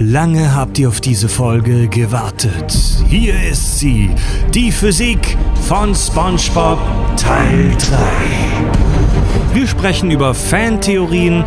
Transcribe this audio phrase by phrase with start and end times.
[0.00, 2.72] Lange habt ihr auf diese Folge gewartet.
[3.08, 4.08] Hier ist sie,
[4.54, 5.36] die Physik
[5.66, 6.78] von SpongeBob
[7.16, 7.96] Teil 3.
[9.54, 11.42] Wir sprechen über Fantheorien,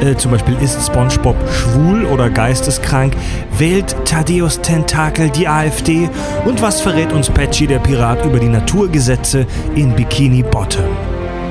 [0.00, 3.14] äh, zum Beispiel ist SpongeBob schwul oder geisteskrank,
[3.56, 6.10] wählt Thaddeus Tentakel die AfD
[6.44, 9.46] und was verrät uns Patchy der Pirat über die Naturgesetze
[9.76, 10.82] in Bikini Bottom.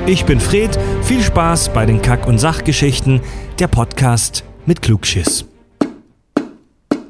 [0.04, 3.22] Ich bin Fred, viel Spaß bei den Kack- und Sachgeschichten,
[3.58, 5.46] der Podcast mit Klugschiss.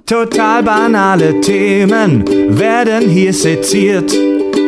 [0.07, 2.25] Total banale Themen
[2.59, 4.13] werden hier seziert.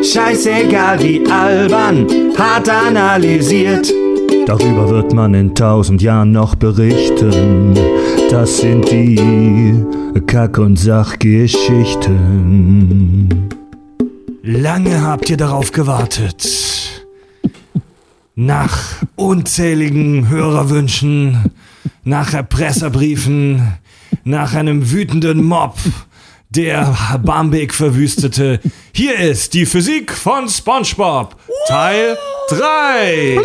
[0.03, 2.07] Scheißegal wie albern,
[2.37, 3.91] hart analysiert.
[4.45, 7.77] Darüber wird man in tausend Jahren noch berichten.
[8.29, 9.83] Das sind die
[10.25, 13.49] Kack- und Sachgeschichten.
[14.41, 16.47] Lange habt ihr darauf gewartet.
[18.35, 18.77] Nach
[19.15, 21.51] unzähligen Hörerwünschen,
[22.03, 23.61] nach Erpresserbriefen,
[24.23, 25.75] nach einem wütenden Mob,
[26.49, 28.59] der Bamberg verwüstete.
[28.93, 31.35] Hier ist die Physik von SpongeBob,
[31.67, 32.17] Teil
[32.49, 33.39] 3.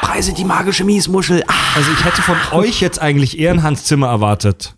[0.00, 1.42] Preise die magische Miesmuschel.
[1.46, 1.54] Ah.
[1.74, 4.74] Also ich hätte von euch jetzt eigentlich eher ein Hans Zimmer erwartet.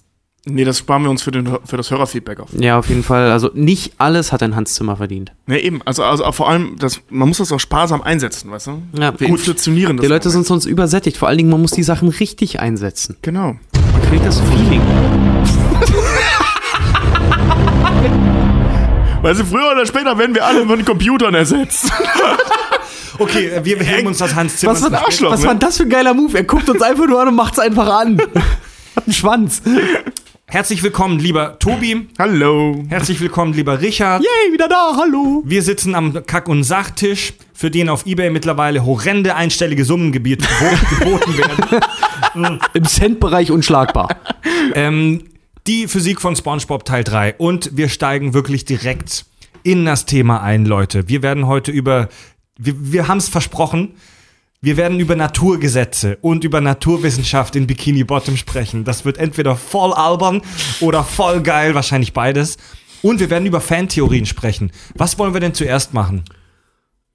[0.47, 2.51] Nee, das sparen wir uns für, den, für das Hörerfeedback auf.
[2.53, 3.31] Ja, auf jeden Fall.
[3.31, 5.33] Also nicht alles hat ein Hans Zimmer verdient.
[5.47, 5.81] Nee, eben.
[5.87, 8.83] Also, also vor allem, das, man muss das auch sparsam einsetzen, weißt du?
[8.93, 9.39] Ja, wir gut.
[9.39, 10.05] inflationieren das.
[10.05, 11.17] Die Leute sind sonst übersättigt.
[11.17, 13.17] Vor allen Dingen, man muss die Sachen richtig einsetzen.
[13.23, 13.57] Genau.
[13.93, 14.83] Man kriegt das Feeling.
[19.23, 21.91] Weil sie früher oder später werden wir alle von Computern ersetzt.
[23.17, 24.73] Okay, äh, wir hängen uns das Hans Zimmer.
[24.73, 25.47] Was, war, ein Arschloch, was ne?
[25.47, 26.37] war das für ein geiler Move?
[26.37, 28.19] Er guckt uns einfach nur an und macht's einfach an.
[28.97, 29.63] Hat einen Schwanz.
[30.55, 32.07] Herzlich willkommen, lieber Tobi.
[32.17, 32.85] Hallo.
[32.89, 34.23] Herzlich willkommen, lieber Richard.
[34.23, 35.43] Yay, wieder da, hallo.
[35.45, 40.45] Wir sitzen am Kack- und Sachtisch, für den auf Ebay mittlerweile horrende einstellige Summen geboten
[40.45, 42.61] werden.
[42.73, 44.09] Im Cent-Bereich unschlagbar.
[44.75, 45.25] Ähm,
[45.67, 47.35] die Physik von SpongeBob Teil 3.
[47.39, 49.27] Und wir steigen wirklich direkt
[49.63, 51.09] in das Thema ein, Leute.
[51.09, 52.09] Wir werden heute über,
[52.59, 53.95] wir, wir haben es versprochen,
[54.65, 58.85] wir werden über Naturgesetze und über Naturwissenschaft in Bikini Bottom sprechen.
[58.85, 60.43] Das wird entweder voll albern
[60.81, 62.57] oder voll geil, wahrscheinlich beides.
[63.03, 64.73] Und wir werden über Fantheorien sprechen.
[64.95, 66.25] Was wollen wir denn zuerst machen?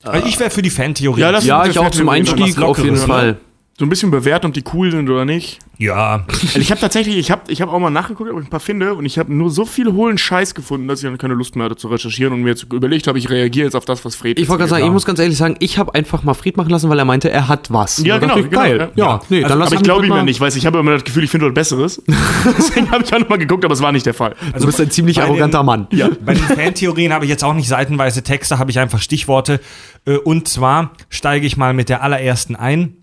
[0.04, 1.22] Also ich wäre für die Fantheorie.
[1.22, 3.02] Ja, das- Ja, ich auch zum Einstieg auf jeden ne?
[3.02, 3.38] Fall.
[3.80, 5.60] So ein bisschen bewerten, ob die cool sind oder nicht.
[5.78, 6.26] ja.
[6.28, 8.60] Also ich habe tatsächlich, ich habe ich hab auch mal nachgeguckt, ob ich ein paar
[8.60, 11.56] finde und ich habe nur so viel hohlen Scheiß gefunden, dass ich dann keine Lust
[11.56, 14.16] mehr hatte zu recherchieren und mir jetzt überlegt habe, ich reagiere jetzt auf das, was
[14.16, 16.58] Fred Ich wollte gerade sagen, ich muss ganz ehrlich sagen, ich habe einfach mal Fried
[16.58, 18.04] machen lassen, weil er meinte, er hat was.
[18.04, 18.50] Ja, genau, genau.
[18.50, 18.92] Geil.
[18.96, 20.92] Ja, nee, also, dann lass aber ich glaube ihm ja nicht, weil ich habe immer
[20.92, 22.02] das Gefühl, ich finde was Besseres.
[22.58, 24.36] Deswegen habe ich auch nochmal geguckt, aber es war nicht der Fall.
[24.60, 25.88] Du bist ein ziemlich bei den- arroganter Mann.
[25.92, 26.10] Ja.
[26.26, 29.62] Bei den Fantheorien habe ich jetzt auch nicht seitenweise Texte, habe ich einfach Stichworte.
[30.06, 32.96] Äh, Und zwar steige ich mal mit der allerersten ein.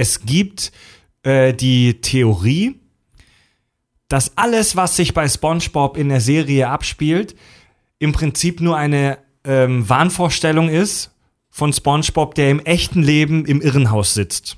[0.00, 0.72] Es gibt
[1.24, 2.80] äh, die Theorie,
[4.08, 7.36] dass alles, was sich bei SpongeBob in der Serie abspielt,
[7.98, 11.10] im Prinzip nur eine ähm, Wahnvorstellung ist
[11.50, 14.56] von SpongeBob, der im echten Leben im Irrenhaus sitzt.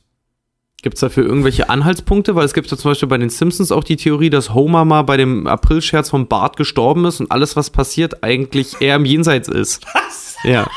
[0.81, 2.37] Gibt es dafür irgendwelche Anhaltspunkte?
[2.37, 5.03] Weil es gibt ja zum Beispiel bei den Simpsons auch die Theorie, dass Homer mal
[5.03, 9.49] bei dem Aprilscherz vom Bart gestorben ist und alles, was passiert, eigentlich eher im Jenseits
[9.49, 9.85] ist.
[9.93, 10.37] Was?
[10.45, 10.71] Ja.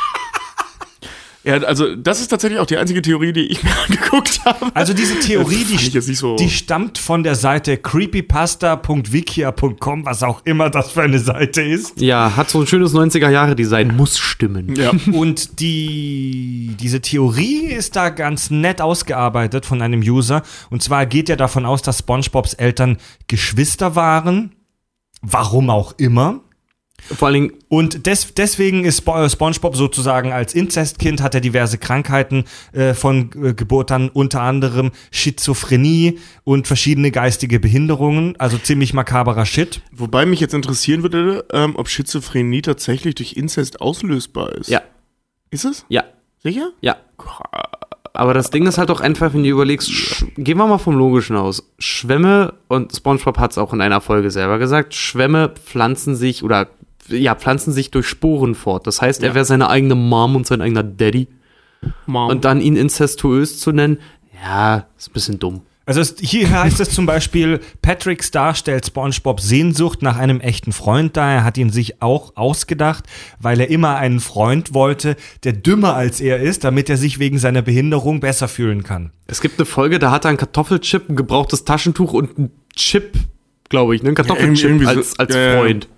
[1.46, 4.68] Ja, also das ist tatsächlich auch die einzige Theorie, die ich mir angeguckt habe.
[4.74, 10.92] Also diese Theorie, die, so- die stammt von der Seite creepypasta.wikia.com, was auch immer das
[10.92, 12.00] für eine Seite ist.
[12.02, 14.76] Ja, hat so ein schönes 90er-Jahre-Design, muss stimmen.
[14.76, 14.92] Ja.
[15.14, 20.42] Und die, diese Theorie ist da ganz nett ausgearbeitet von einem User.
[20.70, 24.56] Und zwar geht er davon aus, dass SpongeBobs Eltern Geschwister waren.
[25.22, 26.42] Warum auch immer.
[27.02, 31.42] Vor allen Dingen, Und des, deswegen ist Spo äh, SpongeBob sozusagen als Inzestkind hat er
[31.42, 38.58] diverse Krankheiten äh, von äh, Geburt an, unter anderem Schizophrenie und verschiedene geistige Behinderungen, also
[38.58, 39.82] ziemlich makaberer Shit.
[39.92, 44.70] Wobei mich jetzt interessieren würde, ähm, ob Schizophrenie tatsächlich durch Inzest auslösbar ist.
[44.70, 44.82] ja,
[45.52, 45.86] Ist es?
[45.90, 46.04] ja,
[46.42, 46.72] Sicher?
[46.82, 46.96] ja.
[48.14, 49.92] Aber das Ding ist halt auch einfach, wenn du überlegst,
[50.38, 51.70] gehen wir mal vom Logischen aus.
[51.78, 56.70] Schwämme, und SpongeBob hat es auch in einer Folge selber gesagt, Schwämme pflanzen sich oder
[57.10, 58.88] ja, pflanzen sich durch Sporen fort.
[58.88, 59.36] Das heißt, er Ja.
[59.36, 61.28] wäre seine eigene Mom und sein eigener Daddy.
[62.06, 62.30] Mom.
[62.30, 64.00] Und dann ihn incestuös zu nennen,
[64.44, 65.62] ja, ist ein bisschen dumm.
[65.88, 70.72] Also es, hier heißt es zum Beispiel, Patrick Star stellt SpongeBob Sehnsucht nach einem echten
[70.72, 71.32] Freund dar.
[71.32, 73.06] Er hat ihn sich auch ausgedacht,
[73.40, 77.38] weil er immer einen Freund wollte, der dümmer als er ist, damit er sich wegen
[77.38, 79.12] seiner Behinderung besser fühlen kann.
[79.28, 83.14] Es gibt eine Folge, da hat er einen Kartoffelchip, ein gebrauchtes Taschentuch und einen Chip,
[83.70, 84.08] glaube ich, ne?
[84.10, 85.58] Einen Kartoffelchip irgendwie so- als, als ja, ja.
[85.60, 85.84] Freund.
[85.84, 85.95] Ja,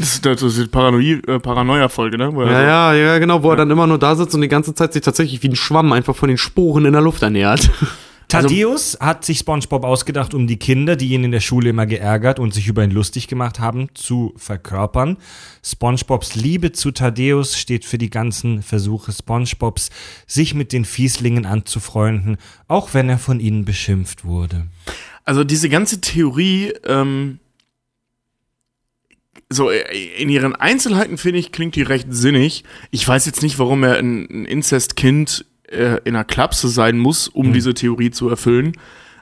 [0.00, 2.34] das ist, das ist die Paranoia- äh, Paranoia-Folge, ne?
[2.34, 4.40] Wo er Ja, so- ja, ja, genau, wo er dann immer nur da sitzt und
[4.40, 7.22] die ganze Zeit sich tatsächlich wie ein Schwamm einfach von den Sporen in der Luft
[7.22, 7.70] ernährt.
[8.28, 12.38] Thaddeus hat sich SpongeBob ausgedacht, um die Kinder, die ihn in der Schule immer geärgert
[12.38, 15.18] und sich über ihn lustig gemacht haben, zu verkörpern.
[15.62, 19.90] SpongeBobs Liebe zu Thaddeus steht für die ganzen Versuche SpongeBobs,
[20.26, 24.66] sich mit den Fieslingen anzufreunden, auch wenn er von ihnen beschimpft wurde.
[25.24, 27.38] Also diese ganze Theorie, ähm,
[29.54, 29.82] so äh,
[30.18, 32.64] in ihren Einzelheiten finde ich, klingt die recht sinnig.
[32.90, 37.28] Ich weiß jetzt nicht, warum er ein, ein Inzestkind äh, in einer Klapse sein muss,
[37.28, 38.72] um diese Theorie zu erfüllen.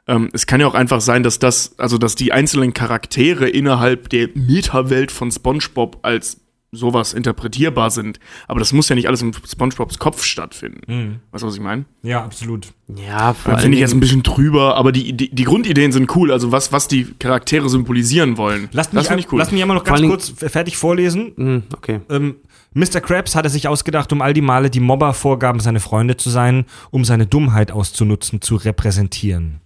[0.08, 4.08] Ähm, es kann ja auch einfach sein, dass das, also dass die einzelnen Charaktere innerhalb
[4.08, 6.41] der Metawelt von SpongeBob als
[6.72, 8.18] sowas interpretierbar sind.
[8.48, 11.20] Aber das muss ja nicht alles in SpongeBobs Kopf stattfinden.
[11.30, 11.84] Weißt du, was ich meine?
[12.02, 12.72] Ja, absolut.
[12.88, 16.50] Ja, Finde ich jetzt ein bisschen drüber, aber die, die, die Grundideen sind cool, also
[16.50, 18.68] was, was die Charaktere symbolisieren wollen.
[18.72, 19.38] Lasst mich, das finde ich cool.
[19.38, 21.32] lasst mich einmal noch ganz kurz fertig vorlesen.
[21.36, 22.00] Hm, okay.
[22.08, 22.36] Ähm,
[22.74, 23.02] Mr.
[23.02, 26.64] Krabs hatte sich ausgedacht, um all die Male, die Mobber vorgaben, seine Freunde zu sein,
[26.90, 29.60] um seine Dummheit auszunutzen, zu repräsentieren.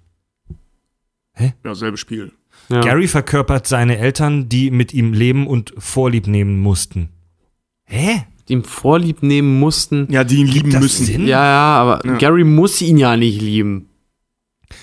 [1.65, 2.33] ja, selbe Spiel.
[2.69, 2.81] Ja.
[2.81, 7.11] Gary verkörpert seine Eltern, die mit ihm leben und Vorlieb nehmen mussten.
[7.85, 8.25] Hä?
[8.49, 10.07] Die ihm Vorlieb nehmen mussten.
[10.11, 11.07] Ja, die ihn lieben das müssen.
[11.07, 11.27] Sinn?
[11.27, 12.17] Ja, ja, aber Ja.
[12.17, 13.89] Gary muss ihn ja nicht lieben.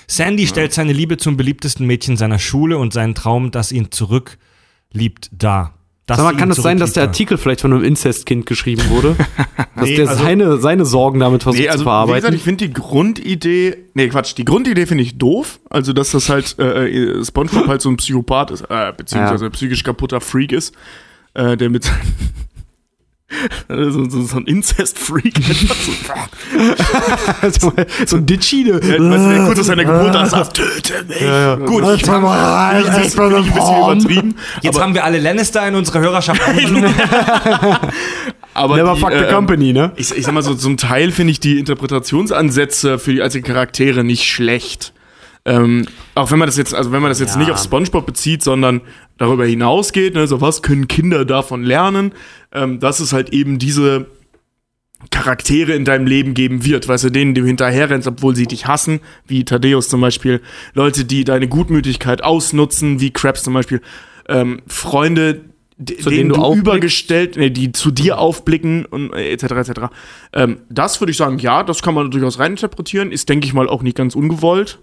[0.07, 5.29] Sandy stellt seine Liebe zum beliebtesten Mädchen seiner Schule und seinen Traum, dass ihn zurückliebt,
[5.31, 5.73] dar.
[6.05, 9.15] Dass Sag mal, kann es sein, dass der Artikel vielleicht von einem Inzestkind geschrieben wurde?
[9.75, 12.35] dass Nee, der also- seine, seine Sorgen damit versucht Nee, also zu wie gesagt, verarbeiten?
[12.35, 16.57] ich finde die Grundidee, nee, Quatsch, die Grundidee finde ich doof, also dass das halt
[16.59, 19.49] äh, äh, SpongeBob halt so ein Psychopath ist, äh, beziehungsweise Ja.
[19.51, 20.75] psychisch kaputter Freak ist,
[21.35, 21.89] äh, der mit
[23.67, 25.33] so, so, so ein Inzest-Freak
[27.59, 27.73] so,
[28.05, 28.79] so ein Ditchide.
[28.83, 31.67] Ja, weißt kurz aus seiner Geburt an sagt, töte mich.
[31.67, 34.35] Gut, ich mal, finde ich, find ich ein bisschen übertrieben.
[34.61, 36.41] Jetzt haben wir alle Lannister in unserer Hörerschaft.
[38.53, 39.91] Aber Never die, fuck the äh, company, ne?
[39.95, 44.03] Ich, ich sag mal so, zum Teil finde ich die Interpretationsansätze für die einzelnen Charaktere
[44.03, 44.93] nicht schlecht.
[45.45, 45.85] Ähm,
[46.15, 47.39] auch wenn man das jetzt, also wenn man das jetzt Ja.
[47.39, 48.81] nicht auf SpongeBob bezieht, sondern
[49.17, 52.13] darüber hinausgeht, ne, so was können Kinder davon lernen,
[52.53, 54.07] ähm, dass es halt eben diese
[55.11, 59.01] Charaktere in deinem Leben geben wird, weißt du, denen du hinterherrennst, obwohl sie dich hassen,
[59.27, 60.41] wie Thaddeus zum Beispiel,
[60.73, 63.81] Leute, die deine Gutmütigkeit ausnutzen, wie Krabs zum Beispiel,
[64.29, 65.41] ähm, Freunde,
[65.77, 69.43] Zu denen denen du du übergestellt, nee, die zu dir aufblicken und äh, etc.
[69.43, 69.71] etc.
[70.31, 73.67] Ähm, das würde ich sagen, ja, das kann man durchaus reininterpretieren, ist, denke ich mal,
[73.67, 74.79] auch nicht ganz ungewollt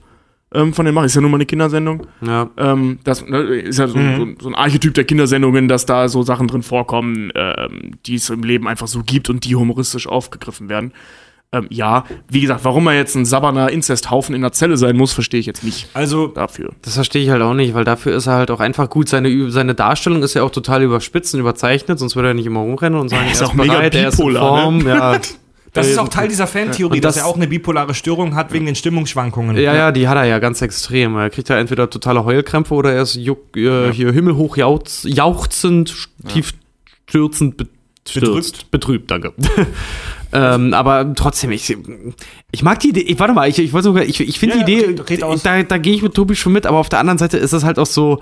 [0.55, 2.07] ähm, von den Machern, ist ja nur mal eine Kindersendung.
[2.27, 2.51] Ja.
[2.57, 4.37] Ähm, das ne, ist ja so, Mhm.
[4.39, 8.31] so, so ein Archetyp der Kindersendungen, dass da so Sachen drin vorkommen, ähm, die es
[8.31, 10.93] im Leben einfach so gibt und die humoristisch aufgegriffen werden.
[11.53, 15.13] Ähm, ja, wie gesagt, warum er jetzt ein sabberner Inzesthaufen in der Zelle sein muss,
[15.13, 16.71] verstehe ich jetzt nicht Also, dafür.
[16.83, 19.09] Das verstehe ich halt auch nicht, weil dafür ist er halt auch einfach gut.
[19.09, 22.61] Seine, seine Darstellung ist ja auch total überspitzt und überzeichnet, sonst würde er nicht immer
[22.61, 24.87] rumrennen und sagen, ist er auch mega er ist in bipolar, Form.
[24.87, 25.19] Ja.
[25.73, 28.35] das ist Äh, auch Teil dieser Fantheorie, Und dass das- er auch eine bipolare Störung
[28.35, 29.57] hat wegen den Stimmungsschwankungen.
[29.57, 31.17] Ja, ja, die hat er ja ganz extrem.
[31.17, 36.09] Er kriegt ja entweder totale Heulkrämpfe oder er ist juck, äh, hier himmelhoch jauchz, jauchzend,
[36.29, 36.53] tief
[37.09, 37.67] stürzend be
[38.09, 38.71] stürzt.
[38.71, 39.33] betrübt, danke.
[40.33, 41.77] ähm, aber trotzdem, ich,
[42.51, 44.73] ich mag die Idee, ich, warte mal, ich, ich sogar, ich, ich finde Ja, die
[44.73, 45.43] ja, Idee, aus.
[45.43, 47.63] da, da gehe ich mit Tobi schon mit, aber auf der anderen Seite ist es
[47.65, 48.21] halt auch so,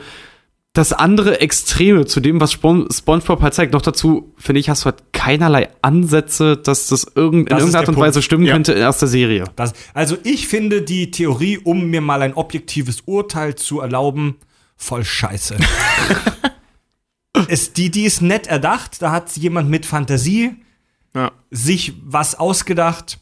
[0.75, 3.73] das andere Extreme zu dem, was Spon SpongeBob halt zeigt.
[3.73, 7.81] Noch dazu, finde ich, hast du halt keinerlei Ansätze, dass das irgend, Das in irgendeiner
[7.81, 8.25] Art und Weise Punkt.
[8.25, 8.53] stimmen Ja.
[8.53, 9.44] könnte aus der Serie.
[9.56, 14.37] Das, also ich finde die Theorie, um mir mal ein objektives Urteil zu erlauben,
[14.76, 15.57] voll scheiße.
[17.49, 20.52] es, die, die ist nett erdacht, da hat jemand mit Fantasie
[21.14, 21.33] Ja.
[21.50, 23.19] sich was ausgedacht,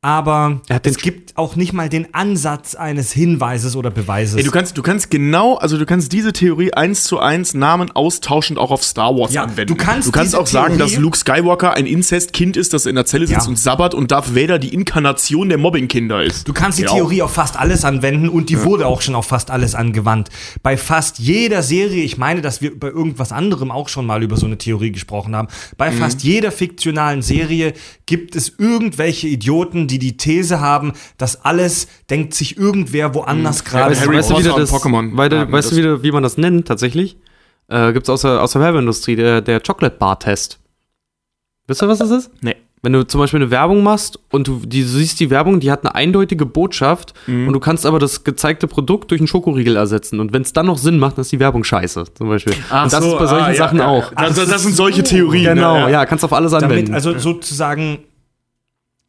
[0.00, 4.36] aber Er es gibt auch nicht mal den Ansatz eines Hinweises oder Beweises.
[4.36, 7.90] Ey, du kannst, du kannst genau, also du kannst diese Theorie eins zu eins Namen
[7.90, 9.66] austauschend auch auf Star Wars Ja, anwenden.
[9.66, 12.94] du kannst du kannst auch sagen, Theorie- dass Luke Skywalker ein Inzestkind ist, das in
[12.94, 13.48] der Zelle sitzt Ja.
[13.48, 16.46] und sabbert und Darth Vader die Inkarnation der Mobbingkinder ist.
[16.46, 16.90] Du kannst die Ja.
[16.94, 20.28] Theorie auf fast alles anwenden und die wurde auch schon auf fast alles angewandt.
[20.62, 24.36] Bei fast jeder Serie, ich meine, dass wir bei irgendwas anderem auch schon mal über
[24.36, 25.96] so eine Theorie gesprochen haben, bei Mhm.
[25.98, 27.72] fast jeder fiktionalen Serie
[28.06, 33.90] gibt es irgendwelche Idioten, die die These haben, dass alles denkt sich irgendwer woanders gerade.
[33.90, 36.02] Weißt, Harry weißt du, wie, Potter du und das, Pokémon weil, haben weißt du, das.
[36.02, 37.16] wie, man das nennt tatsächlich?
[37.68, 40.58] Äh, Gibt es aus der, aus der Werbeindustrie, der, der Chocolate Bar Test.
[41.66, 42.30] Wisst ihr, was das ist?
[42.40, 42.56] Nee.
[42.80, 45.70] Wenn du zum Beispiel eine Werbung machst und du, die, du siehst die Werbung, die
[45.70, 47.48] hat eine eindeutige Botschaft Mhm.
[47.48, 50.20] und du kannst aber das gezeigte Produkt durch einen Schokoriegel ersetzen.
[50.20, 52.54] Und wenn es dann noch Sinn macht, dann ist die Werbung scheiße, zum Beispiel.
[52.54, 54.12] und das so, ist bei solchen ah, ja, Sachen ja, auch.
[54.12, 54.26] ja.
[54.28, 55.56] Das, das, das sind solche Theorien.
[55.56, 55.92] Genau, ne?
[55.92, 56.06] ja.
[56.06, 56.92] kannst auf alles anwenden.
[56.92, 57.98] damit, also sozusagen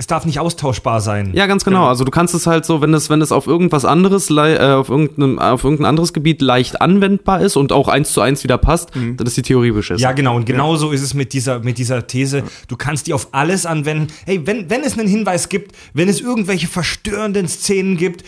[0.02, 1.32] es darf nicht austauschbar sein.
[1.34, 1.86] Ja, ganz genau.
[1.86, 4.88] Also du kannst es halt so, wenn es, wenn es auf irgendwas anderes, äh, auf
[4.88, 8.92] irgendeinem, auf irgendein anderes Gebiet leicht anwendbar ist und auch eins zu eins wieder passt,
[8.96, 10.02] dann ist die Theorie beschissen.
[10.02, 10.38] Ja, genau.
[10.38, 12.44] Und genauso ist es mit dieser, mit dieser These.
[12.70, 14.08] Du kannst die auf alles anwenden.
[14.26, 18.24] Hey, wenn, wenn es einen Hinweis gibt, wenn es irgendwelche verstörenden Szenen gibt,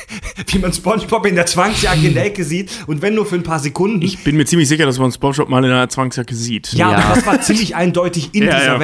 [0.46, 3.42] wie man Spongebob in der Zwangsjacke in der Ecke sieht und wenn nur für ein
[3.42, 4.00] paar Sekunden.
[4.02, 6.72] Ich bin mir ziemlich sicher, dass man SpongeBob mal in einer Zwangsjacke sieht.
[6.72, 6.98] ja, Ja.
[6.98, 8.80] aber das war ziemlich eindeutig in Ja, dieser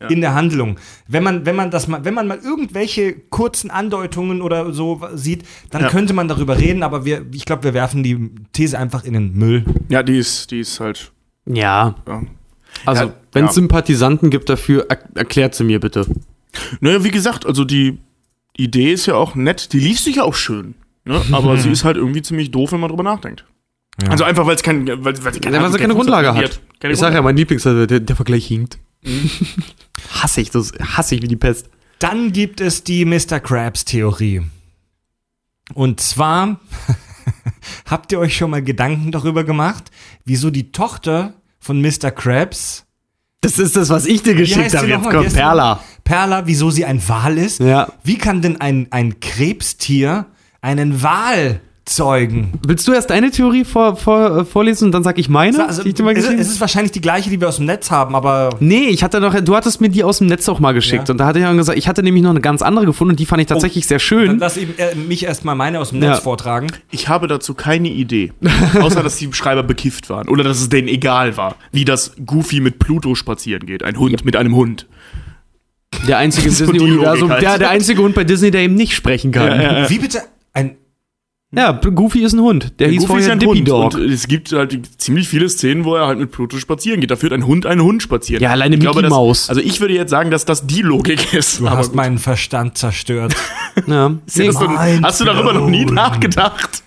[0.00, 0.08] ja.
[0.08, 0.78] In der Handlung.
[1.06, 5.44] Wenn man, wenn man das mal, wenn man mal irgendwelche kurzen Andeutungen oder so sieht,
[5.70, 5.88] dann Ja.
[5.88, 9.34] könnte man darüber reden, aber wir, ich glaube, wir werfen die These einfach in den
[9.34, 9.64] Müll.
[9.88, 11.12] Ja, die ist, die ist halt.
[11.46, 11.94] Ja.
[12.08, 12.22] Ja.
[12.84, 13.54] Also, Ja, wenn es ja.
[13.54, 16.06] Sympathisanten gibt dafür, er erklärt sie mir bitte.
[16.80, 17.98] Naja, wie gesagt, also die
[18.56, 19.72] Idee ist ja auch nett.
[19.72, 20.74] Die liest sich ja auch schön.
[21.04, 21.20] Ne?
[21.32, 23.44] Aber sie ist halt irgendwie ziemlich doof, wenn man drüber nachdenkt.
[24.08, 26.60] Also einfach, weil es kein, weil, weil sie Ja, weil keine Grundlage hat.
[26.80, 28.78] Keine Ich sage ja, mein Lieblings, der, der Vergleich hinkt.
[30.10, 31.68] hasse ich, das hasse ich wie die Pest.
[31.98, 33.40] Dann gibt es die Mr.
[33.40, 34.42] Krabs-Theorie.
[35.72, 36.60] Und zwar
[37.86, 39.90] habt ihr euch schon mal Gedanken darüber gemacht,
[40.24, 42.10] wieso die Tochter von Mr.
[42.10, 42.84] Krabs,
[43.40, 44.86] Das ist das, was ich dir geschickt habe.
[44.86, 45.80] Jetzt kommt Perla.
[46.02, 47.60] Perla, wieso sie ein Wal ist?
[47.60, 47.90] Ja.
[48.02, 50.26] Wie kann denn ein, ein Krebstier
[50.60, 52.52] einen Wal zeugen?
[52.66, 55.66] Willst du erst deine Theorie vor, vor, äh, vorlesen und dann sag ich meine?
[55.66, 57.66] Also, die ich dir mal es, es ist wahrscheinlich die gleiche, die wir aus dem
[57.66, 60.60] Netz haben, aber Nee, ich hatte noch, du hattest mir die aus dem Netz auch
[60.60, 61.12] mal geschickt Ja.
[61.12, 63.20] und da hatte ich dann gesagt, ich hatte nämlich noch eine ganz andere gefunden und
[63.20, 64.38] die fand ich tatsächlich sehr dann schön.
[64.38, 66.20] lass eben, äh, mich erstmal meine aus dem Netz Ja.
[66.22, 66.68] vortragen.
[66.90, 68.32] Ich habe dazu keine Idee.
[68.80, 70.28] Außer, dass die Schreiber bekifft waren.
[70.28, 71.56] Oder dass es denen egal war.
[71.72, 73.82] Wie das Goofy mit Pluto spazieren geht.
[73.82, 74.86] Ein Hund mit einem Hund.
[76.08, 77.42] Der einzige im Disney-Universum, Logik halt.
[77.42, 79.60] der, der einzige Hund bei Disney, der eben nicht sprechen kann.
[79.60, 80.22] Ja, Wie bitte?
[80.52, 80.76] Ein,
[81.94, 82.72] Goofy ist ein Hund.
[82.78, 83.68] Der, hieß Goofy ist vorher ein Dippy Hund.
[83.68, 83.94] Dog.
[83.94, 87.10] Und es gibt halt ziemlich viele Szenen, wo er halt mit Pluto spazieren geht.
[87.10, 88.42] Da führt ein Hund einen Hund spazieren.
[88.42, 89.48] Ja, alleine Ich Mickey dass- Maus.
[89.48, 91.60] Also ich würde jetzt sagen, dass das die Logik ist.
[91.60, 91.96] du hast gut.
[91.96, 93.34] meinen Verstand zerstört.
[93.88, 94.08] Ja.
[94.08, 96.84] Nee, hast, du, hast du darüber noch nie nachgedacht?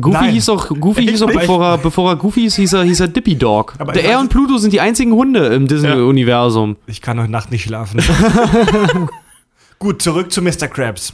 [0.00, 0.30] Goofy Nein.
[0.34, 3.08] hieß auch, Goofy hieß auch bevor, er, bevor er Goofy hieß, hieß er, hieß er
[3.08, 3.74] Dippy Dog.
[3.78, 6.76] Aber der ich er und Pluto sind die einzigen Hunde im Disney-Universum.
[6.86, 8.00] Ich kann heute Nacht nicht schlafen.
[9.80, 10.68] Gut, zurück zu Mr.
[10.68, 11.12] Krabs.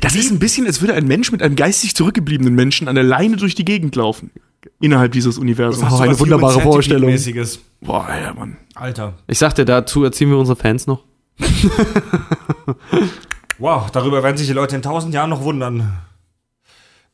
[0.00, 3.04] Das ist ein bisschen, als würde ein Mensch mit einem geistig zurückgebliebenen Menschen an der
[3.04, 4.30] Leine durch die Gegend laufen.
[4.80, 5.92] Innerhalb dieses Universums.
[5.92, 7.10] Oh, eine wunderbare Human Vorstellung.
[7.10, 7.58] Centipede-mäßiges.
[7.80, 8.56] Boah, Alter, Mann.
[8.74, 9.14] Alter.
[9.26, 11.04] Ich sagte, dazu erzählen wir unsere Fans noch.
[13.58, 15.92] Wow, darüber werden sich die Leute in tausend Jahren noch wundern.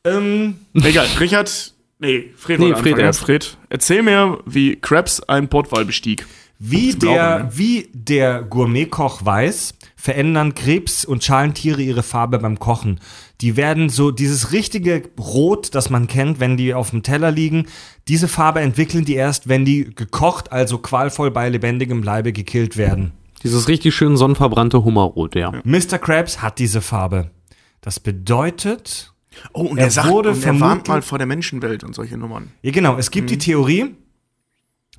[0.03, 1.73] Ähm, Egal, Richard.
[1.99, 3.15] Nee, Fred Nee, Fred.
[3.15, 6.25] Fred, erzähl mir, wie Krabs einen Portwal bestieg.
[6.63, 7.49] Wie, glauben, der, ne?
[7.53, 12.99] wie der Gourmetkoch weiß, verändern Krebs- und Schalentiere ihre Farbe beim Kochen.
[13.41, 17.65] Die werden so dieses richtige Rot, das man kennt, wenn die auf dem Teller liegen,
[18.07, 23.11] diese Farbe entwickeln die erst, wenn die gekocht, also qualvoll bei lebendigem Leibe gekillt werden.
[23.43, 25.51] Dieses richtig schön sonnenverbrannte Hummerrot, ja.
[25.63, 25.97] Mr.
[25.97, 27.31] Krabs hat diese Farbe.
[27.81, 29.11] Das bedeutet,
[29.53, 32.17] Oh, und Er er, sagt, wurde und er warnt mal vor der Menschenwelt und solche
[32.17, 32.51] Nummern.
[32.61, 33.95] ja genau, es gibt die Theorie,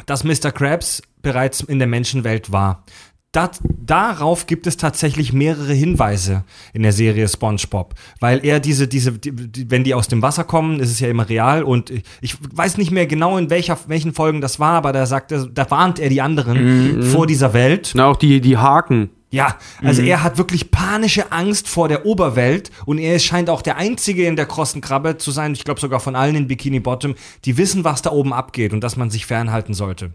[0.06, 0.52] dass Mr.
[0.52, 2.84] Krabs bereits in der Menschenwelt war.
[3.32, 6.44] Dat, darauf gibt es tatsächlich mehrere Hinweise
[6.75, 10.80] in der Serie SpongeBob, weil er diese, diese, die, wenn die aus dem Wasser kommen,
[10.80, 14.12] ist es ja immer real und ich, ich weiß nicht mehr genau in welcher, welchen
[14.12, 17.92] Folgen das war, aber da sagt er, da warnt er die anderen vor dieser Welt.
[17.94, 19.08] Na, auch die, die Haken.
[19.33, 23.79] Ja, also er hat wirklich panische Angst vor der Oberwelt und er scheint auch der
[23.79, 27.15] Einzige in der krossen Krabbe zu sein, ich glaube sogar von allen in Bikini Bottom,
[27.47, 30.12] die wissen, was da oben abgeht und dass man sich fernhalten sollte.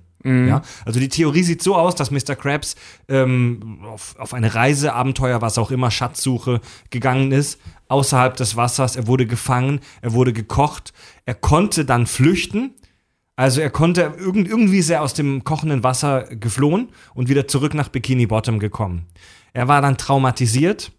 [0.47, 2.35] Ja, also die Theorie sieht so aus, dass Mr.
[2.35, 2.75] Krabs
[3.07, 6.59] ähm, auf, auf eine Reise, Abenteuer, was auch immer, Schatzsuche
[6.89, 8.95] gegangen ist, außerhalb des Wassers.
[8.95, 10.93] Er wurde gefangen, er wurde gekocht,
[11.25, 12.75] er konnte dann flüchten.
[13.37, 17.75] Also er konnte irgend, irgendwie ist er aus dem kochenden Wasser geflohen und wieder zurück
[17.75, 19.05] nach Bikini Bottom gekommen.
[19.53, 20.91] Er war dann traumatisiert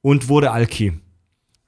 [0.00, 0.94] und wurde Alki.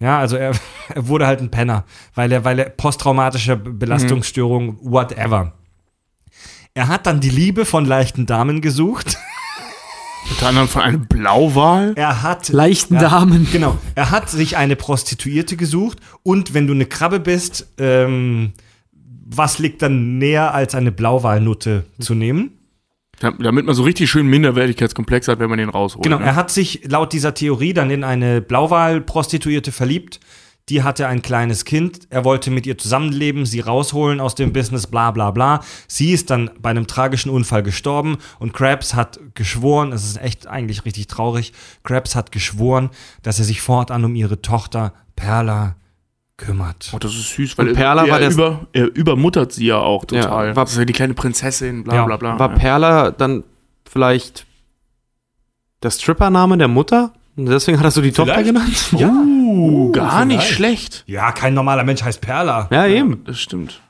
[0.00, 0.52] Ja, also er,
[0.95, 5.52] er wurde halt ein Penner, weil er, weil er posttraumatische Be- Belastungsstörung, whatever.
[6.73, 9.19] Er hat dann die Liebe von leichten Damen gesucht.
[10.31, 11.93] Unter anderem von einem Blauwal.
[11.97, 13.47] Er hat Leichten ja, Damen.
[13.52, 13.76] Genau.
[13.95, 18.54] Er hat sich eine Prostituierte gesucht und wenn du eine Krabbe bist, ähm,
[19.25, 22.59] was liegt dann näher als eine Blauwalnutte zu nehmen?
[23.21, 26.02] Damit man so richtig schön Minderwertigkeitskomplex hat, wenn man den rausholt.
[26.02, 26.26] Genau, ne?
[26.26, 30.21] er hat sich laut dieser Theorie dann in eine Blauwal-Prostituierte verliebt.
[30.69, 32.09] Die hatte ein kleines Kind.
[32.11, 35.61] Er wollte mit ihr zusammenleben, sie rausholen aus dem Business, bla bla bla.
[35.87, 40.47] Sie ist dann bei einem tragischen Unfall gestorben und Krabs hat geschworen, es ist echt
[40.47, 41.52] eigentlich richtig traurig,
[41.83, 42.90] Krabs hat geschworen,
[43.23, 45.76] dass er sich fortan um ihre Tochter Perla
[46.37, 46.91] kümmert.
[46.95, 49.79] Oh, das ist süß, weil Und Perla er, war der- über, er übermuttert sie ja
[49.79, 50.49] auch total.
[50.49, 52.38] Ja, war- das ist ja die kleine Prinzessin, bla Ja, bla bla.
[52.38, 52.57] War ja.
[52.57, 53.45] Perla dann
[53.88, 54.47] vielleicht
[55.83, 57.12] Der Stripper-Name der Mutter?
[57.37, 58.93] Und deswegen hat er so die Tochter genannt?
[58.93, 59.09] Ja.
[59.09, 60.55] Uh, gar nicht vielleicht.
[60.95, 61.05] schlecht.
[61.07, 62.69] Ja, kein normaler Mensch heißt Perla.
[62.71, 63.23] Ja, eben.
[63.25, 63.81] Das stimmt.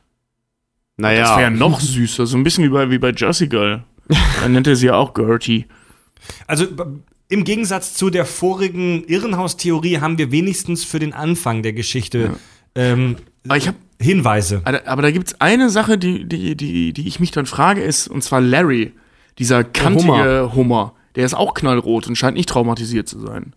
[0.96, 1.20] Naja.
[1.22, 2.26] Das wäre ja noch süßer.
[2.26, 3.84] So ein bisschen wie bei, wie bei Jersey Girl.
[4.42, 5.66] Dann nennt er sie ja auch Gertie.
[6.46, 6.66] Also
[7.34, 12.30] im Gegensatz zu der vorigen Irrenhaustheorie haben wir wenigstens für den Anfang der Geschichte
[12.74, 14.62] ähm, Aber ich habe Hinweise.
[14.64, 18.08] Aber da gibt es eine Sache, die, die, die, die ich mich dann frage, ist,
[18.08, 18.92] und zwar Larry,
[19.38, 20.94] dieser kantige Hummer.
[21.14, 23.54] Der ist auch knallrot und scheint nicht traumatisiert zu sein.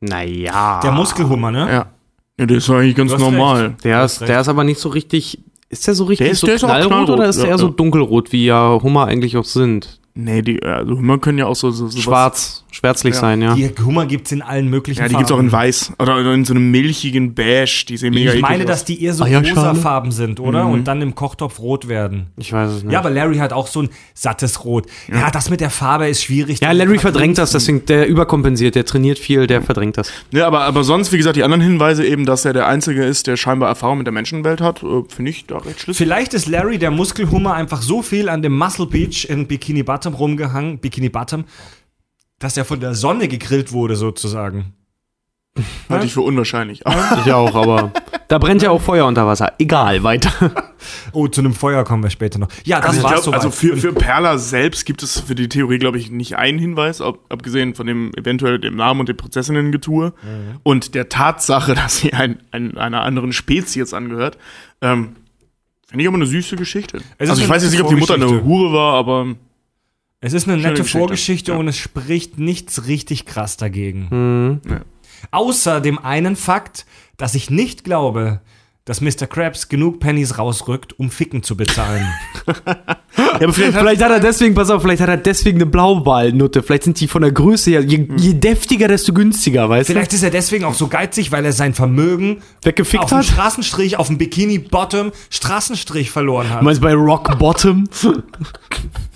[0.00, 0.80] naja.
[0.82, 1.68] Der Muskelhummer, ne?
[1.70, 1.86] Ja.
[2.40, 3.66] Ja, der ist eigentlich ganz normal.
[3.66, 3.84] recht.
[3.84, 5.38] Der ist, der ist aber nicht so richtig.
[5.68, 7.58] Ist der so richtig Der ist- so der knallrot, knallrot, oder ist der ja, eher
[7.58, 7.72] so ja.
[7.72, 10.00] dunkelrot, wie ja Hummer eigentlich auch sind?
[10.14, 13.20] Nee, die, also Hummer können ja auch so, so, so Schwarz, schwärzlich Ja.
[13.20, 13.54] sein, ja.
[13.54, 15.22] Die Hummer gibt's in allen möglichen Ja, die Farben.
[15.22, 15.92] gibt's auch in weiß.
[15.98, 17.86] Oder, in so einem milchigen Beige.
[17.88, 20.64] Die sehen mega Ich meine, dass die eher so rosa Farben sind, oder?
[20.66, 20.72] Mhm.
[20.72, 22.26] Und dann im Kochtopf rot werden.
[22.36, 22.92] Ich weiß es nicht.
[22.92, 24.84] Ja, aber Larry hat auch so ein sattes Rot.
[25.10, 26.60] Ja, das mit der Farbe ist schwierig.
[26.60, 30.12] Ja, Larry verdrängt das, deswegen der überkompensiert, der trainiert viel, der verdrängt das.
[30.30, 33.28] Ja, aber, aber sonst, wie gesagt, die anderen Hinweise eben, dass er der Einzige ist,
[33.28, 36.04] der scheinbar Erfahrung mit der Menschenwelt hat, äh, finde ich da recht schlüssig.
[36.06, 40.14] Vielleicht ist Larry, der Muskelhummer, einfach so viel an dem Muscle Beach in Bikini Bottom
[40.14, 41.44] rumgehangen, Bikini Bottom,
[42.40, 44.74] dass er von der Sonne gegrillt wurde, sozusagen.
[45.88, 46.82] Halte ich für unwahrscheinlich.
[47.24, 47.92] Ich auch, aber
[48.26, 49.52] da brennt ja auch Feuer unter Wasser.
[49.58, 50.32] Egal, weiter.
[51.12, 52.48] Oh, zu einem Feuer kommen wir später noch.
[52.64, 53.36] Ja, das Also, war's glaub, soweit.
[53.36, 57.00] also für, für Perla selbst gibt es für die Theorie, glaube ich, nicht einen Hinweis,
[57.00, 60.12] ab, abgesehen von dem eventuell dem Namen und dem Prozessinnen-Getue
[60.64, 64.38] und der Tatsache, dass sie ein, ein, einer anderen Spezies angehört.
[64.80, 65.14] Ähm,
[65.86, 67.00] Finde ich aber eine süße Geschichte.
[67.18, 68.42] Also ich weiß jetzt nicht, ob die Mutter eine.
[68.42, 69.36] Hure war, aber
[70.24, 70.98] Es ist eine Schöne nette Geschichte.
[70.98, 71.58] Vorgeschichte Ja.
[71.58, 74.06] und es spricht nichts richtig krass dagegen.
[74.10, 74.70] Mhm.
[74.70, 74.80] Ja.
[75.32, 76.86] Außer dem einen Fakt,
[77.16, 78.40] dass ich nicht glaube,
[78.84, 79.26] dass Mr.
[79.28, 82.04] Krabs genug Pennies rausrückt, um Ficken zu bezahlen.
[82.66, 82.76] ja,
[83.34, 86.62] aber vielleicht hat, Vielleicht hat er deswegen, pass auf, vielleicht hat er deswegen eine Blauwalnutte.
[86.64, 90.22] Vielleicht sind die von der Größe her, je, je deftiger, desto günstiger, weißt Vielleicht ist
[90.24, 92.68] er deswegen auch so geizig, weil er sein Vermögen du?
[92.70, 93.24] Weggefickt auf dem hat.
[93.26, 96.60] Straßenstrich, auf dem Bikini Bottom Straßenstrich verloren hat.
[96.60, 97.88] Du meinst bei Rock Bottom?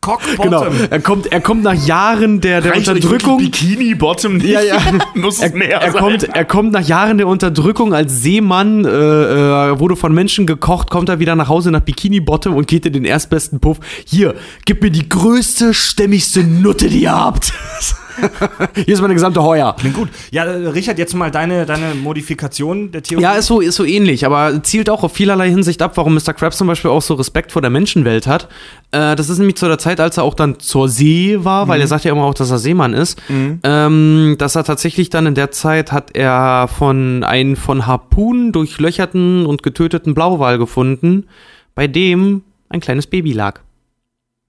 [0.00, 0.66] Cock Genau.
[0.90, 3.38] Er kommt, er kommt nach Jahren der, der reicht Unterdrückung.
[3.38, 4.48] Bikini Bottom nicht.
[4.48, 4.78] Ja, ja.
[5.14, 6.00] Muss es Er, näher er, sein.
[6.02, 10.90] kommt, er kommt nach Jahren der Unterdrückung als Seemann, äh, äh, wurde von Menschen gekocht,
[10.90, 13.78] kommt er wieder nach Hause nach Bikini Bottom und geht in den erstbesten Puff.
[14.04, 17.52] Hier, gib mir die größte, stämmigste Nutte, die ihr habt.
[18.74, 19.74] Hier ist meine gesamte Heuer.
[19.78, 20.08] Klingt gut.
[20.30, 23.22] Ja, Richard, jetzt mal deine, deine Modifikation der Theorie.
[23.22, 26.32] Ja, ist so, ist so ähnlich, aber zielt auch auf vielerlei Hinsicht ab, warum Mr.
[26.32, 28.48] Krabs zum Beispiel auch so Respekt vor der Menschenwelt hat.
[28.92, 31.80] Äh, das ist nämlich zu der Zeit, als er auch dann zur See war, weil
[31.80, 33.20] er sagt ja immer auch, dass er Seemann ist.
[33.62, 39.46] Ähm, dass er tatsächlich dann in der Zeit hat er von einen von Harpunen durchlöcherten
[39.46, 41.26] und getöteten Blauwal gefunden,
[41.74, 43.60] bei dem ein kleines Baby lag.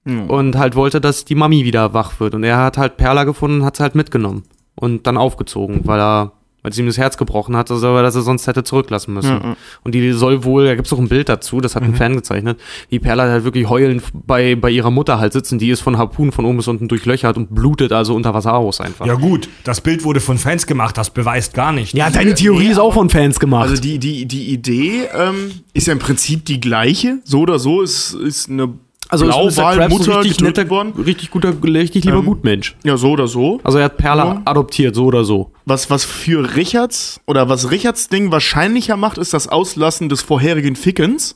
[0.04, 2.34] Und halt wollte, dass die Mami wieder wach wird.
[2.34, 4.44] Und er hat halt Perla gefunden und hat sie halt mitgenommen.
[4.74, 6.32] Und dann aufgezogen, weil er,
[6.64, 9.56] weil es ihm das Herz gebrochen hat, also, dass er sonst hätte zurücklassen müssen.
[9.84, 12.60] Und die soll wohl, da gibt's auch ein Bild dazu, das hat ein Fan gezeichnet,
[12.90, 16.32] die Perla halt wirklich heulend bei, bei ihrer Mutter halt sitzen, die ist von Harpunen
[16.32, 19.06] von oben bis unten durchlöchert und blutet also unter Wasser aus einfach.
[19.06, 21.94] Ja gut, das Bild wurde von Fans gemacht, das beweist gar nicht.
[21.94, 23.70] Ja, deine Theorie ist auch von Fans gemacht.
[23.70, 27.20] Also die, die, die Idee ähm, ist ja im Prinzip die gleiche.
[27.24, 28.74] So oder so ist, ist eine
[29.12, 30.94] also ein Blauwalmutter richtig netter, worden.
[31.04, 32.76] richtig guter, richtig lieber Ähm, Gutmensch.
[32.84, 33.60] Ja, so oder so.
[33.64, 34.42] Also er hat Perla Ja.
[34.46, 35.52] adoptiert, so oder so.
[35.66, 40.76] Was, was für Richards oder was Richards Ding wahrscheinlicher macht, ist das Auslassen des vorherigen
[40.76, 41.36] Fickens.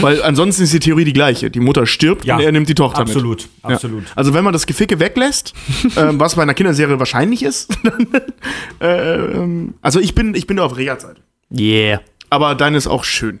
[0.00, 1.48] Weil ansonsten ist die Theorie die gleiche.
[1.48, 3.48] Die Mutter stirbt Ja, und er nimmt die Tochter absolut, mit.
[3.62, 3.70] Ja.
[3.76, 4.02] absolut.
[4.16, 5.54] Also wenn man das Geficke weglässt,
[5.96, 8.08] ähm, was bei einer Kinderserie wahrscheinlich ist, dann,
[8.80, 11.20] äh, ähm, also ich bin, ich bin da auf Richards Seite.
[11.56, 12.00] Yeah.
[12.30, 13.38] Aber deine ist auch schön.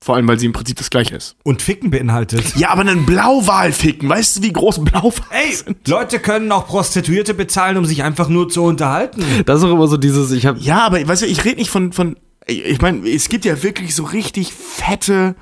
[0.00, 1.36] Vor allem, weil sie im Prinzip das gleiche ist.
[1.42, 2.54] Und Ficken beinhaltet.
[2.56, 4.08] Ja, aber einen Blauwal ficken.
[4.08, 5.88] Weißt du, wie groß ein Blauwal Ey, sind?
[5.88, 9.24] Leute können auch Prostituierte bezahlen, um sich einfach nur zu unterhalten.
[9.46, 11.70] Das ist auch immer so dieses, ich habe Ja, aber weißt du, ich rede nicht
[11.70, 15.34] von, von ich meine, es gibt ja wirklich so richtig fette,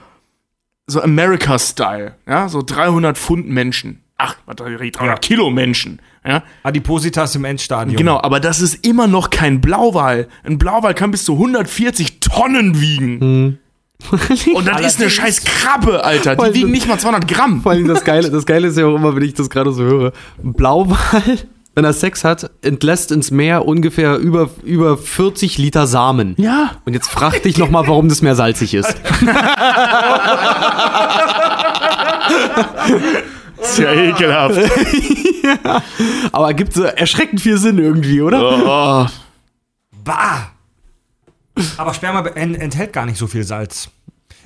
[0.86, 4.00] so America-Style, ja, so 300 Pfund Menschen.
[4.16, 5.14] Ach, was, 300 Ja.
[5.16, 6.42] Kilo Menschen, ja.
[6.62, 7.96] Adipositas im Endstadium.
[7.96, 10.28] Genau, aber das ist immer noch kein Blauwal.
[10.44, 13.58] Ein Blauwal kann bis zu 140 Tonnen wiegen.
[14.54, 16.36] Und das ist eine scheiß Krabbe, Alter.
[16.36, 17.62] Die wiegen nicht mal 200 Gramm.
[17.62, 19.82] Vor allem das Geile, das Geile ist ja auch immer, wenn ich das gerade so
[19.82, 20.12] höre.
[20.42, 21.22] Blauwal,
[21.74, 26.34] wenn er Sex hat, entlässt ins Meer ungefähr über, über 40 Liter Samen.
[26.38, 26.72] Ja.
[26.84, 28.94] Und jetzt frag dich noch mal, warum das Meer salzig ist.
[33.64, 34.60] Ist ja ekelhaft.
[36.32, 38.40] Aber gibt so erschreckend viel Sinn irgendwie, oder?
[38.42, 39.06] Oh.
[40.04, 40.50] Bah!
[41.76, 43.88] Aber Sperma enthält gar nicht so viel Salz.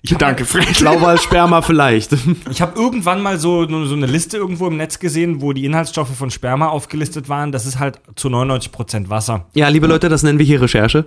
[0.03, 0.79] Ich Danke, Fred.
[0.79, 2.13] Blauwalsperma vielleicht.
[2.51, 6.15] Ich habe irgendwann mal so, so eine Liste irgendwo im Netz gesehen, wo die Inhaltsstoffe
[6.17, 7.53] von Sperma aufgelistet waren.
[7.53, 9.47] Das ist halt zu 99% Wasser.
[9.55, 11.05] Ja, liebe Leute, das nennen wir hier Recherche.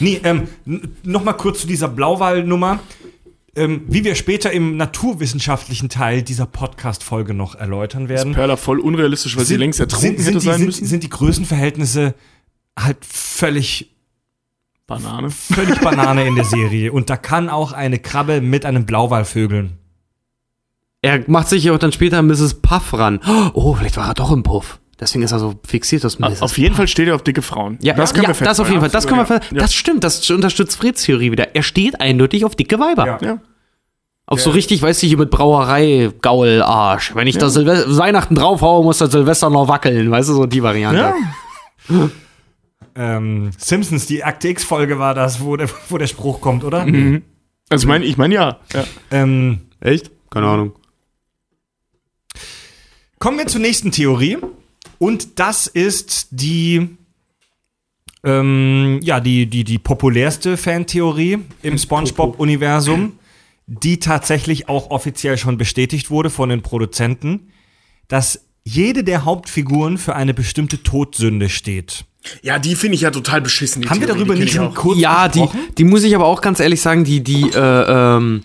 [0.00, 0.48] Nee, ähm,
[1.02, 2.80] nochmal kurz zu dieser Blauwal-Nummer.
[3.56, 8.32] Ähm, wie wir später im naturwissenschaftlichen Teil dieser Podcast-Folge noch erläutern werden.
[8.32, 10.86] Perla voll unrealistisch, weil sie längst ertrunken sind, hätte sind, die, sein sind, müssen.
[10.86, 12.14] sind die Größenverhältnisse
[12.78, 13.90] halt völlig,
[14.88, 15.30] Banane.
[15.30, 16.90] völlig Banane in der Serie.
[16.90, 19.78] Und da kann auch eine Krabbe mit einem Blauwal vögeln.
[21.02, 22.54] Er macht sich ja auch dann später Mrs.
[22.54, 23.20] Puff ran.
[23.54, 24.80] Oh, vielleicht war er doch im Puff.
[24.98, 26.42] Deswegen ist er so fixiert auf Mrs.
[26.42, 27.78] Auf jeden Fall steht er auf dicke Frauen.
[27.80, 28.90] Ja, das können ja, wir das auf jeden Fall.
[28.90, 29.26] Das können wir.
[29.26, 30.02] ver- Das stimmt.
[30.02, 31.54] Das unterstützt Freds Theorie wieder.
[31.54, 33.06] Er steht eindeutig auf dicke Weiber.
[33.06, 33.18] Ja.
[33.22, 33.38] Ja.
[34.26, 37.14] Auf so richtig, weißt du, hier mit Brauerei Gaul Arsch.
[37.14, 40.10] Wenn ich da Silve Weihnachten draufhaue, muss der Silvester noch wackeln.
[40.10, 41.14] Weißt du, so die Variante.
[41.88, 42.08] Ja.
[42.98, 46.84] Ähm, Simpsons, die Akte X-Folge war das, wo der, wo der Spruch kommt, oder?
[47.70, 48.58] Also ich meine, ich meine ja.
[48.74, 48.84] ja.
[49.12, 50.10] Ähm, Echt?
[50.30, 50.72] Keine Ahnung.
[53.20, 54.38] Kommen wir zur nächsten Theorie.
[54.98, 56.88] Und das ist die,
[58.24, 63.12] ähm, ja, die, die, die populärste Fantheorie im SpongeBob-Universum,
[63.66, 67.52] die tatsächlich auch offiziell schon bestätigt wurde von den Produzenten,
[68.08, 72.04] dass jede der Hauptfiguren für eine bestimmte Todsünde steht.
[72.42, 73.82] Ja, die finde ich ja total beschissen.
[73.82, 75.60] die Haben wir Theorie, darüber die nicht schon kurz Ja, die, gesprochen?
[75.78, 78.44] die muss ich aber auch ganz ehrlich sagen, die, die, äh, ähm,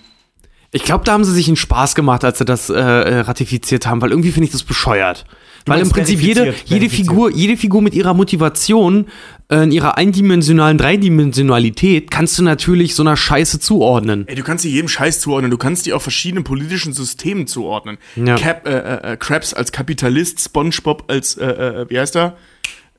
[0.72, 3.86] ich glaube, da haben sie sich einen Spaß gemacht, als sie das äh, äh, ratifiziert
[3.86, 5.26] haben, weil irgendwie finde ich das bescheuert.
[5.65, 6.89] Weil im Prinzip jede, jede.
[6.89, 9.08] Figur, jede Figur mit ihrer Motivation,
[9.49, 14.28] äh, in ihrer eindimensionalen Dreidimensionalität, kannst du natürlich so einer Scheiße zuordnen.
[14.28, 15.52] Ey, du kannst die jedem Scheiß zuordnen.
[15.52, 17.97] Du kannst die auch verschiedenen politischen Systemen zuordnen.
[18.15, 18.36] Ja.
[18.36, 22.38] Cap, äh, äh, Krabs als Kapitalist, SpongeBob als, äh, äh, wie heißt er?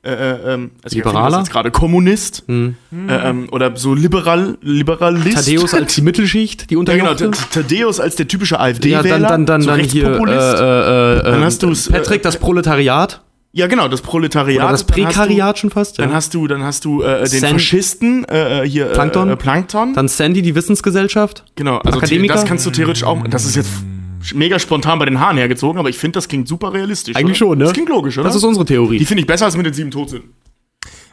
[0.05, 1.39] Äh, äh, ähm, also Liberaler?
[1.39, 2.43] jetzt gerade Kommunist.
[2.47, 2.73] Äh,
[3.09, 5.35] ähm, oder so liberal, Liberalist.
[5.35, 9.03] Thaddeus als die Mittelschicht, die ja, genau, Thaddeus als der typische Ja, AfD-Wähler.
[9.03, 13.21] dann, dann, dann, so dann hier, äh, äh, Dann hast du's, Patrick, das Proletariat.
[13.51, 14.63] ja, genau, das Proletariat.
[14.63, 15.97] Oder das Dann hast du- Prekariat schon fast.
[15.97, 16.15] Dann Ja.
[16.15, 19.29] hast du, dann hast du äh, den San- Faschisten äh, hier Plankton?
[19.31, 19.93] Äh, Plankton.
[19.95, 21.43] Dann Sandy, die Wissensgesellschaft.
[21.55, 22.33] genau, also Akademiker?
[22.35, 23.25] das kannst du theoretisch auch.
[23.27, 23.71] Das ist jetzt
[24.33, 27.15] mega spontan bei den Haaren hergezogen, aber ich finde, das klingt super realistisch.
[27.15, 27.49] Eigentlich oder?
[27.51, 27.63] schon, ne?
[27.65, 28.25] Das klingt logisch, oder?
[28.27, 28.97] Das ist unsere Theorie.
[28.97, 30.31] Die finde ich besser als mit den sieben Todsünden.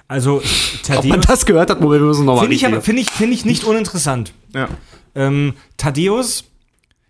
[0.08, 3.02] Also, Ob man Thaddeus das gehört hat, Moment, wir müssen nochmal finde ich, aber- finde
[3.02, 4.32] ich, finde ich nicht uninteressant.
[4.54, 4.68] Ja.
[5.14, 6.44] Ähm, Thaddeus,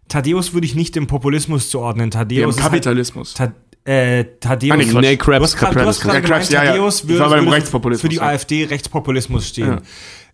[0.08, 2.10] Thaddeus würde ich nicht dem Populismus zuordnen.
[2.10, 3.34] Dem Thaddeus ist halt, Kapitalismus.
[3.34, 3.52] Ta
[3.84, 4.72] äh, Thaddeus.
[4.72, 4.84] Ah, nee.
[5.00, 6.70] Nee, Krabs, du hast gerade Ja, ja, ja.
[6.72, 8.20] Thaddeus würde, dem für die.
[8.20, 9.66] AfD Rechtspopulismus stehen.
[9.68, 9.78] Ja.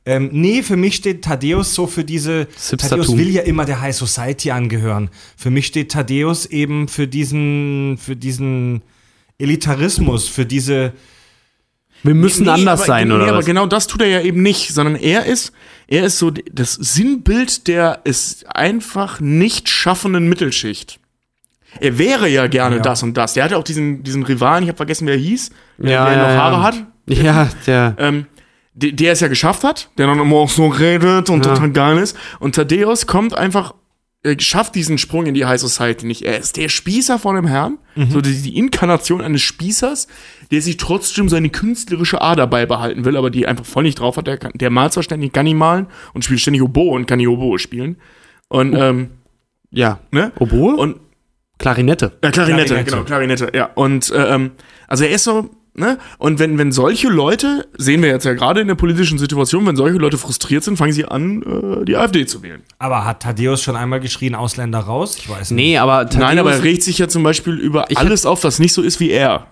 [0.09, 2.49] Ähm, nee, für mich steht Thaddeus so für diese.
[2.79, 5.11] Thaddeus will ja immer der High Society angehören.
[5.37, 8.81] Für mich steht Thaddeus eben für diesen, für diesen
[9.39, 10.93] Elitarismus, für diese.
[12.05, 13.45] Wir müssen Nee, anders aber, sein, nee, oder aber was?
[13.47, 15.53] genau das tut er ja eben nicht, sondern er ist,
[15.89, 21.01] er ist so das Sinnbild der es einfach nicht schaffenden Mittelschicht.
[21.81, 22.83] Er wäre ja gerne Ja.
[22.83, 23.35] das und das.
[23.35, 26.17] Der hatte auch diesen, diesen Rivalen, ich habe vergessen, wer er hieß, der, Ja, der
[26.17, 26.37] ja, noch ja.
[26.41, 26.75] Haare hat.
[27.09, 27.95] Ja, der.
[27.99, 28.27] ähm,
[28.81, 31.55] der, es ja geschafft hat, der dann immer auch so redet und Ja.
[31.55, 32.17] total geil ist.
[32.39, 33.75] Und Thaddeus kommt einfach,
[34.23, 36.23] er schafft diesen Sprung in die High Society nicht.
[36.23, 37.79] Er ist der Spießer vor dem Herrn,
[38.11, 40.07] so die, die Inkarnation eines Spießers,
[40.51, 44.27] der sich trotzdem seine künstlerische Ader beibehalten will, aber die einfach voll nicht drauf hat.
[44.27, 47.19] Der, kann, der malt zwar ständig, kann nicht malen und spielt ständig Oboe und kann
[47.19, 47.97] nicht Oboe spielen.
[48.49, 49.11] Und, ähm,
[49.71, 50.01] Ja.
[50.11, 50.33] ne?
[50.39, 50.77] Oboe?
[50.77, 51.01] Und
[51.59, 52.13] Klarinette.
[52.23, 52.91] ja, Klarinette, Klarinette.
[52.91, 53.71] genau, Klarinette, ja.
[53.75, 54.53] Und äh, ähm,
[54.87, 55.99] also er ist so, ne?
[56.19, 59.77] Und wenn, wenn solche Leute, sehen wir jetzt ja gerade in der politischen Situation, wenn
[59.77, 62.63] solche Leute frustriert sind, fangen sie an, äh, die AfD zu wählen.
[62.79, 65.17] Aber hat Thaddeus schon einmal geschrien, Ausländer raus?
[65.19, 65.65] Ich weiß nicht.
[65.65, 68.59] Nee, aber Thaddeus, Nein, aber er regt sich ja zum Beispiel über alles auf, was
[68.59, 69.47] nicht so ist wie er.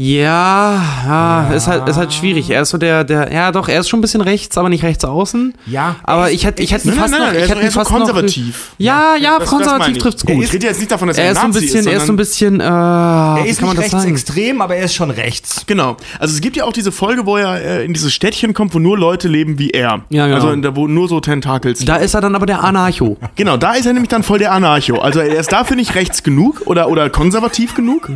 [0.00, 2.48] Ja, ja, Ist, halt, ist halt schwierig.
[2.50, 4.84] Er ist so der, der, ja doch, er ist schon ein bisschen rechts, aber nicht
[4.84, 5.54] rechts außen.
[5.66, 7.50] Ja, Aber er ist- ich hätte, ich hätte ist- ihn fast noch, er ich ist,
[7.50, 7.98] hätte ihn ist so fast noch.
[7.98, 8.70] konservativ.
[8.78, 10.02] Ja, ja, Das- das konservativ ich.
[10.04, 10.44] trifft's Er gut.
[10.44, 11.80] ist- Ich rede jetzt nicht davon, dass er, Er ein ist so ein Nazi bisschen,
[11.80, 14.04] ist, er ist so ein bisschen, äh, Er wie ist kann man nicht das sagen?
[14.12, 15.64] rechtsextrem, aber er ist schon rechts.
[15.66, 15.96] Genau.
[16.20, 18.78] Also es gibt ja auch diese Folge, wo er äh, in dieses Städtchen kommt, wo
[18.78, 20.02] nur Leute leben wie er.
[20.10, 20.36] Ja, genau.
[20.36, 21.84] Also da, wo nur so Tentakels.
[21.84, 23.16] Da ist er dann aber der Anarcho.
[23.34, 24.98] Genau, da ist er nämlich dann voll der Anarcho.
[24.98, 28.10] Also er ist dafür nicht rechts genug oder, oder konservativ genug.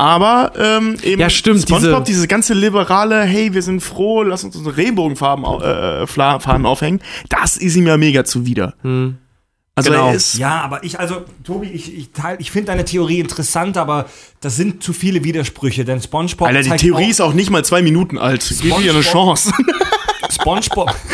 [0.00, 4.42] Aber ähm, eben Ja, stimmt, SpongeBob, diese- dieses ganze liberale, hey, wir sind froh, lass
[4.44, 8.72] uns unsere Regenbogenfarben äh, Fla- Fahnen aufhängen, das ist ihm ja mega zuwider.
[9.74, 10.10] Also Genau.
[10.10, 10.38] ist.
[10.38, 14.06] Ja, aber ich, also, Tobi, ich, ich, teil- ich finde deine Theorie interessant, aber
[14.40, 17.62] das sind zu viele Widersprüche, denn SpongeBob Alter, die Theorie auch, ist auch nicht mal
[17.62, 18.42] zwei Minuten alt.
[18.62, 19.52] Gib ihr eine Chance.
[20.30, 20.94] SpongeBob.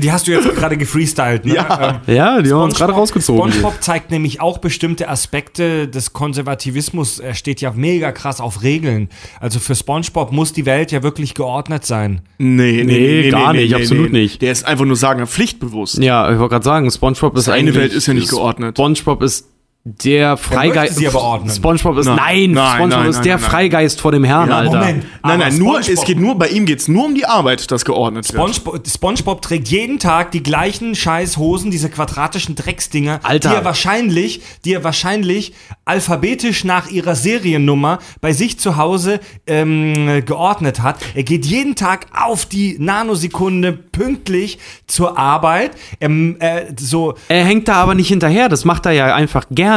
[0.00, 1.54] die hast du jetzt gerade gefreestylt, ne?
[1.54, 2.00] Ja.
[2.06, 3.52] Ähm, Ja, die haben uns SpongeBob- gerade rausgezogen.
[3.52, 7.18] SpongeBob zeigt nämlich auch bestimmte Aspekte des Konservativismus.
[7.18, 9.08] Er steht ja mega krass auf Regeln.
[9.40, 12.20] Also für SpongeBob muss die Welt ja wirklich geordnet sein.
[12.38, 14.42] Nee, nee, Nee, gar nicht, absolut nicht.
[14.42, 15.98] Der ist einfach nur sagen, pflichtbewusst.
[15.98, 18.76] Ja, ich wollte gerade sagen, SpongeBob ist Seine eigentlich, Welt ist ja nicht geordnet.
[18.76, 19.48] SpongeBob ist
[19.88, 20.96] der Freigeist.
[20.96, 21.54] sie aber ordnen.
[21.54, 22.16] SpongeBob ist Nein.
[22.16, 23.50] nein, Nein, SpongeBob nein, ist nein, der nein, nein.
[23.52, 24.78] Freigeist vor dem Herrn, Ja, Alter.
[24.78, 24.98] Moment.
[25.04, 27.70] Nein, Aber nein, nur, SpongeBob- es geht nur, bei ihm geht's nur um die Arbeit,
[27.70, 28.34] das geordnet wird.
[28.56, 33.48] SpongeBob, SpongeBob trägt jeden Tag die gleichen scheiß Hosen, diese quadratischen Drecksdinger, Alter.
[33.50, 35.52] die er wahrscheinlich, die er wahrscheinlich
[35.84, 40.96] alphabetisch nach ihrer Seriennummer bei sich zu Hause ähm, geordnet hat.
[41.14, 45.70] Er geht jeden Tag auf die Nanosekunde pünktlich zur Arbeit.
[46.00, 49.75] Ähm, äh, so Er hängt da aber nicht hinterher, das macht er ja einfach gerne.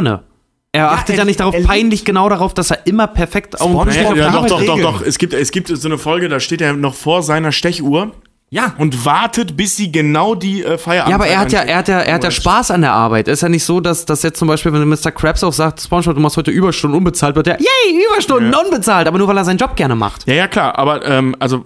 [0.72, 3.96] Er achtet ja, er- nicht darauf, peinlich genau darauf, dass er immer perfekt auf SpongeBob-
[3.96, 5.02] Ja, ja, doch, doch, doch, doch.
[5.02, 8.12] Es gibt, es gibt so eine Folge, da steht er noch vor seiner Stechuhr
[8.52, 11.78] ja, und wartet, bis sie genau die äh, Feierabend Ja, aber er hat ja, er
[11.78, 13.28] hat ja, er hat ja Spaß an der Arbeit.
[13.28, 15.12] Es ist ja nicht so, dass, dass jetzt zum Beispiel, wenn Mr.
[15.12, 19.18] Krabs auch sagt, SpongeBob, du machst heute Überstunden unbezahlt, wird er, yay, Überstunden unbezahlt, aber
[19.20, 20.28] nur weil er seinen Job gerne macht.
[20.28, 21.66] Ja, ja, klar, aber ähm, also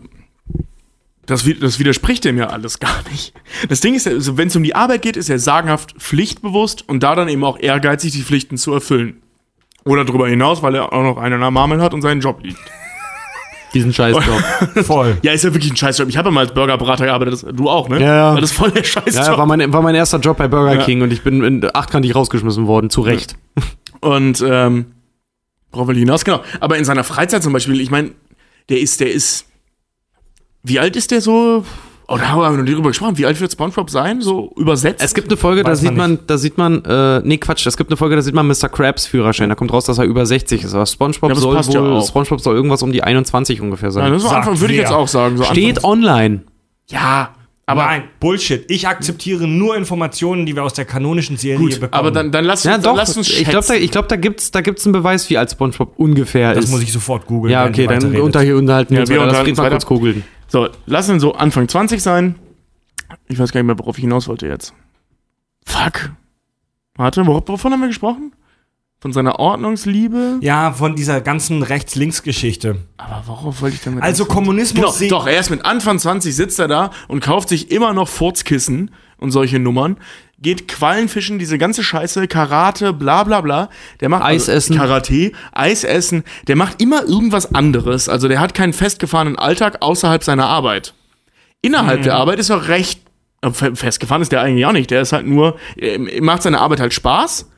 [1.26, 3.34] das, das widerspricht dem ja alles gar nicht.
[3.70, 7.02] Das Ding ist, also, wenn es um die Arbeit geht, ist er sagenhaft pflichtbewusst und
[7.02, 9.22] da dann eben auch ehrgeizig, die Pflichten zu erfüllen.
[9.86, 12.40] Oder darüber hinaus, weil er auch noch einen an der Marmel hat und seinen Job
[12.42, 12.60] liebt.
[13.74, 14.24] Diesen Scheißjob.
[14.86, 15.18] voll.
[15.24, 16.08] Ja, ist ja wirklich ein Scheißjob.
[16.08, 18.00] Ich habe ja mal als Burgerberater gearbeitet, das, du auch, ne?
[18.00, 18.36] Ja, ja.
[18.36, 19.26] Das ist voll der Scheißjob.
[19.26, 20.84] ja, war mein, war mein erster Job bei Burger Ja.
[20.84, 23.36] King und ich bin in achtkantig rausgeschmissen worden, zu Recht.
[24.00, 24.86] Und ähm,
[25.72, 26.24] worauf will ich hinaus?
[26.24, 26.44] Genau.
[26.60, 28.12] Aber in seiner Freizeit zum Beispiel, ich meine,
[28.70, 29.46] der ist, der ist.
[30.64, 31.64] Wie alt ist der so?
[32.08, 33.18] Oh, da haben wir noch nie drüber gesprochen.
[33.18, 34.22] Wie alt wird SpongeBob sein?
[34.22, 35.02] So übersetzt?
[35.04, 37.78] Es gibt eine Folge, da sieht man man, da sieht man, äh, nee, Quatsch, es
[37.78, 38.68] gibt eine Folge, da sieht man Mr.
[38.70, 39.50] Krabs Führerschein.
[39.50, 40.74] Da kommt raus, dass er über 60 ist.
[40.74, 42.08] Aber SpongeBob Ja, das soll ja wohl, auch.
[42.08, 44.12] SpongeBob soll irgendwas um die 21 ungefähr ja, sein.
[44.12, 45.38] das ist Sagt Anfang, würde ich jetzt auch sagen.
[45.38, 46.42] So Steht Anfang- online.
[46.90, 47.30] Ja,
[47.66, 47.86] aber.
[47.86, 48.66] Nein, Bullshit.
[48.70, 51.94] Ich akzeptiere nur Informationen, die wir aus der kanonischen Serie Gut, bekommen.
[51.94, 52.92] aber dann, dann lass, Ja, uns, doch.
[52.92, 55.38] dann lass uns ich glaube, da, ich glaub, da gibt's, da gibt's einen Beweis, wie
[55.38, 56.72] alt SpongeBob ungefähr das ist.
[56.72, 57.52] muss ich sofort googeln.
[57.54, 59.26] ja, okay, dann unter, unterhalten wir Ja, uns wir weiter.
[59.28, 60.24] Lass unterhalten Fried mal uns kurz googeln.
[60.54, 62.36] So, lass ihn so Anfang 20 sein.
[63.28, 64.76] Ich weiß gar nicht mehr, worauf ich hinaus wollte jetzt.
[65.66, 66.12] Fuck.
[66.94, 68.34] Warte, wor wovon haben wir gesprochen?
[69.00, 70.38] Von seiner Ordnungsliebe?
[70.42, 72.78] Ja, von dieser ganzen Rechts-Links-Geschichte.
[72.98, 74.04] Aber worauf wollte ich damit?
[74.04, 74.46] Also anfangen?
[74.46, 77.94] Kommunismus Genau, doch, er ist mit Anfang 20 sitzt er da und kauft sich immer
[77.94, 79.98] noch Furzkissen und solche Nummern.
[80.44, 83.70] Geht Quallenfischen, diese ganze Scheiße, Karate, bla bla bla.
[84.02, 84.78] Der macht Eis also, essen.
[84.78, 86.24] Karate, Eis essen.
[86.48, 88.08] Der macht immer irgendwas anderes.
[88.10, 90.94] Also der hat keinen festgefahrenen Alltag außerhalb seiner Arbeit.
[91.62, 92.04] Innerhalb Mhm.
[92.04, 93.02] der Arbeit ist er recht.
[93.42, 94.90] äh, fe- Festgefahren ist der eigentlich auch nicht.
[94.92, 97.50] Der ist halt nur, er macht seine Arbeit halt Spaß.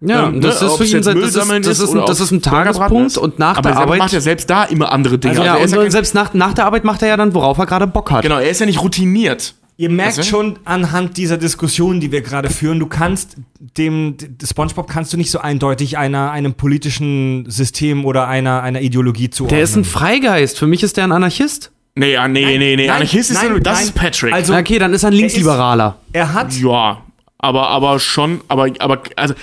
[0.00, 2.30] Ja, Ähm, das ne, ist ihn sein- Müll das ist, das ist, ein, das ist
[2.32, 3.18] ein Tagespunkt ist.
[3.18, 3.98] und nach Aber der er Arbeit.
[4.00, 5.34] macht ja selbst da immer andere Dinge.
[5.44, 7.34] ja, Also er und ist ja selbst nach, nach der Arbeit macht er ja dann,
[7.34, 8.22] worauf er gerade Bock hat.
[8.22, 9.54] genau, er ist ja nicht routiniert.
[9.82, 10.24] Ihr merkt denn?
[10.24, 13.36] schon anhand dieser Diskussion, die wir gerade führen, du kannst
[13.76, 18.80] dem d- SpongeBob kannst du nicht so eindeutig einer einem politischen System oder einer einer
[18.80, 19.56] Ideologie zuordnen.
[19.56, 20.56] Der ist ein Freigeist.
[20.58, 21.72] Für mich ist der ein Anarchist.
[21.96, 22.86] Nee, ja, nee, nee, nee.
[22.86, 23.84] nein, Anarchist ist nein, ja- das nein.
[23.88, 24.32] ist Patrick.
[24.32, 25.96] Also- okay, dann ist er ein Linksliberaler.
[26.12, 27.02] er hat ja,
[27.38, 29.34] aber, aber schon, aber, aber, also,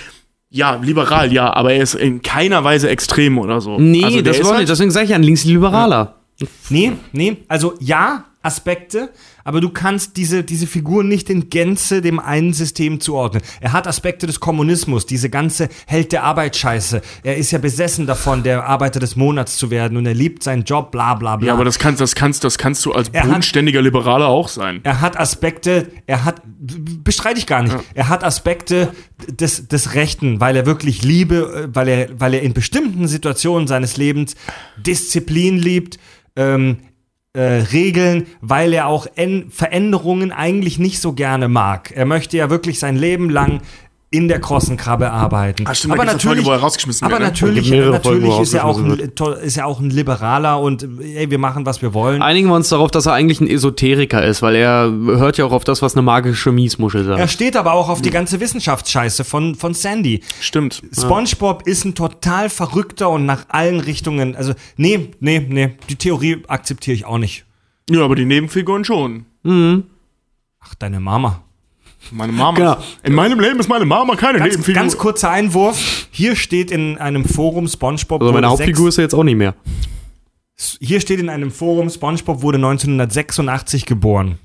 [0.48, 3.78] ja, liberal, ja, aber er ist in keiner Weise extrem oder so.
[3.78, 4.70] Nee, also, das ist war halt- nicht.
[4.70, 6.14] Deswegen sage ich ja ein Linksliberaler.
[6.70, 9.10] Nee, nee, also ja, Aspekte,
[9.44, 13.42] aber du kannst diese, diese Figur nicht in Gänze dem einen System zuordnen.
[13.60, 17.00] Er hat Aspekte des Kommunismus, diese ganze Held der Arbeit Scheiße.
[17.22, 20.64] Er ist ja besessen davon, der Arbeiter des Monats zu werden und er liebt seinen
[20.64, 21.48] Job, bla bla bla.
[21.48, 24.48] Ja, aber das kannst, das kannst, das kannst du als Er hat- bodenständiger Liberaler auch
[24.48, 24.80] sein.
[24.82, 26.42] er hat Aspekte, er hat,
[27.04, 28.92] bestreite ich gar nicht, er hat Aspekte
[29.28, 33.66] des, des Rechten, weil er wirklich Liebe, äh, weil er, weil er in bestimmten Situationen
[33.68, 34.34] seines Lebens
[34.76, 35.98] Disziplin liebt,
[36.36, 36.78] ähm,
[37.32, 41.92] äh, Regeln, weil er auch en Veränderungen eigentlich nicht so gerne mag.
[41.94, 43.60] Er möchte ja wirklich sein Leben lang
[44.12, 45.66] in der Krossenkrabbe arbeiten.
[45.68, 47.26] Ah, stimmt, aber natürlich, Folge, wo er rausgeschmissen aber wird, ne?
[47.28, 51.38] natürlich, natürlich er ist er auch ein, ist er auch ein Liberaler und ey, wir
[51.38, 52.20] machen was wir wollen.
[52.20, 55.52] Einigen wir uns darauf, dass er eigentlich ein Esoteriker ist, weil er hört ja auch
[55.52, 57.30] auf das, was eine magische Miesmuschel Er sagt.
[57.30, 60.22] steht aber auch auf die ganze Wissenschaftsscheiße von, von Sandy.
[60.40, 60.82] Stimmt.
[60.92, 64.34] SpongeBob ist ein total verrückter und nach allen Richtungen.
[64.34, 65.76] Also, nee, nee, nee.
[65.88, 67.44] Die Theorie akzeptiere ich auch nicht.
[67.88, 69.26] Ja, aber die Nebenfiguren schon.
[69.44, 71.44] Ach, deine Mama.
[72.12, 72.56] Meine Mama.
[72.56, 72.76] Genau.
[73.02, 74.80] In meinem Leben ist meine Mama keine Ganz, Nebenfigur.
[74.80, 76.08] ganz kurzer Einwurf.
[76.10, 78.20] Hier steht in einem Forum SpongeBob.
[78.22, 79.54] Also meine wurde Hauptfigur ist er jetzt auch nicht mehr.
[80.80, 84.38] hier steht in einem Forum SpongeBob wurde 1986 geboren,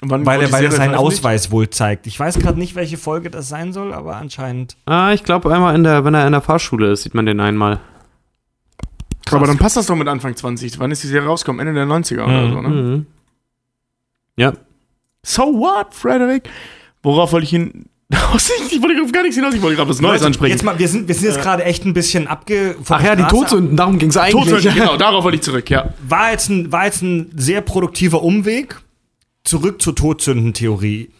[0.00, 0.94] Wann weil er, weil er seinen?
[0.94, 2.06] Ausweis wohl zeigt.
[2.06, 4.76] Ich weiß gerade nicht, welche Folge das sein soll, aber anscheinend.
[4.86, 7.40] Ah, ich glaube einmal in der, wenn er in der Fahrschule ist, sieht man den
[7.40, 7.80] einmal.
[9.30, 10.78] Aber dann passt das doch mit Anfang 20.
[10.78, 11.60] Wann ist die Serie rausgekommen?
[11.66, 12.68] Ende der 90er oder so, ne?
[12.68, 13.06] Mhm.
[14.36, 14.52] Ja.
[15.22, 16.48] So what, Frederick?
[17.02, 17.86] Worauf wollte ich hin?
[18.10, 20.52] ich wollte auf gar nichts hinaus, ich wollte gerade was Neues ansprechen.
[20.52, 22.76] Jetzt mal, wir sind, wir sind jetzt gerade echt ein bisschen abge.
[22.88, 24.50] Ach ja, die Straße Todsünden, darum ging es eigentlich.
[24.50, 25.92] Todsünden, genau, darauf wollte ich zurück, ja.
[26.08, 28.80] war jetzt, ein, war jetzt ein sehr produktiver Umweg.
[29.44, 31.10] Zurück zur Todsündentheorie.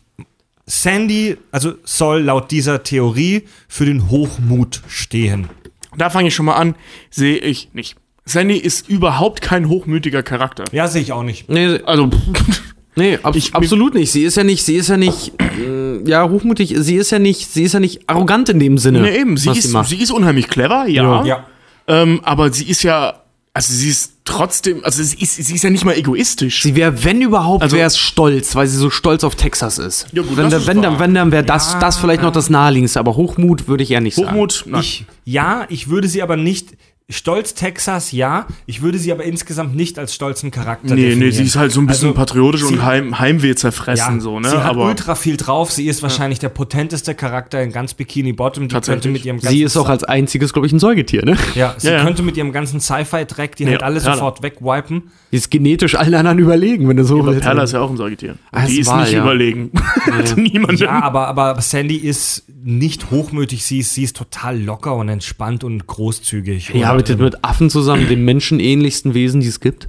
[0.66, 5.48] Sandy, also soll laut dieser Theorie für den Hochmut stehen.
[5.96, 6.74] Da fange ich schon mal an,
[7.10, 7.96] sehe ich nicht.
[8.26, 10.64] Sandy ist überhaupt kein hochmütiger Charakter.
[10.72, 11.48] Ja, sehe ich auch nicht.
[11.48, 12.10] Nee, Also,
[12.98, 14.12] nee ab, Ich- absolut nicht.
[14.12, 17.50] Sie ist ja nicht, sie ist ja nicht, äh, ja, hochmutig, sie ist ja nicht,
[17.50, 19.00] sie ist ja nicht arrogant in dem Sinne.
[19.00, 19.88] ne, eben, sie was ist, macht.
[19.88, 21.24] sie ist unheimlich clever, ja.
[21.24, 21.46] Ja.
[21.86, 23.14] Ähm, aber sie ist ja,
[23.54, 26.62] also sie ist trotzdem, also sie ist, sie ist ja nicht mal egoistisch.
[26.62, 30.06] Sie wäre, wenn überhaupt, Also- wäre es stolz, weil sie so stolz auf Texas ist.
[30.12, 33.00] Ja, gut, wenn, das wenn, dann, wenn dann wäre das, das vielleicht noch das naheliegendste,
[33.00, 34.28] aber Hochmut würde ich eher nicht sagen.
[34.28, 34.82] Hochmut, nein.
[34.82, 36.68] Ich, ja, ich würde sie aber nicht.
[37.10, 38.46] Stolz Texas, ja.
[38.66, 41.18] Ich würde sie aber insgesamt nicht als stolzen Charakter Nee, definieren.
[41.20, 44.20] nee, sie ist halt so ein bisschen Also, patriotisch sie- und Heim, Heimweh zerfressen, Ja,
[44.20, 44.50] so, ne?
[44.50, 45.72] sie hat aber ultra viel drauf.
[45.72, 48.64] Sie ist wahrscheinlich der potenteste Charakter in ganz Bikini Bottom.
[48.68, 49.04] Die Tatsächlich.
[49.04, 51.38] könnte mit ihrem ganzen Sie ist auch als einziges, glaube ich, ein Säugetier, ne?
[51.54, 52.04] ja, sie Ja, ja.
[52.04, 54.14] könnte mit ihrem ganzen Sci-Fi-Dreck die halt alle Perla.
[54.16, 55.04] sofort wegwipen.
[55.32, 57.40] Die ist genetisch allen anderen überlegen, wenn du so willst.
[57.40, 58.36] Perla ist ja auch ein Säugetier.
[58.52, 59.22] Ah, die ist wahr, nicht ja.
[59.22, 59.70] überlegen.
[60.36, 60.76] Niemandem.
[60.88, 63.64] Ja, aber, aber Sandy ist nicht hochmütig.
[63.64, 66.70] Sie ist, sie ist total locker und entspannt und großzügig.
[66.74, 69.88] Ja, Und, mit, mit Affen zusammen, dem menschenähnlichsten Wesen, die es gibt.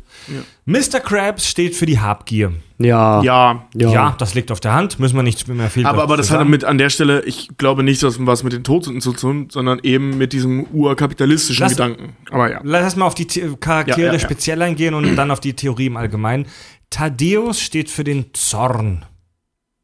[0.66, 1.00] Mr.
[1.00, 2.52] Krabs steht für die Habgier.
[2.78, 3.22] Ja.
[3.24, 3.66] ja.
[3.76, 4.16] Ja.
[4.18, 5.00] das liegt auf der Hand.
[5.00, 6.50] Müssen wir nicht mehr viel Aber, aber das dazu hat sagen.
[6.52, 9.80] mit an der Stelle, ich glaube nicht, dass was mit den Todsünden zu tun, sondern
[9.84, 12.14] eben mit diesem urkapitalistischen Lass- Gedanken.
[12.32, 12.62] Aber ja.
[12.64, 14.20] Lass mal auf die The Charaktere Ja, ja, ja.
[14.20, 16.46] speziell eingehen und dann auf die Theorie im Allgemeinen.
[16.90, 19.06] Thaddeus steht für den Zorn.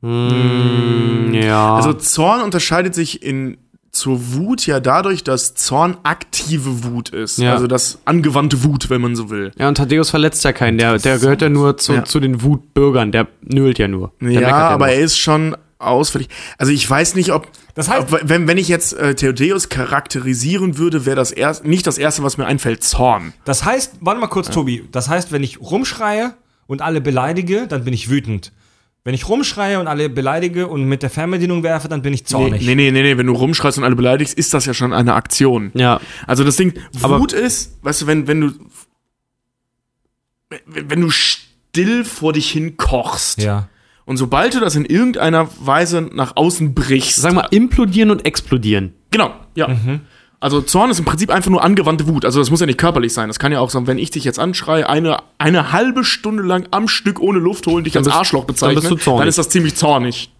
[0.01, 1.75] Mm, ja.
[1.75, 3.57] Also Zorn unterscheidet sich in
[3.95, 7.37] zur Wut ja dadurch, dass Zorn aktive Wut ist.
[7.39, 7.53] Ja.
[7.53, 9.51] Also das angewandte Wut, wenn man so will.
[9.57, 10.77] ja, und Thaddeus verletzt ja keinen.
[10.77, 12.03] Der, der gehört ja nur zu, Ja.
[12.05, 13.11] zu den Wutbürgern.
[13.11, 14.11] Der nölt ja nur.
[14.21, 16.29] Der Ja, aber er ist schon ausfällig.
[16.57, 20.77] Also ich weiß nicht, ob, Das heißt- ob wenn, wenn ich jetzt äh, Theodeus charakterisieren
[20.77, 23.33] würde, wäre das erst nicht das erste, was mir einfällt, Zorn.
[23.43, 24.83] Das heißt, warte mal kurz, Tobi.
[24.91, 26.33] Das heißt, wenn ich rumschreie
[26.67, 28.51] und alle beleidige, dann bin ich wütend.
[29.05, 32.65] Wenn ich rumschreie und alle beleidige und mit der Fernbedienung werfe, dann bin ich zornig.
[32.65, 35.13] nee, nee, nee, nee, wenn du rumschreist und alle beleidigst, ist das ja schon eine
[35.13, 35.69] Aktion.
[35.75, 36.01] Ja.
[36.25, 38.51] Also das Ding, Aber- Wut ist, weißt du, wenn, wenn du
[40.65, 43.67] wenn, du still vor dich hin kochst Ja.
[44.05, 48.93] und sobald du das in irgendeiner Weise nach außen brichst, Sag mal, implodieren und explodieren.
[49.11, 49.67] genau, ja.
[50.39, 52.25] Also Zorn ist im Prinzip einfach nur angewandte Wut.
[52.25, 53.29] Also das muss ja nicht körperlich sein.
[53.29, 56.67] Das kann ja auch sein, wenn ich dich jetzt anschreie, eine, eine halbe Stunde lang
[56.71, 59.19] am Stück ohne Luft holen, dich als bist- Arschloch bezeichne, dann bist du zornig.
[59.21, 60.31] dann ist das ziemlich zornig.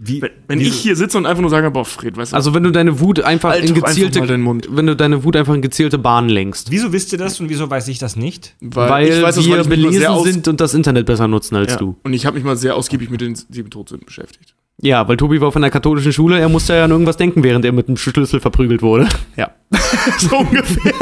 [0.00, 2.54] Wie, Wenn, wenn ich hier sitze und einfach nur sage, boah, Fred, weißt du, Also
[2.54, 4.68] wenn du deine Wut einfach Halt in einfach gezielte, Mund.
[4.70, 6.70] wenn du deine Wut einfach in gezielte Bahnen lenkst.
[6.70, 8.54] Wieso wisst ihr das und wieso weiß ich das nicht?
[8.60, 11.78] Weil, ich weiß das, wir weil belesen sind und das Internet besser nutzen als ja.
[11.78, 11.96] du.
[12.04, 14.54] Und ich habe mich mal sehr ausgiebig mit den sieben Todsünden beschäftigt.
[14.80, 17.64] Ja, weil Tobi war von der katholischen Schule, er musste ja an irgendwas denken, während
[17.64, 19.08] er mit dem Schlüssel verprügelt wurde.
[19.36, 19.50] Ja.
[20.18, 20.92] so ungefähr.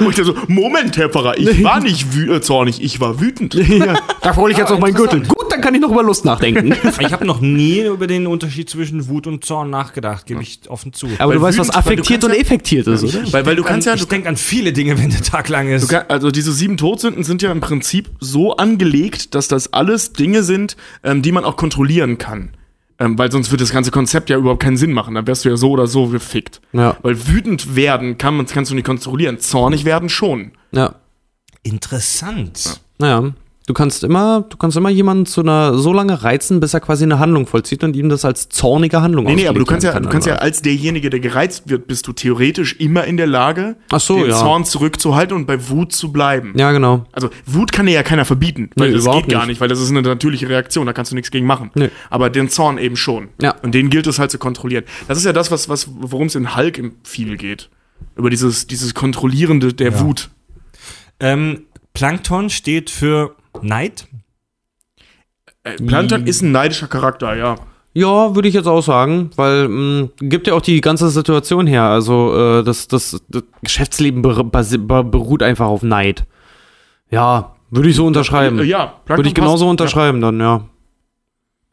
[0.00, 3.20] Und ich dachte so, Moment, Herr Pfarrer, ich war nicht wü äh, zornig, ich war
[3.20, 3.54] wütend.
[3.54, 5.20] ja, da hole ich jetzt auf meinen Gürtel.
[5.22, 6.74] Gut, dann kann ich noch über Lust nachdenken.
[7.00, 10.92] Ich habe noch nie über den Unterschied zwischen Wut und Zorn nachgedacht, gebe ich offen
[10.92, 11.06] zu.
[11.18, 13.32] Aber Weil du weißt, was affektiert und ja- effektiert ist, oder?
[13.32, 15.48] Weil, weil du An- kannst ja, ich du, denke an viele Dinge, wenn der Tag
[15.48, 15.84] lang ist.
[15.84, 20.12] du kann, also diese sieben Todsünden sind ja im Prinzip so angelegt, dass das alles
[20.12, 22.50] Dinge sind, ähm, die man auch kontrollieren kann.
[22.98, 25.14] Ähm, weil sonst wird das ganze Konzept ja überhaupt keinen Sinn machen.
[25.14, 26.60] Dann wärst du ja so oder so gefickt.
[26.72, 26.96] Ja.
[27.02, 29.38] Weil wütend werden kann man, kannst du nicht kontrollieren.
[29.40, 30.52] Zornig werden schon.
[30.70, 30.94] Ja.
[31.62, 32.80] Interessant.
[32.98, 33.32] Naja.
[33.66, 37.04] Du kannst immer, du kannst immer jemanden zu einer so lange reizen, bis er quasi
[37.04, 39.94] eine Handlung vollzieht und ihm das als zornige Handlung Nee, nee, aber du kannst ja,
[39.94, 43.16] werden du kann, kannst ja als derjenige, der gereizt wird, bist du theoretisch immer in
[43.16, 44.36] der Lage, Ach so, den ja.
[44.36, 46.52] Zorn zurückzuhalten und bei Wut zu bleiben.
[46.58, 47.06] Ja, genau.
[47.12, 49.48] Also Wut kann dir ja keiner verbieten, weil Nee, das geht gar nicht.
[49.48, 51.70] nicht, weil das ist eine natürliche Reaktion, da kannst du nichts gegen machen.
[51.74, 51.88] Nee.
[52.10, 53.28] Aber den Zorn eben schon.
[53.40, 53.54] Ja.
[53.62, 54.84] Und den gilt es halt zu kontrollieren.
[55.08, 57.70] Das ist ja das, was, was, worum es in Hulk im viel geht.
[58.14, 60.00] Über dieses, dieses Kontrollierende der Ja.
[60.00, 60.28] Wut.
[61.18, 61.62] Ähm,
[61.94, 64.06] Plankton steht für Neid.
[65.62, 67.56] Äh, Plankton ist ein neidischer Charakter, ja.
[67.96, 71.84] Ja, würde ich jetzt auch sagen, weil mh, gibt ja auch die ganze Situation her.
[71.84, 76.24] Also äh, das, das, das Geschäftsleben ber basi- ber beruht einfach auf Neid.
[77.10, 78.58] Ja, würde ich so unterschreiben.
[78.58, 79.70] Äh, ja, Plankton würde ich genauso passt.
[79.70, 80.64] unterschreiben dann, ja.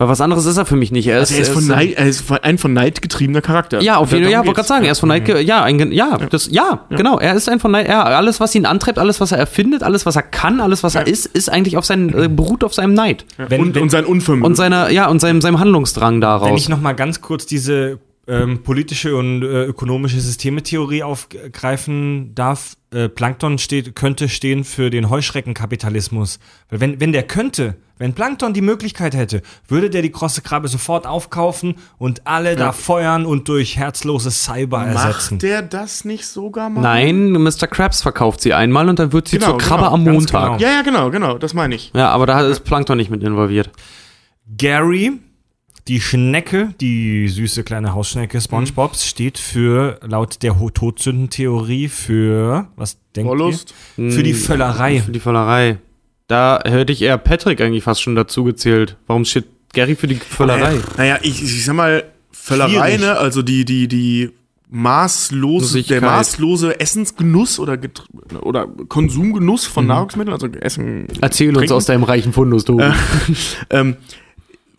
[0.01, 1.05] Weil was anderes ist er für mich nicht.
[1.05, 1.35] Er ist, Ja.
[1.35, 3.83] Er ist, von er Neid, er ist ein von Neid getriebener Charakter.
[3.83, 4.31] Ja, auf jeden Fall.
[4.31, 5.27] Ja, wollte gerade sagen, er ist von Neid.
[5.45, 7.19] Ja, ein, ja, das, ja, genau.
[7.19, 7.87] Er ist ein von Neid.
[7.87, 10.95] Ja, alles, was ihn antreibt, alles, was er erfindet, alles, was er kann, alles, was
[10.95, 13.25] er ist, ist eigentlich auf seinen, äh, beruht auf seinem Neid.
[13.37, 13.47] Ja.
[13.51, 14.43] Wenn- und, wenn- und sein Unvermögen.
[14.43, 16.59] Und seiner, ja, und seinem, seinem Handlungsdrang Wenn daraus.
[16.59, 23.07] ich noch mal ganz kurz diese ähm, politische und äh, ökonomische Systemetheorie aufgreifen darf, äh,
[23.09, 26.39] Plankton steht, könnte stehen für den Heuschreckenkapitalismus.
[26.69, 30.67] Weil wenn, wenn der könnte, Wenn Plankton die Möglichkeit hätte, würde der die krosse Krabbe
[30.67, 35.35] sofort aufkaufen und alle da feuern und durch herzlose Cyber ersetzen.
[35.35, 36.81] Macht der das nicht sogar mal?
[36.81, 37.67] Nein, Mr.
[37.67, 40.57] Krabs verkauft sie einmal und dann wird sie Genau, zur Krabbe genau, am Montag.
[40.57, 40.57] genau.
[40.57, 41.91] Ja, ja, genau, genau, das meine ich.
[41.93, 43.69] Ja, aber da ist Plankton nicht mit involviert.
[44.57, 45.11] Gary,
[45.87, 53.29] die Schnecke, die süße kleine Hausschnecke SpongeBobs, steht für, laut der Todsündentheorie, für, was denkt
[53.29, 53.75] Wollust?
[53.97, 54.11] ihr?
[54.11, 55.01] Für die Völlerei.
[55.01, 55.77] Für die Völlerei.
[56.31, 58.95] Da hätte ich eher Patrick eigentlich fast schon dazu gezählt.
[59.05, 60.79] Warum steht Gary für die Völlerei?
[60.95, 63.17] Naja, ich, ich sag mal, Völlerei, ne?
[63.17, 64.29] Also die, die, die
[64.69, 67.77] maßlose, der maßlose Essensgenuss oder,
[68.43, 71.07] oder Konsumgenuss von Nahrungsmitteln, also Essen.
[71.19, 71.73] Erzähl uns Trinken.
[71.73, 72.79] aus deinem reichen Fundus, du.
[73.69, 73.97] ähm,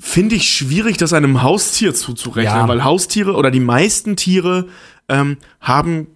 [0.01, 2.67] finde ich schwierig, das einem Haustier zuzurechnen, Ja.
[2.67, 4.69] weil Haustiere oder die meisten Tiere
[5.11, 6.07] ähm, haben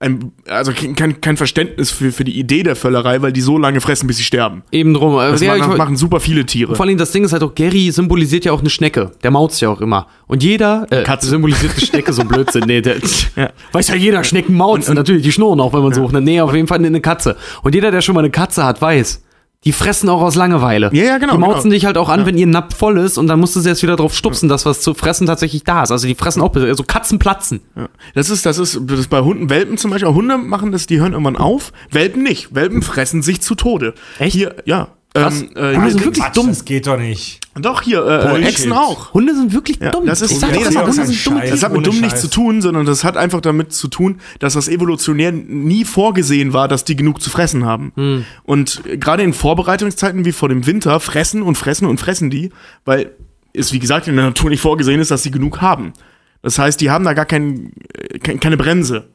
[0.00, 3.80] ein, also kein, kein Verständnis für, für die Idee der Völlerei, weil die so lange
[3.80, 4.62] fressen, bis sie sterben.
[4.70, 5.16] Eben drum.
[5.16, 6.76] Das ja, ich machen, machen super viele Tiere.
[6.76, 9.10] Vor allem das Ding ist halt auch, Gary symbolisiert ja auch eine Schnecke.
[9.24, 10.06] Der mautzt ja auch immer.
[10.28, 11.28] Und jeder äh, Katze.
[11.28, 12.64] symbolisiert eine Schnecke, so Blödsinn.
[12.66, 12.96] Nee, der,
[13.36, 13.50] Ja.
[13.72, 14.94] Weiß ja jeder, Schnecken mauzen.
[14.94, 16.12] Natürlich, die schnurren auch, wenn man sucht.
[16.14, 17.36] Nee, auf jeden Fall eine Katze.
[17.62, 19.22] Und jeder, der schon mal eine Katze hat, weiß,
[19.64, 20.90] die fressen auch aus Langeweile.
[20.92, 21.74] Ja, ja, genau, Die mauzen genau.
[21.74, 23.82] dich halt auch an, wenn ihr Napf voll ist und dann musst du sie erst
[23.82, 25.90] wieder drauf stupsen, dass was zu fressen tatsächlich da ist.
[25.90, 27.60] Also die fressen auch, also Katzen platzen.
[27.74, 27.88] Ja.
[28.14, 30.86] Das ist, das ist, das ist bei Hunden, Welpen zum Beispiel, auch Hunde machen das,
[30.86, 31.72] die hören irgendwann auf.
[31.90, 32.54] Welpen nicht.
[32.54, 33.94] Welpen fressen sich zu Tode.
[34.18, 34.32] Echt?
[34.32, 34.88] Hier, ja.
[35.14, 36.48] Ähm, äh, Hunde sind wirklich Quatsch, dumm.
[36.48, 37.40] Das geht doch nicht.
[37.54, 38.42] Doch, hier, äh.
[38.44, 39.14] Echsen auch.
[39.14, 40.04] Hunde sind wirklich Ja, dumm.
[40.06, 41.50] das ist- ich sag nee, das Hunde sind Scheiß.
[41.50, 44.52] Das hat mit dumm nichts zu tun, sondern das hat einfach damit zu tun, dass
[44.52, 47.92] das evolutionär nie vorgesehen war, dass die genug zu fressen haben.
[47.96, 48.24] Hm.
[48.44, 52.50] Und gerade in Vorbereitungszeiten wie vor dem Winter fressen und fressen und fressen die,
[52.84, 53.12] weil
[53.54, 55.94] es wie gesagt in der Natur nicht vorgesehen ist, dass sie genug haben.
[56.42, 59.08] Das heißt, die haben da gar kein, äh, kein, keine Bremse.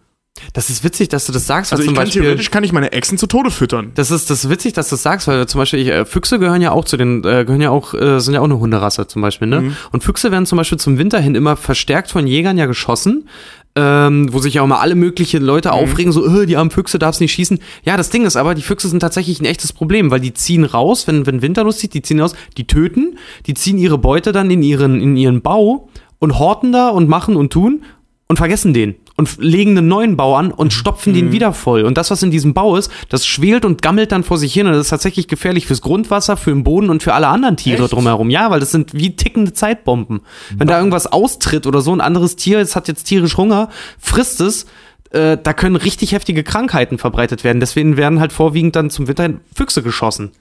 [0.53, 1.71] Das ist witzig, dass du das sagst.
[1.71, 3.91] weil Also ich zum kann Beispiel, theoretisch kann ich meine Echsen zu Tode füttern.
[3.95, 6.39] Das ist, das ist witzig, dass du das sagst, weil zum Beispiel ich, äh, Füchse
[6.39, 9.07] gehören ja auch zu den, äh, gehören ja auch, äh, sind ja auch eine Hunderasse
[9.07, 9.61] zum Beispiel, ne?
[9.61, 9.75] Mhm.
[9.91, 13.29] Und Füchse werden zum Beispiel zum Winter hin immer verstärkt von Jägern ja geschossen.
[13.75, 15.73] Ähm, wo sich ja auch mal alle möglichen Leute Mhm.
[15.73, 17.57] aufregen, so, äh, die armen Füchse darfst nicht schießen.
[17.83, 20.63] Ja, das Ding ist aber, die Füchse sind tatsächlich ein echtes Problem, weil die ziehen
[20.63, 23.17] raus, wenn, wenn Winter losgeht, die ziehen raus, die töten,
[23.47, 27.35] die ziehen ihre Beute dann in ihren, in ihren Bau und horten da und machen
[27.35, 27.81] und tun
[28.27, 31.83] und vergessen den und legen einen neuen Bau an und stopfen den wieder voll.
[31.83, 34.65] Und das, was in diesem Bau ist, das schwelt und gammelt dann vor sich hin
[34.65, 37.83] und das ist tatsächlich gefährlich fürs Grundwasser, für den Boden und für alle anderen Tiere
[37.83, 37.93] Echt?
[37.93, 38.29] drumherum.
[38.29, 40.21] Ja, weil das sind wie tickende Zeitbomben.
[40.57, 44.41] Wenn da irgendwas austritt oder so, ein anderes Tier, es hat jetzt tierisch Hunger, frisst
[44.41, 44.65] es,
[45.11, 47.59] äh, da können richtig heftige Krankheiten verbreitet werden.
[47.59, 50.31] Deswegen werden halt vorwiegend dann zum Winter Füchse geschossen.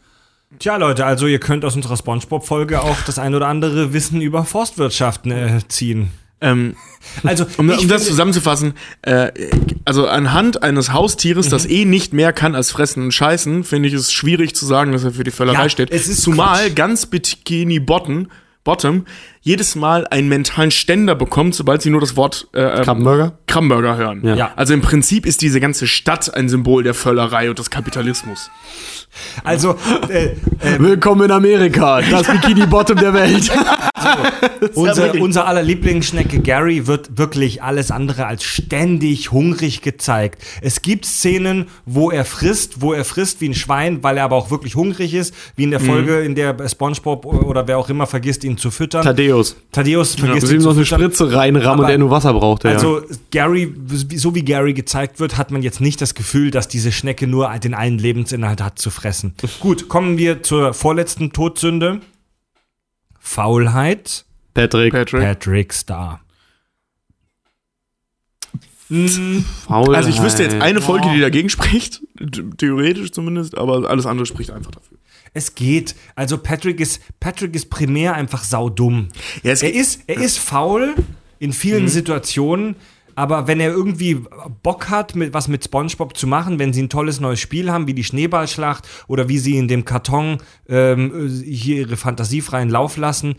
[0.59, 4.45] Tja, Leute, also ihr könnt aus unserer Spongebob-Folge auch das ein oder andere Wissen über
[4.45, 6.11] Forstwirtschaften äh, ziehen.
[6.43, 6.77] Ähm,
[7.25, 9.33] Also, um, um das zusammenzufassen, äh,
[9.85, 11.71] also anhand eines Haustieres, das Mhm.
[11.75, 15.03] eh nicht mehr kann als fressen und scheißen, finde ich es schwierig zu sagen, dass
[15.03, 15.91] er für die Völlerei Ja, steht.
[15.91, 16.77] es ist Zumal Quatsch.
[16.77, 18.29] ganz Bikini Bottom,
[18.63, 19.05] Bottom
[19.45, 23.33] jedes Mal einen mentalen Ständer bekommt, sobald sie nur das Wort äh, ähm, Krabbenburger?
[23.49, 24.21] Krabbenburger hören.
[24.25, 24.35] Ja.
[24.37, 24.51] Ja.
[24.55, 28.51] Also im Prinzip ist diese ganze Stadt ein Symbol der Völlerei und des Kapitalismus.
[29.43, 29.77] also
[30.09, 30.29] äh,
[30.79, 33.51] Willkommen in Amerika, das Bikini Bottom der Welt.
[34.75, 40.41] unser, wirklich- unser aller Lieblingsschnecke Gary wird wirklich alles andere als ständig hungrig gezeigt.
[40.61, 44.37] Es gibt Szenen, wo er frisst, wo er frisst wie ein Schwein, weil er aber
[44.37, 48.07] auch wirklich hungrig ist, wie in der Folge, in der SpongeBob oder wer auch immer
[48.07, 49.03] vergisst, ihn zu füttern.
[49.33, 49.57] Thaddeus.
[49.73, 50.85] Thaddeus vergisst ihn ihm noch eine.
[50.85, 52.69] Spritze reinrammen der nur Wasser brauchte.
[52.69, 52.75] ja.
[52.75, 53.75] Also Gary,
[54.15, 57.49] so wie Gary gezeigt wird, hat man jetzt nicht das Gefühl, dass diese Schnecke nur
[57.59, 59.35] den einen Lebensinhalt hat zu fressen.
[59.61, 62.01] Gut, kommen wir zur vorletzten Todsünde.
[63.19, 64.25] Faulheit.
[64.55, 64.93] Patrick.
[64.93, 65.23] Patrick.
[65.23, 66.21] Patrick Star.
[68.89, 69.97] Hm, Faulheit.
[69.97, 72.03] Also ich wüsste jetzt eine Folge, die dagegen spricht,
[72.59, 74.99] theoretisch zumindest, aber alles andere spricht einfach dafür.
[75.35, 75.95] Es geht.
[76.15, 79.09] Also Patrick ist, Patrick ist primär einfach saudumm.
[79.43, 80.95] Ja, er ist, er ist faul
[81.39, 82.77] in vielen Situationen,
[83.15, 84.21] aber wenn er irgendwie
[84.63, 87.87] Bock hat, mit, was mit SpongeBob zu machen, wenn sie ein tolles neues Spiel haben,
[87.87, 93.37] wie die Schneeballschlacht oder wie sie in dem Karton ähm, hier ihre fantasiefreien Lauf lassen,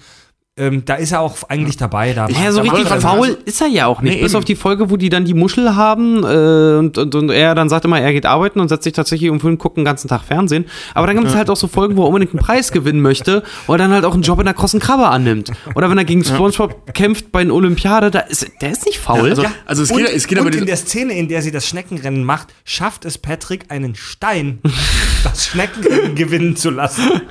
[0.55, 2.13] ähm, da ist er auch eigentlich dabei.
[2.13, 4.15] Da Ja, so da richtig faul ist er ja auch nicht.
[4.17, 4.37] Nee, Bis eben.
[4.37, 7.69] auf die Folge, wo die dann die Muschel haben äh, und, und, und er dann
[7.69, 10.21] sagt immer, er geht arbeiten und setzt sich tatsächlich um fünf gucken den ganzen Tag
[10.21, 10.65] Fernsehen.
[10.93, 13.41] Aber dann gibt es halt auch so Folgen, wo er unbedingt einen Preis gewinnen möchte
[13.65, 15.51] oder dann halt auch einen Job in der krossen Krabbe annimmt.
[15.73, 19.29] Oder wenn er gegen Spongebob kämpft bei den Olympiade, da ist, der ist nicht faul.
[19.31, 21.49] also- Ja, Also es und, geht- es geht aber in der Szene, in der sie
[21.51, 24.59] das Schneckenrennen macht, schafft es Patrick, einen Stein
[25.23, 27.21] das Schneckenrennen gewinnen zu lassen.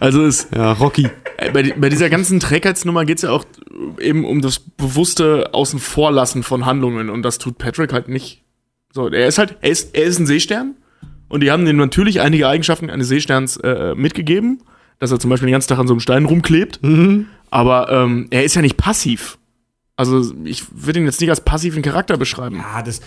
[0.00, 1.08] Also es, ja, Rocky.
[1.36, 3.44] äh, bei, bei dieser ganzen Trägheitsnummer geht es ja auch
[4.00, 8.42] eben um das bewusste Außenvorlassen von Handlungen und das tut Patrick halt nicht.
[8.92, 10.74] So, er ist halt, er ist, er ist ein Seestern
[11.28, 14.62] und die haben ihm natürlich einige Eigenschaften eines Seesterns äh, mitgegeben,
[14.98, 16.82] dass er zum Beispiel den ganzen Tag an so einem Stein rumklebt.
[16.82, 17.26] Mhm.
[17.50, 19.38] Aber ähm, er ist ja nicht passiv.
[19.96, 22.58] Also ich würde ihn jetzt nicht als passiven Charakter beschreiben.
[22.58, 23.00] Ja, das.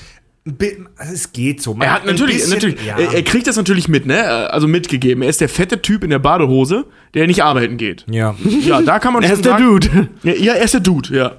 [0.46, 1.74] Bi- Es geht so.
[1.74, 2.98] Man Er hat natürlich, bisschen- natürlich ja.
[2.98, 4.50] er, kriegt das natürlich mit, ne?
[4.52, 5.24] Also mitgegeben.
[5.24, 8.06] Er ist der fette Typ in der Badehose, der nicht arbeiten geht.
[8.10, 8.36] ja.
[8.62, 10.10] Ja, da kann man Er ist der sagen, Dude.
[10.24, 11.36] Ja, ja, er ist der Dude, ja.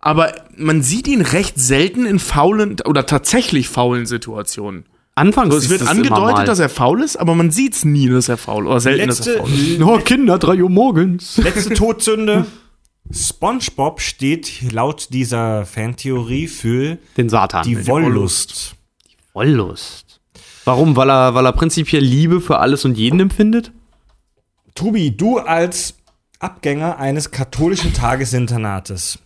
[0.00, 4.84] Aber man sieht ihn recht selten in faulen oder tatsächlich faulen Situationen.
[5.16, 8.36] Anfangs Also es wird angedeutet, dass er faul ist, aber man sieht's nie, dass er
[8.36, 9.80] faul oder selten, dass Letzte, er faul ist.
[9.82, 11.38] Oh, Kinder, 3 Uhr morgens.
[11.38, 12.46] letzte Todsünde.
[13.10, 17.64] SpongeBob steht laut dieser Fantheorie für Den Satan.
[17.64, 18.74] die Wollust.
[19.32, 20.20] Wollust.
[20.64, 20.96] Warum?
[20.96, 23.72] Weil er, weil er prinzipiell Liebe für alles und jeden empfindet?
[24.74, 25.94] Tobi, du als
[26.38, 29.18] Abgänger eines katholischen Tagesinternates,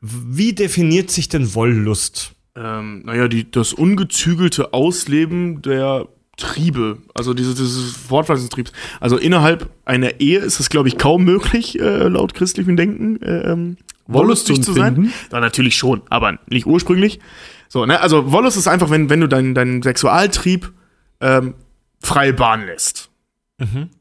[0.00, 2.32] wie definiert sich denn Wollust?
[2.56, 6.08] Ähm, naja, die, das ungezügelte Ausleben der
[6.38, 8.72] Triebe, also diese, dieses Fortpflanzungstriebs.
[9.00, 13.52] Also innerhalb einer Ehe ist es, glaube ich, kaum möglich, äh, laut christlichem Denken, äh,
[13.52, 13.76] ähm,
[14.06, 15.12] wollüstig zu sein.
[15.32, 17.20] Ja, natürlich schon, aber nicht ursprünglich.
[17.68, 20.72] So, ne, also Wollust ist einfach, wenn, wenn du deinen deinen Sexualtrieb
[21.20, 21.54] ähm,
[22.00, 23.07] freie Bahn lässt.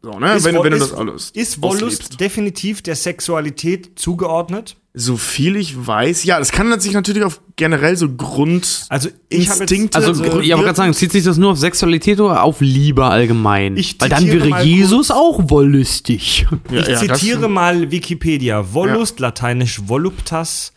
[0.03, 2.19] So, ne, Ist wenn, du- wenn du das alles Ist Wollust auslebst.
[2.19, 4.75] definitiv der Sexualität zugeordnet?
[4.93, 9.49] So viel ich weiß, ja, das kann sich natürlich auf generell so Grund Also ich
[9.49, 12.61] habe Also, so ja, aber gerade sagen, zieht sich das nur auf Sexualität oder auf
[12.61, 13.77] Liebe allgemein?
[13.77, 16.45] Ich Weil dann zitiere wäre mal Jesus auch wollüstig.
[16.71, 18.73] Ja, ich ja, zitiere mal Wikipedia.
[18.73, 20.71] Wollust, lateinisch voluptas,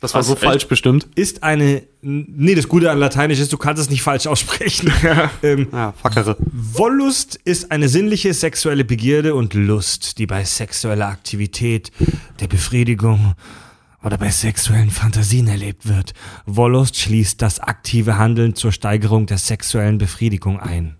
[0.00, 0.44] Das war Was, so echt?
[0.44, 1.08] falsch bestimmt.
[1.16, 1.82] ist eine.
[2.02, 4.92] Nee, das Gute an Lateinisch ist, du kannst es nicht falsch aussprechen.
[5.42, 6.36] ähm, Ja, Fackere.
[6.52, 11.90] Wollust ist eine sinnliche sexuelle Begierde und Lust, die bei sexueller Aktivität,
[12.38, 13.34] der Befriedigung
[14.04, 16.14] oder bei sexuellen Fantasien erlebt wird.
[16.46, 20.96] Wollust schließt das aktive Handeln zur Steigerung der sexuellen Befriedigung ein.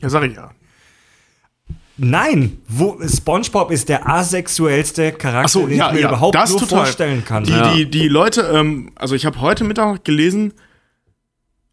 [0.00, 0.50] Ja, sag ich ja.
[1.98, 6.50] Nein, wo, SpongeBob ist der asexuellste Charakter, so, den ja, ich mir ja, überhaupt das
[6.50, 6.78] nur total.
[6.80, 7.44] vorstellen kann.
[7.44, 10.52] Die, die, die Leute, ähm, also ich habe heute Mittag gelesen,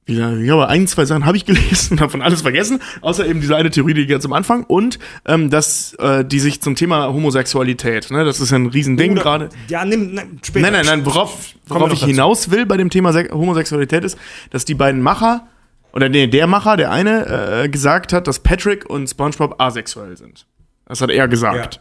[0.06, 3.42] wieder, ich habe ein, zwei Sachen habe ich gelesen und davon alles vergessen, außer eben
[3.42, 7.08] diese eine Theorie, die ganz am Anfang und ähm, dass äh, die sich zum Thema
[7.08, 9.50] Homosexualität, ne, das ist ja ein Riesending gerade.
[9.68, 10.72] Ja, nimm, nimm später.
[10.72, 14.18] Nein, nein, nein, worauf, worauf ich hinaus will bei dem Thema Se Homosexualität ist,
[14.52, 15.48] dass die beiden Macher,
[15.94, 20.48] oder nee, der Macher, der eine, äh, gesagt hat, dass Patrick und SpongeBob asexuell sind.
[20.86, 21.80] Das hat er gesagt.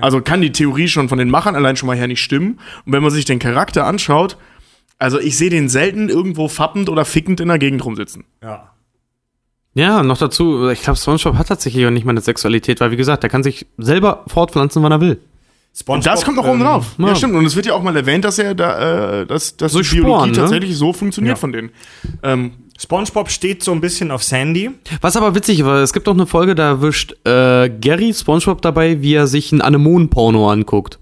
[0.00, 2.58] Also kann die Theorie schon von den Machern allein schon mal her nicht stimmen.
[2.86, 4.36] Und wenn man sich den Charakter anschaut,
[4.98, 8.24] also ich sehe den selten irgendwo fappend oder fickend in der Gegend rumsitzen.
[8.42, 8.70] Ja.
[9.74, 12.96] Ja, noch dazu, ich glaube, SpongeBob hat tatsächlich auch nicht mal eine Sexualität, weil wie
[12.96, 15.20] gesagt, der kann sich selber fortpflanzen, wann er will.
[15.76, 16.94] SpongeBob, Und das kommt noch oben ähm, drauf.
[16.98, 17.08] Ja.
[17.08, 17.14] ja.
[17.14, 17.34] stimmt.
[17.36, 19.96] Und es wird ja auch mal erwähnt, dass er da, äh, dass, dass Durch die
[19.96, 20.36] Biologie Sporen, ne?
[20.36, 21.40] tatsächlich so funktioniert Ja.
[21.40, 21.70] von denen.
[22.22, 22.52] Ähm,
[22.82, 24.70] SpongeBob steht so ein bisschen auf Sandy.
[25.02, 29.02] Was aber witzig war, es gibt auch eine Folge, da erwischt äh, Gary SpongeBob dabei,
[29.02, 30.99] wie er sich ein Anemonen-Porno anguckt.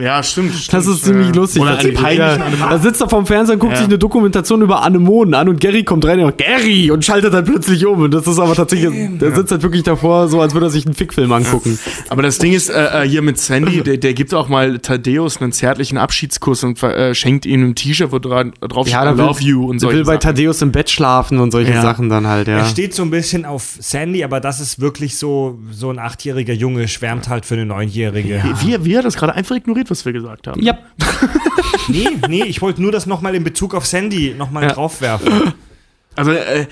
[0.00, 0.52] Ja, stimmt.
[0.54, 1.32] Das stimmt, ist ziemlich ja.
[1.34, 1.62] lustig.
[1.62, 3.78] Oder Da- die peinlichen ja, Da sitzt er vorm Fernseher und guckt Ja.
[3.78, 6.90] sich eine Dokumentation über Anemonen an und Gary kommt rein und sagt, Gary!
[6.90, 8.00] Und schaltet dann plötzlich um.
[8.00, 10.86] Und das ist aber tatsächlich, der sitzt halt wirklich davor, so als würde er sich
[10.86, 11.78] einen Fickfilm angucken.
[12.08, 15.40] Aber das Ding ist, äh, äh, hier mit Sandy, der, der gibt auch mal Thaddeus
[15.40, 19.10] einen zärtlichen Abschiedskuss und äh, schenkt ihm ein T-Shirt, wo dran, drauf steht, I da
[19.10, 20.20] love you und der solche will bei Sachen.
[20.36, 21.82] Thaddeus im Bett schlafen und solche Ja.
[21.82, 22.58] Sachen dann halt, ja.
[22.58, 26.54] Er steht so ein bisschen auf Sandy, aber das ist wirklich so, so ein achtjähriger
[26.54, 28.42] Junge schwärmt halt für eine neunjährige.
[28.60, 30.62] Wie, wie er das gerade einfach ignoriert, was wir gesagt haben.
[30.62, 30.78] Ja.
[31.88, 34.72] Nee, nee, ich wollte nur das nochmal in Bezug auf Sandy nochmal Ja.
[34.72, 35.52] draufwerfen.
[36.14, 36.66] Also, äh,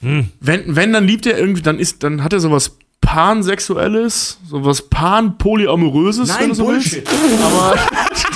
[0.00, 6.34] wenn, wenn, dann liebt er irgendwie, dann ist, dann hat er sowas pansexuelles, sowas pan-polyamoröses,
[6.38, 6.96] wenn du so willst.
[7.44, 7.74] Aber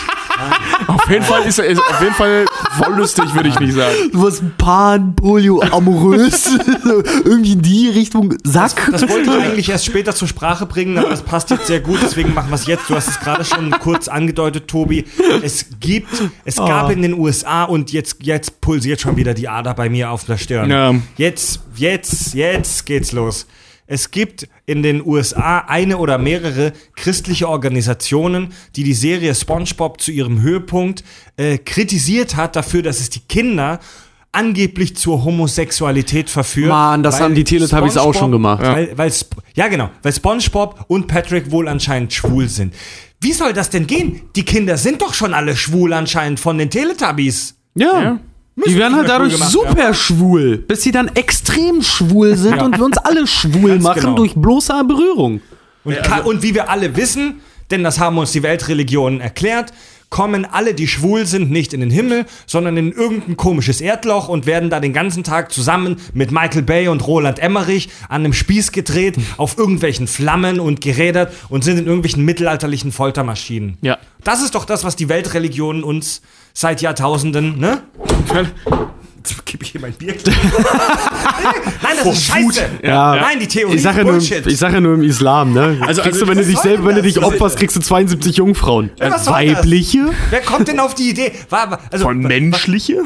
[0.87, 2.47] auf jeden Fall ist er, ist auf jeden Fall
[2.79, 3.95] wollüstig, würde ich nicht sagen.
[4.13, 6.59] Was Pan, Polio, amorös,
[7.25, 8.89] irgendwie in die Richtung Sack.
[8.91, 11.99] Das wollte ich eigentlich erst später zur Sprache bringen, aber das passt jetzt sehr gut,
[12.03, 12.89] deswegen machen wir es jetzt.
[12.89, 15.05] Du hast es gerade schon kurz angedeutet, Tobi.
[15.43, 19.75] Es gibt, es gab in den USA und jetzt, jetzt pulsiert schon wieder die Ader
[19.75, 20.71] bei mir auf der Stirn.
[20.71, 20.95] Ja.
[21.17, 23.47] Jetzt, jetzt, jetzt geht's los.
[23.87, 30.11] Es gibt in den USA eine oder mehrere christliche Organisationen, die die Serie SpongeBob zu
[30.11, 31.05] ihrem Höhepunkt
[31.37, 33.79] äh, kritisiert hat dafür, dass es die Kinder
[34.33, 36.69] angeblich zur Homosexualität verführt.
[36.69, 38.63] Mann, das haben die Teletubbies auch schon gemacht.
[38.63, 39.13] Weil, weil,
[39.55, 42.75] ja, genau, weil SpongeBob und Patrick wohl anscheinend schwul sind.
[43.21, 44.23] Wie soll das denn gehen?
[44.37, 47.57] Die Kinder sind doch schon alle schwul anscheinend von den Teletubbies.
[47.75, 48.03] Ja.
[48.03, 48.21] Ja.
[48.65, 52.85] Die werden halt dadurch gemacht, super schwul, bis sie dann extrem schwul sind und wir
[52.85, 54.15] uns alle schwul Ganz machen genau.
[54.17, 55.41] durch bloße Berührung.
[55.85, 57.41] Und, ka- und wie wir alle wissen,
[57.71, 59.73] denn das haben uns die Weltreligionen erklärt,
[60.11, 64.47] kommen alle, die schwul sind, nicht in den Himmel, sondern in irgendein komisches Erdloch und
[64.47, 68.73] werden da den ganzen Tag zusammen mit Michael Bay und Roland Emmerich an einem Spieß
[68.73, 73.79] gedreht, auf irgendwelchen Flammen und gerädert und sind in irgendwelchen mittelalterlichen Foltermaschinen.
[73.83, 73.99] Ja.
[74.25, 77.83] Das ist doch das, was die Weltreligionen uns seit Jahrtausenden, ne?
[79.45, 80.15] Gib ich hier mein Bier.
[81.83, 82.65] Nein, das ist scheiße.
[82.83, 83.17] Ja.
[83.17, 84.47] Nein, die Theorie Ich sage ja, ist nur Bullshit.
[84.47, 85.79] ich sag ja nur im Islam, ne?
[85.81, 88.37] Also- kriegst also- du, wenn du dich selber, wenn du dich opferst, kriegst du 72
[88.37, 88.91] Jungfrauen.
[89.01, 89.27] Ja, was?
[89.27, 90.11] Weibliche?
[90.31, 91.33] Wer kommt denn auf die Idee?
[91.91, 93.03] Also, Von menschliche?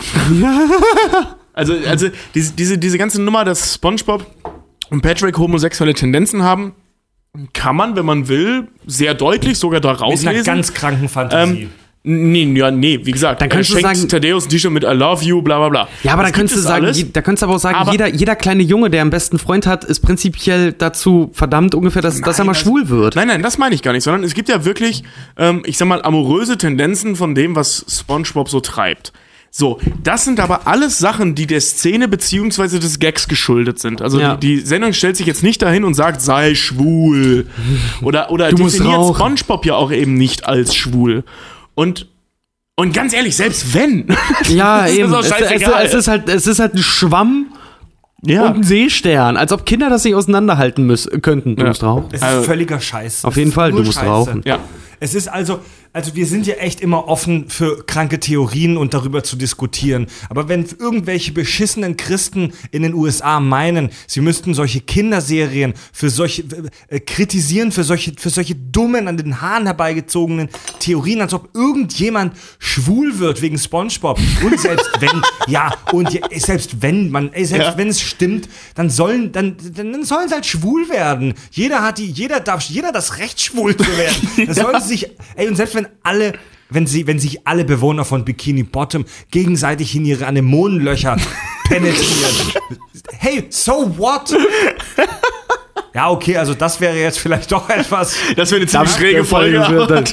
[1.52, 4.26] also, also diese, diese, diese ganze Nummer, dass SpongeBob
[4.90, 6.72] und Patrick homosexuelle Tendenzen haben,
[7.52, 10.44] kann man, wenn man will, sehr deutlich sogar da mit einer rauslesen.
[10.44, 11.62] ganz kranken Fantasie.
[11.62, 11.70] ähm,
[12.02, 15.24] nee, ja, nee, wie gesagt, Dann könntest du sagen- Thaddeus ein T-Shirt mit I love
[15.24, 15.88] you, bla bla bla.
[16.02, 17.92] Ja, aber Das dann könntest du sagen, je, da könntest du aber auch sagen, Aber-
[17.92, 22.20] jeder, jeder kleine Junge, der einen besten Freund hat, ist prinzipiell dazu verdammt ungefähr, dass,
[22.20, 23.16] dass er mal das- schwul wird.
[23.16, 25.02] Nein, nein, das meine ich gar nicht, sondern es gibt ja wirklich,
[25.36, 29.12] ähm, ich sag mal, amoröse Tendenzen von dem, was SpongeBob so treibt.
[29.52, 34.00] So, das sind aber alles Sachen, die der Szene beziehungsweise des Gags geschuldet sind.
[34.00, 34.36] Also Ja.
[34.36, 37.46] die, die Sendung stellt sich jetzt nicht dahin und sagt, sei schwul.
[38.00, 39.16] Oder, oder Du definiert.
[39.16, 41.24] SpongeBob ja auch eben nicht als schwul.
[41.80, 42.08] Und,
[42.76, 44.06] und ganz ehrlich, selbst wenn.
[44.48, 45.14] Ja, Das ist eben.
[45.14, 47.46] auch Es, es, es, ist halt, es ist halt ein Schwamm
[48.22, 48.46] ja.
[48.46, 49.38] und ein Seestern.
[49.38, 51.56] Als ob Kinder das nicht auseinanderhalten müssen, könnten.
[51.56, 52.08] Du musst rauchen.
[52.12, 53.24] Es ist also- völliger Scheiß.
[53.24, 54.42] Auf Es jeden ist Fall, du musst rauchen.
[54.44, 54.58] Ja.
[54.98, 55.60] Es ist also,
[55.92, 60.06] also wir sind ja echt immer offen für kranke Theorien und darüber zu diskutieren.
[60.28, 66.44] Aber wenn irgendwelche beschissenen Christen in den USA meinen, sie müssten solche Kinderserien für solche
[66.88, 72.34] äh, kritisieren für solche für solche dummen an den Haaren herbeigezogenen Theorien, als ob irgendjemand
[72.58, 77.76] schwul wird wegen SpongeBob und selbst wenn ja und selbst wenn man ey, selbst Ja.
[77.76, 81.34] wenn es stimmt, dann sollen dann dann, sollen sie halt schwul werden.
[81.50, 84.28] Jeder hat die jeder darf jeder das Recht schwul zu werden.
[84.46, 86.34] Dann sollen sie sich ey und selbst wenn alle
[86.70, 91.16] wenn sie wenn sich alle Bewohner von Bikini Bottom gegenseitig in ihre Anemonenlöcher
[91.68, 92.52] penetrieren.
[93.12, 94.32] Hey, so what?
[95.92, 98.16] Ja, okay, also das wäre jetzt vielleicht doch etwas.
[98.36, 100.04] Das wäre eine ziemlich schräge Fall Folge.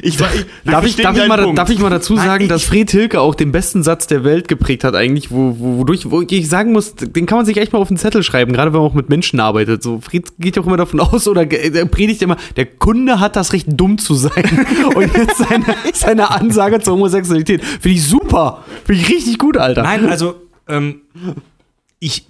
[0.00, 0.16] Ich, ich,
[0.64, 1.58] Darf ich, darf, mal, Punkt.
[1.58, 4.22] darf ich mal dazu Nein, sagen, ich- dass Fred Hilke auch den besten Satz der
[4.22, 7.56] Welt geprägt hat, eigentlich, wo, wo, wodurch, wo ich sagen muss, den kann man sich
[7.56, 9.82] echt mal auf den Zettel schreiben, gerade wenn man auch mit Menschen arbeitet.
[9.82, 13.34] So, Fred geht ja auch immer davon aus oder er predigt immer, der Kunde hat
[13.34, 14.32] das Recht, dumm zu sein.
[14.94, 17.64] Und jetzt seine, seine Ansage zur Homosexualität.
[17.64, 18.62] Finde ich super.
[18.84, 19.82] Finde ich richtig gut, Alter.
[19.82, 20.36] Nein, also
[20.68, 21.00] ähm,
[22.04, 22.26] ich,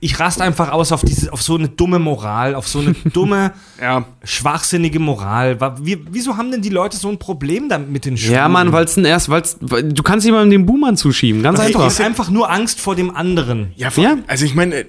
[0.00, 3.52] ich raste einfach aus auf diese, auf so eine dumme Moral, auf so eine dumme,
[3.80, 4.06] Ja.
[4.24, 5.58] schwachsinnige Moral.
[5.82, 8.34] Wie, wieso haben denn die Leute so ein Problem damit mit den Schwulen?
[8.34, 11.58] Ja, Mann, weil es ein erst, weil's, weil, du kannst jemandem den Boomern zuschieben, ganz
[11.58, 11.90] Ich einfach.
[11.94, 13.72] habe einfach nur Angst vor dem anderen.
[13.76, 14.16] Ja, vor- Ja.
[14.26, 14.86] also ich meine, äh,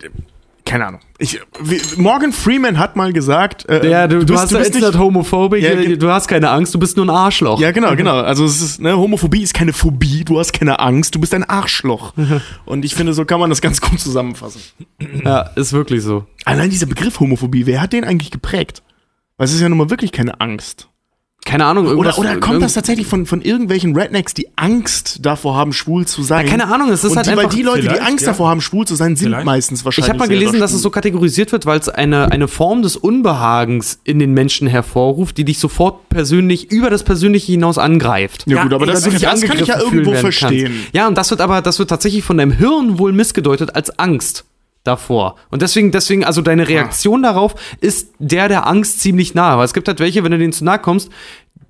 [0.66, 1.02] keine Ahnung.
[1.18, 4.84] Ich, wie, Morgan Freeman hat mal gesagt, äh, Ja, du, du, hast du bist nicht
[4.84, 7.60] nicht, homophobic, Ja, du hast keine Angst, du bist nur ein Arschloch.
[7.60, 8.20] ja, genau, genau.
[8.22, 11.44] Also es ist, ne, Homophobie ist keine Phobie, du hast keine Angst, du bist ein
[11.44, 12.14] Arschloch.
[12.66, 14.62] Und ich finde, so kann man das ganz gut zusammenfassen.
[15.24, 16.26] ja, ist wirklich so.
[16.46, 18.84] Allein dieser Begriff Homophobie, wer hat den eigentlich geprägt?
[19.38, 20.90] Weil es ist ja nun mal wirklich keine Angst.
[21.46, 22.18] Keine Ahnung, irgendwas.
[22.18, 26.24] Oder, oder kommt das tatsächlich von, von irgendwelchen Rednecks, die Angst davor haben, schwul zu
[26.24, 26.46] sein?
[26.46, 28.32] Ja, keine Ahnung, es ist Und halt die, weil einfach- die Leute, die Angst ja.
[28.32, 29.46] davor haben, schwul zu sein, sind Vielleicht.
[29.46, 32.48] meistens wahrscheinlich Ich habe mal gelesen, dass es so kategorisiert wird, weil es eine, eine
[32.48, 37.78] Form des Unbehagens in den Menschen hervorruft, die dich sofort persönlich über das Persönliche hinaus
[37.78, 38.44] angreift.
[38.48, 40.72] Ja, gut, aber das, dich das kann ich ja irgendwo verstehen.
[40.74, 40.94] kannst.
[40.96, 44.46] Ja, und das wird aber, das wird tatsächlich von deinem Hirn wohl missgedeutet als Angst
[44.84, 45.36] davor.
[45.50, 49.58] Und deswegen, deswegen, also deine Reaktion darauf ist der der Angst ziemlich nah.
[49.58, 51.10] Weil es gibt halt welche, wenn du denen zu nahe kommst,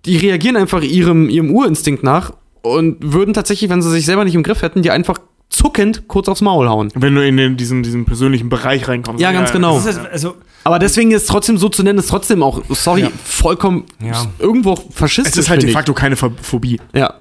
[0.06, 4.36] die reagieren einfach ihrem, ihrem Urinstinkt nach und würden tatsächlich, wenn sie sich selber nicht
[4.36, 6.90] im Griff hätten, die einfach zuckend kurz aufs Maul hauen.
[6.96, 9.22] Wenn du in den, diesen, diesen persönlichen Bereich reinkommst.
[9.22, 9.76] Ja, ganz genau.
[9.76, 13.12] Das ist, also, Aber deswegen ist trotzdem so zu nennen, ist trotzdem auch, sorry, Ja.
[13.24, 14.26] vollkommen Ja.
[14.40, 15.34] irgendwo faschistisch.
[15.34, 16.82] Es ist halt de facto keine Pho- Phobie.
[16.94, 17.14] Ja.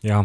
[0.00, 0.24] ja.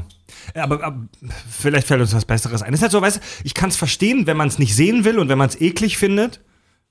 [0.56, 1.08] Aber, aber
[1.50, 2.74] vielleicht fällt uns was Besseres ein.
[2.74, 5.04] Es ist halt so, weißt du, ich kann es verstehen, wenn man es nicht sehen
[5.06, 6.42] will und wenn man es eklig findet,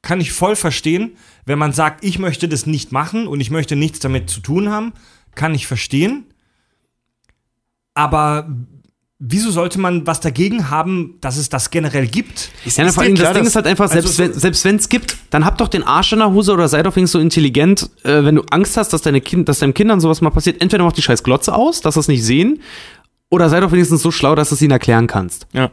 [0.03, 1.17] kann ich voll verstehen.
[1.45, 4.69] Wenn man sagt, ich möchte das nicht machen und ich möchte nichts damit zu tun
[4.71, 4.93] haben,
[5.35, 6.25] kann ich verstehen.
[7.95, 8.49] Aber
[9.19, 12.51] wieso sollte man was dagegen haben, dass es das generell gibt?
[12.65, 14.69] Ja, na, vor allem, dir das klar, Ding dass- ist halt einfach, also selbst so-
[14.69, 17.13] wenn es gibt, dann hab doch den Arsch in der Hose oder sei doch wenigstens
[17.13, 20.31] so intelligent, äh, wenn du Angst hast, dass deine kind, dass deinen Kindern sowas mal
[20.31, 22.61] passiert, entweder mach die scheiß Glotze aus, dass sie es nicht sehen,
[23.31, 25.47] oder sei doch wenigstens so schlau, dass du es ihnen erklären kannst.
[25.53, 25.71] Ja.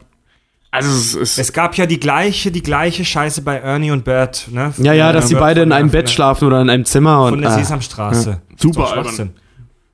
[0.72, 1.39] Also es ist.
[1.39, 4.49] Es gab ja die gleiche, die gleiche Scheiße bei Ernie und Bert.
[4.51, 4.74] Ne?
[4.78, 7.26] Ja, ja, dass die Bert beide von in einem Bett schlafen oder in einem Zimmer
[7.30, 7.58] Von und der ah.
[7.58, 8.41] Sesamstraße.
[8.58, 9.34] Super Ist doch albern.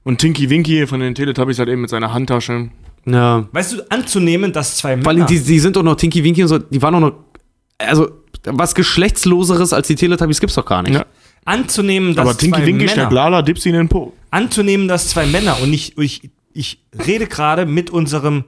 [0.03, 2.69] Und Tinky Winky von den Teletubbies halt eben mit seiner Handtasche.
[3.05, 3.47] ja.
[3.51, 5.27] Weißt du, anzunehmen, dass zwei Vor allem, Männer.
[5.27, 7.13] die, die sind doch noch Tinky Winky und so, die waren doch noch,
[7.77, 8.09] also
[8.45, 10.95] was geschlechtsloseres als die Teletubbies gibt's doch gar nicht.
[10.95, 11.05] Ja.
[11.45, 14.13] Anzunehmen, dass Aber Tinky zwei Winky Männer, schnappt Lala, Dipsy in den Po.
[14.31, 18.45] anzunehmen, dass zwei Männer und ich, ich, ich rede gerade mit unserem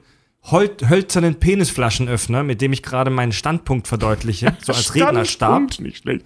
[0.50, 5.26] hol hölzernen Penisflaschenöffner, mit dem ich gerade meinen Standpunkt verdeutliche, so als Rednerstab.
[5.26, 6.24] Standpunkt, Nicht schlecht.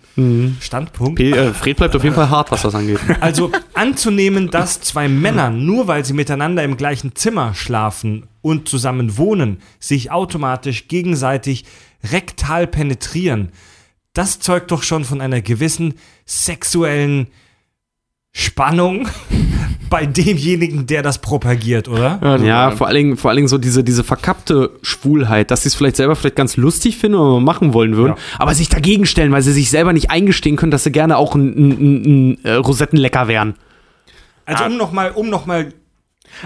[0.60, 1.16] Standpunkt.
[1.16, 2.98] P äh, Fred bleibt auf jeden Fall hart, was das angeht.
[3.20, 9.16] Also anzunehmen, dass zwei Männer, nur weil sie miteinander im gleichen Zimmer schlafen und zusammen
[9.16, 11.64] wohnen, sich automatisch gegenseitig
[12.10, 13.50] rektal penetrieren,
[14.14, 15.94] das zeugt doch schon von einer gewissen
[16.26, 17.28] sexuellen
[18.32, 19.08] Spannung
[19.90, 22.38] bei demjenigen, der das propagiert, oder?
[22.44, 25.74] Ja, vor allen Dingen, vor allen Dingen so diese, diese verkappte Schwulheit, dass sie es
[25.74, 28.22] vielleicht selber vielleicht ganz lustig finden oder machen wollen würden, Ja.
[28.38, 31.34] aber sich dagegen stellen, weil sie sich selber nicht eingestehen können, dass sie gerne auch
[31.34, 32.02] ein, ein, ein,
[32.32, 33.54] ein äh, Rosettenlecker wären.
[34.44, 35.72] Also um nochmal, um noch mal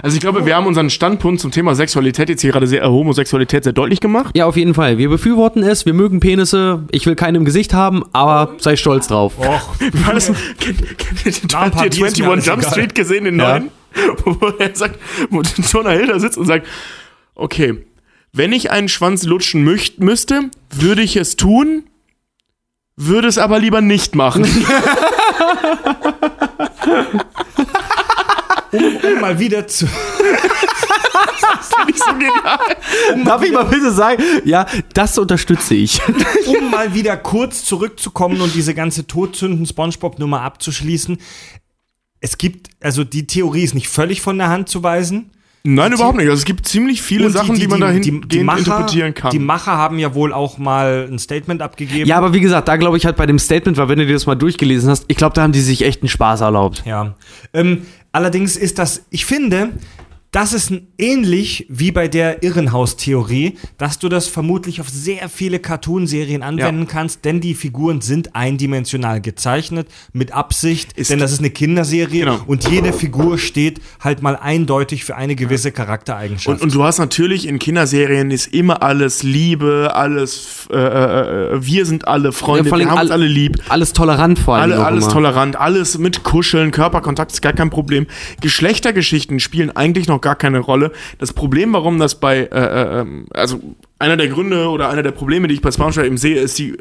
[0.03, 2.87] Also ich glaube, wir haben unseren Standpunkt zum Thema Sexualität jetzt hier gerade sehr, äh,
[2.87, 4.37] Homosexualität sehr deutlich gemacht.
[4.37, 4.99] Ja, auf jeden Fall.
[4.99, 9.09] Wir befürworten es, wir mögen Penisse, ich will keinen im Gesicht haben, aber sei stolz
[9.09, 9.35] drauf.
[9.39, 9.75] Och,
[10.07, 10.29] war das?
[10.31, 12.73] Habt ihr Bier ist mir 21 alles Jump egal.
[12.73, 13.59] Street gesehen, den Ja.
[13.59, 13.71] neuen?
[14.25, 16.67] Wo er sagt, wo Jonah Hill da sitzt und sagt,
[17.35, 17.85] okay,
[18.33, 21.85] wenn ich einen Schwanz lutschen möcht, müsste, würde ich es tun,
[22.97, 24.47] würde es aber lieber nicht machen.
[28.73, 29.87] um mal wieder zu.
[31.87, 33.25] Nicht so genial.
[33.25, 36.01] Darf ich mal bitte sagen, ja, das unterstütze ich.
[36.47, 41.19] um mal wieder kurz zurückzukommen und diese ganze Todsünden-Spongebob-Nummer abzuschließen.
[42.21, 45.31] Es gibt, also die Theorie ist nicht völlig von der Hand zu weisen.
[45.65, 46.29] Nein, überhaupt nicht.
[46.29, 49.31] Also es gibt ziemlich viele Und Sachen, die, man dahin die, die Macher, interpretieren kann.
[49.31, 52.09] Die Macher haben ja wohl auch mal ein Statement abgegeben.
[52.09, 54.15] Ja, aber wie gesagt, da glaube ich halt bei dem Statement, weil wenn du dir
[54.15, 56.83] das mal durchgelesen hast, ich glaube, da haben die sich echt einen Spaß erlaubt.
[56.85, 57.15] Ja.
[57.53, 59.71] Ähm, allerdings ist das, ich finde,
[60.33, 66.43] das ist ähnlich wie bei der Irrenhaus-Theorie, dass du das vermutlich auf sehr viele Cartoonserien
[66.43, 71.51] anwenden kannst, denn die Figuren sind eindimensional gezeichnet, mit Absicht, Ist- denn das ist eine
[71.51, 72.41] Kinderserie Genau.
[72.47, 76.61] und jede Figur steht halt mal eindeutig für eine gewisse Charaktereigenschaft.
[76.61, 81.67] Und, und du hast natürlich in Kinderserien ist immer alles Liebe, alles, äh, äh, äh,
[81.67, 83.59] wir sind alle Freunde, Ja, wir haben uns all- alle lieb.
[83.69, 84.73] Alles tolerant vor allem.
[84.73, 85.13] Alle, alles immer.
[85.13, 88.07] tolerant, alles mit Kuscheln, Körperkontakt ist gar kein Problem.
[88.41, 90.93] Geschlechtergeschichten spielen eigentlich noch gar keine Rolle.
[91.19, 93.61] Das Problem, warum das bei, äh, äh, ähm, also
[93.99, 96.79] einer der Gründe oder einer der Probleme, die ich bei SpongeBob eben sehe, ist die,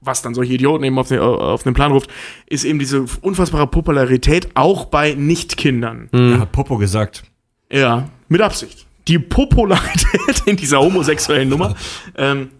[0.00, 2.10] was dann solche Idioten eben auf den, auf den Plan ruft,
[2.46, 6.08] ist eben diese unfassbare Popularität auch bei Nicht-Kindern.
[6.12, 7.24] er hat Popo gesagt.
[7.70, 8.86] Ja, mit Absicht.
[9.08, 11.74] Die Popularität in dieser homosexuellen Nummer,
[12.16, 12.50] ähm,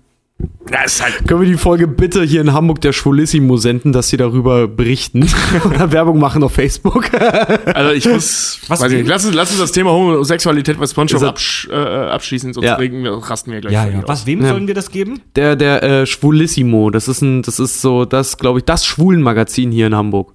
[0.70, 4.68] halt Können wir die Folge bitte hier in Hamburg der Schwulissimo senden, dass sie darüber
[4.68, 5.26] berichten
[5.64, 7.10] oder Werbung machen auf Facebook?
[7.14, 11.22] Also ich muss, Was weiß ich lass uns, lass uns das Thema Homosexualität bei SpongeBob
[11.22, 12.74] er- absch, äh, abschließen, sonst Ja.
[12.74, 13.72] regen wir, rasten wir gleich.
[13.72, 14.02] Ja, ja.
[14.06, 14.48] Was, wem Ja.
[14.48, 15.20] sollen wir das geben?
[15.36, 19.70] Der, der äh, Schwulissimo, das ist ein, das ist so, das glaube ich, das Schwulenmagazin
[19.70, 20.34] hier in Hamburg.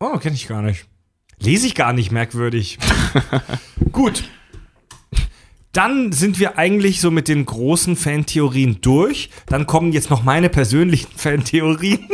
[0.00, 0.86] Oh, kenne ich gar nicht.
[1.40, 2.78] Lese ich gar nicht, merkwürdig.
[3.92, 4.24] Gut.
[5.74, 9.28] Dann sind wir eigentlich so mit den großen Fantheorien durch.
[9.46, 12.08] Dann kommen jetzt noch meine persönlichen Fantheorien.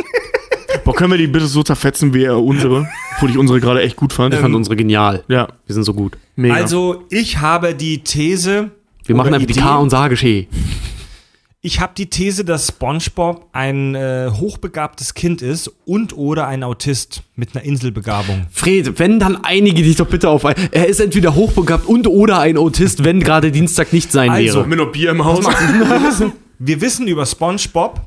[0.83, 2.89] Boah, können wir die bitte so zerfetzen wie unsere?
[3.15, 4.33] Obwohl ich unsere gerade echt gut fand.
[4.33, 5.23] Ich fand unsere genial.
[5.27, 6.17] ja, Wir sind so gut.
[6.35, 6.55] mega.
[6.55, 8.71] Also, ich habe die These.
[9.05, 10.17] Wir machen einfach die Idee- K- und Sage
[11.63, 17.21] Ich habe die These, dass SpongeBob ein äh, hochbegabtes Kind ist und oder ein Autist
[17.35, 18.47] mit einer Inselbegabung.
[18.49, 20.55] Fred, wenn dann einige dich doch bitte auf ein.
[20.71, 24.67] Er ist entweder hochbegabt und oder ein Autist, wenn gerade Dienstag nicht sein Also, wäre.
[24.67, 25.45] mit noch Bier im Haus.
[25.45, 28.01] wir, wissen, wir wissen über SpongeBob,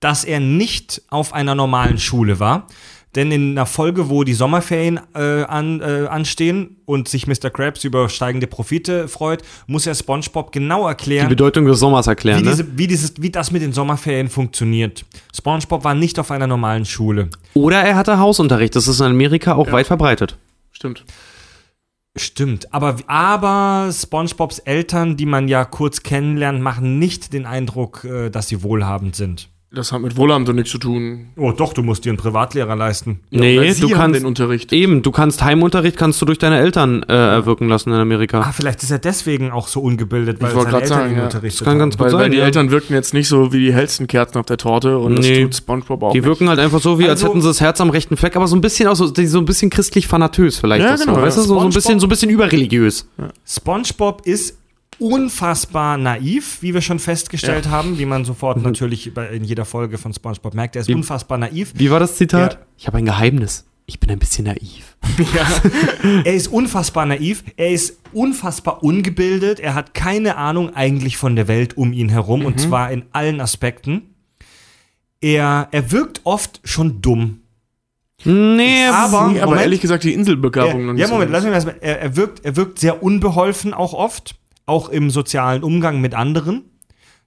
[0.00, 2.66] dass er nicht auf einer normalen Schule war.
[3.16, 7.48] Denn in einer Folge, wo die Sommerferien äh, an, äh, anstehen und sich Mr.
[7.50, 12.40] Krabs über steigende Profite freut, muss er SpongeBob genau Die erklären, Bedeutung des Sommers erklären,
[12.40, 12.50] wie, ne?
[12.50, 15.06] diese, wie, dieses, wie das mit den Sommerferien funktioniert.
[15.34, 17.30] SpongeBob war nicht auf einer normalen Schule.
[17.54, 18.76] Oder er hatte Hausunterricht.
[18.76, 20.36] Das ist in Amerika auch weit verbreitet.
[20.70, 21.04] Stimmt.
[22.18, 28.30] Stimmt, aber, aber SpongeBobs Eltern, die man ja kurz kennenlernt, machen nicht den Eindruck, äh,
[28.30, 29.50] dass sie wohlhabend sind.
[29.74, 31.26] Das hat mit Wohlamt doch nichts zu tun.
[31.36, 33.20] Oh, doch, du musst dir einen Privatlehrer leisten.
[33.30, 34.72] Nee, weil sie du haben kannst- den Unterricht.
[34.72, 38.40] Eben, du kannst Heimunterricht kannst du durch deine Eltern äh, erwirken lassen in Amerika.
[38.40, 41.18] Ah, vielleicht ist er deswegen auch so ungebildet, weil Ich wollte seine Eltern sagen, ihn
[41.18, 41.24] ja.
[41.24, 41.78] unterrichtet Das kann haben.
[41.80, 42.30] ganz gut Weil, weil sein.
[42.30, 42.44] die ja.
[42.44, 45.30] Eltern wirken jetzt nicht so wie die hellsten Kerzen auf der Torte und Nee.
[45.40, 46.26] das tut SpongeBob auch Die nicht.
[46.28, 48.46] wirken halt einfach so, wie als Also- hätten sie das Herz am rechten Fleck, aber
[48.46, 50.84] so ein bisschen auch so, die- so ein bisschen christlich fanatös vielleicht.
[50.84, 51.42] Ja, auch so, genau, weißt ja.
[51.42, 53.08] du, so, so ein bisschen, so ein bisschen überreligiös.
[53.46, 54.56] SpongeBob ist
[54.98, 59.98] unfassbar naiv, wie wir schon festgestellt haben, wie man sofort natürlich bei- in jeder Folge
[59.98, 60.76] von SpongeBob merkt.
[60.76, 61.72] Er ist unfassbar naiv.
[61.76, 62.54] Wie war das Zitat?
[62.54, 62.58] Ja.
[62.78, 63.64] Ich habe ein Geheimnis.
[63.88, 64.96] Ich bin ein bisschen naiv.
[66.24, 67.44] Er ist unfassbar naiv.
[67.56, 69.60] Er ist unfassbar ungebildet.
[69.60, 73.40] Er hat keine Ahnung eigentlich von der Welt um ihn herum und zwar in allen
[73.40, 74.14] Aspekten.
[75.20, 77.40] er, er wirkt oft schon dumm.
[78.24, 79.62] Nee, Aber- Nee, aber Moment.
[79.62, 81.44] ehrlich gesagt, die Inselbegabung noch Er, nicht ja, so Moment, ganz.
[81.44, 81.78] lass mich mal.
[81.80, 84.34] Er, er, wirkt, er wirkt sehr unbeholfen auch oft,
[84.66, 86.64] auch im sozialen Umgang mit anderen.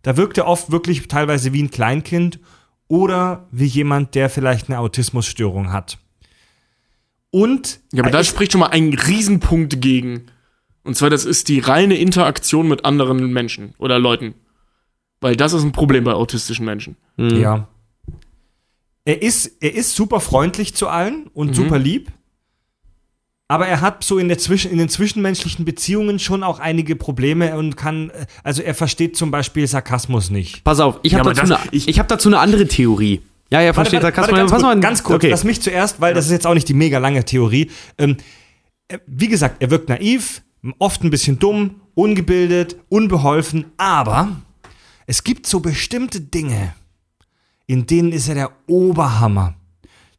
[0.02, 2.40] Da wirkt er oft wirklich teilweise wie ein Kleinkind
[2.88, 5.98] oder wie jemand, der vielleicht eine Autismusstörung hat.
[7.32, 10.26] Und Ja, aber er da spricht schon mal ein Riesenpunkt gegen.
[10.84, 14.34] Und zwar, das ist die reine Interaktion mit anderen Menschen oder Leuten.
[15.22, 16.96] Weil das ist ein Problem bei autistischen Menschen.
[17.18, 17.68] Ja.
[19.06, 22.12] Er ist, er ist super freundlich zu allen und super lieb.
[23.52, 27.58] Aber er hat so in, der Zwischen, in den zwischenmenschlichen Beziehungen schon auch einige Probleme
[27.58, 30.64] und kann, äh, also er versteht zum Beispiel Sarkasmus nicht.
[30.64, 32.68] Pass auf, ich Ja, habe aber dazu, das- eine- ich- ich hab dazu eine andere
[32.68, 33.22] Theorie.
[33.52, 34.38] Ja, ja, versteht Warte, warte, Sarkasmus.
[34.40, 35.30] ganz, Pass kurz, mal, ganz kurz, okay.
[35.32, 37.72] lass mich zuerst, weil das ist jetzt auch nicht die mega lange Theorie.
[37.98, 38.18] Ähm,
[38.88, 40.44] äh, wie gesagt, er wirkt naiv,
[40.78, 44.28] oft ein bisschen dumm, ungebildet, unbeholfen, aber
[45.08, 46.76] es gibt so bestimmte Dinge,
[47.66, 49.56] in denen ist er der Oberhammer.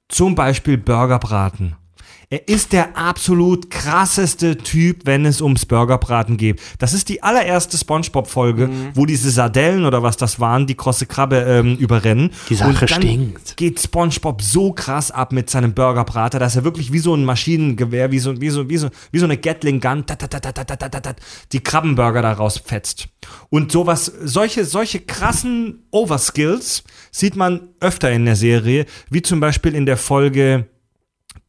[0.09, 1.77] Zum Beispiel Burgerbraten.
[2.33, 6.61] Er ist der absolut krasseste Typ, wenn es ums Burgerbraten geht.
[6.79, 8.91] Das ist die allererste Spongebob-Folge, Mhm.
[8.95, 12.31] wo diese Sardellen oder was das waren, die krosse Krabbe ähm, überrennen.
[12.49, 13.57] Die Sache Und dann stinkt.
[13.57, 18.13] geht SpongeBob so krass ab mit seinem Burgerbrater, dass er wirklich wie so ein Maschinengewehr,
[18.13, 20.69] wie so, wie so, wie so, wie so eine Gatling Gun, tat, tat, tat, tat,
[20.69, 21.17] tat, tat, tat,
[21.51, 23.09] die Krabbenburger da rausfetzt.
[23.49, 29.75] Und sowas, solche, solche krassen Overskills sieht man öfter in der Serie, wie zum Beispiel
[29.75, 30.67] in der Folge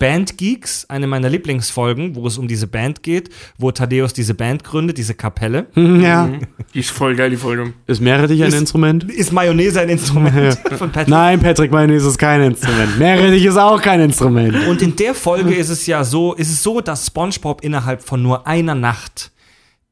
[0.02, 3.30] Band Geeks, eine meiner Lieblingsfolgen, wo es um diese Band geht,
[3.60, 5.68] wo Thaddeus diese Band gründet, diese Kapelle.
[5.76, 6.28] Ja.
[6.74, 7.74] Die ist voll geil, die Folge.
[7.86, 9.04] Ist Meerrettich ein Ist- Instrument?
[9.12, 11.08] Ist Mayonnaise ein Instrument von Patrick?
[11.08, 12.98] Nein, Patrick, Mayonnaise ist kein Instrument.
[12.98, 14.68] Meerrettich ist auch kein Instrument.
[14.68, 18.24] Und in der Folge ist es ja so, ist es so, dass SpongeBob innerhalb von
[18.24, 19.32] nur einer Nacht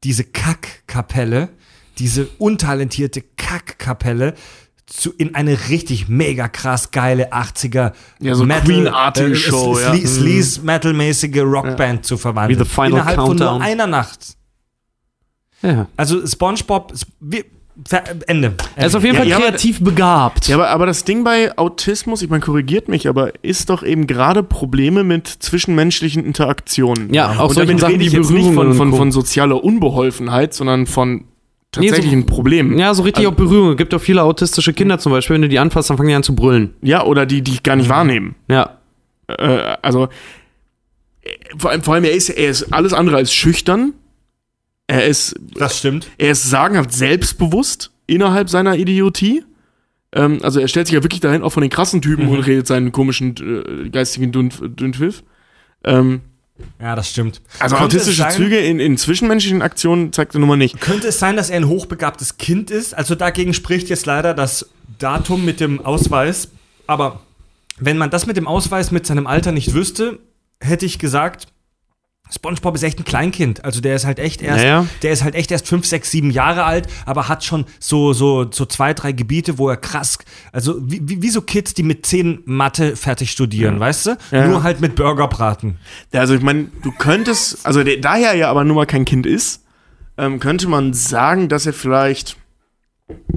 [0.02, 1.50] diese Kackkapelle,
[1.98, 4.34] diese untalentierte Kackkapelle
[4.90, 9.94] zu, in eine richtig mega krass geile 80er Ja, so Queen-artige Show, ja.
[9.94, 12.58] Sle Sleaze Metal-mäßige Rockband zu verwandeln.
[12.60, 13.58] Wie The Final innerhalb von Countdown.
[13.58, 14.34] nur einer Nacht.
[15.62, 15.86] Ja.
[15.96, 17.44] Also SpongeBob, wir,
[17.88, 18.54] Ver- Ende.
[18.76, 20.48] Er ist auf jeden Ja, Fall ja, aber- kreativ begabt.
[20.48, 24.06] Ja, aber, aber das Ding bei Autismus, ich meine, korrigiert mich, aber ist doch eben
[24.06, 27.14] gerade Probleme mit zwischenmenschlichen Interaktionen.
[27.14, 30.86] Ja, auch Und damit Sachen rede ich jetzt nicht von, von, von sozialer Unbeholfenheit, sondern
[30.86, 31.24] von
[31.72, 32.78] tatsächlichen Problemen.
[32.78, 33.70] Ja, so richtig auch Berührung.
[33.72, 36.14] Es gibt auch viele autistische Kinder zum Beispiel, wenn du die anfasst, dann fangen die
[36.14, 36.74] an zu brüllen.
[36.82, 38.34] Ja, oder die, die ich gar nicht wahrnehmen.
[38.48, 38.78] Ja.
[39.28, 40.08] Äh, also,
[41.22, 43.92] äh, vor allem, vor allem er, ist, er ist alles andere als schüchtern.
[44.86, 46.08] Er ist, Das stimmt.
[46.18, 49.44] er ist sagenhaft selbstbewusst innerhalb seiner Idiotie.
[50.12, 52.66] Ähm, also er stellt sich ja wirklich dahin, auch von den krassen Typen und redet
[52.66, 53.36] seinen komischen
[53.84, 55.22] äh, geistigen Dünn- Dünnpfiff.
[55.84, 56.22] Ähm,
[56.80, 57.40] Ja, das stimmt.
[57.58, 60.80] also Könnte autistische sein- Züge in, in zwischenmenschlichen Aktionen zeigt er nun mal nicht.
[60.80, 62.94] Könnte es sein, dass er ein hochbegabtes Kind ist?
[62.94, 66.48] Also dagegen spricht jetzt leider das Datum mit dem Ausweis.
[66.86, 67.20] Aber
[67.78, 70.18] wenn man das mit dem Ausweis mit seinem Alter nicht wüsste,
[70.60, 71.46] hätte ich gesagt,
[72.32, 73.64] SpongeBob ist echt ein Kleinkind.
[73.64, 74.86] Also der ist halt echt erst, Naja.
[75.02, 78.46] der ist halt echt erst fünf, sechs, sieben Jahre alt, aber hat schon so, so,
[78.50, 80.18] so zwei, drei Gebiete, wo er krass,
[80.52, 84.16] also wie, wie, wie so Kids, die mit zehn Mathe fertig studieren, weißt du?
[84.30, 84.46] Ja.
[84.46, 85.76] Nur halt mit Burgerbraten.
[86.12, 89.04] Ja, Also ich meine, du könntest, also der, da er ja aber nun mal kein
[89.04, 89.64] Kind ist,
[90.18, 92.36] ähm, könnte man sagen, dass er vielleicht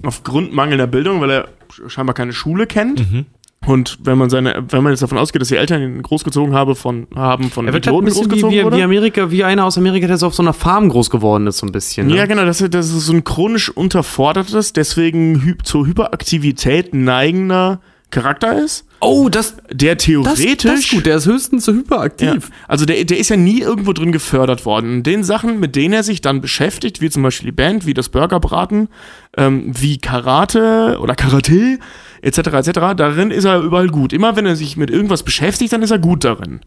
[0.04, 1.48] aufgrund mangelnder Bildung, weil er
[1.88, 3.00] scheinbar keine Schule kennt.
[3.12, 3.26] Mhm.
[3.66, 6.76] Und wenn man seine, wenn man jetzt davon ausgeht, dass die Eltern ihn großgezogen habe
[6.76, 8.78] von, haben von Er wird halt ein wie, großgezogen wie, wurde.
[8.78, 11.60] wie Amerika, wie einer aus Amerika, der so auf so einer Farm groß geworden ist,
[11.60, 12.08] so ein bisschen.
[12.08, 12.18] Ne?
[12.18, 18.62] Ja, genau, das, das ist so ein chronisch unterfordertes, deswegen hy zur Hyperaktivität neigender Charakter
[18.62, 21.06] ist, Oh, das, der das, theoretisch das ist gut.
[21.06, 21.78] Der ist höchstens so Ja.
[21.80, 22.50] hyperaktiv.
[22.70, 24.98] Also der, der ist ja nie irgendwo drin gefördert worden.
[24.98, 27.94] Und den Sachen, mit denen er sich dann beschäftigt, wie zum Beispiel die Band, wie
[27.94, 28.88] das Burgerbraten,
[29.36, 31.80] ähm, wie Karate oder Karate,
[32.24, 34.14] etc., etc., darin ist er überall gut.
[34.14, 36.62] Immer wenn er sich mit irgendwas beschäftigt, dann ist er gut darin.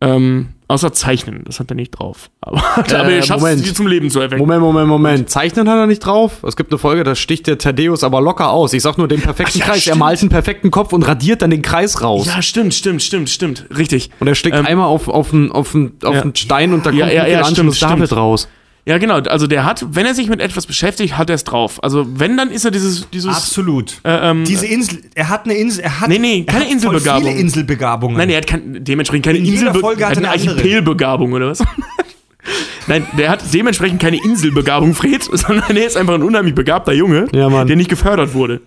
[0.00, 2.28] Ähm, außer Zeichnen, das hat er nicht drauf.
[2.42, 3.64] Aber, aber er schafft es, Moment.
[3.64, 4.38] sie zum Leben zu erwecken.
[4.40, 5.30] Moment, Moment, Moment.
[5.30, 6.42] Zeichnen hat er nicht drauf.
[6.46, 8.72] Es gibt eine Folge, da sticht der Thaddeus aber locker aus.
[8.74, 9.76] Ich sag nur den perfekten Ach ja, Kreis.
[9.76, 9.98] Er stimmt.
[10.00, 12.26] malt einen perfekten Kopf und radiert dann den Kreis raus.
[12.26, 13.66] Ja, stimmt, stimmt, stimmt, stimmt.
[13.74, 14.10] Richtig.
[14.20, 16.20] Und er steckt Ähm, einmal auf, auf, einen, auf, einen, auf ja.
[16.22, 18.20] einen Stein und da Ja, kommt ja, ja, Michelangelo stimmt, David stimmt.
[18.20, 18.48] raus.
[18.86, 19.14] Ja, genau.
[19.20, 21.82] Also der hat, wenn er sich mit etwas beschäftigt, hat er es drauf.
[21.82, 23.94] Also wenn, dann ist er dieses, dieses Absolut.
[24.04, 26.72] äh, ähm, Diese Insel, er hat eine Insel, er hat, Nee, nee, er keine hat
[26.72, 27.22] Inselbegabung.
[27.22, 28.16] Voll viele Inselbegabungen.
[28.18, 30.56] Nein, er hat kein, dementsprechend keine In jeder Inselbe Folge hat eine er eine andere.
[30.56, 31.62] Archipelbegabung oder was?
[32.86, 37.26] Nein, der hat dementsprechend keine Inselbegabung, Fred, sondern er ist einfach ein unheimlich begabter Junge,
[37.32, 37.66] Ja, Mann.
[37.66, 38.60] der nicht gefördert wurde.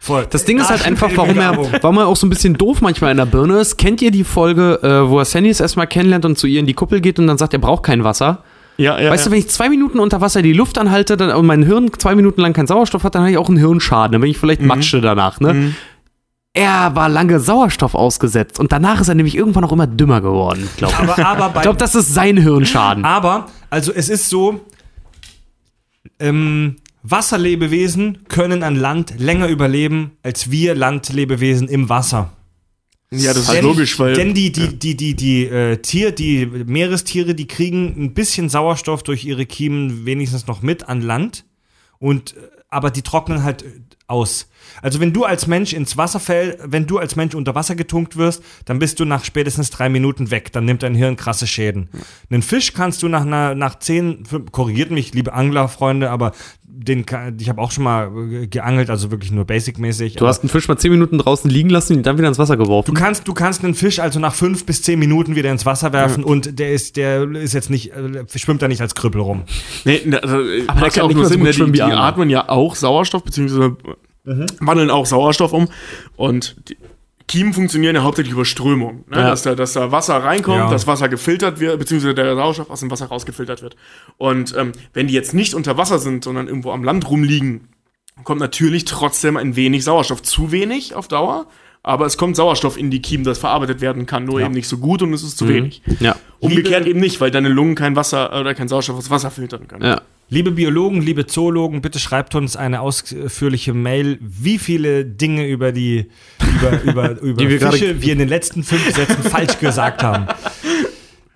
[0.00, 0.26] Voll.
[0.30, 3.10] Das Ding ist halt einfach, warum er, warum er auch so ein bisschen doof manchmal
[3.10, 3.76] in der Birne ist.
[3.78, 6.74] Kennt ihr die Folge, äh, wo er Sandys erstmal kennenlernt und zu ihr in die
[6.74, 8.42] Kuppel geht und dann sagt, er braucht kein Wasser?
[8.76, 9.28] Ja, ja, weißt ja.
[9.28, 12.14] du, wenn ich zwei Minuten unter Wasser die Luft anhalte dann, und mein Hirn zwei
[12.14, 14.12] Minuten lang keinen Sauerstoff hat, dann habe ich auch einen Hirnschaden.
[14.12, 15.74] Dann bin ich vielleicht Matsche danach, ne?
[16.56, 20.68] Er war lange Sauerstoff ausgesetzt und danach ist er nämlich irgendwann auch immer dümmer geworden,
[20.76, 20.98] glaube ich.
[21.10, 23.04] Aber, aber bei, Ich glaube, das ist sein Hirnschaden.
[23.04, 24.60] Aber, also es ist so,
[26.20, 32.32] ähm, Wasserlebewesen können an Land länger überleben als wir Landlebewesen im Wasser.
[33.18, 34.14] Ja, das ist Denn- logisch, weil.
[34.14, 39.02] Denn die, die, die, die, die, äh, Tier, die Meerestiere, die kriegen ein bisschen Sauerstoff
[39.02, 41.44] durch ihre Kiemen wenigstens noch mit an Land.
[41.98, 43.66] Und, äh, aber die trocknen halt äh,
[44.06, 44.48] aus.
[44.82, 48.16] Also wenn du als Mensch ins Wasser fällst, wenn du als Mensch unter Wasser getunkt
[48.16, 50.52] wirst, dann bist du nach spätestens drei Minuten weg.
[50.52, 51.88] Dann nimmt dein Hirn krasse Schäden.
[52.30, 56.32] Einen Fisch kannst du nach einer, nach zehn, korrigiert mich, liebe Anglerfreunde, aber
[56.76, 60.16] den, kann- ich habe auch schon mal äh, geangelt, also wirklich nur basic-mäßig.
[60.16, 62.38] Du hast einen Fisch mal zehn Minuten draußen liegen lassen und ihn dann wieder ins
[62.38, 62.92] Wasser geworfen.
[62.94, 65.92] Du kannst, du kannst einen Fisch also nach fünf bis zehn Minuten wieder ins Wasser
[65.92, 69.42] werfen und der ist, der ist jetzt nicht, äh, schwimmt da nicht als Krüppel rum.
[69.84, 71.50] Nee, ne, also, Aber der macht kann auch nicht nur so Sinn, ne?
[71.52, 72.00] die, die andere.
[72.00, 73.76] atmen ja auch Sauerstoff, beziehungsweise
[74.60, 75.68] wandeln auch Sauerstoff um.
[76.16, 76.76] Und die
[77.26, 79.04] Kiemen funktionieren ja hauptsächlich über Strömung.
[79.08, 79.16] Ne?
[79.18, 79.30] Ja.
[79.30, 80.70] Dass, da, dass da Wasser reinkommt, Ja.
[80.70, 83.76] das Wasser gefiltert wird, beziehungsweise der Sauerstoff aus dem Wasser rausgefiltert wird.
[84.18, 87.68] Und ähm, wenn die jetzt nicht unter Wasser sind, sondern irgendwo am Land rumliegen,
[88.24, 90.22] kommt natürlich trotzdem ein wenig Sauerstoff.
[90.22, 91.46] Zu wenig auf Dauer,
[91.82, 94.78] aber es kommt Sauerstoff in die Kiemen, das verarbeitet werden kann, nur eben nicht so
[94.78, 95.82] gut und es ist zu wenig.
[96.00, 96.16] ja.
[96.40, 99.84] Umgekehrt eben nicht, weil deine Lungen kein Wasser oder kein Sauerstoff aus Wasser filtern können.
[99.84, 100.02] ja.
[100.34, 106.10] Liebe Biologen, liebe Zoologen, bitte schreibt uns eine ausführliche Mail, wie viele Dinge über die
[106.58, 110.26] über, über, über Die wir Fische wir in den letzten fünf Sätzen falsch gesagt haben.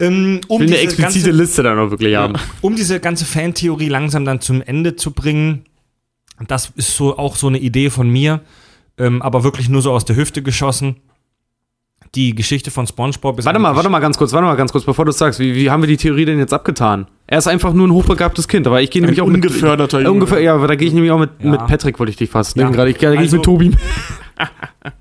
[0.00, 2.34] Ähm, um, Ich will eine diese explizite ganze, Liste dann auch wirklich haben.
[2.60, 5.64] um diese ganze Fantheorie langsam dann zum Ende zu bringen,
[6.46, 8.42] das ist so auch so eine Idee von mir,
[8.96, 10.98] ähm, aber wirklich nur so aus der Hüfte geschossen.
[12.14, 14.84] Die Geschichte von SpongeBob ist Warte mal, warte mal ganz kurz, warte mal ganz kurz,
[14.84, 15.38] bevor du es sagst.
[15.40, 17.06] Wie, wie haben wir die Theorie denn jetzt abgetan?
[17.26, 19.36] Er ist einfach nur ein hochbegabtes Kind, aber ich gehe nämlich auch mit.
[19.36, 20.12] ungeförderter äh, Junge.
[20.14, 21.50] ungefähr, ja, aber da gehe ich nämlich auch mit, Ja.
[21.50, 22.62] mit Patrick, wollte ich dich fast Ja.
[22.64, 22.90] nehmen gerade.
[22.90, 23.70] Ich da gehe ich Also- mit Tobi.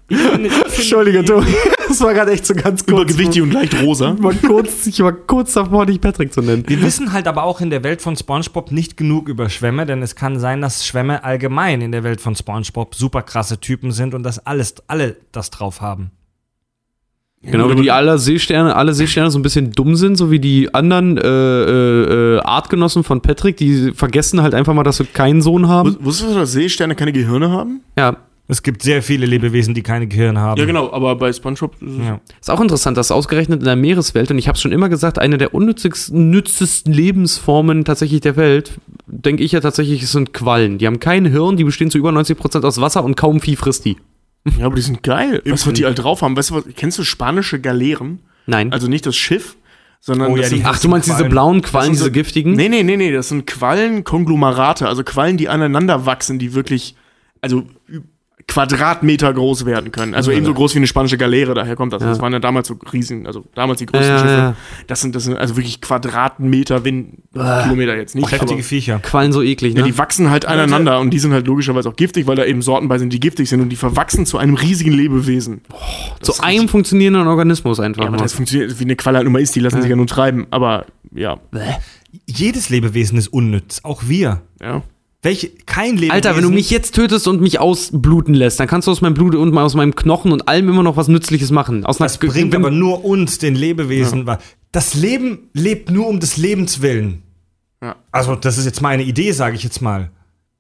[0.10, 1.46] Ich finde- ich finde Entschuldige, Tobi.
[1.88, 3.02] Das war gerade echt so ganz kurz.
[3.12, 4.14] Übergewichtig und leicht rosa.
[4.18, 6.64] Ich war kurz, ich war kurz davor, dich Patrick zu nennen.
[6.68, 10.02] Wir wissen halt aber auch in der Welt von SpongeBob nicht genug über Schwämme, denn
[10.02, 14.14] es kann sein, dass Schwämme allgemein in der Welt von SpongeBob super krasse Typen sind
[14.16, 16.12] und dass alles, alle das drauf haben.
[17.52, 20.74] Genau, wie die alle Seesterne, alle Seesterne so ein bisschen dumm sind, so wie die
[20.74, 25.42] anderen äh, äh, äh, Artgenossen von Patrick, die vergessen halt einfach mal, dass sie keinen
[25.42, 25.90] Sohn haben.
[25.92, 27.82] Wus- Wusstest du, dass Seesterne keine Gehirne haben?
[27.98, 28.18] Ja,
[28.50, 30.58] Es gibt sehr viele Lebewesen, die keine Gehirn haben.
[30.58, 32.20] Ja, genau, aber bei SpongeBob ist es Ja.
[32.40, 35.20] Ist auch interessant, dass ausgerechnet in der Meereswelt, und ich habe es schon immer gesagt,
[35.20, 40.78] eine der unnützigsten, nützesten Lebensformen tatsächlich der Welt, denke ich ja tatsächlich, es sind Quallen.
[40.78, 43.84] Die haben kein Hirn, die bestehen zu über 90% aus Wasser und kaum Vieh frisst
[43.84, 43.98] die.
[44.60, 45.42] Ja, aber die sind geil.
[45.46, 46.36] Was, was die halt drauf haben.
[46.38, 46.64] Weißt du was?
[46.76, 48.20] Kennst du spanische Galeeren?
[48.46, 48.72] Nein.
[48.72, 49.58] Also nicht das Schiff,
[50.00, 51.30] sondern Oh ja, sind, Ach, du meinst diese Quallen.
[51.32, 52.54] blauen Quallen, so- diese giftigen?
[52.54, 56.96] Nee, nee, nee, nee, das sind Quallenkonglomerate, also Quallen, die aneinander wachsen, die wirklich,
[57.42, 57.64] also
[58.48, 60.14] Quadratmeter groß werden können.
[60.16, 62.02] Also ebenso groß wie eine spanische Galeere, daher kommt das.
[62.02, 64.34] Das waren ja damals so riesen, also damals die größten Ja, ja, Schiffe.
[64.38, 64.56] ja.
[64.88, 68.32] Das sind, das sind also wirklich Quadratmeter, wenn Kilometer jetzt nicht.
[68.32, 69.00] Heftige aber- Viecher.
[69.00, 69.82] Quallen so eklig, ne?
[69.82, 72.62] Ja, die wachsen halt aneinander und die sind halt logischerweise auch giftig, weil da eben
[72.62, 75.62] Sorten bei sind, die giftig sind und die verwachsen zu einem riesigen Lebewesen.
[76.22, 78.04] zu einem funktionierenden Organismus einfach.
[78.04, 80.08] Ja, aber das funktioniert, wie eine Qualle halt mal ist, die lassen sich ja nur
[80.08, 80.48] treiben.
[80.52, 81.38] Aber ja,
[82.26, 84.42] Jedes Lebewesen ist unnütz, auch wir.
[84.62, 84.82] ja.
[85.28, 86.12] Welche, kein Lebewesen.
[86.12, 89.14] Alter, wenn du mich jetzt tötest und mich ausbluten lässt, dann kannst du aus meinem
[89.14, 91.86] Blut und aus meinem Knochen und allem immer noch was Nützliches machen.
[91.86, 94.40] Aus Das einer- bringt wenn- aber nur uns, den Lebewesen, wa-
[94.72, 97.24] Das Leben lebt nur um des Lebens willen.
[97.82, 97.96] Ja.
[98.12, 100.10] Also, das ist jetzt meine Idee, sage ich jetzt mal.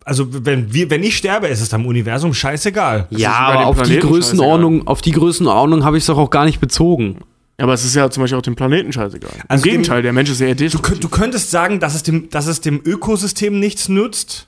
[0.05, 3.07] Also, wenn, wir, wenn ich sterbe, ist es am Universum scheißegal.
[3.09, 6.30] ja, ist bei aber auf die Größenordnung, auf die Größenordnung habe ich es doch auch
[6.30, 7.18] gar nicht bezogen.
[7.59, 9.32] Ja, aber es ist ja zum Beispiel auch dem Planeten scheißegal.
[9.47, 10.91] Also Im Gegenteil, der Mensch ist sehr Du, destruktiv.
[10.91, 14.47] könnt- du könntest sagen, dass es, dem, dass es dem Ökosystem nichts nutzt,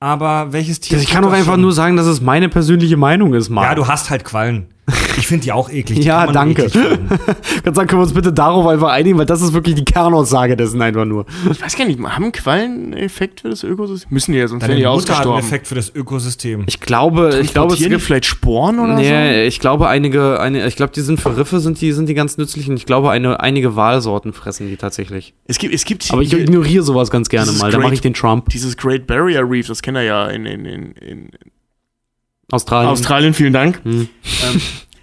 [0.00, 0.98] aber welches Tier.
[0.98, 3.64] Ich tut kann doch einfach nur sagen, dass es meine persönliche Meinung ist, Mann.
[3.64, 4.66] Ja, du hast halt Quallen.
[5.18, 6.00] Ich finde die auch eklig.
[6.00, 6.62] Die Ja, kann man nur danke.
[6.64, 6.98] eklig.
[7.62, 10.56] Kannst sagen, können wir uns bitte darauf einfach einigen, weil das ist wirklich die Kernaussage
[10.56, 11.26] dessen einfach nur.
[11.50, 14.08] Ich weiß gar nicht, haben Quallen einen Effekt für das Ökosystem?
[14.12, 15.40] Müssen die ja, sonst wären Deine die Mutter hat einen ausgestorben.
[15.46, 16.64] Effekt für das Ökosystem.
[16.66, 20.76] Ich glaube, ich glaube, es gibt vielleicht Sporen oder Nee, ich glaube einige, eine, ich
[20.76, 23.40] glaube, die sind für Riffe sind die, sind die ganz nützlich und ich glaube, eine,
[23.40, 25.34] einige Walsorten fressen die tatsächlich.
[25.36, 25.42] so?
[25.48, 27.70] Es gibt, es gibt Aber ich ignoriere sowas ganz gerne mal.
[27.70, 28.48] Da mache ich den Trump.
[28.48, 31.28] dieses Great Barrier Reef, das kennt er ja in, in, in, in
[32.50, 32.90] Australien.
[32.90, 33.80] Australien, vielen Dank.
[33.84, 34.08] Hm.
[34.44, 34.60] Ähm,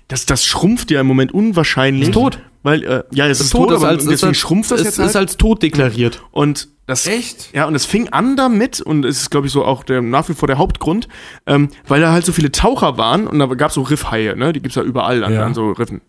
[0.07, 2.09] das, das schrumpft ja im Moment unwahrscheinlich.
[2.09, 2.39] Ist tot.
[2.63, 4.71] Weil, äh, ja, es ist, Ist tot, tot, ist aber als, ist deswegen als, schrumpft
[4.71, 5.15] das ist, jetzt ist halt.
[5.17, 6.23] als tot deklariert.
[6.31, 7.53] Und das, Echt?
[7.53, 10.27] Ja, und es fing an damit, und es ist, glaube ich, so auch der, nach
[10.29, 11.07] wie vor der Hauptgrund,
[11.45, 14.51] ähm, weil da halt so viele Taucher waren und da gab es so Riffhaie, ne?
[14.53, 15.45] Die gibt's ja überall an, Ja.
[15.45, 16.01] an so Riffen.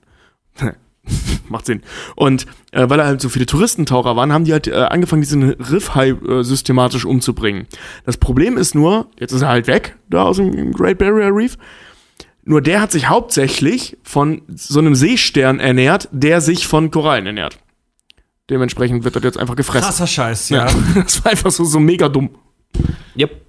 [1.49, 1.83] Macht Sinn.
[2.15, 5.43] Und äh, weil da halt so viele Touristentaucher waren, haben die halt äh, angefangen, diesen
[5.43, 7.67] Riffhai äh, systematisch umzubringen.
[8.05, 11.57] Das Problem ist nur, jetzt ist er halt weg, da aus dem Great Barrier Reef.
[12.45, 17.59] Nur der hat sich hauptsächlich von so einem Seestern ernährt, der sich von Korallen ernährt.
[18.49, 19.87] Dementsprechend wird das jetzt einfach gefressen.
[19.87, 20.69] Krasser Scheiß, ja.
[20.69, 20.75] Ja.
[21.03, 22.31] Das war einfach so, so mega dumm.
[23.19, 23.41] Yep.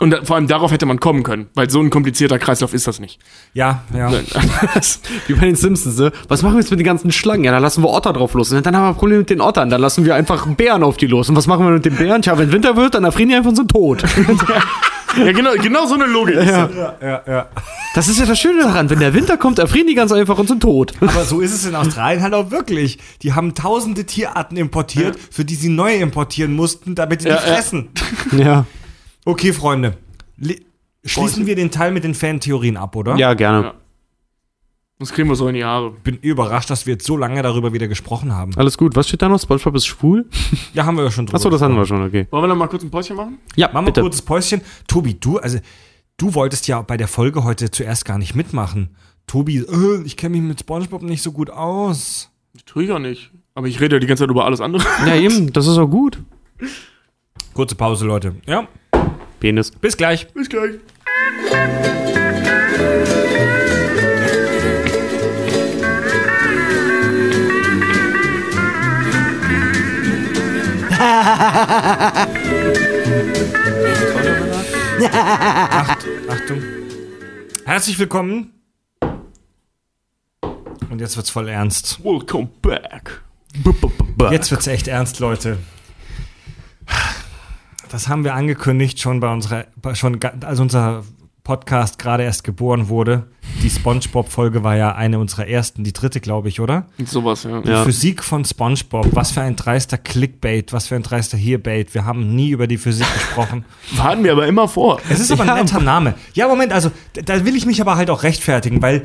[0.00, 2.86] Und da, vor allem darauf hätte man kommen können, weil so ein komplizierter Kreislauf ist
[2.86, 3.18] das nicht.
[3.52, 4.10] Ja, ja.
[5.26, 6.10] Wie bei den Simpsons, ne?
[6.26, 7.44] Was machen wir jetzt mit den ganzen Schlangen?
[7.44, 8.50] Ja, dann lassen wir Otter drauf los.
[8.50, 9.68] Und dann haben wir ein Problem mit den Ottern.
[9.68, 11.28] Dann lassen wir einfach Bären auf die los.
[11.28, 12.22] Und was machen wir mit den Bären?
[12.22, 14.02] Tja, wenn Winter wird, dann erfrieren die einfach und sind tot.
[15.18, 16.36] ja, genau, genau so eine Logik.
[16.36, 16.70] ist das.
[17.02, 17.48] ja, ja.
[17.94, 18.88] Das ist ja das Schöne daran.
[18.88, 20.94] Wenn der Winter kommt, erfrieren die ganz einfach und sind tot.
[21.00, 22.98] Aber so ist es in Australien halt auch wirklich.
[23.22, 27.46] Die haben tausende Tierarten importiert, für die sie neue importieren mussten, damit die Ja, nicht
[27.46, 27.54] ja.
[27.54, 27.88] fressen.
[28.32, 28.64] Ja.
[29.24, 29.96] Okay, Freunde.
[30.36, 30.64] Li-
[31.04, 33.16] Schließen wir den Teil mit den Fantheorien ab, oder?
[33.16, 33.62] Ja, gerne.
[33.64, 33.74] Ja.
[34.98, 35.92] Das kriegen wir so in die Haare.
[35.92, 38.52] Bin überrascht, dass wir jetzt so lange darüber wieder gesprochen haben.
[38.56, 38.94] Alles gut.
[38.96, 39.40] Was steht da noch?
[39.40, 40.28] SpongeBob ist schwul?
[40.74, 42.26] Ja, haben wir ja schon drüber Achso, das hatten wir schon, okay.
[42.30, 43.38] Wollen wir noch mal kurz ein Päuschen machen?
[43.56, 44.00] Ja, Machen wir bitte.
[44.02, 44.60] ein kurzes Päuschen.
[44.86, 45.58] Tobi, du, also,
[46.18, 48.94] du wolltest ja bei der Folge heute zuerst gar nicht mitmachen.
[49.26, 52.30] Tobi, äh, ich kenne mich mit Spongebob nicht so gut aus.
[52.66, 53.30] Tue ich ja nicht.
[53.54, 54.84] Aber ich rede ja die ganze Zeit über alles andere.
[55.06, 55.50] Ja, eben.
[55.54, 56.22] Das ist auch gut.
[57.54, 58.34] Kurze Pause, Leute.
[58.46, 58.68] Ja,
[59.40, 59.70] Penis.
[59.70, 60.28] bis gleich.
[60.34, 60.74] Bis gleich.
[76.28, 76.62] Achtung.
[77.64, 78.52] Herzlich willkommen.
[80.90, 82.04] Und jetzt wird's voll ernst.
[82.04, 83.22] Welcome back.
[84.30, 85.56] Jetzt wird's echt ernst, Leute.
[87.90, 91.02] Das haben wir angekündigt schon bei unserer, schon, als unser
[91.42, 93.26] Podcast gerade erst geboren wurde.
[93.64, 96.86] Die SpongeBob-Folge war ja eine unserer ersten, die dritte, glaube ich, oder?
[97.04, 97.60] Sowas, ja.
[97.64, 97.84] Ja.
[97.84, 99.08] Physik von SpongeBob.
[99.12, 101.92] Was für ein dreister Clickbait, was für ein dreister Hearbait.
[101.92, 103.64] Wir haben nie über die Physik gesprochen.
[103.98, 105.00] Hatten wir aber immer vor.
[105.10, 106.14] Es ist aber ein netter Name.
[106.34, 109.04] Ja, Moment, also da will ich mich aber halt auch rechtfertigen, weil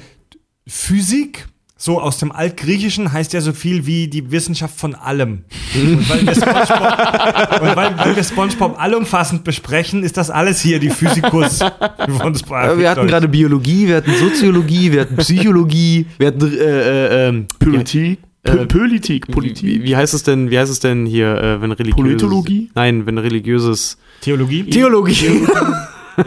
[0.67, 1.47] Physik,
[1.85, 5.43] so aus dem Altgriechischen, heißt ja so viel wie die Wissenschaft von allem.
[5.75, 10.79] Und weil wir SpongeBob, und weil, weil wir SpongeBob allumfassend besprechen, ist das alles hier
[10.79, 12.79] die Physikus von SpongeBob.
[12.79, 17.47] Wir hatten gerade Biologie, wir hatten Soziologie, wir hatten Psychologie, wir hatten äh, äh, ähm,
[17.59, 18.19] Politik.
[18.43, 19.27] Äh, P- Politik.
[19.27, 19.83] Wie, Politik.
[19.83, 21.95] wie heißt es denn, wie heißt es denn hier, äh, wenn religiöses...
[22.03, 22.69] Politologie?
[22.73, 23.97] Nein, wenn religiöses...
[24.21, 24.63] Theologie.
[24.63, 25.45] Theologie.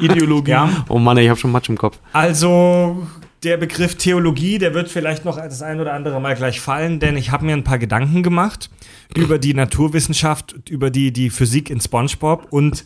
[0.00, 0.50] Ideologie.
[0.52, 0.68] Ja.
[0.88, 1.98] oh Mann, ey, ich habe schon Matsch im Kopf.
[2.12, 3.06] Also
[3.42, 7.16] der Begriff Theologie, der wird vielleicht noch das ein oder andere Mal gleich fallen, denn
[7.16, 8.70] ich habe mir ein paar Gedanken gemacht
[9.16, 12.84] über die Naturwissenschaft, über die, die Physik in SpongeBob und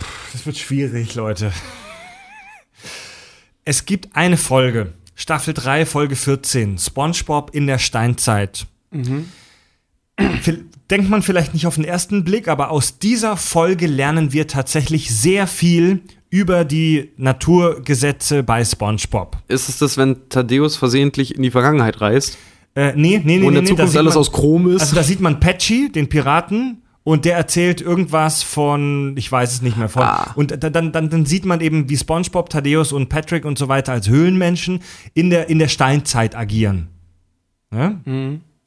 [0.00, 1.52] pff, das wird schwierig, Leute.
[3.64, 8.66] Es gibt eine Folge, Staffel 3, Folge 14, SpongeBob in der Steinzeit.
[10.18, 14.46] Vil- Denkt man vielleicht nicht auf den ersten Blick, aber aus dieser Folge lernen wir
[14.48, 16.00] tatsächlich sehr viel
[16.30, 19.38] über die Naturgesetze bei SpongeBob.
[19.48, 22.36] Ist es das, wenn Thaddeus versehentlich in die Vergangenheit reist
[22.74, 24.82] Äh, nee, nee, nee, und in der nee, Zukunft alles man, aus Chrom ist?
[24.82, 29.62] Also da sieht man Patchy, den Piraten, und der erzählt irgendwas von, ich weiß es
[29.62, 30.02] nicht mehr von.
[30.02, 30.32] Ah.
[30.36, 33.68] Und da- dann, dann, dann sieht man eben, wie SpongeBob, Thaddeus und Patrick und so
[33.68, 34.80] weiter als Höhlenmenschen
[35.14, 36.88] in der, in der Steinzeit agieren.
[37.72, 37.98] Ja?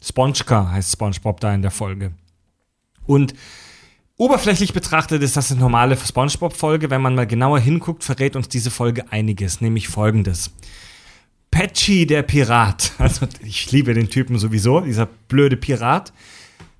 [0.04, 2.14] Spongeka heißt SpongeBob da in der Folge.
[3.06, 3.36] Und
[4.22, 6.92] oberflächlich betrachtet ist das eine normale SpongeBob-Folge.
[6.92, 10.52] Wenn man mal genauer hinguckt, verrät uns diese Folge einiges, nämlich folgendes.
[11.50, 16.14] Patchy, der Pirat, also ich liebe den Typen sowieso, dieser blöde Pirat,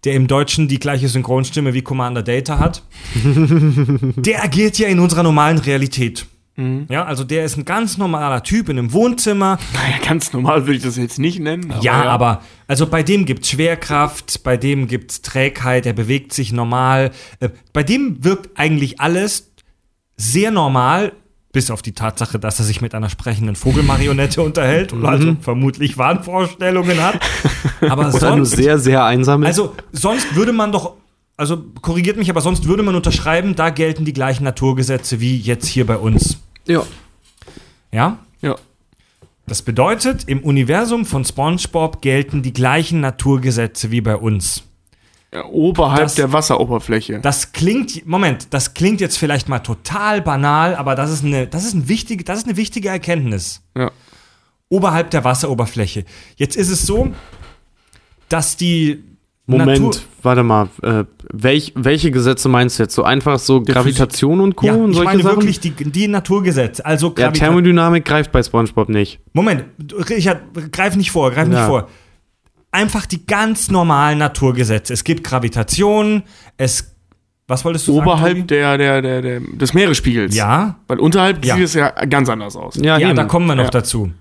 [0.04, 2.84] der im Deutschen die gleiche Synchronstimme wie Commander Data hat,
[3.26, 6.28] der agiert ja in unserer normalen Realität.
[6.90, 10.78] Ja, also der ist ein ganz normaler Typ in einem Wohnzimmer, Naja, ganz normal würde
[10.78, 11.74] ich das jetzt nicht nennen.
[11.82, 17.12] ja, aber also bei dem gibt's Schwerkraft, bei dem gibt's Trägheit, er bewegt sich normal.
[17.40, 19.52] Äh, bei dem wirkt eigentlich alles
[20.18, 21.14] sehr normal,
[21.54, 25.98] bis auf die Tatsache, dass er sich mit einer sprechenden Vogelmarionette unterhält und also vermutlich
[25.98, 27.20] Wahnvorstellungen hat.
[27.82, 29.48] Aber Oder nur sonst, sehr, sehr einsam ist?
[29.48, 30.96] also sonst würde man doch,
[31.42, 35.68] also korrigiert mich, aber sonst würde man unterschreiben, da gelten die gleichen Naturgesetze wie jetzt
[35.68, 36.38] hier bei uns.
[36.66, 36.84] ja.
[37.92, 38.20] Ja?
[38.42, 38.56] Ja.
[39.48, 44.64] Das bedeutet, im Universum von SpongeBob gelten die gleichen Naturgesetze wie bei uns.
[45.34, 45.44] ja.
[45.46, 47.20] Oberhalb Das- der Wasseroberfläche.
[47.22, 51.66] Das klingt, Moment, das klingt jetzt vielleicht mal total banal, aber das ist eine, das
[51.66, 53.62] ist ein wichtige, das ist eine wichtige Erkenntnis.
[53.76, 53.92] ja.
[54.70, 56.06] Oberhalb der Wasseroberfläche.
[56.38, 57.12] Jetzt ist es so,
[58.30, 59.04] dass die
[59.48, 60.70] Moment, Natur- warte mal.
[60.84, 61.04] Äh,
[61.34, 62.94] welch, welche Gesetze meinst du jetzt?
[62.96, 64.68] So einfach so Gravitation und Co.
[64.68, 65.36] Ja, und ich solche meine Sachen?
[65.38, 66.86] wirklich die, die Naturgesetze.
[66.86, 69.20] Also ja, Thermodynamik greift bei SpongeBob nicht.
[69.34, 69.66] Moment,
[70.10, 70.42] Richard,
[70.72, 71.68] greif nicht vor, greif nicht Ja.
[71.68, 71.90] vor.
[72.72, 74.94] Einfach die ganz normalen Naturgesetze.
[74.94, 76.24] Es gibt Gravitation,
[76.58, 76.96] es.
[77.48, 78.08] Was wolltest du sagen?
[78.08, 78.48] Oberhalb Tobi?
[78.48, 80.34] der, der, der, der, des Meeresspiegels.
[80.34, 81.56] Ja, Weil unterhalb Ja.
[81.56, 82.76] sieht es ja ganz anders aus.
[82.82, 83.70] Ja, ja, da kommen wir noch Ja.
[83.72, 84.12] dazu.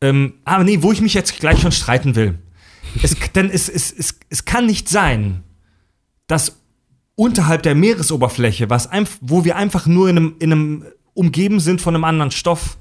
[0.00, 2.38] Ähm, aber nee, wo ich mich jetzt gleich schon streiten will.
[3.02, 5.42] Es, denn es, es, es, es kann nicht sein,
[6.26, 6.60] dass
[7.14, 10.84] unterhalb der Meeresoberfläche, was einf wo wir einfach nur in einem, in einem
[11.14, 12.78] umgeben sind von einem anderen Stoff,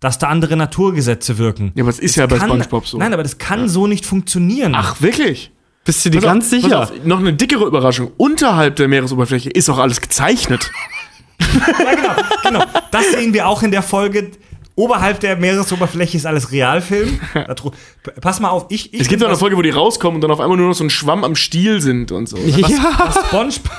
[0.00, 1.72] dass da andere Naturgesetze wirken.
[1.74, 2.98] Ja, aber es ist ja bei Kann- SpongeBob so.
[2.98, 4.74] Nein, aber das kann so nicht funktionieren.
[4.74, 5.50] Ach, wirklich?
[5.84, 6.78] Bist du dir Pass ganz auf, sicher?
[6.80, 8.10] Pass auf, noch eine dickere Überraschung.
[8.16, 10.70] Unterhalb der Meeresoberfläche ist auch alles gezeichnet.
[11.38, 12.64] Ja, genau, genau.
[12.90, 14.30] Das sehen wir auch in der Folge.
[14.76, 17.20] Oberhalb der Meeresoberfläche ist alles Realfilm.
[18.20, 18.92] Pass mal auf, ich.
[18.92, 20.66] ich Es gibt auch eine was- Folge, wo die rauskommen und dann auf einmal nur
[20.68, 22.36] noch so ein Schwamm am Stiel sind und so.
[22.38, 22.58] ja,
[22.98, 23.70] was SpongeBob.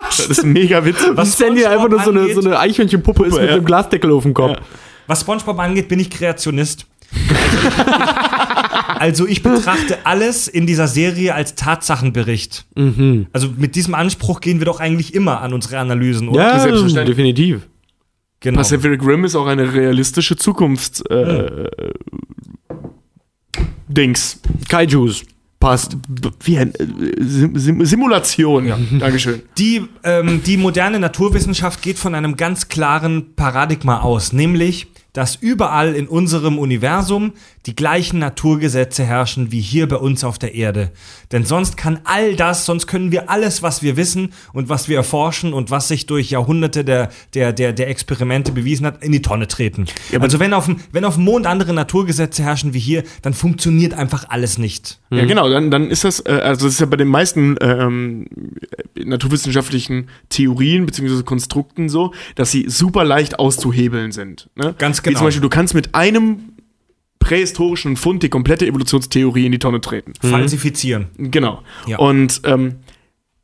[0.00, 1.08] Das ist mega witzig.
[1.14, 3.54] Was Sandy SpongeBob einfach nur so eine, angeht- so eine Eichhörnchenpuppe ist mit ja.
[3.54, 4.50] einem Glasdeckel auf dem Kopf.
[4.52, 4.60] Ja.
[5.06, 6.84] Was SpongeBob angeht, bin ich Kreationist.
[8.98, 12.66] Also ich betrachte alles in dieser Serie als Tatsachenbericht.
[13.32, 16.42] Also mit diesem Anspruch gehen wir doch eigentlich immer an unsere Analysen, oder?
[16.42, 17.16] Ja, Selbstverständlich.
[17.16, 17.66] definitiv.
[18.40, 18.58] Genau.
[18.58, 21.68] Pacific Rim ist auch eine realistische Zukunfts äh,
[23.88, 24.40] Dings.
[24.68, 25.24] Kaijus.
[25.58, 25.96] Passt.
[26.44, 28.66] Wie ein äh, Sim Simulation.
[28.66, 28.78] Ja.
[28.98, 29.42] Dankeschön.
[29.56, 35.94] Die, ähm, die moderne Naturwissenschaft geht von einem ganz klaren Paradigma aus, nämlich, dass überall
[35.94, 37.32] in unserem Universum
[37.64, 40.92] die gleichen Naturgesetze herrschen wie hier bei uns auf der Erde.
[41.32, 44.98] Denn sonst kann all das, sonst können wir alles, was wir wissen und was wir
[44.98, 49.22] erforschen und was sich durch Jahrhunderte der, der, der, der Experimente bewiesen hat, in die
[49.22, 49.86] Tonne treten.
[50.20, 53.94] also wenn auf, dem, wenn auf dem Mond andere Naturgesetze herrschen wie hier, dann funktioniert
[53.94, 55.00] einfach alles nicht.
[55.08, 58.26] Ja, genau, dann, dann ist das, äh, also das ist ja bei den meisten ähm,
[58.94, 61.22] naturwissenschaftlichen Theorien bzw.
[61.22, 64.50] Konstrukten so, dass sie super leicht auszuhebeln sind.
[64.56, 64.74] Ne?
[64.76, 65.20] Ganz Wie genau.
[65.20, 66.52] zum Beispiel, du kannst mit einem
[67.18, 70.12] prähistorischen Fund die komplette Evolutionstheorie in die Tonne treten.
[70.20, 71.08] Falsifizieren.
[71.16, 71.62] Genau.
[71.86, 71.98] Ja.
[71.98, 72.76] Und ähm,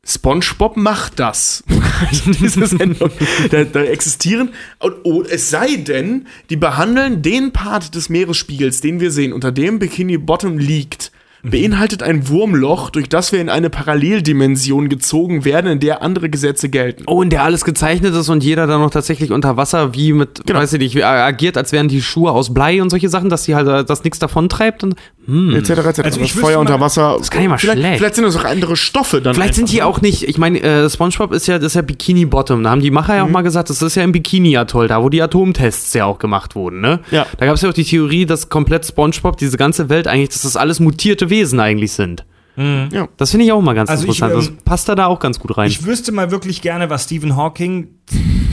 [0.05, 1.63] SpongeBob macht das.
[2.25, 3.09] Diese Sendung.
[3.51, 4.49] Da, da existieren.
[4.79, 9.51] Und, oh, es sei denn, die behandeln den Part des Meeresspiegels, den wir sehen, unter
[9.51, 11.11] dem Bikini Bottom liegt,
[11.43, 16.69] beinhaltet ein Wurmloch, durch das wir in eine Paralleldimension gezogen werden, in der andere Gesetze
[16.69, 17.03] gelten.
[17.05, 20.41] Oh, in der alles gezeichnet ist und jeder dann noch tatsächlich unter Wasser wie mit,
[20.45, 20.59] Genau.
[20.59, 23.43] weiß ich nicht, wie- agiert, als wären die Schuhe aus Blei und solche Sachen, dass
[23.43, 24.95] die halt, äh, dass nichts davon treibt und
[25.27, 25.69] Etc.
[25.69, 25.99] etc.
[26.03, 27.15] Also ich Feuer wüsste unter Wasser.
[27.17, 27.97] Das kann ja mal vielleicht, schlecht.
[27.97, 29.33] vielleicht sind das auch andere Stoffe dann.
[29.33, 29.85] Vielleicht sind einfach, die ne?
[29.85, 32.63] auch nicht, ich meine, äh, SpongeBob ist ja, das ist ja Bikini Bottom.
[32.63, 33.17] Da haben die Macher Mhm.
[33.17, 36.19] ja auch mal gesagt, das ist ja im Bikini-Atoll, da wo die Atomtests ja auch
[36.19, 36.99] gemacht wurden, ne?
[37.11, 37.25] Ja.
[37.37, 40.41] Da gab es ja auch die Theorie, dass komplett SpongeBob, diese ganze Welt eigentlich, dass
[40.43, 42.25] das alles mutierte Wesen eigentlich sind.
[42.55, 43.07] Ja.
[43.17, 44.33] Das finde ich auch mal ganz Also ich, interessant.
[44.47, 45.67] ähm, das passt da, da auch ganz gut rein.
[45.69, 47.87] Ich wüsste mal wirklich gerne, was Stephen Hawking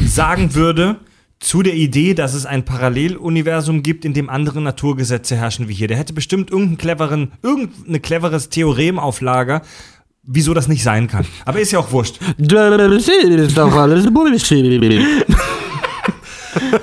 [0.07, 0.97] sagen würde
[1.41, 5.89] zu der Idee, dass es ein Paralleluniversum gibt, in dem andere Naturgesetze herrschen wie hier.
[5.89, 9.63] Der hätte bestimmt irgendeinen cleveren, irgendein cleveres Theorem auf Lager,
[10.23, 11.27] wieso das nicht sein kann.
[11.47, 12.21] Aber ist ja auch wurscht.
[13.41, 14.81] ist doch alles Bullshit.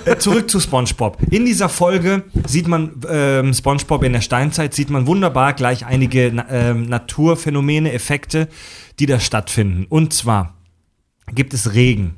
[0.05, 1.17] Äh, zurück zu SpongeBob.
[1.29, 6.27] In dieser Folge sieht man ähm, SpongeBob in der Steinzeit, sieht man wunderbar gleich einige
[6.49, 8.47] ähm, Naturphänomene, Effekte,
[8.99, 9.85] die da stattfinden.
[9.89, 10.55] Und zwar
[11.33, 12.15] gibt es Regen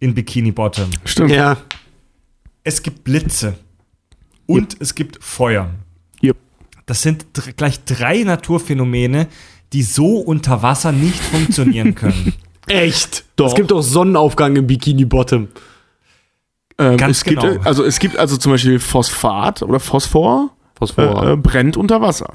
[0.00, 0.90] in Bikini Bottom.
[1.04, 1.30] Stimmt.
[1.30, 1.56] Ja.
[2.68, 3.54] Es gibt Blitze
[4.44, 5.70] und es gibt Feuer.
[6.22, 6.36] Yep.
[6.84, 9.28] Das sind dr gleich drei Naturphänomene,
[9.72, 12.34] die so unter Wasser nicht funktionieren können.
[12.66, 13.24] Echt?
[13.40, 15.48] Es gibt auch Sonnenaufgang im Bikini Bottom.
[16.76, 17.54] Ähm, Ganz es gibt, genau.
[17.54, 21.26] äh, also es gibt also zum Beispiel Phosphat oder Phosphor, Phosphor.
[21.26, 22.34] äh, äh, brennt unter Wasser.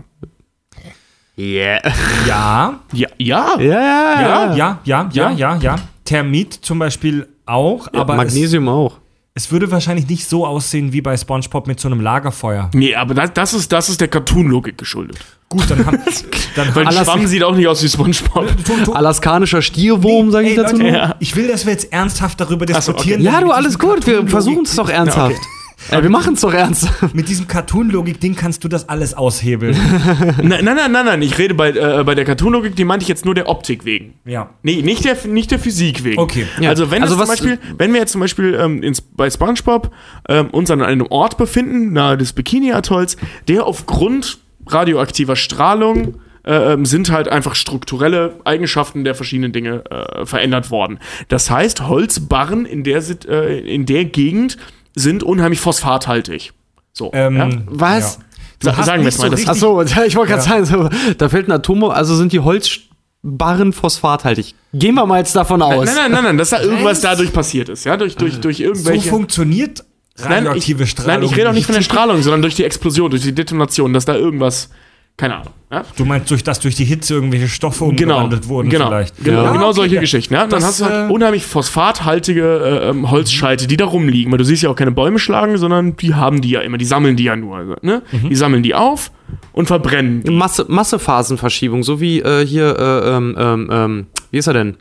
[1.38, 1.80] Yeah.
[2.28, 3.60] Ja, Ja, ja.
[3.60, 5.32] Ja, ja, ja, ja, ja, ja, Ja.
[5.32, 5.76] ja, ja.
[6.06, 9.03] Thermit zum Beispiel auch, aber Magnesium auch.
[9.36, 12.70] Es, würde wahrscheinlich nicht so aussehen wie bei SpongeBob mit so einem Lagerfeuer.
[12.74, 15.18] Nee, aber das, das, ist, das ist der Cartoon-Logik geschuldet.
[15.50, 15.98] Gut, dann haben,
[16.56, 18.48] dann Weil ein Schwamm sieht auch nicht aus wie Spongebob.
[18.94, 20.78] Alaskanischer Stierwurm, sag ich Ey, dazu.
[20.78, 21.16] Leute, noch.
[21.20, 23.22] Ich will, dass wir jetzt ernsthaft darüber so, diskutieren.
[23.22, 23.32] okay.
[23.32, 24.06] Ja, du, alles gut.
[24.06, 25.32] Wir versuchen es doch ernsthaft.
[25.32, 27.14] Ja, wir machen es doch ernsthaft.
[27.14, 29.76] Mit diesem Cartoon-Logik-Ding kannst du das alles aushebeln.
[30.42, 31.22] Nein, nein, nein, nein, nein.
[31.22, 34.14] Ich rede bei, äh, bei der Cartoon-Logik, die meinte ich jetzt nur der Optik wegen.
[34.26, 34.50] ja.
[34.64, 36.20] Nee, nicht der, nicht der Physik wegen.
[36.20, 36.46] Okay.
[36.60, 36.70] Ja.
[36.70, 39.92] Also wenn Also was- zum Beispiel, wenn wir jetzt zum Beispiel ähm, ins, bei SpongeBob
[40.30, 46.16] ähm, uns an einem Ort befinden, nahe des Bikini-Atolls, der aufgrund radioaktiver Strahlung
[46.46, 51.00] äh, ähm, sind halt einfach strukturelle Eigenschaften der verschiedenen Dinge äh, verändert worden.
[51.30, 54.58] Das heißt, Holzbarren in der, Sit- äh, in der Gegend
[54.96, 56.54] sind unheimlich phosphathaltig.
[56.94, 57.12] So.
[57.14, 57.50] Ähm, ja?
[57.68, 58.20] Was?
[58.62, 59.26] Sa hast sagen wir nicht es mal.
[59.26, 62.32] so das richtig- Achso, ich wollte gerade sagen, so, da fällt ein Atom, also sind
[62.32, 64.56] die Holzbarren phosphathaltig.
[64.74, 65.86] Gehen wir mal jetzt davon aus.
[65.86, 67.02] Nein, nein, nein, nein, dass da irgendwas Was?
[67.02, 69.10] dadurch passiert ist, ja, durch, durch, durch So irgendwelche.
[69.10, 69.84] funktioniert
[70.18, 71.22] nein, radioaktive ich, Strahlung.
[71.22, 71.82] nein, ich rede auch nicht von der.
[71.82, 74.70] Strahlung, sondern durch die Explosion, durch die Detonation, dass da irgendwas,
[75.16, 75.84] keine Ahnung, ja?
[75.96, 79.24] Du meinst, durch das durch die Hitze irgendwelche Stoffe Genau, umgewandelt wurden genau, vielleicht.
[79.24, 80.02] genau, Ja, genau okay, solche ja.
[80.02, 80.34] Geschichten.
[80.34, 80.42] Ja?
[80.42, 82.42] Dann Das, hast du halt äh, unheimlich phosphathaltige
[82.84, 84.32] äh, ähm, Holzscheite, die da rumliegen.
[84.32, 86.86] Weil du siehst ja auch keine Bäume schlagen, sondern die haben die ja immer, die
[86.86, 87.58] sammeln die ja nur.
[87.58, 88.02] Also, ne?
[88.12, 88.30] Mhm.
[88.30, 89.12] Die sammeln die auf
[89.52, 90.24] und verbrennen.
[90.24, 90.32] die.
[90.32, 94.78] Masse, Massephasenverschiebung, so wie äh, hier, äh, ähm, ähm, ähm, wie ist er denn?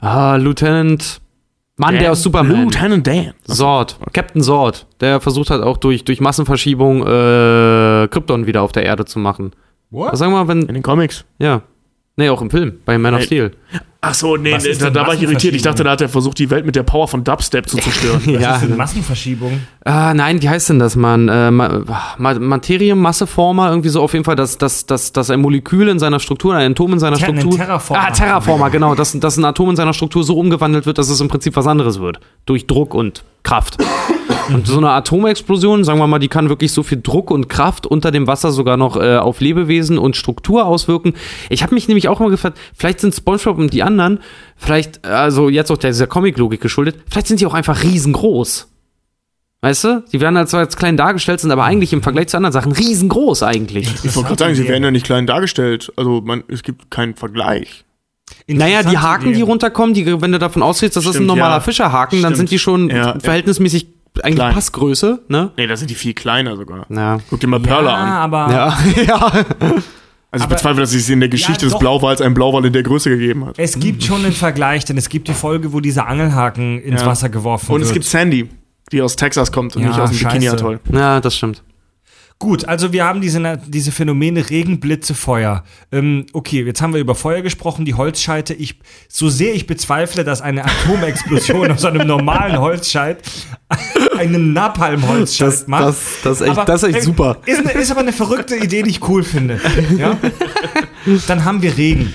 [0.00, 1.20] Ah, Lieutenant,
[1.76, 2.64] Mann, der aus Superman.
[2.64, 3.32] Lieutenant Dan.
[3.44, 8.84] Sord, Captain Sord, der versucht hat auch durch, durch Massenverschiebung äh, Krypton wieder auf der
[8.84, 9.52] Erde zu machen.
[9.94, 10.12] What?
[10.12, 11.24] Was sagen wir mal, wenn, In den Comics.
[11.38, 11.62] ja,
[12.16, 13.22] nee, auch im Film, bei Man of.
[13.22, 13.52] Steel.
[14.06, 15.54] Ach so, nee, ist da, da war ich irritiert.
[15.54, 18.20] Ich dachte, da hat er versucht, die Welt mit der Power von Dubstep zu zerstören.
[18.26, 19.60] ja, Das ist eine Massenverschiebung.
[19.82, 21.28] Ah, nein, wie heißt denn das, Mann?
[21.30, 21.80] Äh, Ma
[22.18, 25.98] Ma Materie, Masseformer, irgendwie so auf jeden Fall, dass, dass, dass, dass ein Molekül in
[25.98, 27.56] seiner Struktur, ein Atom in seiner Ter- Struktur.
[27.56, 28.02] Terraformer.
[28.06, 28.94] Ah, Terraformer, genau.
[28.94, 31.66] Dass, dass ein Atom in seiner Struktur so umgewandelt wird, dass es im Prinzip was
[31.66, 32.20] anderes wird.
[32.44, 33.78] Durch Druck und Kraft.
[34.52, 37.86] Und so eine Atomexplosion, sagen wir mal, die kann wirklich so viel Druck und Kraft
[37.86, 41.14] unter dem Wasser sogar noch äh, auf Lebewesen und Struktur auswirken.
[41.50, 44.20] Ich habe mich nämlich auch immer gefragt, vielleicht sind SpongeBob und die anderen,
[44.56, 48.68] vielleicht, also jetzt auch dieser Comic-Logik geschuldet, vielleicht sind die auch einfach riesengroß.
[49.62, 50.04] Weißt du?
[50.12, 52.72] Die werden halt zwar als klein dargestellt, sind aber eigentlich im Vergleich zu anderen Sachen
[52.72, 53.88] riesengroß eigentlich.
[54.04, 55.90] Ich wollte gerade sagen, sie werden ja nicht klein dargestellt.
[55.96, 57.84] Also man, es gibt keinen Vergleich.
[58.46, 61.54] Naja, die Haken, die runterkommen, die, wenn du davon ausgehst, das ist ein Stimmt, normaler
[61.54, 61.60] ja.
[61.60, 62.36] Fischerhaken, dann Stimmt.
[62.36, 63.18] sind die schon Ja.
[63.18, 64.54] verhältnismäßig eigentlich Klein.
[64.54, 65.50] Passgröße, ne?
[65.56, 66.86] Nee, da sind die viel kleiner sogar.
[66.88, 67.18] Ja.
[67.30, 68.08] Guck dir mal Perla Ja, an.
[68.08, 69.16] aber Ja, ja.
[69.18, 69.44] Also
[70.36, 71.78] ich aber- bezweifle, dass es in der Geschichte Ja, des.
[71.78, 73.58] Blauwals einen Blauwal in der Größe gegeben hat.
[73.58, 77.06] es gibt schon einen Vergleich, denn es gibt die Folge, wo dieser Angelhaken ins Ja.
[77.08, 77.88] Wasser geworfen Und wird.
[77.88, 78.48] es gibt Sandy,
[78.92, 80.18] die aus Texas kommt und Ja, nicht aus dem.
[80.18, 80.80] Bikini-Atoll.
[80.92, 81.62] ja, das stimmt.
[82.40, 85.64] Gut, also wir haben diese, diese Phänomene Regen, Blitze, Feuer.
[85.92, 88.52] Ähm, okay, jetzt haben wir über Feuer gesprochen, die Holzscheite.
[88.52, 93.22] Ich, so sehr ich bezweifle, dass eine Atomexplosion aus einem normalen Holzscheit
[94.18, 95.84] einen Napalm-Holzscheit macht.
[95.84, 97.38] das- das ist echt- Aber, das ist echt super.
[97.46, 99.60] Ist, eine- ist aber eine verrückte Idee, die ich cool finde.
[99.96, 100.18] Ja?
[101.28, 102.12] Dann haben wir Regen.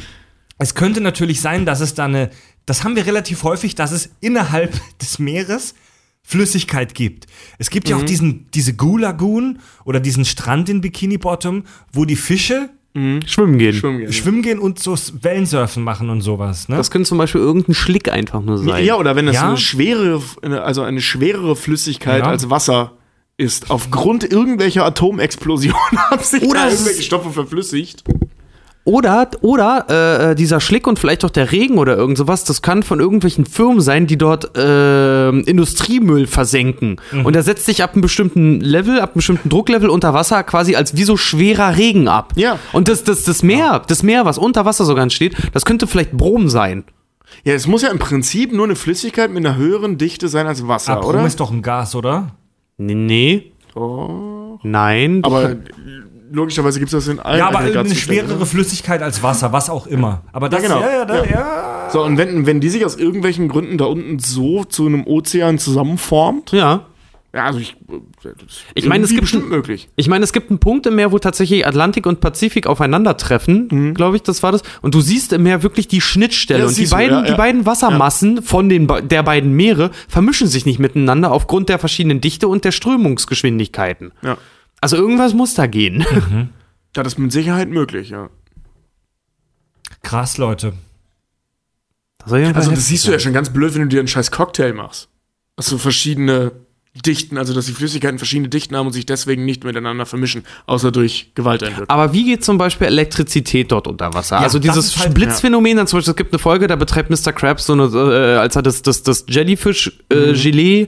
[0.57, 2.29] Es könnte natürlich sein, dass es da eine,
[2.65, 5.73] das haben wir relativ häufig, dass es innerhalb des Meeres
[6.30, 7.26] Flüssigkeit gibt.
[7.57, 8.01] Es gibt ja Mhm.
[8.01, 12.69] auch diesen, diese Goo-Lagoon oder diesen Strand in Bikini Bottom, wo die Fische
[13.26, 13.73] Schwimmen gehen.
[13.73, 14.11] Schwimmen gehen.
[14.14, 16.68] schwimmen gehen und so Wellensurfen machen und sowas.
[16.68, 16.76] Ne?
[16.76, 18.84] Das könnte zum Beispiel irgendein Schlick einfach nur sein.
[18.84, 19.47] Ja, oder wenn es Ja?
[19.47, 22.26] eine schwere, also eine schwerere Flüssigkeit Ja.
[22.30, 22.93] als Wasser
[23.38, 25.80] ist, aufgrund irgendwelcher Atomexplosionen
[26.11, 28.03] haben sich Oder irgendwelche Stoffe verflüssigt.
[28.90, 32.64] Oder, oder äh, äh, dieser Schlick und vielleicht auch der Regen oder irgend sowas, das
[32.64, 36.99] kann von irgendwelchen Firmen sein, die dort äh, Industriemüll versenken.
[37.11, 37.24] Mhm.
[37.24, 40.76] Und der setzt sich ab einem bestimmten Level, ab einem bestimmten Drucklevel unter Wasser quasi
[40.76, 42.34] als wie so schwerer Regen ab.
[42.36, 42.57] Ja.
[42.74, 46.14] Und das, das, das Meer, das Meer, was unter Wasser sogar entsteht, das könnte vielleicht
[46.14, 46.84] Brom sein.
[47.44, 50.68] Ja, es muss ja im Prinzip nur eine Flüssigkeit mit einer höheren Dichte sein als
[50.68, 51.28] Wasser, Abrum oder?
[51.28, 52.32] ist doch ein Gas, oder?
[52.78, 52.95] Nee.
[52.95, 53.52] nee.
[54.64, 55.22] Nein.
[55.24, 55.56] Aber
[56.31, 59.88] logischerweise gibt es das in allen Ja, aber eine schwerere Flüssigkeit als Wasser, was auch
[59.88, 60.23] immer.
[60.31, 60.80] Aber das, genau.
[60.81, 61.31] ja, ja, da, Ja.
[61.31, 61.89] ja.
[61.91, 65.57] So, und wenn, wenn die sich aus irgendwelchen Gründen da unten so zu einem Ozean
[65.57, 66.85] zusammenformt, ja.
[67.34, 67.76] ja, also ich.
[68.76, 69.89] Ich meine, es gibt- bestimmt möglich.
[69.95, 73.93] Ich meine, es gibt einen Punkt im Meer, wo tatsächlich Atlantik und Pazifik aufeinandertreffen, Mhm.
[73.95, 74.61] glaube ich, das war das.
[74.81, 76.60] Und du siehst im Meer wirklich die Schnittstelle.
[76.60, 77.31] Ja, und die siehst du, beiden, ja, ja.
[77.31, 82.22] die beiden Wassermassen von den der beiden Meere vermischen sich nicht miteinander aufgrund der verschiedenen
[82.22, 84.11] Dichte und der Strömungsgeschwindigkeiten.
[84.22, 84.38] Ja.
[84.81, 86.06] Also irgendwas muss da gehen.
[86.93, 88.31] Das ist mit Sicherheit möglich, ja.
[90.01, 90.73] Krass, Leute.
[92.18, 94.73] Das Also, das siehst du ja schon ganz blöd, wenn du dir einen scheiß Cocktail
[94.73, 95.07] machst.
[95.56, 96.51] Also verschiedene
[97.06, 100.91] Dichten, also dass die Flüssigkeiten verschiedene Dichten haben und sich deswegen nicht miteinander vermischen, außer
[100.91, 101.88] durch Gewalteinwirkung.
[101.88, 104.38] Aber wie geht zum Beispiel Elektrizität dort unter Wasser?
[104.38, 107.32] Ja, also dieses halt- Blitzphänomen, dann zum Beispiel, es gibt eine Folge, da betreibt Mr.
[107.32, 110.88] Krabs so eine, äh, als er das, das, das Jellyfish-Gelee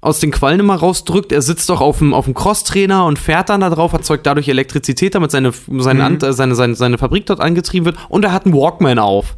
[0.00, 3.48] aus den Quallen immer rausdrückt, er sitzt doch auf dem, auf dem Crosstrainer und fährt
[3.50, 7.26] dann da drauf, erzeugt dadurch Elektrizität, damit seine, seine, Ant- äh, seine, seine, seine Fabrik
[7.26, 9.36] dort angetrieben wird und er hat einen Walkman auf.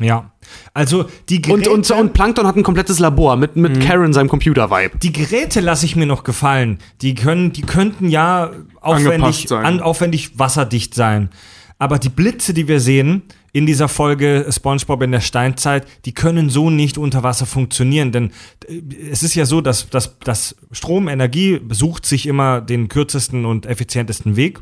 [0.00, 0.30] Ja.
[0.74, 4.28] Also die Und, Geräte, und, und Plankton hat ein komplettes Labor mit, mit Karen, seinem
[4.28, 4.98] Computer-Vibe.
[4.98, 6.78] die Geräte lasse ich mir noch gefallen.
[7.02, 8.50] Die können, die könnten ja
[8.80, 11.30] aufwendig, an, aufwendig wasserdicht sein.
[11.78, 13.22] Aber die Blitze, die wir sehen
[13.52, 18.12] in dieser Folge SpongeBob in der Steinzeit, die können so nicht unter Wasser funktionieren.
[18.12, 18.30] Denn
[18.68, 18.80] äh,
[19.10, 23.66] es ist ja so, dass, dass, dass Strom, Energie sucht sich immer den kürzesten und
[23.66, 24.60] effizientesten Weg.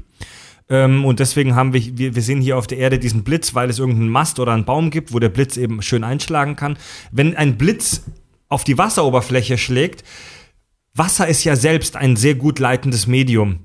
[0.69, 3.71] Ähm, und deswegen haben wir, wir, wir sehen hier auf der Erde diesen Blitz, weil
[3.71, 6.77] es irgendeinen Mast oder einen Baum gibt, wo der Blitz eben schön einschlagen kann.
[7.13, 8.03] Wenn ein Blitz
[8.49, 10.05] auf die Wasseroberfläche schlägt,
[10.95, 13.59] Wasser ist ja selbst ein sehr gut leitendes Medium.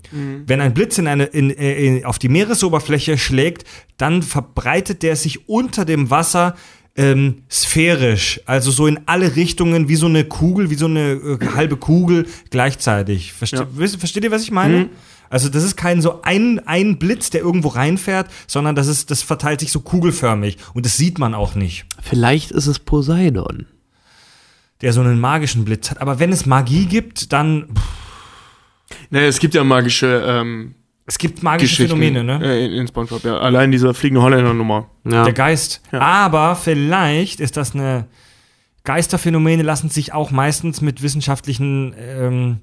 [0.47, 3.63] Wenn ein Blitz in eine, in, in, auf die Meeresoberfläche schlägt,
[3.97, 6.55] dann verbreitet der sich unter dem Wasser
[6.97, 11.47] ähm, sphärisch, also so in alle Richtungen, wie so eine Kugel, wie so eine äh,
[11.55, 13.31] halbe Kugel gleichzeitig.
[13.31, 13.87] Verste Ja.
[13.97, 14.89] Versteht ihr, was ich meine?
[15.31, 19.23] Also das ist kein so ein, ein Blitz, der irgendwo reinfährt, sondern das, ist, das
[19.23, 21.85] verteilt sich so kugelförmig und das sieht man auch nicht.
[22.01, 23.65] Vielleicht ist es Poseidon.
[24.81, 26.01] der so einen magischen Blitz hat.
[26.01, 30.75] Aber wenn es Magie gibt, dann pff, Naja, es gibt ja magische ähm,
[31.05, 32.39] es gibt magische Phänomene, ne?
[32.43, 33.23] äh, in, in Spongebob.
[33.23, 33.37] Ja.
[33.39, 34.89] Allein diese fliegende Holländer-Nummer.
[35.03, 35.23] Ja.
[35.23, 35.81] Der Geist.
[35.91, 35.99] Ja.
[35.99, 38.07] Aber vielleicht ist das eine
[38.83, 42.59] Geisterphänomene lassen sich auch meistens mit wissenschaftlichen ähm,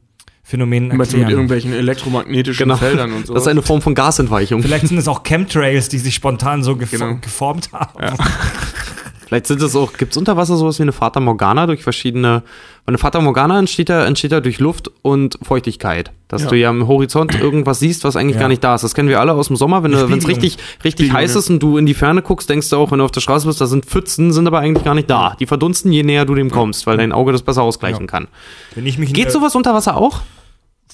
[0.48, 1.30] Phänomenen Meinst du mit erklären.
[1.30, 2.76] irgendwelchen elektromagnetischen Genau.
[2.78, 3.34] Feldern und so.
[3.34, 4.62] Das ist eine Form von Gasentweichung.
[4.62, 7.16] Vielleicht sind es auch Chemtrails, die sich spontan so gefo Genau.
[7.20, 8.16] geformt haben.
[9.28, 12.42] Vielleicht sind es auch, gibt es unter Wasser sowas wie eine Fata Morgana durch verschiedene,
[12.86, 16.12] weil eine Fata Morgana entsteht ja, entsteht ja durch Luft und Feuchtigkeit.
[16.28, 16.48] Dass Ja.
[16.48, 18.40] du ja am Horizont irgendwas siehst, was eigentlich Ja.
[18.40, 18.84] gar nicht da ist.
[18.84, 21.76] Das kennen wir alle aus dem Sommer, wenn es richtig, richtig heiß ist und du
[21.76, 23.84] in die Ferne guckst, denkst du auch, wenn du auf der Straße bist, da sind
[23.84, 25.36] Pfützen, sind aber eigentlich gar nicht da.
[25.38, 28.28] Die verdunsten, je näher du dem kommst, weil dein Auge das besser ausgleichen kann.
[28.74, 30.22] Wenn, ich mich Geht sowas unter Wasser auch?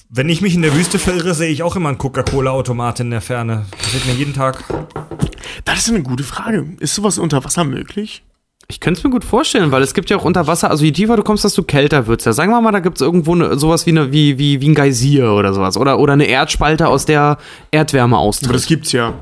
[0.09, 3.21] wenn ich mich in der Wüste verirre, sehe ich auch immer einen Coca-Cola-Automat in der
[3.21, 3.65] Ferne.
[3.81, 4.63] Das sieht mir jeden Tag.
[5.63, 6.65] Das ist eine gute Frage.
[6.79, 8.23] Ist sowas unter Wasser möglich?
[8.67, 10.91] Ich könnte es mir gut vorstellen, weil es gibt ja auch unter Wasser, also je
[10.91, 12.33] tiefer du kommst, desto kälter wird's ja.
[12.33, 15.31] Sagen wir mal, da gibt's irgendwo ne, sowas wie, eine, wie, wie, wie ein Geysir
[15.33, 15.77] oder sowas.
[15.77, 17.37] Oder, oder eine Erdspalte, aus der
[17.69, 18.55] Erdwärme Aber austritt.
[18.55, 19.13] das gibt's ja.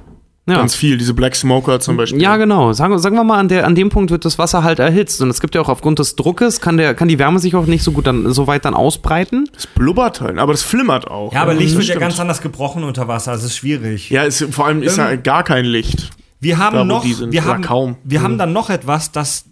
[0.45, 0.57] Ja.
[0.57, 0.97] Ganz viel.
[0.97, 2.21] Diese Black Smoker zum Beispiel.
[2.21, 2.73] Ja, genau.
[2.73, 5.21] Sagen, sagen wir mal, an, der, an dem Punkt wird das Wasser halt erhitzt.
[5.21, 7.65] Und es gibt ja auch aufgrund des Druckes, kann, der, kann die Wärme sich auch
[7.65, 9.49] nicht so gut dann, so weit dann ausbreiten.
[9.53, 11.31] Das blubbert halt, aber das flimmert auch.
[11.33, 13.31] Ja, aber Licht wird ja ganz anders gebrochen unter Wasser.
[13.31, 14.09] Das ist schwierig.
[14.09, 16.09] Ja, es, vor allem ist Ähm, ja gar kein Licht.
[16.43, 17.95] Wir haben Da, noch, sind, wir haben, kaum.
[18.03, 18.23] wir Mhm.
[18.23, 19.45] haben dann noch etwas, das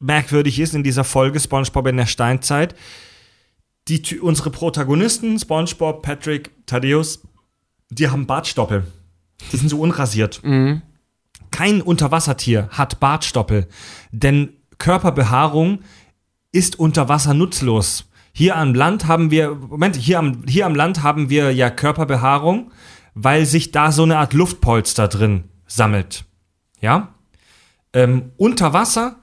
[0.00, 2.74] merkwürdig ist in dieser Folge SpongeBob in der Steinzeit.
[3.88, 7.20] Die, unsere Protagonisten, SpongeBob, Patrick, Thaddeus,
[7.90, 8.86] die haben Bartstoppel.
[9.52, 10.40] Die sind so unrasiert.
[10.44, 10.82] Mhm.
[11.50, 13.68] Kein Unterwassertier hat Bartstoppel,
[14.10, 15.78] denn Körperbehaarung
[16.50, 18.06] ist unter Wasser nutzlos.
[18.32, 22.72] Hier am Land haben wir, Moment, hier am, hier am Land haben wir ja Körperbehaarung,
[23.14, 26.24] weil sich da so eine Art Luftpolster drin sammelt.
[26.80, 27.14] Ja?
[27.92, 29.16] Ähm, unter Wasser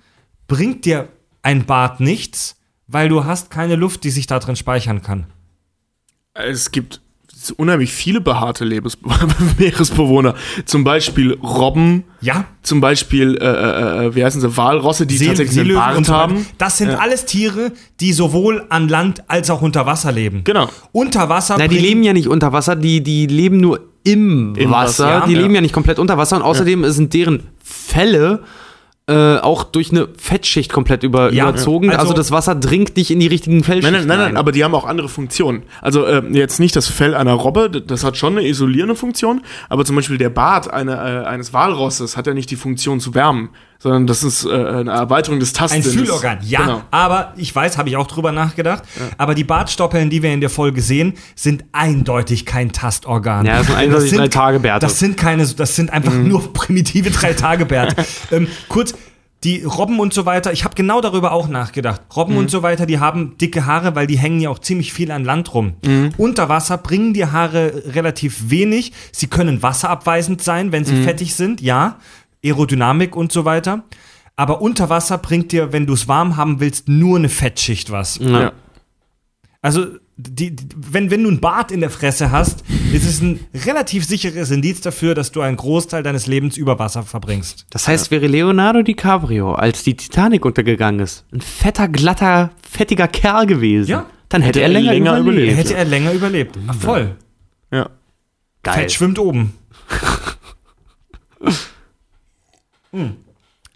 [0.47, 1.07] bringt dir
[1.43, 2.57] ein Bart nichts,
[2.87, 5.27] weil du hast keine Luft, die sich da drin speichern kann.
[6.33, 7.01] Es gibt
[7.33, 8.97] so unheimlich viele behaarte Lebens
[9.57, 10.35] Meeresbewohner.
[10.65, 12.45] Zum Beispiel Robben, Ja?
[12.61, 16.45] zum Beispiel, äh, äh, äh, wie heißen sie, Walrosse, die See- tatsächlich einen Bart haben.
[16.59, 20.43] Das sind alles Tiere, die sowohl an Land als auch unter Wasser leben.
[20.43, 20.69] Genau.
[20.91, 24.71] Unter Wasser Na, die leben ja nicht unter Wasser, die, die leben nur im, Im
[24.71, 25.05] Wasser.
[25.07, 25.41] Wasser, die ja.
[25.41, 28.43] leben ja nicht komplett unter Wasser und außerdem sind deren Fälle
[29.07, 31.89] äh, auch durch eine Fettschicht komplett über, Ja, überzogen.
[31.89, 34.51] also- Also, das Wasser dringt nicht in die richtigen Fellschichten Nein, nein, nein, nein, aber
[34.51, 35.63] die haben auch andere Funktionen.
[35.81, 39.85] Also äh, jetzt nicht das Fell einer Robbe, das hat schon eine isolierende Funktion, aber
[39.85, 43.49] zum Beispiel der Bart eine, äh, eines Walrosses hat ja nicht die Funktion zu wärmen,
[43.81, 45.93] sondern das ist äh, eine Erweiterung des Ein Tastsinnes.
[45.93, 46.61] Fühlorgan, ja.
[46.61, 46.81] Genau.
[46.91, 48.83] Aber ich weiß, habe ich auch drüber nachgedacht.
[49.17, 53.45] Aber die Bartstoppeln, die wir in der Folge sehen, sind eindeutig kein Tastorgan.
[53.45, 54.85] Ja, das sind eindeutig Drei-Tage-Bärte.
[54.85, 56.27] Das sind keine, das sind einfach Mhm.
[56.27, 58.05] nur primitive Drei-Tage-Bärte.
[58.31, 58.93] ähm, kurz.
[59.43, 62.01] Die Robben und so weiter, ich habe genau darüber auch nachgedacht.
[62.15, 62.37] Robben Mhm.
[62.41, 65.23] und so weiter, die haben dicke Haare, weil die hängen ja auch ziemlich viel an
[65.25, 65.73] Land rum.
[65.83, 66.11] Mhm.
[66.17, 68.93] Unter Wasser bringen die Haare relativ wenig.
[69.11, 71.03] Sie können wasserabweisend sein, wenn sie Mhm.
[71.05, 71.97] fettig sind, ja.
[72.43, 73.83] Aerodynamik und so weiter.
[74.35, 78.17] Aber unter Wasser bringt dir, wenn du es warm haben willst, nur eine Fettschicht was.
[78.19, 78.53] Ja.
[79.61, 79.85] Also,
[80.17, 82.63] die, die, wenn, wenn du ein Bart in der Fresse hast,
[82.93, 87.03] ist es ein relativ sicheres Indiz dafür, dass du einen Großteil deines Lebens über Wasser
[87.03, 87.65] verbringst.
[87.69, 93.45] Das heißt, wäre Leonardo DiCaprio, als die Titanic untergegangen ist, ein fetter, glatter, fettiger Kerl
[93.45, 94.05] gewesen, Ja.
[94.29, 95.43] dann hätte, er länger, länger überlebt.
[95.51, 95.57] überlebt.
[95.57, 96.57] Hätte er länger überlebt.
[96.67, 97.15] Ah, voll.
[97.71, 97.89] ja.
[98.63, 98.73] Geil.
[98.75, 99.53] Fett schwimmt oben.
[102.93, 103.15] Hm.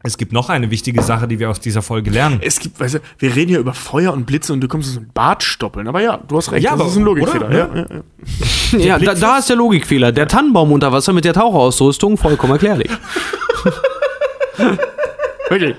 [0.03, 2.39] Es gibt noch eine wichtige Sache, die wir aus dieser Folge lernen.
[2.43, 4.99] Es gibt, weißt du, wir reden hier über Feuer und Blitze und du kommst so
[4.99, 5.87] ein Bartstoppeln.
[5.87, 7.47] Aber ja, du hast recht, Ja, das aber- ist ein Logikfehler.
[7.47, 7.57] oder?
[7.57, 8.79] Ja, ja, ja.
[8.79, 10.11] Ja, da, da ist der Logikfehler.
[10.11, 12.91] Der Tannenbaum unter Wasser mit der Taucherausrüstung, vollkommen erklärlich.
[15.49, 15.75] Wirklich.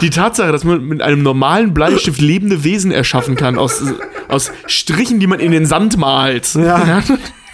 [0.00, 3.82] Die Tatsache, dass man mit einem normalen Bleistift lebende Wesen erschaffen kann, aus,
[4.28, 6.54] aus Strichen, die man in den Sand malt.
[6.54, 7.02] Ja.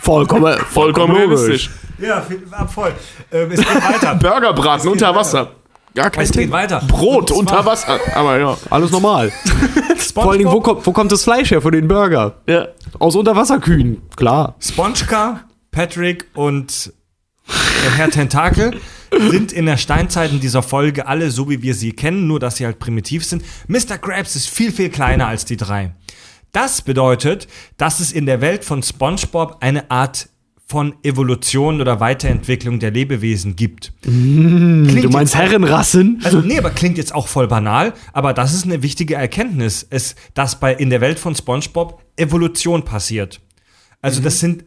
[0.00, 1.70] Vollkommen, Vollkommen realistisch.
[2.02, 2.92] Ja, voll.
[3.30, 4.14] Ähm, es geht weiter.
[4.20, 5.52] Burgerbraten unter Wasser.
[5.94, 6.56] Gar kein Es geht Thema.
[6.56, 6.82] weiter.
[6.88, 8.00] Brot unter Wasser.
[8.14, 8.56] Aber ja.
[8.70, 9.30] Alles normal.
[10.14, 12.34] Vor allen Dingen, wo kommt, wo kommt das Fleisch her für den Burger?
[12.46, 12.68] ja.
[12.98, 14.54] Aus Unterwasserkühen, klar.
[14.60, 16.92] Spongeka, Patrick und
[17.82, 18.78] der Herr Tentakel
[19.30, 22.56] sind in der Steinzeit in dieser Folge alle so, wie wir sie kennen, nur dass
[22.56, 23.42] sie halt primitiv sind.
[23.68, 23.96] Mr.
[23.98, 25.94] Krabs ist viel, viel kleiner als die drei.
[26.52, 27.48] Das bedeutet,
[27.78, 30.28] dass es in der Welt von SpongeBob eine Art
[30.66, 33.92] von Evolution oder Weiterentwicklung der Lebewesen gibt.
[34.02, 36.20] Klingt Du meinst Herrenrassen?
[36.24, 40.14] Also nee, aber klingt jetzt auch voll banal, aber das ist eine wichtige Erkenntnis, es,
[40.34, 43.40] dass bei in der Welt von SpongeBob Evolution passiert.
[44.00, 44.64] Also das sind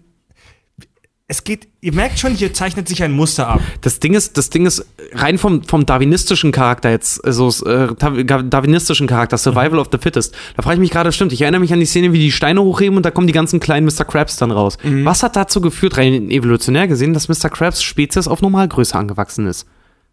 [1.27, 3.61] es geht, ihr merkt schon, hier zeichnet sich ein Muster ab.
[3.81, 9.07] Das Ding ist, das Ding ist rein vom, vom darwinistischen Charakter jetzt, also äh, darwinistischen
[9.07, 10.35] Charakter, Survival of the Fittest.
[10.55, 12.61] Da frage ich mich gerade, stimmt, ich erinnere mich an die Szene, wie die Steine
[12.61, 14.05] hochheben und da kommen die ganzen kleinen Mr.
[14.05, 14.77] Krabs dann raus.
[14.83, 17.49] Was hat dazu geführt, rein evolutionär gesehen, dass Mr.
[17.49, 19.65] Krabs Spezies auf Normalgröße angewachsen ist?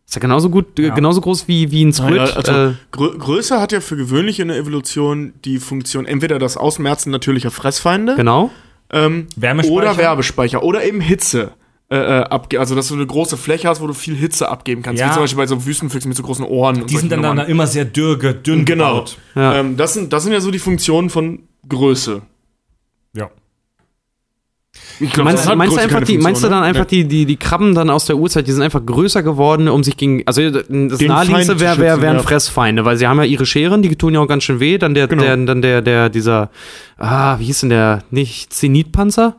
[0.06, 2.16] Ist ja genauso gut, äh, genauso groß wie, wie ein Squid.
[2.16, 6.38] Ja, also äh, Grö Größe hat ja für gewöhnlich in der Evolution die Funktion entweder
[6.38, 8.50] das Ausmerzen natürlicher Fressfeinde genau.
[8.92, 9.74] Ähm, Wärmespeicher?
[9.76, 11.52] oder Werbespeicher oder eben Hitze.
[11.90, 15.00] Äh, äh, also, dass du eine große Fläche hast, wo du viel Hitze abgeben kannst.
[15.00, 15.08] Ja.
[15.10, 16.80] Wie zum Beispiel bei so Wüstenfüchsen mit so großen Ohren.
[16.82, 18.94] und Die sind dann, dann immer sehr dürr, ge- dünn Genau.
[18.94, 19.18] gebaut.
[19.34, 19.56] Ja.
[19.56, 22.22] Ähm, das, sind, das sind ja so die Funktionen von Größe.
[23.14, 23.30] Ja.
[24.98, 26.54] Glaub, Meinst, meinst, du einfach die, Funktion, meinst du ne?
[26.54, 29.68] dann einfach die, die, die Krabben dann aus der Urzeit, die sind einfach größer geworden,
[29.68, 30.22] um sich gegen.
[30.26, 32.22] Also das Den naheliegendste Feind wäre zu wär, schützen, wären ja.
[32.22, 34.78] Fressfeinde, weil sie haben ja ihre Scheren, die tun ja auch ganz schön weh.
[34.78, 35.22] Dann der, Genau.
[35.22, 36.50] der, dann der, der, dieser,
[36.96, 38.04] ah, wie hieß denn der?
[38.10, 39.36] Nicht Zenitpanzer?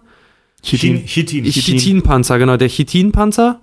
[0.61, 1.05] Chitin.
[1.05, 1.43] Chitin.
[1.45, 3.59] Chitinpanzer, genau, der Chitinpanzer.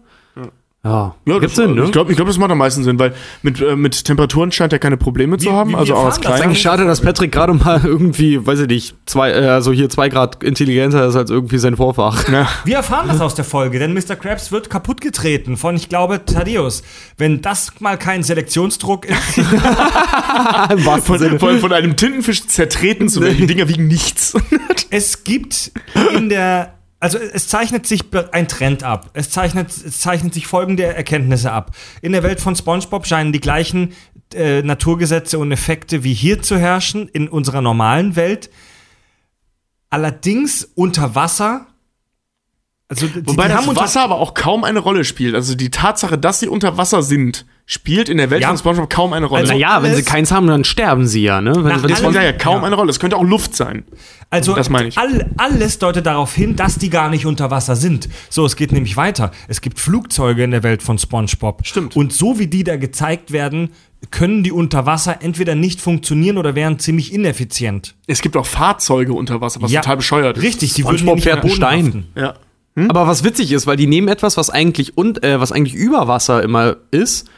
[0.82, 1.84] Ja, Ja, gibt's das, Sinn, ne?
[1.84, 3.12] Ich glaube, ich glaub, das macht am meisten Sinn, weil
[3.42, 5.72] mit, äh, mit Temperaturen scheint er keine Probleme zu Wir- haben.
[5.72, 6.42] wir- also auch als kleiner.
[6.42, 10.08] Eigentlich schade, dass Patrick gerade mal irgendwie, weiß ich nicht, zwei, äh, also hier zwei
[10.08, 12.26] Grad intelligenter ist als irgendwie sein Vorfach.
[12.30, 12.48] Ja.
[12.64, 14.16] Wir erfahren das aus der Folge, denn Mr.
[14.16, 16.82] Krabs wird kaputt getreten von, ich glaube, Thaddeus.
[17.18, 19.36] Wenn das mal kein Selektionsdruck ist,
[20.70, 21.38] Im Von, Sinne.
[21.38, 23.36] von, von einem Tintenfisch zertreten zu werden.
[23.36, 24.34] Die Dinger wiegen nichts.
[24.90, 25.72] es gibt
[26.16, 29.10] in der, also es zeichnet sich ein Trend ab.
[29.14, 31.74] Es zeichnet, es zeichnet sich folgende Erkenntnisse ab.
[32.02, 33.94] In der Welt von SpongeBob scheinen die gleichen
[34.34, 38.50] äh, Naturgesetze und Effekte wie hier zu herrschen in unserer normalen Welt.
[39.88, 41.66] Allerdings unter Wasser.
[42.90, 45.36] Also die, Wobei die das Wasser aber auch kaum eine Rolle spielt.
[45.36, 48.48] Also die Tatsache, dass sie unter Wasser sind, spielt in der Welt Ja.
[48.48, 49.42] von SpongeBob kaum eine Rolle.
[49.42, 51.54] Also- Naja, wenn sie keins haben, dann sterben sie ja, ne?
[51.54, 52.64] Wenn, Nach wenn das allem- ja, ja kaum Ja.
[52.66, 52.90] eine Rolle.
[52.90, 53.84] Es könnte auch Luft sein.
[54.28, 54.98] Also Das meine ich.
[54.98, 58.08] All, alles deutet darauf hin, dass die gar nicht unter Wasser sind.
[58.28, 59.30] So, es geht nämlich weiter.
[59.46, 61.64] Es gibt Flugzeuge in der Welt von SpongeBob.
[61.64, 61.94] Stimmt.
[61.94, 63.70] Und so wie die da gezeigt werden,
[64.10, 67.94] können die unter Wasser entweder nicht funktionieren oder wären ziemlich ineffizient.
[68.08, 70.42] Es gibt auch Fahrzeuge unter Wasser, was total bescheuert ist.
[70.42, 71.86] Richtig, die würden SpongeBob nämlich fährt am Boden Stein.
[72.24, 72.40] haften.
[72.76, 72.88] Ja.
[72.88, 76.08] Aber was witzig ist, weil die nehmen etwas, was eigentlich und äh, was eigentlich über
[76.08, 77.28] Wasser immer ist,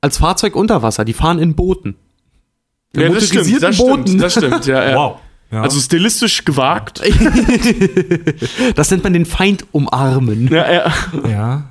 [0.00, 1.04] als Fahrzeug unter Wasser.
[1.04, 1.96] Die fahren in Booten.
[2.92, 4.06] In ja, das stimmt, das Booten.
[4.06, 4.96] stimmt, das stimmt, ja, ja.
[4.96, 5.18] Wow.
[5.50, 5.62] Ja.
[5.62, 7.02] Also stilistisch gewagt.
[8.74, 10.48] Das nennt man den Feind umarmen.
[10.48, 10.92] Ja, ja.
[11.28, 11.64] ja.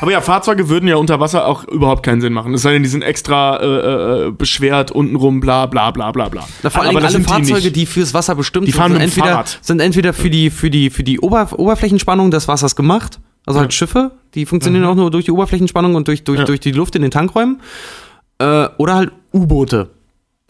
[0.00, 2.54] Aber ja, Fahrzeuge würden ja unter Wasser auch überhaupt keinen Sinn machen.
[2.54, 6.44] Es sei denn, die sind extra äh, äh, beschwert, untenrum, bla bla bla bla bla.
[6.62, 7.76] Na, vor allem Aber das alle sind Fahrzeuge, nicht.
[7.76, 9.58] die, fürs Wasser bestimmt Die sind, fahren sind entweder, Fahrrad.
[9.62, 13.20] sind entweder für die, für die, für die Ober Oberflächenspannung des Wassers gemacht.
[13.46, 16.44] Also halt Schiffe, die funktionieren auch nur durch die Oberflächenspannung und durch, durch, Ja.
[16.44, 17.60] durch die Luft in den Tankräumen.
[18.38, 19.90] Äh, oder halt U-Boote.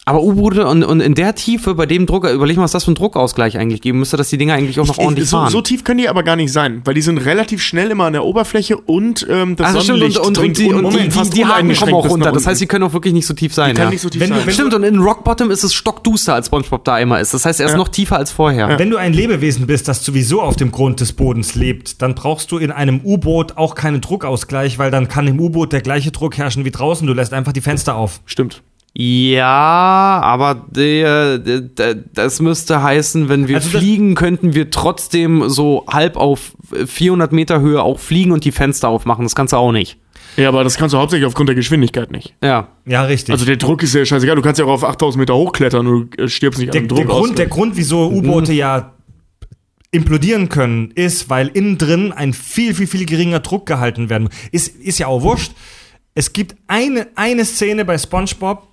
[0.08, 2.90] Aber U-Boote und, und in der Tiefe, bei dem Druck, überleg mal, was das für
[2.90, 5.50] einen Druckausgleich eigentlich geben müsste, dass die Dinger eigentlich auch noch ordentlich Ich- so, fahren.
[5.50, 8.12] so tief können die aber gar nicht sein, weil die sind relativ schnell immer an
[8.12, 10.98] der Oberfläche und ähm, das also stimmt, Sonnenlicht und, und, dringt und die, und unten
[10.98, 12.30] die, die, fast die Haken uneingeschränkt kommen auch runter.
[12.30, 13.74] Das heißt, sie können auch wirklich nicht so tief sein.
[13.74, 13.90] kann ja.
[13.90, 14.42] nicht so tief Wenn sein.
[14.44, 17.34] wenn Stimmt, und in Rock Bottom ist es stockduster, als SpongeBob da immer ist.
[17.34, 17.76] Das heißt, er ist Ja.
[17.78, 18.78] noch tiefer als vorher.
[18.78, 22.52] Wenn du ein Lebewesen bist, das sowieso auf dem Grund des Bodens lebt, dann brauchst
[22.52, 26.36] du in einem U-Boot auch keinen Druckausgleich, weil dann kann im U-Boot der gleiche Druck
[26.38, 27.04] herrschen wie draußen.
[27.08, 28.20] Du lässt einfach die Fenster auf.
[28.24, 28.62] Stimmt.
[28.98, 35.50] Ja, aber der, der, der, das müsste heißen, wenn wir Also fliegen, könnten wir trotzdem
[35.50, 39.24] so halb auf 400 Meter Höhe auch fliegen und die Fenster aufmachen.
[39.24, 39.98] Das kannst du auch nicht.
[40.38, 42.34] Ja, aber das kannst du hauptsächlich aufgrund der Geschwindigkeit nicht.
[42.42, 42.68] Ja.
[42.86, 43.34] Ja, richtig.
[43.34, 44.34] Also der Druck ist ja scheißegal.
[44.34, 46.88] Du kannst ja auch auf 8000 Meter hochklettern und du äh, stirbst nicht der, an
[46.88, 47.36] dem der, Druck Grund, aus.
[47.36, 48.94] der Grund, wieso U-Boote ja
[49.90, 54.32] implodieren können, ist, weil innen drin ein viel, viel, viel geringer Druck gehalten werden muss.
[54.52, 55.52] Ist, ist ja auch wurscht.
[56.14, 58.66] Es gibt eine, eine Szene bei SpongeBob,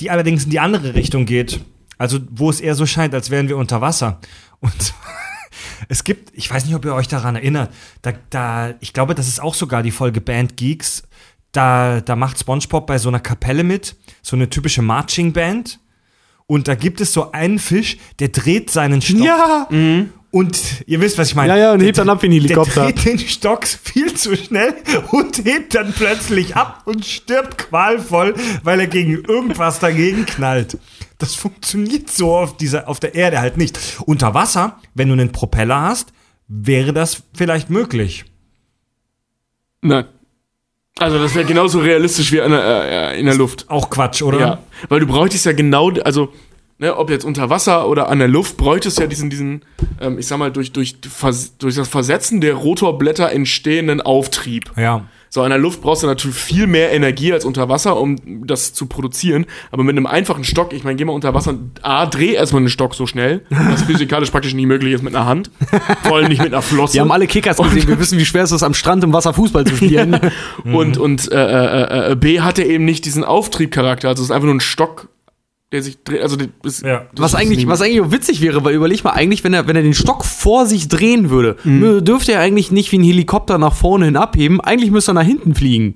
[0.00, 1.60] die allerdings in die andere Richtung geht.
[1.98, 4.20] Also, wo es eher so scheint, als wären wir unter Wasser.
[4.60, 4.94] Und
[5.88, 7.72] es gibt, ich weiß nicht, ob ihr euch daran erinnert,
[8.02, 11.02] da, da, ich glaube, das ist auch sogar die Folge Band Geeks.
[11.52, 15.80] Da, da macht SpongeBob bei so einer Kapelle mit, so eine typische Marching Band.
[16.46, 19.20] Und da gibt es so einen Fisch, der dreht seinen Stock.
[19.20, 19.68] Ja.
[20.32, 21.48] Und ihr wisst, was ich meine.
[21.54, 22.84] Ja, ja, und hebt Der- dann ab wie ein Helikopter.
[22.86, 24.74] Der dreht den Stock viel zu schnell
[25.10, 30.78] und hebt dann plötzlich ab und stirbt qualvoll, weil er gegen irgendwas dagegen knallt.
[31.18, 33.78] Das funktioniert so auf, dieser, auf der Erde halt nicht.
[34.06, 36.12] Unter Wasser, wenn du einen Propeller hast,
[36.46, 38.24] wäre das vielleicht möglich.
[39.82, 40.04] Nein.
[40.98, 43.68] Also das wäre genauso realistisch wie an der, äh, in der Luft.
[43.68, 44.38] Auch Quatsch, oder?
[44.38, 44.58] Ja,
[44.88, 46.32] weil du bräuchtest ja genau, also
[46.80, 49.62] ne, ob jetzt unter Wasser oder an der Luft, bräuchte es ja diesen, diesen
[50.00, 54.72] ähm, ich sag mal, durch, durch, durch das Versetzen der Rotorblätter entstehenden Auftrieb.
[54.76, 55.04] Ja.
[55.32, 58.16] So, an der Luft brauchst du natürlich viel mehr Energie als unter Wasser, um
[58.48, 59.46] das zu produzieren.
[59.70, 62.68] Aber mit einem einfachen Stock, ich meine, geh mal unter Wasser, A, dreh erstmal einen
[62.68, 65.52] Stock so schnell, was physikalisch praktisch nicht möglich ist mit einer Hand.
[66.02, 66.94] Vor allem nicht mit einer Flosse.
[66.94, 69.32] Wir haben alle Kickers gesehen, wir wissen, wie schwer es ist, am Strand im Wasser
[69.32, 70.18] Fußball zu spielen.
[70.64, 74.08] Und, und äh, äh, äh, B hat er eben nicht diesen Auftriebcharakter.
[74.08, 75.08] Also es ist einfach nur ein Stock,
[75.72, 76.20] der sich dreht.
[76.22, 77.06] Also das, Ja.
[77.14, 79.76] das Was eigentlich, was eigentlich auch witzig wäre, weil überleg mal, eigentlich, wenn er, wenn
[79.76, 82.04] er den Stock vor sich drehen würde, Mhm.
[82.04, 85.22] dürfte er eigentlich nicht wie ein Helikopter nach vorne hin abheben, eigentlich müsste er nach
[85.24, 85.94] hinten fliegen.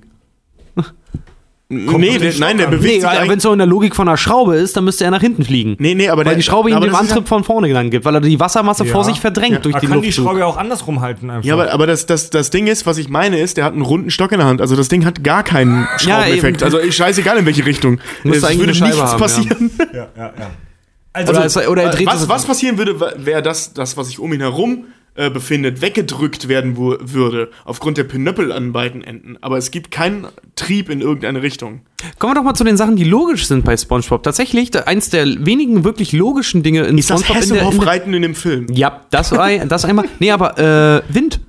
[1.67, 4.17] Nee, der, nein, der bewegt Nee, sich wenn es so in der Logik von einer
[4.17, 5.75] Schraube ist, dann müsste er nach hinten fliegen.
[5.79, 8.13] Nee, nee, aber weil der, die Schraube ihm den Antrieb von vorne dann gibt, weil
[8.13, 8.91] er die Wassermasse Ja.
[8.91, 9.59] vor sich verdrängt Ja.
[9.59, 10.11] durch Man den kann die.
[10.11, 11.43] Schraube ja auch andersrum halten einfach.
[11.43, 13.81] Ja, aber, aber das, das, das Ding ist, was ich meine, ist, der hat einen
[13.81, 14.61] runden Stock in der Hand.
[14.61, 16.61] Also das Ding hat gar keinen Schraubeneffekt.
[16.61, 17.99] also ich scheißegal in welche Richtung.
[18.23, 19.71] Müsste es eigentlich würde nichts haben, passieren.
[19.91, 20.51] ja, ja, ja.
[21.13, 24.19] Also, Oder, es, oder er dreht was, was passieren würde, wäre das, das, was sich
[24.19, 24.83] um ihn herum
[25.15, 29.37] äh, befindet, weggedrückt werden würde, aufgrund der Pinöppel an beiden Enden.
[29.41, 31.81] Aber es gibt keinen Trieb in irgendeine Richtung.
[32.19, 34.23] Kommen wir doch mal zu den Sachen, die logisch sind bei SpongeBob.
[34.23, 38.13] Tatsächlich, eins der wenigen wirklich logischen Dinge in Ist das SpongeBob in der, in Hasselhoff-Reiten
[38.13, 38.67] in dem Film?
[38.71, 40.05] Ja, das, ein- das einmal.
[40.19, 41.39] Nee, aber äh, Wind.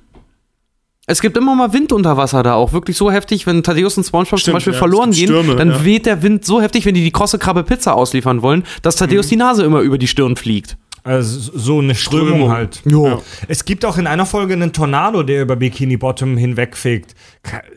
[1.09, 2.73] Es gibt immer mal Wind unter Wasser da auch.
[2.73, 5.69] Wirklich so heftig, wenn Thaddeus und SpongeBob zum Stimmt, Beispiel ja, verloren gehen, Stürme, dann
[5.69, 5.85] ja.
[5.85, 9.27] weht der Wind so heftig, wenn die die krosse Krabbe Pizza ausliefern wollen, dass Thaddeus
[9.27, 9.29] Mhm.
[9.29, 10.75] die Nase immer über die Stirn fliegt.
[11.07, 12.51] Also so eine Strömung, Strömung.
[12.51, 12.81] halt.
[12.85, 13.19] Ja.
[13.47, 17.15] Es gibt auch in einer Folge einen Tornado, der über Bikini Bottom hinwegfegt.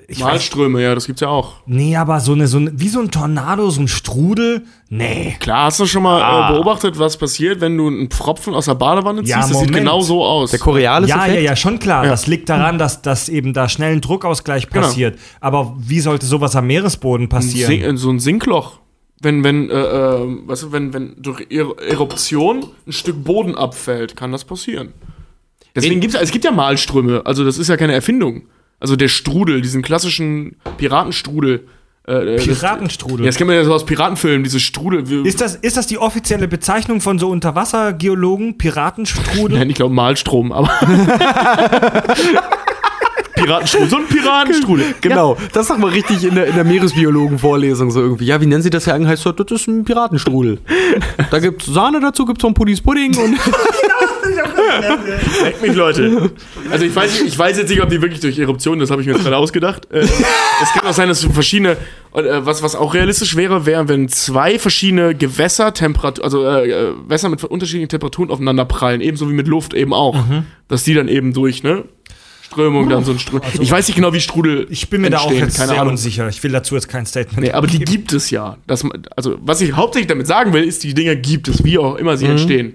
[0.08, 1.54] Ich weiß, Malströme, ja, das gibt's ja auch.
[1.66, 5.36] nee, aber so eine, so eine, wie so ein Tornado, so ein Strudel, nee.
[5.38, 6.50] Klar, hast du schon mal Ah.
[6.50, 9.30] äh, beobachtet, was passiert, wenn du einen Pfropfen aus der Badewanne ziehst?
[9.30, 10.50] Ja, das sieht genau so aus.
[10.50, 11.34] Der Korealis Ja, Effekt.
[11.36, 12.04] ja, ja, schon klar.
[12.04, 12.10] Ja.
[12.10, 14.86] Das liegt daran, dass, dass eben da schnell ein Druckausgleich Genau.
[14.86, 15.18] passiert.
[15.40, 17.68] Aber wie sollte sowas am Meeresboden passieren?
[17.70, 18.80] Sink, so ein Sinkloch.
[19.22, 24.16] Wenn, wenn, äh, äh, weißt du, wenn, wenn durch Er- Eruption ein Stück Boden abfällt,
[24.16, 24.92] kann das passieren.
[25.76, 28.42] Deswegen gibt's, es gibt ja Malströme, also das ist ja keine Erfindung.
[28.80, 31.66] Also der Strudel, diesen klassischen Piratenstrudel.
[32.08, 33.20] Äh, äh, das- Piratenstrudel.
[33.20, 35.26] Ja, das kennt man ja so aus Piratenfilmen, diese Strudel.
[35.26, 38.56] Ist das, ist das die offizielle Bezeichnung von so Unterwassergeologen?
[38.56, 39.58] Piratenstrudel?
[39.58, 40.70] Nein, ich glaube Malstrom, aber.
[43.44, 44.94] Piratenstrudel, so ein Piratenstrudel.
[45.00, 48.26] Genau, das sag mal richtig in der, in der Meeresbiologen-Vorlesung so irgendwie.
[48.26, 49.10] Ja, wie nennen sie das ja eigentlich?
[49.10, 50.58] Heißt so, das ist ein Piratenstrudel.
[51.30, 53.36] Da gibt's Sahne dazu, gibt's so ein Puddies Pudding und.
[55.42, 56.30] Leck mich, Leute.
[56.70, 59.06] Also ich weiß, ich weiß jetzt nicht, ob die wirklich durch Eruption, das habe ich
[59.06, 59.88] mir jetzt gerade ausgedacht.
[59.90, 61.72] Äh, es kann auch sein, dass verschiedene,
[62.14, 67.28] äh, was, was auch realistisch wäre, wäre, wenn zwei verschiedene Gewässertemperaturen, also äh, äh, Wässer
[67.28, 70.16] mit unterschiedlichen Temperaturen aufeinander prallen, ebenso wie mit Luft eben auch.
[70.68, 71.84] Dass die dann eben durch, ne?
[72.50, 73.48] Strömung dann so ein Strudel.
[73.60, 75.80] ich weiß nicht genau, wie Strudel Ich bin mir da auch entstehen, jetzt keine sehr
[75.80, 75.92] Ahnung.
[75.92, 76.28] unsicher.
[76.28, 77.40] Ich will dazu jetzt kein Statement.
[77.40, 78.56] Nee, aber die gibt es ja.
[78.66, 78.84] Das,
[79.16, 82.16] also, was ich hauptsächlich damit sagen will, ist, die Dinger gibt es, wie auch immer
[82.16, 82.74] sie entstehen.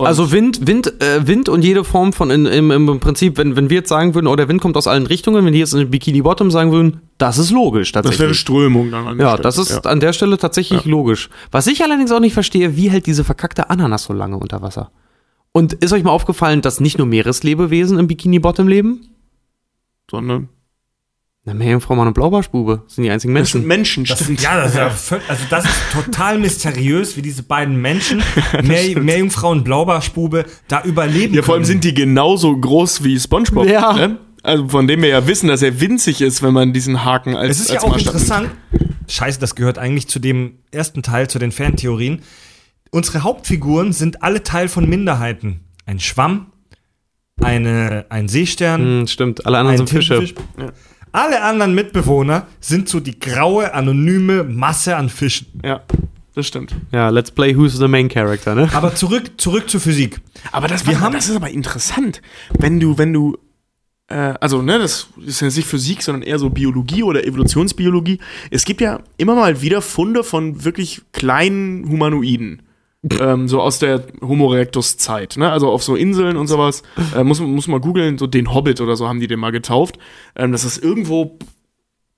[0.00, 3.56] Und- Also Wind, Wind, äh, Wind und jede Form von in, im, im Prinzip, wenn,
[3.56, 5.74] wenn wir jetzt sagen würden, oh, der Wind kommt aus allen Richtungen, wenn die jetzt
[5.74, 8.20] in Bikini Bottom sagen würden, das ist logisch das tatsächlich.
[8.20, 9.42] wäre Strömung dann an der ja, Stelle.
[9.42, 9.80] das ist Ja.
[9.90, 11.30] an der Stelle tatsächlich logisch.
[11.50, 14.90] Was ich allerdings auch nicht verstehe, wie hält diese verkackte Ananas so lange unter Wasser?
[15.58, 19.08] Und ist euch mal aufgefallen, dass nicht nur Meereslebewesen im Bikini Bottom leben?
[20.10, 20.48] Sondern.
[21.44, 24.04] Na, Meerjungfrau, Mann und Blaubarschbube sind die einzigen Das sind Menschen.
[24.04, 24.42] Menschen, Das, stimmt.
[24.42, 28.22] ja, das ist ja völ- also das ist total mysteriös, wie diese beiden Menschen,
[28.62, 31.72] Meer, Meerjungfrau und Blaubarschbube, da überleben Ja, vor allem können.
[31.72, 33.66] sind die genauso groß wie SpongeBob.
[33.66, 33.94] Ja.
[33.94, 34.18] Ne?
[34.42, 37.56] Also von dem wir ja wissen, dass er winzig ist, wenn man diesen Haken als
[37.56, 38.22] Es ist ja als auch Maßstab nimmt.
[38.24, 38.50] interessant.
[39.08, 42.22] Scheiße, das gehört eigentlich zu dem ersten Teil, zu den Fantheorien.
[42.90, 45.60] Unsere Hauptfiguren sind alle Teil von Minderheiten.
[45.86, 46.52] Ein Schwamm,
[47.40, 50.18] eine, ein Seestern, Hm, stimmt, alle anderen sind Fische.
[50.24, 50.44] Tintenfisch.
[51.12, 55.46] Alle anderen Mitbewohner sind so die graue, anonyme Masse an Fischen.
[55.64, 55.80] Ja,
[56.34, 56.74] das stimmt.
[56.92, 58.68] Ja, let's play Who's the Main Character, ne?
[58.74, 60.20] Aber zurück, zurück zur Physik.
[60.52, 62.20] Aber das, Wir wir haben- das ist aber interessant.
[62.58, 63.38] Wenn du, wenn du,
[64.08, 68.18] äh, also, ne, das ist ja nicht Physik, sondern eher so Biologie oder Evolutionsbiologie.
[68.50, 72.62] Es gibt ja immer mal wieder Funde von wirklich kleinen Humanoiden.
[73.20, 75.50] Ähm, so aus der Homo erectus-Zeit, ne?
[75.52, 76.82] Also auf so Inseln und sowas.
[77.16, 79.52] Äh, muss, man- muss man googeln, so den Hobbit oder so haben die den mal
[79.52, 79.98] getauft.
[80.36, 81.38] Ähm, das ist irgendwo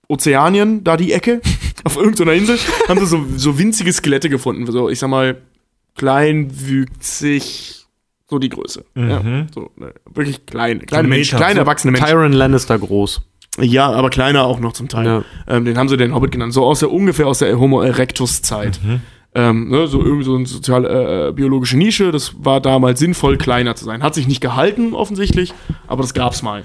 [0.09, 1.41] Ozeanien, da die Ecke,
[1.85, 2.59] auf irgendeiner Insel,
[2.89, 4.67] haben sie so, so winzige Skelette gefunden.
[4.73, 5.37] So, ich sag mal,
[5.97, 7.85] kleinwüchsig,
[8.29, 8.85] so die Größe.
[8.95, 9.23] Ja,
[9.55, 12.07] so, ne, wirklich kleine, kleine So Menschen, kleine so erwachsene Menschen.
[12.09, 13.23] Tyron Lannister groß.
[13.61, 15.07] Ja, aber kleiner auch noch zum Teil.
[15.07, 15.25] Ja.
[15.49, 16.53] Ähm, den haben sie den Hobbit genannt.
[16.55, 18.81] So aus der ungefähr aus der Homo erectus Zeit.
[19.33, 22.11] Ähm, ne, so irgendwie so eine sozial äh, biologische Nische.
[22.11, 24.03] Das war damals sinnvoll, kleiner zu sein.
[24.03, 25.55] Hat sich nicht gehalten offensichtlich,
[25.87, 26.65] aber das gab's mal.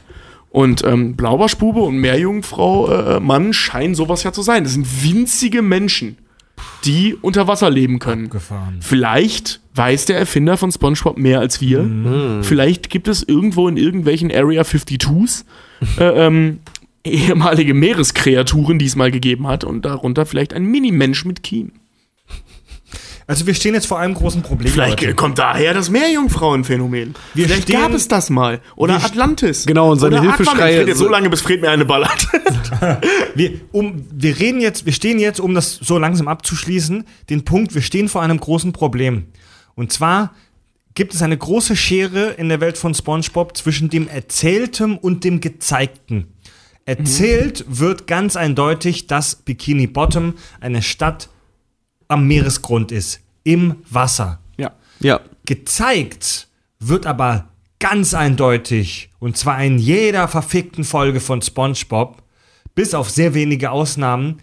[0.50, 4.64] Und ähm, Blaubarschbube und Meerjungfrau äh, Mann scheinen sowas ja zu sein.
[4.64, 6.18] Das sind winzige Menschen,
[6.86, 8.30] die unter Wasser leben können.
[8.30, 8.78] Gefahren.
[8.80, 11.84] Vielleicht weiß der Erfinder von SpongeBob mehr als wir.
[11.84, 12.44] Mhm.
[12.44, 15.44] Vielleicht gibt es irgendwo in irgendwelchen Area 52s
[16.00, 16.60] äh, ähm,
[17.04, 21.74] ehemalige Meereskreaturen, die es mal gegeben hat und darunter vielleicht ein Mini-Mensch mit Kiem.
[23.28, 24.72] Also wir stehen jetzt vor einem großen Problem.
[24.72, 25.16] Vielleicht Leute.
[25.16, 27.16] kommt daher das Meerjungfrauenphänomen.
[27.34, 28.62] Wir Vielleicht stehen- gab es das mal.
[28.76, 29.66] Oder Atlantis.
[29.66, 30.22] Genau, und seine.
[30.22, 32.28] Hilfeschreie- Es geht jetzt so lange, bis Fred mir eine ballert.
[33.36, 37.74] Wir, um, wir reden jetzt, wir stehen jetzt, um das so langsam abzuschließen, den Punkt,
[37.74, 39.26] wir stehen vor einem großen Problem.
[39.76, 40.34] Und zwar
[40.94, 45.42] gibt es eine große Schere in der Welt von SpongeBob zwischen dem Erzähltem und dem
[45.42, 46.28] Gezeigten.
[46.86, 51.30] Erzählt wird ganz eindeutig, dass Bikini Bottom eine Stadt
[52.08, 54.40] am Meeresgrund ist, im Wasser.
[54.58, 54.72] ja.
[55.00, 55.20] Ja.
[55.46, 56.48] Gezeigt
[56.80, 57.50] wird aber
[57.80, 62.24] ganz eindeutig, und zwar in jeder verfickten Folge von SpongeBob,
[62.74, 64.40] bis auf sehr wenige Ausnahmen,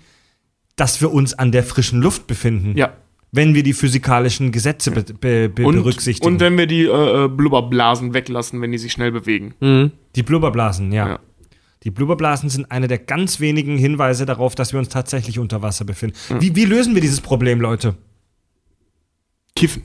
[0.77, 2.77] dass wir uns an der frischen Luft befinden.
[2.77, 2.93] Ja.
[3.33, 6.27] Wenn wir die physikalischen Gesetze be be be Und, berücksichtigen.
[6.27, 9.55] und wenn wir die äh, äh, Blubberblasen weglassen, wenn die sich schnell bewegen.
[10.15, 11.09] die Blubberblasen, ja.
[11.09, 11.19] Ja.
[11.85, 15.85] Die Blubberblasen sind eine der ganz wenigen Hinweise darauf, dass wir uns tatsächlich unter Wasser
[15.85, 16.17] befinden.
[16.39, 17.97] Wie, wie lösen wir dieses Problem, Leute?
[19.57, 19.83] Kiffen.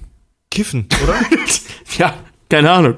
[0.49, 1.15] Kiffen, oder?
[1.97, 2.13] Ja,
[2.49, 2.95] keine Ahnung.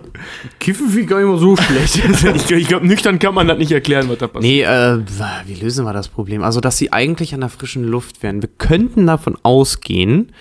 [0.59, 1.95] Kiffen finde ich gar nicht mal so schlecht.
[2.35, 4.43] ich ich glaube, nüchtern kann man das nicht erklären, was da passiert.
[4.43, 4.99] Nee, äh,
[5.45, 6.43] wie lösen wir das Problem?
[6.43, 8.41] Also, dass sie eigentlich an der frischen Luft wären.
[8.41, 10.34] Wir könnten davon ausgehen,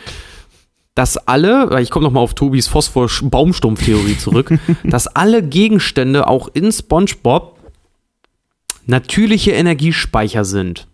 [0.94, 4.52] dass alle, weil ich komme nochmal auf Tobis Phosphor-Baumstumpf-Theorie zurück,
[4.84, 7.57] dass alle Gegenstände auch in SpongeBob
[8.88, 10.88] natürliche Energiespeicher sind.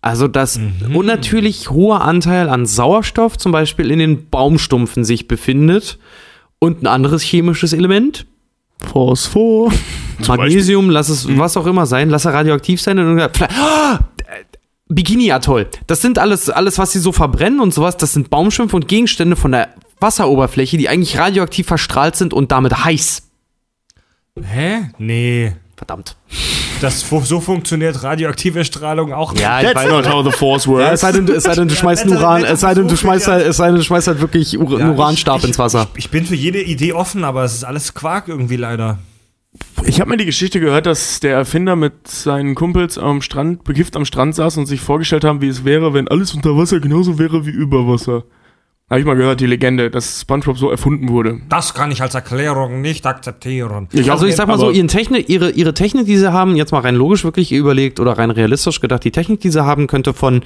[0.00, 0.60] Also, dass
[0.92, 5.98] unnatürlich hoher Anteil an Sauerstoff zum Beispiel in den Baumstumpfen sich befindet
[6.58, 8.26] und ein anderes chemisches Element,
[8.80, 9.72] Phosphor.
[10.26, 14.00] Magnesium, lass es was auch immer sein, lass er radioaktiv sein und ah,
[14.88, 15.68] Bikini-Atoll.
[15.86, 19.36] Das sind alles, alles, was sie so verbrennen und sowas, das sind Baumschimpfe und Gegenstände
[19.36, 19.70] von der
[20.00, 23.22] Wasseroberfläche, die eigentlich radioaktiv verstrahlt sind und damit heiß.
[24.42, 24.90] Hä?
[24.98, 25.54] Nee.
[25.86, 26.16] Verdammt.
[26.80, 29.42] Das, so funktioniert radioaktive Strahlung auch nicht.
[29.42, 30.92] Ja, ich That's weiß not how the force ja, works.
[30.92, 33.26] es sei denn, es sei denn du schmeißt netter- Uran, es sei denn, du schmeißt
[33.26, 33.32] ja.
[33.34, 35.88] halt, es sei denn, du schmeißt halt wirklich Ur Ja, Uranstab ich, ins Wasser.
[35.94, 38.98] Ich, ich bin für jede Idee offen, aber es ist alles Quark irgendwie leider.
[39.84, 43.94] Ich habe mir die Geschichte gehört, dass der Erfinder mit seinen Kumpels am Strand, bekifft
[43.96, 47.18] am Strand saß und sich vorgestellt haben, wie es wäre, wenn alles unter Wasser genauso
[47.18, 48.24] wäre wie über Wasser.
[48.90, 51.40] Habe ich mal gehört, die Legende, dass SpongeBob so erfunden wurde.
[51.48, 53.88] Das kann ich als Erklärung nicht akzeptieren.
[53.92, 56.70] Ich Also ich sag mal so, ihren Technik, ihre, ihre Technik, die sie haben, jetzt
[56.70, 60.12] mal rein logisch wirklich überlegt oder rein realistisch gedacht, die Technik, die sie haben, könnte
[60.12, 60.42] von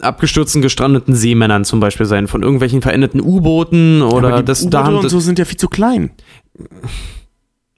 [0.00, 4.70] abgestürzten, gestrandeten Seemännern zum Beispiel sein, von irgendwelchen verendeten U-Booten oder aber die das U-Boote
[4.76, 6.10] da haben und so sind ja viel zu klein.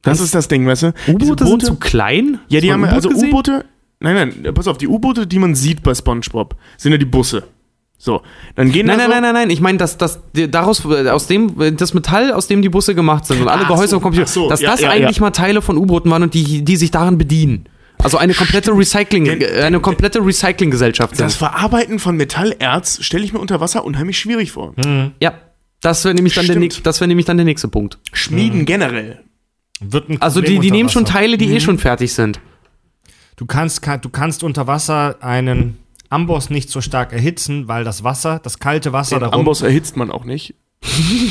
[0.01, 0.95] Das ist das Ding, weißt du?
[1.09, 2.41] U-Boote sind zu klein?
[2.49, 3.11] Ja, die haben also?
[3.11, 3.67] U-Boote.
[4.01, 7.45] Nein, nein, pass auf, die U-Boote, die man sieht bei SpongeBob, sind ja die Busse.
[8.05, 8.23] So,
[8.57, 9.51] dann gehen Nein, da nein, so, nein, nein, nein.
[9.51, 13.27] Ich meine, dass das die- daraus aus dem das Metall, aus dem die Busse gemacht
[13.27, 15.23] sind und alle Ach Gehäuse so, und Computer, so, dass ja, das ja, eigentlich ja.
[15.23, 17.69] mal Teile von U-Booten waren und die die sich daran bedienen.
[18.03, 21.37] Also eine komplette Recycling, Den- äh, eine komplette Recycling-Gesellschaft Das.
[21.37, 24.75] Verarbeiten von Metallerz stelle ich mir unter Wasser unheimlich schwierig vor.
[25.21, 25.35] Ja,
[25.81, 26.63] das wäre nämlich dann der Stimmt.
[26.65, 27.99] nächste, das wäre nämlich dann der nächste Punkt.
[28.13, 29.21] Schmieden generell.
[29.81, 31.05] Wird ein Also die, die nehmen schon.
[31.05, 32.41] Teile, die eh schon fertig sind.
[33.37, 35.79] Du kannst, ka- du kannst unter Wasser einen
[36.13, 39.41] Amboss nicht so stark erhitzen, weil das Wasser, das kalte Wasser Den darum.
[39.41, 40.55] Amboss erhitzt man auch nicht.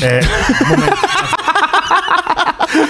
[0.00, 0.22] Äh,
[0.68, 0.92] Moment.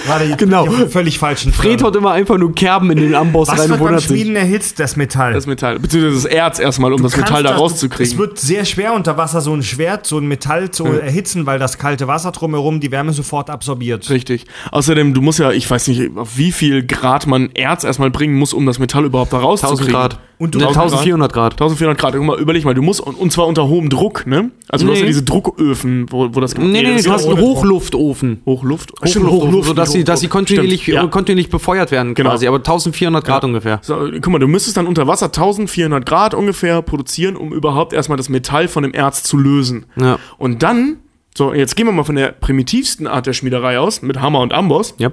[0.06, 0.64] Warte, Genau.
[0.88, 3.78] völlig falschen Fred haut immer einfach nur Kerben in den Amboss Was rein wird und
[3.78, 4.10] beim wundert sich.
[4.10, 4.78] Schmieden erhitzt?
[4.80, 5.32] Das Metall.
[5.32, 5.78] Das Metall.
[5.80, 8.06] Beziehungsweise das Erz erstmal, um das kannst Metall da das- rauszukriegen.
[8.12, 11.58] Es wird sehr schwer unter Wasser so ein Schwert, so ein Metall zu erhitzen, weil
[11.58, 14.08] das kalte Wasser drumherum die Wärme sofort absorbiert.
[14.10, 14.44] Richtig.
[14.70, 18.34] Außerdem, du musst ja, ich weiß nicht, auf wie viel Grad man Erz erstmal bringen
[18.34, 19.92] muss, um das Metall überhaupt da 1000 rauszukriegen.
[20.00, 20.18] Grad.
[20.42, 21.52] Und du- Ne, 1000 1400 Grad.
[21.54, 22.14] 1400 Grad.
[22.16, 24.50] Guck mal, überleg mal, du musst, und, zwar unter hohem Druck, ne?
[24.68, 24.96] Also du Nee.
[24.96, 28.40] hast ja diese Drucköfen, wo, wo das gemacht Nee, nee, das du hast einen Hochluftofen.
[28.44, 28.92] Hochluft.
[29.00, 31.06] Hochluft, sodass sie, dass sie kontinuierlich, Stimmt, ja.
[31.06, 32.30] kontinuierlich befeuert werden Genau.
[32.30, 33.46] quasi, aber 1400 Grad Ja.
[33.48, 33.78] ungefähr.
[33.82, 38.16] So, guck mal, du müsstest dann unter Wasser 1400 Grad ungefähr produzieren, um überhaupt erstmal
[38.16, 39.86] das Metall von dem Erz zu lösen.
[39.96, 40.18] Ja.
[40.38, 40.96] Und dann,
[41.36, 44.52] so, jetzt gehen wir mal von der primitivsten Art der Schmiederei aus, mit Hammer und
[44.52, 44.94] Amboss.
[44.98, 45.12] Ja.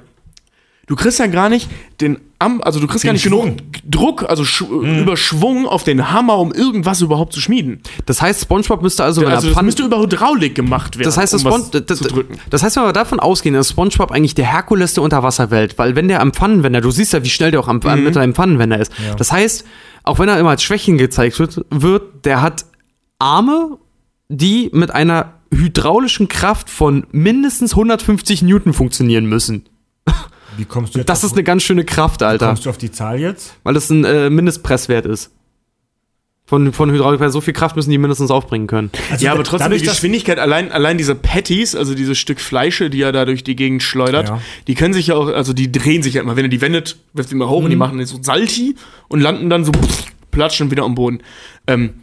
[0.90, 1.70] Du kriegst ja gar nicht
[2.02, 3.58] den Am also du kriegst gar nicht Schwung.
[3.58, 7.82] genug Druck, also Sch Überschwung auf den Hammer, um irgendwas überhaupt zu schmieden.
[8.06, 11.34] Das heißt, SpongeBob müsste also, wenn Also das müsste über Hydraulik gemacht werden, das heißt,
[11.34, 12.38] das, um das, drücken.
[12.50, 16.08] das heißt, wenn wir davon ausgehen, ist SpongeBob eigentlich der Herkules der Unterwasserwelt, weil wenn
[16.08, 18.04] der am Pfannenwender, du siehst ja, wie schnell der auch am, Mhm.
[18.04, 18.92] mit einem Pfannenwender ist.
[19.18, 19.66] Das heißt,
[20.04, 22.66] auch wenn er immer als Schwächen gezeigt wird, wird, der hat
[23.20, 23.78] Arme,
[24.30, 29.66] die mit einer hydraulischen Kraft von mindestens 150 Newton funktionieren müssen.
[30.60, 32.48] Wie kommst du Das ist eine ganz schöne Kraft, Alter.
[32.48, 33.56] kommst du auf die Zahl jetzt?
[33.64, 35.32] Weil das ein äh, Mindestpresswert ist.
[36.46, 38.90] Von, von Hydraulik, weil so viel Kraft müssen die mindestens aufbringen können.
[39.12, 42.90] Also ja, aber trotzdem dadurch, die Geschwindigkeit, allein, allein diese Patties, also dieses Stück Fleische,
[42.90, 44.42] die er da durch die Gegend schleudert, Ja.
[44.66, 46.36] die können sich ja auch, also die drehen sich ja immer.
[46.38, 47.80] Wenn er die wendet, wirft die mal hoch und die Mhm.
[47.80, 48.76] machen so Salti
[49.10, 51.20] und landen dann so, pff, platschen wieder am Boden.
[51.68, 51.94] Ähm,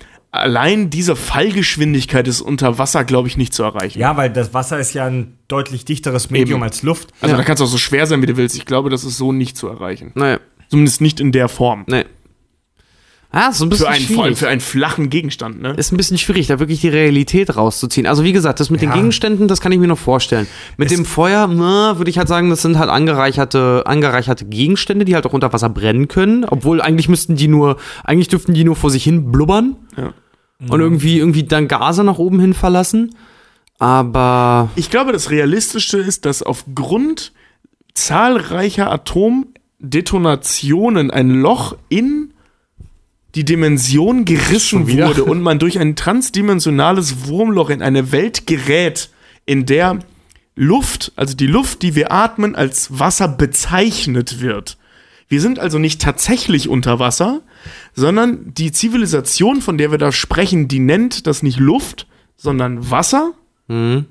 [0.40, 3.98] allein diese Fallgeschwindigkeit ist unter Wasser, glaube ich, nicht zu erreichen.
[3.98, 6.64] Ja, weil das Wasser ist ja ein deutlich dichteres Medium Eben.
[6.64, 7.10] als Luft.
[7.20, 7.38] Also Ja.
[7.38, 8.56] da kannst du auch so schwer sein, wie du willst.
[8.56, 10.12] Ich glaube, das ist so nicht zu erreichen.
[10.14, 10.36] Nee,
[10.68, 11.84] Zumindest nicht in der Form.
[11.88, 12.04] nee.
[13.32, 14.38] Ah, ist so ein bisschen Für einen, schwierig.
[14.38, 15.74] für einen flachen Gegenstand, ne?
[15.76, 18.06] ist ein bisschen schwierig, da wirklich die Realität rauszuziehen.
[18.06, 18.94] Also wie gesagt, das mit den Ja.
[18.94, 20.46] Gegenständen, das kann ich mir noch vorstellen.
[20.78, 21.46] Mit Es- dem Feuer,
[21.98, 25.68] würde ich halt sagen, das sind halt angereicherte, angereicherte Gegenstände, die halt auch unter Wasser
[25.68, 26.44] brennen können.
[26.46, 30.14] Obwohl eigentlich müssten die nur, eigentlich dürften die nur vor sich hin blubbern Ja.
[30.60, 33.14] Und irgendwie, irgendwie dann Gase nach oben hin verlassen.
[33.78, 37.32] Aber Ich glaube, das Realistischste ist, dass aufgrund
[37.94, 42.32] zahlreicher Atomdetonationen ein Loch in
[43.34, 49.10] die Dimension gerissen wurde und man durch ein transdimensionales Wurmloch in eine Welt gerät,
[49.44, 49.98] in der
[50.54, 54.78] Luft, also die Luft, die wir atmen, als Wasser bezeichnet wird.
[55.28, 57.40] Wir sind also nicht tatsächlich unter Wasser,
[57.94, 63.32] sondern die Zivilisation, von der wir da sprechen, die nennt das nicht Luft, sondern Wasser.
[63.68, 64.04] hm,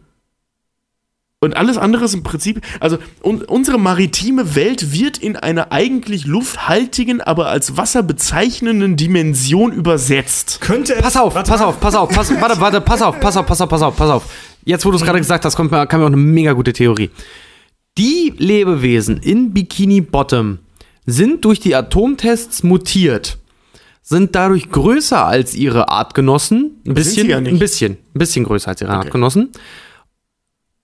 [1.40, 6.26] Und alles andere ist im Prinzip, also un unsere maritime Welt wird in einer eigentlich
[6.26, 10.60] lufthaltigen, aber als Wasser bezeichnenden Dimension übersetzt.
[10.60, 13.38] Könnte es, pass auf, Warte pass auf, pass auf, pass, warte, warte, pass auf, pass
[13.38, 14.24] auf, pass auf, pass auf, pass auf.
[14.66, 16.74] Jetzt, wo du es gerade gesagt hast, kommt mir, kam mir auch eine mega gute
[16.74, 17.12] Theorie.
[17.98, 20.60] Die Lebewesen in Bikini Bottom
[21.06, 23.38] sind durch die Atomtests mutiert,
[24.02, 28.82] sind dadurch größer als ihre Artgenossen, ein bisschen, ja ein bisschen, ein bisschen größer als
[28.82, 29.52] ihre Artgenossen.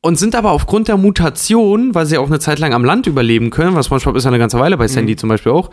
[0.03, 3.51] Und sind aber aufgrund der Mutation, weil sie auch eine Zeit lang am Land überleben
[3.51, 5.69] können, was SpongeBob ist ja eine ganze Weile bei Sandy zum Beispiel auch,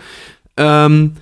[0.58, 1.14] ähm,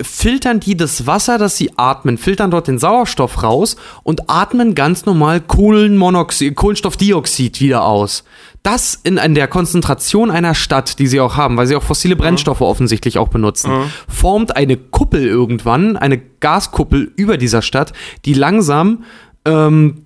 [0.00, 5.06] filtern die das Wasser, das sie atmen, filtern dort den Sauerstoff raus und atmen ganz
[5.06, 8.24] normal Kohlenmonoxid, Kohlenstoffdioxid wieder aus.
[8.62, 12.16] Das in, in der Konzentration einer Stadt, die sie auch haben, weil sie auch fossile
[12.16, 13.72] Brennstoffe offensichtlich auch benutzen,
[14.08, 17.92] formt eine Kuppel irgendwann, eine Gaskuppel über dieser Stadt,
[18.24, 19.04] die langsam
[19.44, 20.04] ähm,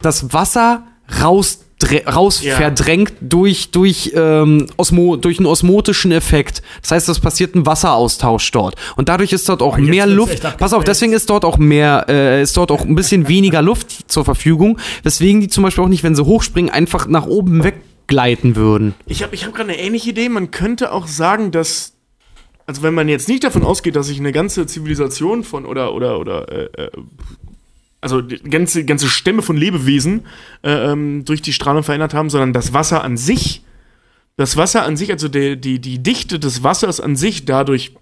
[0.00, 0.84] das Wasser
[1.22, 1.64] raus,
[2.06, 2.56] raus Ja.
[2.56, 6.62] verdrängt durch, durch, ähm, Osmo, durch einen osmotischen Effekt.
[6.82, 8.74] Das heißt, es passiert ein Wasseraustausch dort.
[8.96, 10.42] Und dadurch ist dort auch jetzt mehr Luft.
[10.58, 14.10] Pass auf, deswegen ist dort auch mehr, äh, ist dort auch ein bisschen weniger Luft
[14.10, 14.78] zur Verfügung.
[15.02, 18.94] Weswegen die zum Beispiel auch nicht, wenn sie hochspringen, einfach nach oben weggleiten würden.
[19.06, 20.28] Ich habe ich hab gerade eine ähnliche Idee.
[20.28, 21.94] Man könnte auch sagen, dass,
[22.66, 26.18] also wenn man jetzt nicht davon ausgeht, dass sich eine ganze Zivilisation von oder oder
[26.18, 26.90] oder äh, äh,
[28.00, 30.26] also die ganze ganze Stämme von Lebewesen
[30.62, 33.62] äh, ähm, durch die Strahlung verändert haben, sondern das Wasser an sich,
[34.36, 37.92] das Wasser an sich, also die die die Dichte des Wassers an sich dadurch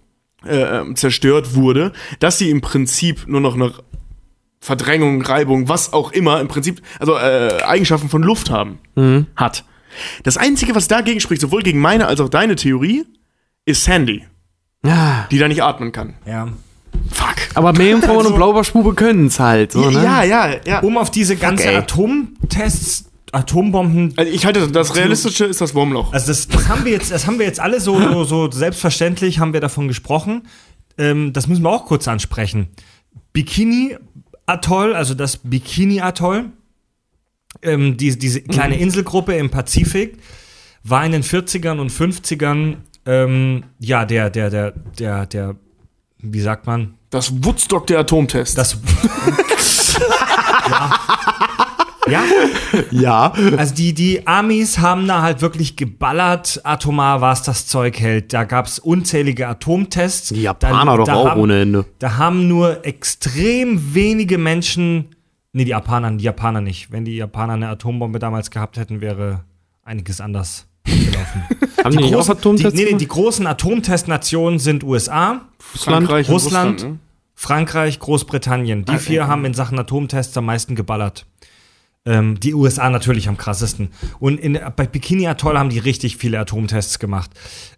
[0.46, 3.72] äh, ähm, zerstört wurde, dass sie im Prinzip nur noch eine
[4.60, 8.78] Verdrängung, Reibung, was auch immer, im Prinzip, also äh, Eigenschaften von Luft haben,
[9.36, 9.64] hat.
[10.24, 13.04] Das Einzige, was dagegen spricht, sowohl gegen meine als auch deine Theorie,
[13.64, 14.24] ist Sandy,
[14.84, 15.26] Ja.
[15.30, 16.14] die da nicht atmen kann.
[16.26, 16.48] Ja.
[17.10, 17.36] Fuck.
[17.54, 19.72] Aber Meerjungfrauen und Blaubarschbube können es halt.
[19.72, 20.02] So, ne?
[20.02, 20.80] Ja, ja, ja.
[20.80, 21.68] Um auf diese ganze.
[21.76, 26.12] Atomtests, Atombomben Also ich halte das Realistische ist das Wurmloch.
[26.12, 29.38] Also das, das haben wir jetzt, das haben wir jetzt alle so, so, so selbstverständlich
[29.38, 30.42] haben wir davon gesprochen.
[30.96, 32.68] Ähm, das müssen wir auch kurz ansprechen.
[33.32, 33.96] Bikini
[34.46, 36.46] Atoll, also das Bikini Atoll,
[37.62, 40.18] ähm, die, diese kleine Inselgruppe im Pazifik,
[40.84, 42.76] war in den 40ern und 50ern
[43.06, 45.56] ähm, ja der, der, der, der, der,
[46.20, 48.54] wie sagt man, Das Woodstock der Atomtests.
[48.54, 48.78] das
[50.70, 50.90] ja.
[52.08, 52.22] ja,
[52.90, 53.32] Ja.
[53.56, 58.32] Also die, die Amis haben da halt wirklich geballert, atomar, was das Zeug hält.
[58.32, 60.28] Da gab es unzählige Atomtests.
[60.28, 61.86] Die Japaner doch auch haben, ohne Ende.
[61.98, 65.14] Da haben nur extrem wenige Menschen,
[65.52, 66.92] nee, die Japaner, die Japaner nicht.
[66.92, 69.44] Wenn die Japaner eine Atombombe damals gehabt hätten, wäre
[69.82, 71.44] einiges anders gelaufen.
[71.84, 72.72] Haben die, auch großen, Atomtests?
[72.76, 76.98] die, nee, nee, die großen Atomtestnationen sind USA, Frankreich und Russland, ne?
[77.34, 78.84] Frankreich, Großbritannien.
[78.84, 81.26] Die Ah, vier haben in Sachen Atomtests am meisten geballert.
[82.04, 83.90] Ähm, die USA natürlich am krassesten.
[84.18, 87.30] Und in, bei Bikini Atoll haben die richtig viele Atomtests gemacht.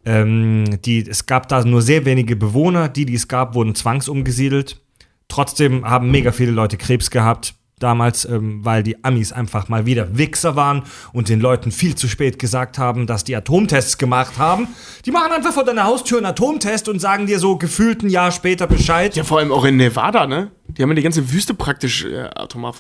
[0.05, 2.89] Ähm, die, es gab da nur sehr wenige Bewohner.
[2.89, 4.81] Die, die es gab, wurden zwangsumgesiedelt.
[5.29, 10.17] Trotzdem haben mega viele Leute Krebs gehabt damals, ähm, weil die Amis einfach mal wieder
[10.17, 10.83] Wichser waren
[11.13, 14.69] und den Leuten viel zu spät gesagt haben, dass die Atomtests gemacht haben.
[15.05, 18.31] Die machen einfach vor deiner Haustür einen Atomtest und sagen dir so gefühlt ein Jahr
[18.31, 19.17] später Bescheid.
[19.17, 20.51] Ja, vor allem auch in Nevada, ne?
[20.69, 22.75] Die haben ja die ganze Wüste praktisch äh, atomar.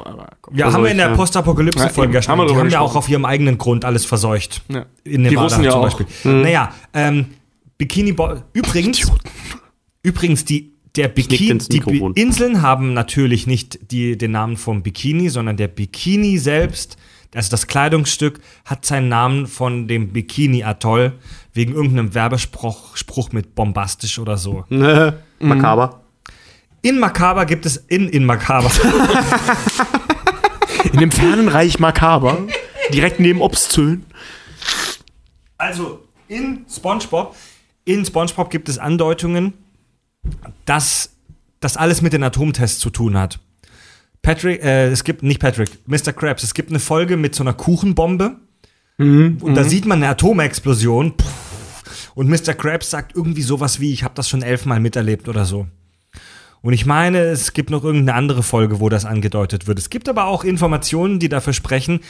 [0.52, 1.16] Ja, Also haben wir in der ja.
[1.16, 2.26] Postapokalypse-Folge Ja.
[2.28, 4.62] Haben wir Die haben ja auch auf ihrem eigenen Grund alles verseucht.
[4.68, 4.86] Ja.
[5.02, 5.84] In Die Nevada Russen ja zum auch.
[5.84, 6.06] Beispiel.
[6.24, 7.26] Naja, ähm,
[7.78, 9.10] Bikini Bo Übrigens,
[10.02, 11.82] übrigens die, der Bikini, die
[12.14, 16.96] Inseln haben natürlich nicht die, den Namen vom Bikini, sondern der Bikini selbst,
[17.34, 21.12] also das Kleidungsstück, hat seinen Namen von dem Bikini-Atoll
[21.54, 24.64] wegen irgendeinem Werbespruch Spruch mit bombastisch oder so.
[25.38, 26.00] Makaber.
[26.82, 28.70] In Makaber gibt es in in Makaber.
[30.92, 32.38] In dem fernen Reich Makaber,
[32.92, 34.06] direkt neben Obstzölln.
[35.58, 37.36] Also in SpongeBob,
[37.84, 39.52] in SpongeBob gibt es Andeutungen,
[40.64, 41.10] dass
[41.60, 43.38] das alles mit den Atomtests zu tun hat.
[44.22, 46.12] Patrick, äh, es gibt nicht Patrick, Mr.
[46.12, 48.36] Krabs, es gibt eine Folge mit so einer Kuchenbombe
[49.40, 51.14] und da sieht man eine Atomexplosion
[52.14, 52.54] und Mr.
[52.54, 55.66] Krabs sagt irgendwie sowas wie, ich habe das schon elfmal miterlebt oder so.
[56.62, 59.78] Und ich meine, es gibt noch irgendeine andere Folge, wo das angedeutet wird.
[59.78, 62.00] Es gibt aber auch Informationen, die dafür sprechen,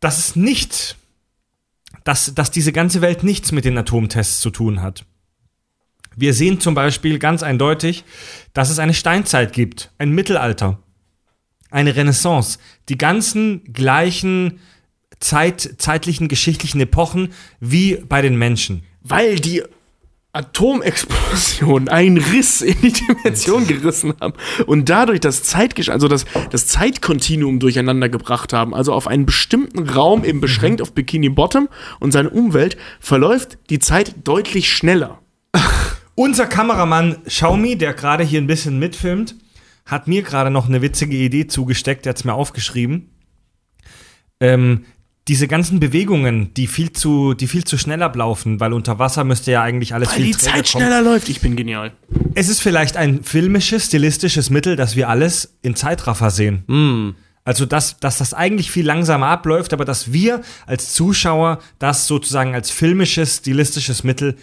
[0.00, 0.96] dass es nicht
[2.04, 5.04] dass, dass diese ganze Welt nichts mit den Atomtests zu tun hat.
[6.20, 8.02] Wir sehen zum Beispiel ganz eindeutig,
[8.52, 10.82] dass es eine Steinzeit gibt, ein Mittelalter,
[11.70, 12.58] eine Renaissance,
[12.88, 14.58] die ganzen gleichen
[15.20, 17.28] Zeit, zeitlichen, geschichtlichen Epochen
[17.60, 18.82] wie bei den Menschen.
[19.00, 19.62] Weil die
[20.32, 24.34] Atomexplosion einen Riss in die Dimension gerissen haben
[24.66, 28.74] und dadurch das Zeitgesch also das, das Zeitkontinuum durcheinander gebracht haben.
[28.74, 31.68] Also auf einen bestimmten Raum, eben beschränkt auf Bikini Bottom
[32.00, 35.20] und seine Umwelt, verläuft die Zeit deutlich schneller.
[36.18, 39.36] Unser Kameramann Xiaomi, der gerade hier ein bisschen mitfilmt,
[39.86, 43.10] hat mir gerade noch eine witzige Idee zugesteckt, der hat es mir aufgeschrieben.
[44.40, 44.84] Ähm,
[45.28, 49.52] diese ganzen Bewegungen, die viel zu, die viel zu schnell ablaufen, weil unter Wasser müsste
[49.52, 50.64] ja eigentlich alles Weil viel die Zeit kommen.
[50.64, 51.28] schneller läuft.
[51.28, 51.92] Ich bin genial.
[52.34, 57.14] Es ist vielleicht ein filmisches, stilistisches Mittel, dass wir alles in Zeitraffer sehen.
[57.44, 62.56] Also, dass, dass das eigentlich viel langsamer abläuft, aber dass wir als Zuschauer das sozusagen
[62.56, 64.36] als filmisches, stilistisches Mittel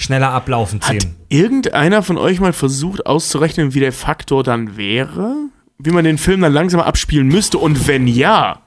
[0.00, 1.16] schneller ablaufen Hat sehen.
[1.28, 5.34] irgendeiner von euch mal versucht auszurechnen, wie der Faktor dann wäre?
[5.78, 7.58] Wie man den Film dann langsam abspielen müsste?
[7.58, 8.60] Und wenn ja,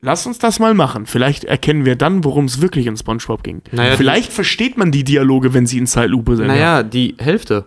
[0.00, 1.06] lass uns das mal machen.
[1.06, 3.62] Vielleicht erkennen wir dann, worum es wirklich in SpongeBob ging.
[3.72, 6.46] Naja, Vielleicht versteht man die Dialoge, wenn sie in Zeitlupe sind.
[6.48, 7.64] Naja, die Hälfte.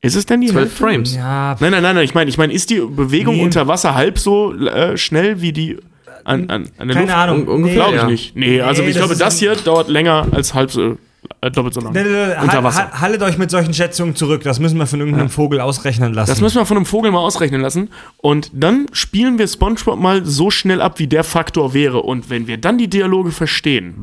[0.00, 0.76] Ist es denn die 12 Hälfte?
[0.76, 1.14] Frames.
[1.16, 2.04] Ja, Nein, nein, nein, nein.
[2.04, 3.42] Ich meine, ich meine, ist die Bewegung Nee.
[3.42, 5.78] unter Wasser halb so äh, schnell wie die
[6.24, 7.16] an, an, an der keine Luft?
[7.18, 7.42] Ahnung.
[7.42, 8.06] Un- ungefähr, Glaube ich Ja.
[8.08, 8.36] nicht.
[8.36, 10.96] Nee, also Nee, ich das glaube, das hier dauert länger als halb so,
[11.40, 11.92] äh, doppelt so lang.
[11.92, 12.84] Nee, nee, nee, Unter Wasser.
[12.90, 14.42] halt- Haltet euch mit solchen Schätzungen zurück.
[14.44, 16.30] Das müssen wir von irgendeinem Vogel ausrechnen lassen.
[16.30, 17.90] Das müssen wir von einem Vogel mal ausrechnen lassen.
[18.18, 21.98] Und dann spielen wir SpongeBob mal so schnell ab, wie der Faktor wäre.
[22.02, 23.94] Und wenn wir dann die Dialoge verstehen,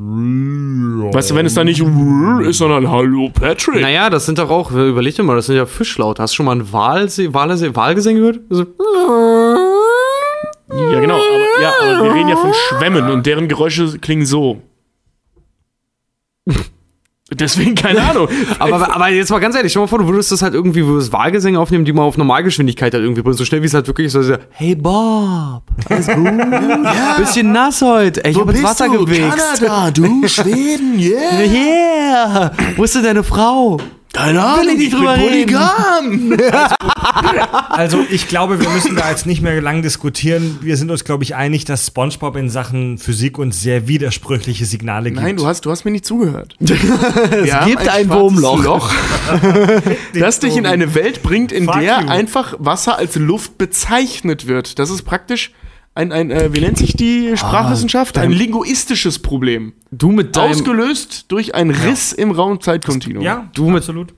[1.13, 3.81] weißt du, wenn es dann nicht ist, sondern Hallo Patrick.
[3.81, 6.21] Naja, das sind doch auch, überleg dir mal, das sind ja Fischlaute.
[6.21, 8.39] Hast du schon mal ein Walsee, Walsee, Wahlgesang gehört?
[8.49, 8.65] Also,
[10.69, 11.15] Ja, genau.
[11.15, 14.61] Aber, ja, aber wir reden ja von Schwämmen und deren Geräusche klingen so.
[17.31, 18.27] Deswegen keine Ahnung.
[18.59, 21.11] aber, aber jetzt mal ganz ehrlich, stell mal vor, du würdest das halt irgendwie, würdest
[21.11, 24.07] Wahlgesänge aufnehmen, die mal auf Normalgeschwindigkeit halt irgendwie bringen, so schnell wie es halt wirklich
[24.07, 24.13] ist.
[24.13, 26.23] So, so, hey Bob, alles gut?
[27.17, 28.23] Bisschen nass heute.
[28.23, 29.59] Ey, ich hab ins Wasser gewichst.
[29.59, 31.41] Kanada, du Schweden, yeah.
[31.41, 32.51] Yeah!
[32.75, 33.79] Wo ist denn deine Frau?
[34.15, 35.53] Keine Ahnung, ich nicht drüber reden.
[35.53, 36.39] Polygam.
[37.69, 40.59] Also ich glaube, wir müssen da jetzt nicht mehr lang diskutieren.
[40.61, 45.11] Wir sind uns, glaube ich, einig, dass SpongeBob in Sachen Physik uns sehr widersprüchliche Signale
[45.11, 45.21] gibt.
[45.21, 46.55] Nein, du hast, du hast mir nicht zugehört.
[46.59, 48.63] es gibt ein Wurmloch.
[48.63, 48.93] Loch,
[50.13, 52.07] das dich in eine Welt bringt, in Fuck der you.
[52.07, 54.79] einfach Wasser als Luft bezeichnet wird.
[54.79, 55.51] Das ist praktisch
[55.95, 58.17] ein, ein äh, wie nennt sich die Sprachwissenschaft?
[58.17, 59.73] ein linguistisches Problem.
[59.91, 60.51] Du mit deinem.
[60.51, 63.23] Ausgelöst durch einen Riss im Raumzeitkontinuum.
[63.23, 64.13] Ja, Du mit- absolut.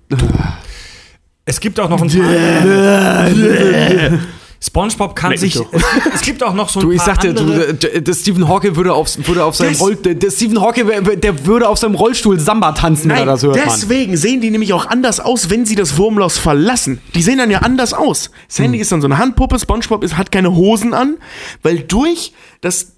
[1.46, 2.10] Es gibt auch noch ein.
[4.62, 5.54] SpongeBob kann mich sich.
[5.54, 5.68] doch.
[6.14, 7.74] Es, gibt- auch noch so ein Du, ich paar sagte, andere.
[7.74, 10.88] du, der, Stephen Hawking würde auf, würde auf seinem Roll, der, der Stephen Hawking,
[11.20, 14.50] der würde auf seinem Rollstuhl Samba tanzen, wenn er Nein, das hört, deswegen sehen die
[14.50, 17.02] nämlich auch anders aus, wenn sie das Wurmloch verlassen.
[17.16, 18.32] Die sehen dann ja anders aus.
[18.48, 21.18] Sandy ist dann so eine Handpuppe, SpongeBob ist, hat keine Hosen an,
[21.62, 22.94] weil durch das,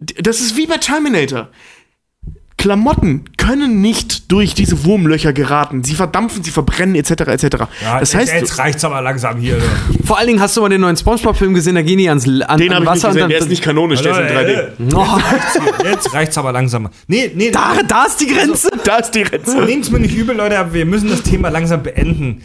[0.00, 1.48] das ist wie bei Terminator.
[2.62, 5.82] Klamotten können nicht durch diese Wurmlöcher geraten.
[5.82, 7.42] Sie verdampfen, sie verbrennen, etc., etc.
[7.82, 9.56] Ja, das jetzt, heißt, jetzt reicht's aber langsam hier.
[9.56, 9.62] ne?
[10.04, 12.30] Vor allen Dingen hast du mal den neuen Spongebob-Film gesehen, da gehen die ans, an,
[12.36, 13.46] den an habe ich nicht Wasser gesehen, und der dann.
[13.46, 14.94] ist nicht kanonisch, der ist in 3D.
[14.96, 16.88] oh, Jetzt reicht's aber langsam.
[17.08, 17.50] Nee, nee.
[17.50, 18.68] da, da ist die Grenze.
[18.84, 19.58] Da ist die Grenze.
[19.66, 22.42] Nehmt's mir nicht übel, Leute, aber wir müssen das Thema langsam beenden.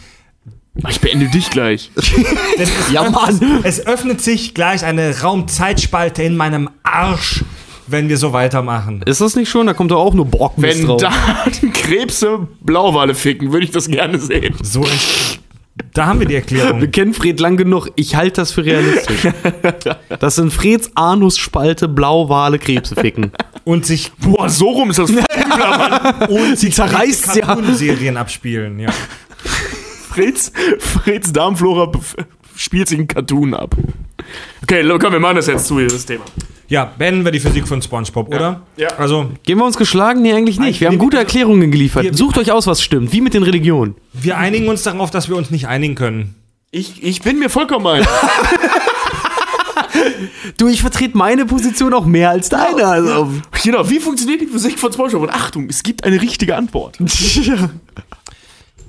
[0.90, 1.92] Ich beende dich gleich.
[2.92, 3.62] Ja, Mann.
[3.64, 7.44] es öffnet sich gleich eine Raumzeitspalte in meinem Arsch,
[7.88, 9.02] wenn wir so weitermachen.
[9.06, 9.68] Ist das nicht schon?
[9.68, 11.02] Da kommt doch auch nur Borgmist Wenn drauf.
[11.02, 11.12] da
[11.74, 14.56] Krebse Blauwale ficken, würde ich das gerne sehen.
[14.62, 15.40] So ist,
[15.94, 16.92] da haben wir die Wir Erklärung.
[16.92, 17.90] kennen Fred lang genug.
[17.96, 19.28] Ich halte das für realistisch.
[20.20, 23.32] Das sind Freds Anusspalte Blauwale Krebse ficken.
[23.66, 25.12] Und sich Boah, so rum ist das
[26.30, 27.58] und Sie zerreißt ja.
[27.74, 28.90] Serien abspielen, ja.
[30.10, 31.92] Fritz, Fritz Darmflora
[32.56, 33.76] spielt sich ein Cartoon ab.
[34.64, 36.24] Okay, komm, wir machen das jetzt zu, dieses Thema.
[36.70, 38.62] Ja, beenden wir die Physik von SpongeBob, oder?
[38.76, 38.90] Ja.
[38.98, 40.22] Also, Gehen wir uns geschlagen?
[40.22, 40.82] Nee, eigentlich nicht.
[40.82, 42.04] Wir haben gute Erklärungen geliefert.
[42.04, 43.14] wir- Sucht euch aus, was stimmt.
[43.14, 43.96] Wie mit den Religionen.
[44.14, 46.36] wir einigen uns darauf, dass wir uns nicht einigen können.
[46.72, 48.08] Ich, ich bin mir vollkommen ein.
[50.58, 52.86] Du, ich vertrete meine Position auch mehr als deine.
[52.86, 53.32] Also.
[53.64, 55.24] genau, wie funktioniert die Physik von SpongeBob?
[55.24, 56.98] Und Achtung, es gibt eine richtige Antwort.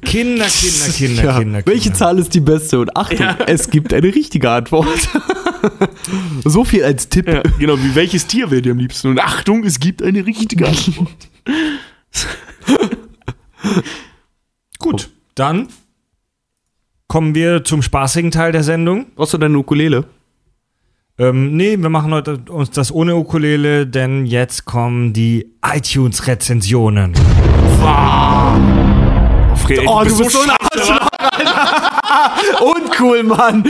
[0.02, 1.62] Kinder, Kinder, Kinder, Ja, Kinder.
[1.66, 1.98] welche Kinder.
[1.98, 2.80] Zahl ist die beste?
[2.80, 4.86] Und Achtung, es gibt eine richtige Antwort.
[6.44, 7.28] so viel als Tipp.
[7.28, 9.08] Ja, genau, wie welches Tier wäre dir am liebsten?
[9.08, 11.08] Und Achtung, es gibt eine richtige Antwort.
[14.78, 15.68] Gut, dann
[17.08, 19.06] kommen wir zum spaßigen Teil der Sendung.
[19.16, 20.04] Brauchst du deine Ukulele?
[21.18, 27.14] Ähm, nee, wir machen heute uns das ohne Ukulele, denn jetzt kommen die iTunes-Rezensionen.
[29.68, 32.62] Fred, Oh, du bist so ein Arschloch, Alter.
[32.62, 33.62] Uncool, Mann.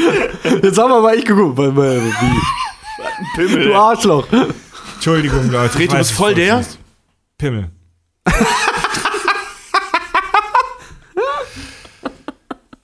[0.63, 1.57] Jetzt haben wir mal echt geguckt.
[1.57, 2.13] Pimmel.
[3.65, 4.29] Du Arschloch.
[4.95, 5.83] Entschuldigung, Leute.
[5.83, 6.65] Ich du bist voll der?
[7.37, 7.71] Pimmel.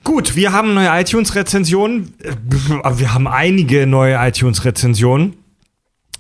[0.03, 2.15] Gut, wir haben neue iTunes-Rezensionen.
[2.23, 2.33] Äh,
[2.99, 5.37] Wir haben einige neue iTunes-Rezensionen.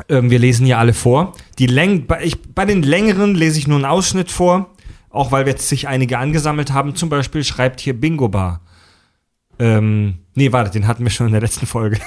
[0.08, 1.34] Ähm, wir lesen hier alle vor.
[1.58, 4.73] Die Läng bei, ich, bei den längeren lese ich nur einen Ausschnitt vor,
[5.15, 6.95] auch weil wir jetzt sich einige angesammelt haben.
[6.95, 8.61] Zum Beispiel schreibt hier Bingo Bar.
[9.59, 11.99] Ähm, nee, warte, den hatten wir schon in der letzten Folge.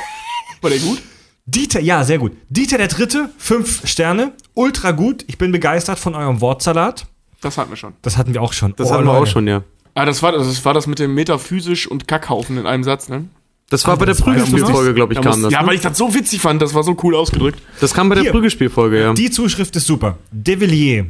[0.62, 1.00] War der gut?
[1.44, 2.32] Dieter, ja, sehr gut.
[2.48, 5.24] Dieter der Dritte, fünf Sterne, ultra gut.
[5.28, 7.06] Ich bin begeistert von eurem Wortsalat.
[7.40, 7.92] Das hatten wir schon.
[8.02, 8.74] Das hatten wir auch schon.
[8.76, 9.30] Das Oh, hatten wir auch Leute.
[9.30, 9.62] schon, ja.
[9.94, 13.26] Ah, das war das, war das mit dem Metaphysisch und Kackhaufen in einem Satz, ne?
[13.68, 15.52] Das war Ah, bei der das ich Prügelspielfolge, glaube ich, Da kam muss- das.
[15.52, 15.68] ja, ne?
[15.68, 17.60] weil ich das so witzig fand, das war so cool ausgedrückt.
[17.80, 18.32] Das kam bei der Hier.
[18.32, 19.12] Prügelspielfolge, ja.
[19.12, 20.18] Die Zuschrift ist super.
[20.30, 21.06] De Villiers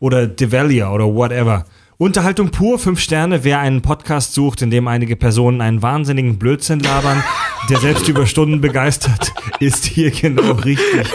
[0.00, 1.64] oder De Villiers oder whatever.
[1.98, 3.44] Unterhaltung pur, fünf Sterne.
[3.44, 7.22] Wer einen Podcast sucht, in dem einige Personen einen wahnsinnigen Blödsinn labern,
[7.68, 11.06] der selbst über Stunden begeistert, ist hier genau richtig.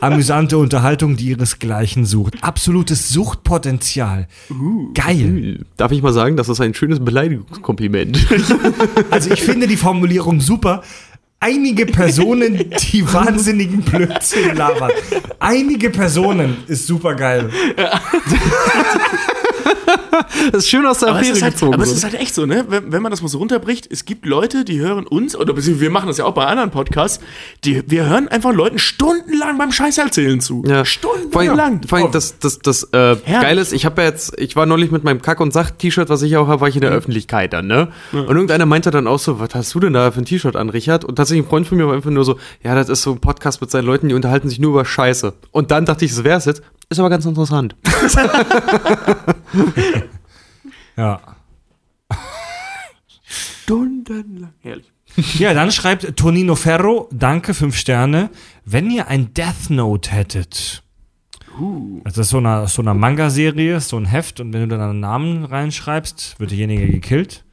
[0.00, 2.42] Amüsante Unterhaltung, die ihresgleichen sucht.
[2.42, 4.28] Absolutes Suchtpotenzial.
[4.94, 5.66] Geil.
[5.76, 8.26] Darf ich mal sagen, das ist ein schönes Beleidigungskompliment.
[9.10, 10.82] Also ich finde die Formulierung super.
[11.44, 14.92] Einige Personen, die wahnsinnigen Blödsinn labern.
[15.38, 17.50] Einige Personen ist super geil.
[20.52, 21.74] Das ist schön aus der Aber, es Affäre halt, gezogen.
[21.74, 22.64] aber es ist halt echt so, ne?
[22.68, 25.90] Wenn, wenn man das mal so runterbricht, es gibt Leute, die hören uns, oder wir
[25.90, 27.20] machen das ja auch bei anderen Podcasts,
[27.64, 30.62] die, wir hören einfach Leuten stundenlang beim Scheiß erzählen zu.
[30.66, 30.84] Ja.
[30.84, 31.80] Stundenlang.
[31.86, 34.90] Vor allem, das, das, das äh, Geile ist, ich habe ja jetzt, ich war neulich
[34.90, 37.66] mit meinem Kack- und Sach-T-Shirt, was ich auch habe, war ich in der Öffentlichkeit dann,
[37.66, 37.88] ne?
[38.12, 40.70] Und irgendeiner meinte dann auch so, was hast du denn da für ein T-Shirt an,
[40.70, 41.04] Richard?
[41.04, 43.20] Und tatsächlich ein Freund von mir war einfach nur so, ja, das ist so ein
[43.20, 45.34] Podcast mit seinen Leuten, die unterhalten sich nur über Scheiße.
[45.50, 46.62] Und dann dachte ich, das wär's jetzt.
[46.88, 47.76] Ist aber ganz interessant.
[50.96, 51.20] Ja.
[53.26, 54.52] Stundenlang.
[54.60, 54.86] Herrlich.
[55.38, 58.30] Ja, dann schreibt Tonino Ferro, danke, fünf Sterne.
[58.64, 60.82] Wenn ihr ein Death Note hättet.
[61.56, 64.90] Also das ist so eine, so eine Manga-Serie, so ein Heft, und wenn du dann
[64.90, 67.44] einen Namen reinschreibst, wird derjenige gekillt.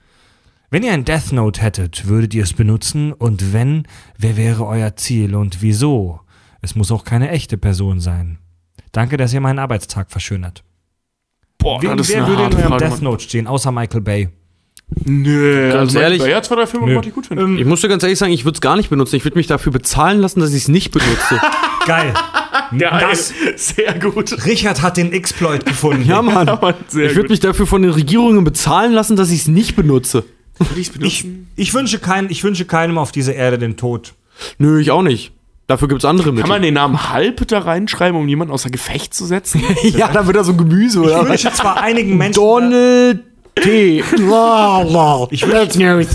[0.72, 3.14] Wenn ihr ein Death Note hättet, würdet ihr es benutzen?
[3.14, 3.88] Und wenn,
[4.18, 6.22] wer wäre euer Ziel und wieso?
[6.62, 8.40] Es muss auch keine echte Person sein.
[8.92, 10.64] Danke, dass ihr meinen Arbeitstag verschönert.
[11.58, 13.04] Boah, Wen, das ist wer eine würde in eurem Death Mann.
[13.04, 14.30] Note stehen, außer Michael Bay?
[15.06, 17.00] Nö, Ganz also ehrlich- Ja, zwei, drei Filme, Nö.
[17.02, 17.58] ich gut finden.
[17.58, 19.16] Ich muss dir ganz ehrlich sagen, ich würde es gar nicht benutzen.
[19.16, 21.40] Ich würde mich dafür bezahlen lassen, dass ich es nicht benutze.
[21.88, 22.14] Geil.
[22.78, 23.00] Geil.
[23.10, 24.46] Das, Sehr gut.
[24.46, 26.04] Richard hat den Exploit gefunden.
[26.06, 26.46] ja, Mann.
[26.46, 29.76] Mann, sehr Ich würde mich dafür von den Regierungen bezahlen lassen, dass ich es nicht
[29.76, 30.26] benutze.
[30.76, 31.50] Ich, benutzen?
[31.56, 34.14] ich, wünsche kein, ich wünsche keinem auf dieser Erde den Tod.
[34.58, 35.32] Nö, ich auch nicht.
[35.72, 36.42] Dafür gibt's andere Mittel.
[36.42, 39.64] Kann man den Namen Halb da reinschreiben, um jemanden außer Gefecht zu setzen?
[39.84, 41.30] ja, da wird da so ein Gemüse, Ich oder?
[41.30, 42.42] wünsche zwar einigen Menschen.
[42.42, 43.22] Donald
[43.56, 44.04] T.
[45.32, 46.10] Ich wünsche,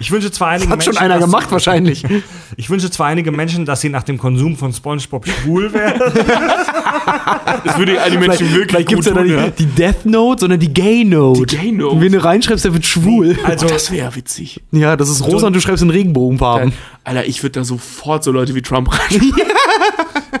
[0.00, 2.04] ich wünsche zwar einigen Hat schon Menschen, einer dass- gemacht wahrscheinlich.
[2.56, 6.00] Ich wünsche zwar einige Menschen, dass sie nach dem Konsum von SpongeBob schwul werden.
[7.64, 10.60] Das würde die Menschen wirklich Vielleicht gibt's ja gut dann nicht die Death Note, sondern
[10.60, 11.46] die Gay Note.
[11.46, 11.94] Die Gay Note.
[11.96, 13.36] Und wenn du reinschreibst, der wird schwul.
[13.44, 14.60] Also, Das wäre witzig.
[14.70, 16.72] Ja, das ist rosa und du schreibst in Regenbogenfarben.
[17.04, 19.32] Alter, ich würde da sofort so Leute wie Trump rein.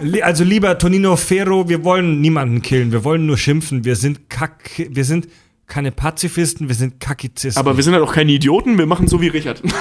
[0.00, 3.84] li- also lieber Tonino Ferro, wir wollen niemanden killen, wir wollen nur schimpfen.
[3.84, 5.26] Wir sind Kack, wir sind
[5.66, 7.58] keine Pazifisten, wir sind Kakizisten.
[7.58, 9.62] Aber wir sind halt auch keine Idioten, wir machen so wie Richard.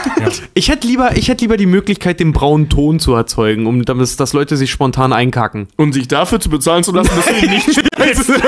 [0.55, 4.19] Ich hätte lieber, ich hätte lieber die Möglichkeit, den braunen Ton zu erzeugen, um damit,
[4.19, 5.67] dass Leute sich spontan einkacken.
[5.75, 8.31] Und sich dafür zu bezahlen zu lassen, dass du ihn nicht spielst.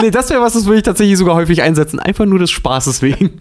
[0.00, 1.98] Nee, das wäre was, das würde ich tatsächlich sogar häufig einsetzen.
[1.98, 3.40] Einfach nur des Spaßes wegen.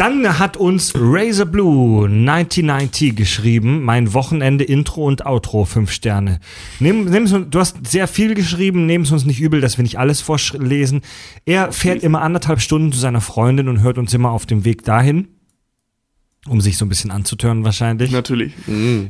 [0.00, 6.40] Dann hat uns Razor Blue 1990 geschrieben, mein Wochenende Intro und Outro, fünf Sterne.
[6.78, 9.98] Nimm, nimm's, du hast sehr viel geschrieben, nehmen es uns nicht übel, dass wir nicht
[9.98, 11.02] alles vorlesen.
[11.44, 14.84] Er fährt immer anderthalb Stunden zu seiner Freundin und hört uns immer auf dem Weg
[14.86, 15.28] dahin,
[16.48, 18.10] um sich so ein bisschen anzutören wahrscheinlich.
[18.10, 18.54] Natürlich.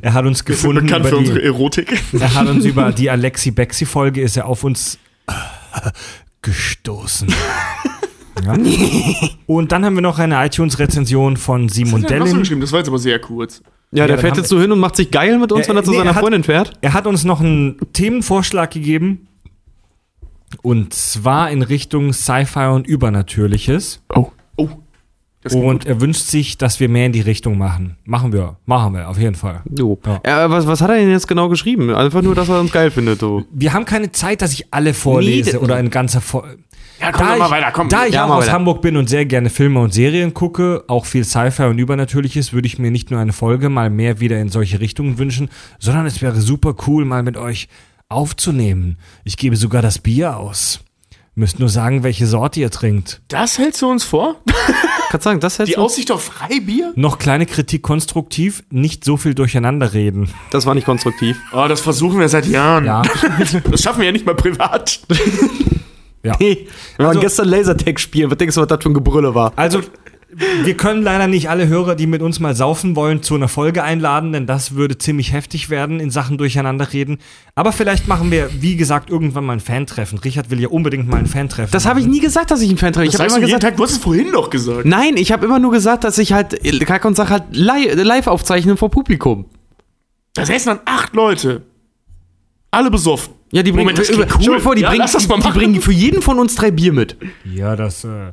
[0.01, 2.03] Er hat uns Wir sind gefunden bekannt über für unsere die, Erotik.
[2.19, 4.99] er hat uns über die Alexi Bexi Folge ist er auf uns
[6.41, 7.33] gestoßen.
[8.45, 8.55] Ja.
[9.47, 12.39] Und dann haben wir noch eine iTunes-Rezension von Simon Dellin.
[12.39, 12.61] geschrieben?
[12.61, 13.61] Das war jetzt aber sehr kurz.
[13.91, 15.77] Ja, der dann fährt jetzt so hin und macht sich geil mit uns, Ja, wenn
[15.77, 16.73] er zu nee, seiner er hat- Freundin fährt.
[16.81, 19.27] Er hat uns noch einen Themenvorschlag gegeben.
[20.61, 24.01] Und zwar in Richtung Sci-Fi und Übernatürliches.
[24.13, 24.27] Oh.
[24.57, 24.69] Oh.
[25.55, 27.97] Und er wünscht sich, dass wir mehr in die Richtung machen.
[28.05, 28.57] Machen wir.
[28.65, 29.61] Machen wir, auf jeden Fall.
[29.75, 29.97] Jo.
[30.05, 30.21] Ja.
[30.25, 30.49] Ja.
[30.51, 31.89] was, was hat er denn jetzt genau geschrieben?
[31.95, 33.43] Einfach nur, dass er uns geil findet, so.
[33.51, 36.45] Wir haben keine Zeit, dass ich alle vorlese Nee, oder ein ganzer Vor
[37.01, 37.89] Ja, komm da doch mal ich, weiter, komm.
[37.89, 38.53] Da ich Ja, auch aus weiter.
[38.53, 42.67] Hamburg bin und sehr gerne Filme und Serien gucke, auch viel Sci-Fi und Übernatürliches, würde
[42.67, 45.49] ich mir nicht nur eine Folge mal mehr wieder in solche Richtungen wünschen,
[45.79, 47.67] sondern es wäre super cool, mal mit euch
[48.09, 48.97] aufzunehmen.
[49.23, 50.81] Ich gebe sogar das Bier aus.
[51.33, 53.21] Müsst nur sagen, welche Sorte ihr trinkt.
[53.29, 54.35] Das hältst du uns vor?
[55.09, 56.91] Kannst sagen, das Die hättest du, Aussicht auf Freibier?
[56.95, 60.29] Noch kleine Kritik konstruktiv, nicht so viel durcheinander reden.
[60.51, 61.37] das war nicht konstruktiv.
[61.53, 62.83] Oh, das versuchen wir seit Jahren.
[62.85, 63.01] Ja.
[63.71, 64.99] Das schaffen wir ja nicht mal privat.
[66.23, 66.35] ja.
[66.37, 66.67] Hey,
[66.97, 68.29] wir waren Also- gestern Lasertag spielen.
[68.31, 69.53] Was denkst du, was das für ein Gebrülle war?
[69.55, 69.81] Also,
[70.63, 73.83] wir können leider nicht alle Hörer, die mit uns mal saufen wollen, zu einer Folge
[73.83, 77.17] einladen, denn das würde ziemlich heftig werden in Sachen Durcheinanderreden.
[77.53, 80.19] Aber vielleicht machen wir, wie gesagt, irgendwann mal ein Fan-Treffen.
[80.19, 81.71] Richard will ja unbedingt mal ein Fan-Treffen.
[81.73, 83.07] Das habe ich nie gesagt, dass ich einen Fan treffe.
[83.07, 84.85] Ich Das habe immer gesagt, Tag, du hast es vorhin noch gesagt.
[84.85, 88.27] nein, ich habe immer nur gesagt, dass ich halt Kack und Sach halt li live
[88.27, 89.45] aufzeichne vor Publikum.
[90.33, 91.63] Da säßen dann acht Leute.
[92.71, 93.33] Alle besoffen.
[93.51, 94.59] Ja, die bringen, Moment, das klingt Stell dir cool.
[94.61, 97.17] vor, die, Ja, bringen, mal die, die bringen für jeden von uns drei Bier mit.
[97.43, 98.03] Ja, das.
[98.03, 98.31] Äh,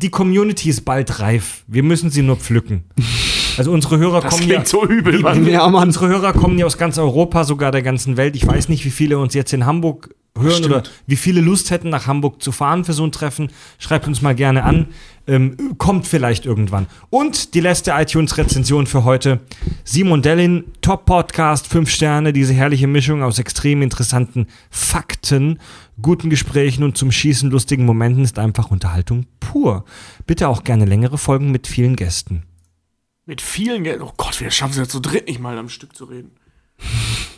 [0.00, 1.64] die Community ist bald reif.
[1.66, 2.84] Wir müssen sie nur pflücken.
[3.58, 4.64] Also unsere Hörer Das kommen ja.
[4.64, 5.46] so übel, Mann.
[5.46, 5.88] Ja, Mann.
[5.88, 8.36] Unsere Hörer kommen ja aus ganz Europa, sogar der ganzen Welt.
[8.36, 10.66] Ich weiß nicht, wie viele uns jetzt in Hamburg hören Stimmt.
[10.66, 13.50] oder wie viele Lust hätten, nach Hamburg zu fahren für so ein Treffen.
[13.78, 14.86] Schreibt uns mal gerne an.
[15.26, 16.86] Ähm, kommt vielleicht irgendwann.
[17.10, 19.40] Und die letzte iTunes-Rezension für heute.
[19.84, 25.58] Simon Dellin, Top-Podcast, 5 Sterne, diese herrliche Mischung aus extrem interessanten Fakten,
[26.00, 29.84] guten Gesprächen und zum Schießen lustigen Momenten ist einfach Unterhaltung pur.
[30.26, 32.44] Bitte auch gerne längere Folgen mit vielen Gästen.
[33.30, 34.00] Mit vielen Geld.
[34.02, 36.32] Oh Gott, wir schaffen es ja zu dritt nicht mal am Stück zu reden.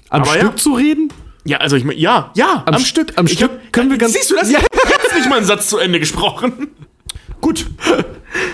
[0.09, 0.56] Am Aber Stück ja.
[0.56, 1.12] zu reden?
[1.44, 3.12] Ja, also ich meine, ja, ja, am, Am Stück.
[3.16, 4.51] Am Ich Stück hab- können wir ganz- Siehst du das?
[4.51, 4.60] Ja.
[4.60, 6.69] Ich hab jetzt nicht mal einen Satz zu Ende gesprochen.
[7.43, 7.66] Gut.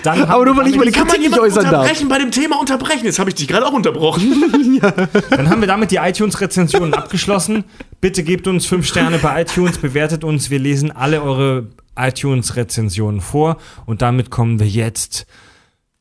[0.03, 1.73] Dann Aber nur weil ich meine Kann man Kritik nicht äußern darf.
[1.75, 3.05] unterbrechen bei dem Thema unterbrechen?
[3.05, 4.81] Jetzt habe ich dich gerade auch unterbrochen.
[5.29, 7.63] Dann haben wir damit die iTunes-Rezensionen abgeschlossen.
[8.01, 10.49] Bitte gebt uns fünf Sterne bei iTunes, bewertet uns.
[10.49, 13.55] Wir lesen alle eure iTunes-Rezensionen vor.
[13.85, 15.25] Und damit kommen wir jetzt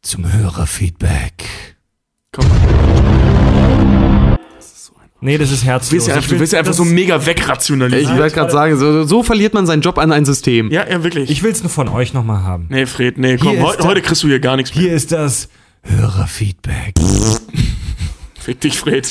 [0.02, 1.44] zum Hörerfeedback.
[2.32, 2.46] Komm.
[5.20, 5.92] Nee, das ist Du herzlos.
[5.92, 8.18] willst ja einfach, Ich du will- willst ja einfach so mega Ich wegrationalisieren.
[8.18, 10.70] wollte gerade sagen, so, so verliert man seinen Job an ein System.
[10.70, 11.28] ja, ja, wirklich.
[11.28, 12.66] Ich will es nur von euch nochmal haben.
[12.70, 14.84] nee, Fred, nee, komm, Hier heu, heute kriegst du hier gar nichts mehr.
[14.84, 15.48] Hier ist das
[15.82, 16.94] Hörerfeedback.
[18.40, 19.10] Fick dich, Fred.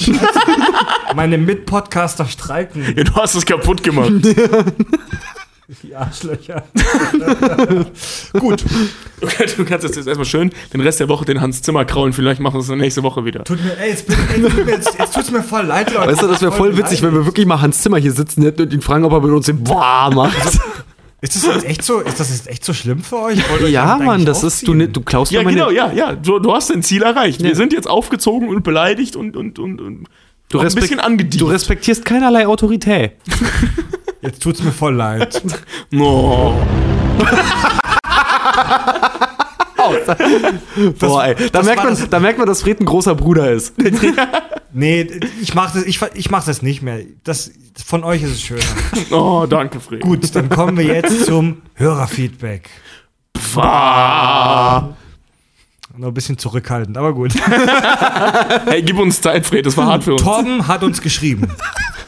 [1.15, 2.83] Meine Mitpodcaster streiken.
[2.95, 4.11] ja, du hast es kaputt gemacht.
[5.83, 6.63] Die Arschlöcher.
[8.39, 8.63] Gut.
[9.19, 12.13] Du kannst- du kannst jetzt erstmal schön den Rest der Woche den Hans Zimmer kraulen.
[12.13, 13.43] Vielleicht machen wir es nächste Woche wieder.
[13.43, 16.07] Tut mir, ey, jetzt, tut jetzt, jetzt tut's mir voll leid, Leute.
[16.11, 18.61] Weißt du, das wäre voll witzig, wenn wir wirklich mal Hans Zimmer hier sitzen hätten
[18.61, 20.37] und ihn fragen, ob er mit uns den Boah macht.
[21.19, 23.49] Ist das jetzt echt so, ist das jetzt echt so schlimm für euch?
[23.49, 25.57] Wollt ihr euch Ja, Mann, das ist, du, ne- du klaust Ja, meine...
[25.57, 26.13] genau, ja, ja.
[26.15, 27.41] Du, du hast dein Ziel erreicht.
[27.41, 27.47] Ja.
[27.47, 30.07] Wir sind jetzt aufgezogen und beleidigt und, und, und, und
[30.49, 31.41] Du, ein bisschen angedient.
[31.41, 33.13] du respektierst keinerlei Autorität.
[34.21, 35.41] Jetzt tut's mir voll leid.
[35.99, 36.53] Oh.
[40.99, 41.35] Boah, ey.
[41.35, 43.73] Da das merkt, man, das- da merkt man, dass Fred ein großer Bruder ist.
[44.73, 45.07] Nee,
[45.41, 46.99] ich mach das, ich, ich mach das nicht mehr.
[47.23, 47.51] Das,
[47.85, 48.63] von euch ist es schöner.
[49.11, 50.01] oh, danke, Fred.
[50.01, 52.69] Gut, dann kommen wir jetzt zum Hörerfeedback.
[53.37, 54.96] Pfah.
[55.97, 57.33] Noch ein bisschen zurückhaltend, aber gut.
[58.65, 59.65] Hey, gib uns Zeit, Fred.
[59.65, 60.21] Das war hart für uns.
[60.21, 61.47] Torben hat uns geschrieben.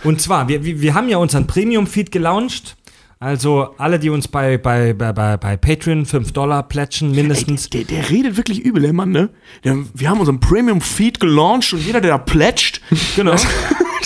[0.03, 2.75] Und zwar, wir, wir, haben ja unseren Premium-Feed gelauncht.
[3.19, 7.69] Also alle, die uns bei, bei, bei, bei, Patreon 5 Dollar plätschen, mindestens.
[7.69, 9.29] Der, der redet wirklich übel, der Mann, ne?
[9.63, 12.81] Der, wir haben unseren Premium-Feed gelauncht und jeder, der da plätscht,
[13.15, 13.35] Genau.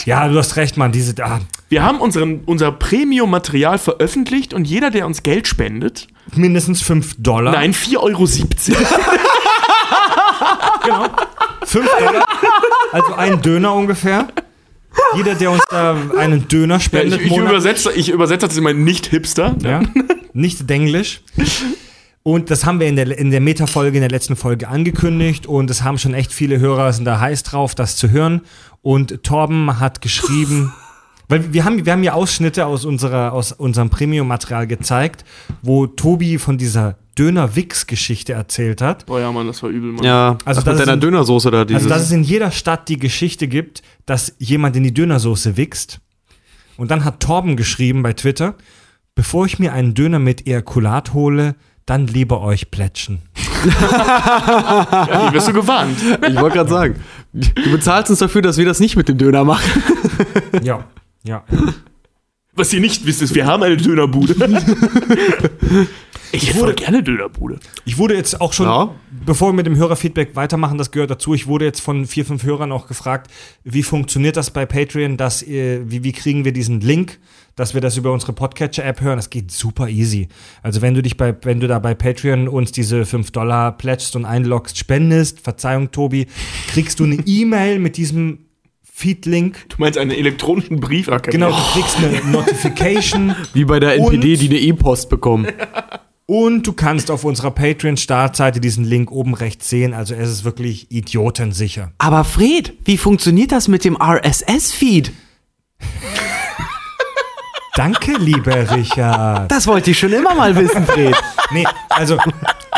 [0.05, 0.91] Ja, du hast recht, Mann.
[0.91, 1.39] Diese, ah,
[1.69, 7.53] wir haben unseren, unser Premium-Material veröffentlicht und jeder, der uns Geld spendet, mindestens 5 Dollar.
[7.53, 8.27] nein, 4,70 Euro.
[11.65, 12.26] 5 Dollar.
[12.91, 14.28] Also ein Döner ungefähr.
[15.15, 18.74] Jeder, der uns da einen Döner Ja, ich, spendet, ich, übersetze, ich übersetze das immer
[18.74, 19.56] nicht Hipster.
[19.64, 19.82] Ja,
[20.34, 21.22] nicht Denglisch.
[22.24, 25.70] Und das haben wir in der, in der Meta-Folge, in der letzten Folge angekündigt und
[25.70, 28.41] es haben schon echt viele Hörer, sind da heiß drauf, das zu hören.
[28.82, 30.74] Und Torben hat geschrieben,
[31.28, 35.26] weil wir haben, wir haben ja Ausschnitte aus, unserer, aus unserem Premium-Material gezeigt,
[35.61, 39.06] wo Tobi von dieser Döner-Wix-Geschichte erzählt hat.
[39.06, 40.03] Boah, ja, Mann, das war übel, Mann.
[40.03, 41.84] Ja, Also also das mit deiner ein- Dönersoße da dieses.
[41.84, 45.99] Also, dass es in jeder Stadt die Geschichte gibt, dass jemand in die Dönersoße wichst.
[46.77, 48.56] Und dann hat Torben geschrieben bei Twitter,
[49.15, 53.22] bevor ich mir einen Döner mit Ejakulat hole, dann lieber euch plätschen.
[53.65, 55.98] Ja, wie wirst du gewarnt?
[56.27, 56.95] ich wollte gerade sagen,
[57.34, 59.69] du bezahlst uns dafür, dass wir das nicht mit dem Döner machen.
[60.64, 60.85] Ja,
[61.23, 61.44] ja.
[62.56, 64.36] Was ihr nicht wisst, ist, wir haben eine Dönerbude.
[66.32, 67.60] ich hätte voll gerne Dönerbude.
[67.86, 68.94] Ich wurde jetzt auch schon, Ja.
[69.26, 72.44] bevor wir mit dem Hörerfeedback weitermachen, das gehört dazu, ich wurde jetzt von vier, fünf
[72.44, 73.32] Hörern auch gefragt,
[73.64, 77.20] wie funktioniert das bei Patreon, dass, äh, wie, wie kriegen wir diesen Link,
[77.56, 79.18] dass wir das über unsere Podcatcher-App hören?
[79.18, 80.28] Das geht super easy.
[80.62, 84.16] Also wenn du dich bei, wenn du da bei Patreon uns diese 5 Dollar plätschst
[84.16, 86.28] und einloggst, spendest, Verzeihung, Tobi,
[86.68, 88.43] kriegst du eine E-Mail mit diesem
[89.04, 89.66] Feed-Link.
[89.70, 91.10] Du meinst einen elektronischen Brief?
[91.10, 95.48] Ah, Genau, du kriegst eine Notification Wie bei der Und- NPD, die eine E-Post bekommen.
[96.26, 99.94] Und du kannst auf unserer Patreon-Startseite diesen Link oben rechts sehen.
[99.94, 101.92] Also es ist wirklich idiotensicher.
[101.98, 105.12] Aber Fred, wie funktioniert das mit dem RSS-Feed?
[107.76, 109.52] Danke, lieber Richard.
[109.52, 111.16] Das wollte ich schon immer mal wissen, Fred.
[111.52, 112.18] Nee, also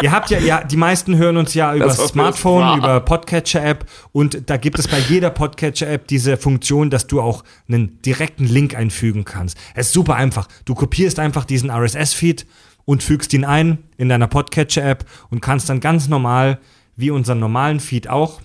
[0.01, 4.49] ihr habt ja, ja, die meisten hören uns ja über Das Smartphone, über Podcatcher-App und
[4.49, 9.25] da gibt es bei jeder Podcatcher-App diese Funktion, dass du auch einen direkten Link einfügen
[9.25, 9.57] kannst.
[9.73, 10.47] Es ist super einfach.
[10.65, 12.45] Du kopierst einfach diesen RSS-Feed
[12.85, 16.59] und fügst ihn ein in deiner Podcatcher-App und kannst dann ganz normal,
[16.95, 18.41] wie unseren normalen Feed auch,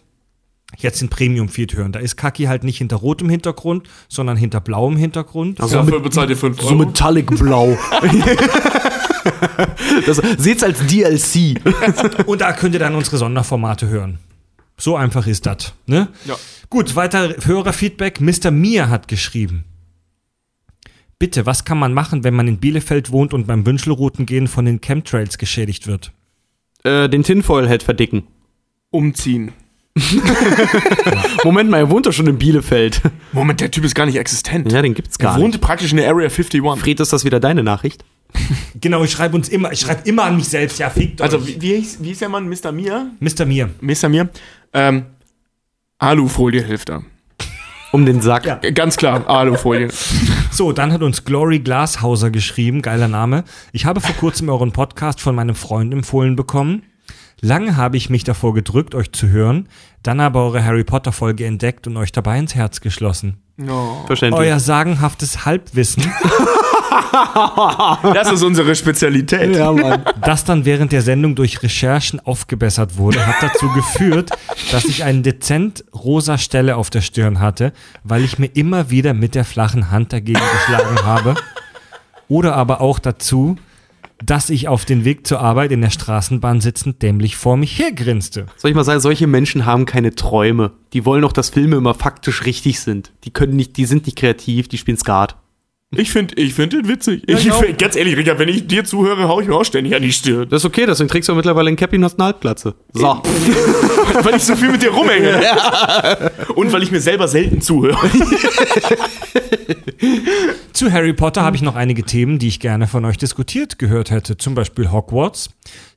[0.79, 1.93] jetzt den Premium-Feed hören.
[1.93, 5.59] Da ist Kaki halt nicht hinter rotem Hintergrund, sondern hinter blauem Hintergrund.
[5.61, 6.77] Dafür bezahlt ihr 5 So Euro.
[6.77, 7.77] Metallic Blau.
[10.07, 11.61] das, seht's als DLC.
[12.27, 14.19] Und da könnt ihr dann unsere Sonderformate hören.
[14.77, 15.75] So einfach ist das.
[15.87, 16.09] Ne?
[16.25, 16.37] Ja.
[16.71, 18.21] Gut, weiter Hörerfeedback.
[18.21, 18.51] Mr.
[18.51, 19.65] Mia hat geschrieben.
[21.19, 24.81] Bitte, was kann man machen, wenn man in Bielefeld wohnt und beim Wünschelroutengehen von den
[24.81, 26.13] Chemtrails geschädigt wird?
[26.85, 28.25] äh, den Tinfoil-Head verdicken.
[28.91, 29.53] Umziehen.
[31.45, 33.03] Moment mal, er wohnt doch schon in Bielefeld.
[33.33, 34.71] Moment, der Typ ist gar nicht existent.
[34.73, 35.45] Ja, den gibt's er gar nicht.
[35.45, 36.63] wohnt praktisch in der Area 51.
[36.79, 38.05] Fred, ist das wieder deine Nachricht?
[38.81, 40.79] Genau, ich schreibe uns immer, ich schreibe immer an mich selbst.
[40.79, 41.47] Ja, fickt Also, euch.
[41.47, 42.49] wie, wie, hieß, wie hieß der Mann?
[42.49, 42.73] Mr.
[42.73, 43.07] Mia?
[43.21, 43.45] Mr.
[43.45, 43.69] Mia.
[43.81, 44.09] Mr.
[44.09, 44.29] Mia?
[44.73, 45.05] Ähm,
[45.99, 47.03] Alufolie hilft da.
[47.93, 48.47] Um den Sack.
[48.47, 48.59] Ja.
[48.63, 49.89] Äh, Ganz klar, Alufolie.
[50.53, 53.45] So, dann hat uns Glory Glashauser geschrieben, geiler Name.
[53.73, 56.83] Ich habe vor kurzem euren Podcast von meinem Freund empfohlen bekommen.
[57.41, 59.69] Lange habe ich mich davor gedrückt, euch zu hören,
[60.03, 63.39] dann aber eure Harry Potter Folge entdeckt und euch dabei ins Herz geschlossen.
[63.57, 64.03] No.
[64.07, 64.41] Verständlich.
[64.49, 66.03] Euer sagenhaftes Halbwissen,
[68.15, 69.57] Das ist unsere Spezialität.
[69.57, 70.03] Ja, Mann.
[70.23, 74.31] das dann während der Sendung durch Recherchen aufgebessert wurde, hat dazu geführt,
[74.73, 77.73] dass ich eine dezent rosa Stelle auf der Stirn hatte,
[78.05, 81.35] weil ich mir immer wieder mit der flachen Hand dagegen geschlagen habe.
[82.29, 83.57] Oder aber auch dazu,
[84.25, 88.47] dass ich auf den Weg zur Arbeit in der Straßenbahn sitzend dämlich vor mich hergrinste.
[88.57, 90.73] Soll ich mal sagen, solche Menschen haben keine Träume.
[90.93, 93.13] Die wollen doch, dass Filme immer faktisch richtig sind.
[93.25, 95.37] Die können nicht, die sind nicht kreativ, die spielen Skat.
[95.97, 97.25] Ich finde ich find den witzig.
[97.27, 97.61] ich ich auch.
[97.65, 100.13] find, ganz ehrlich, Richard, wenn ich dir zuhöre, hau ich mir auch ständig an die
[100.13, 100.49] Stirn.
[100.49, 102.77] Das ist okay, deswegen trägst du mittlerweile ein Cappy und hast eine Halbglatze.
[102.93, 103.03] So.
[104.23, 105.43] weil ich so viel mit dir rumhänge.
[106.55, 107.99] Und weil ich mir selber selten zuhöre.
[110.73, 114.13] Zu Harry Potter habe ich noch einige Themen, die ich gerne von euch diskutiert gehört
[114.13, 114.37] hätte.
[114.37, 115.51] Zum Beispiel Hogwarts,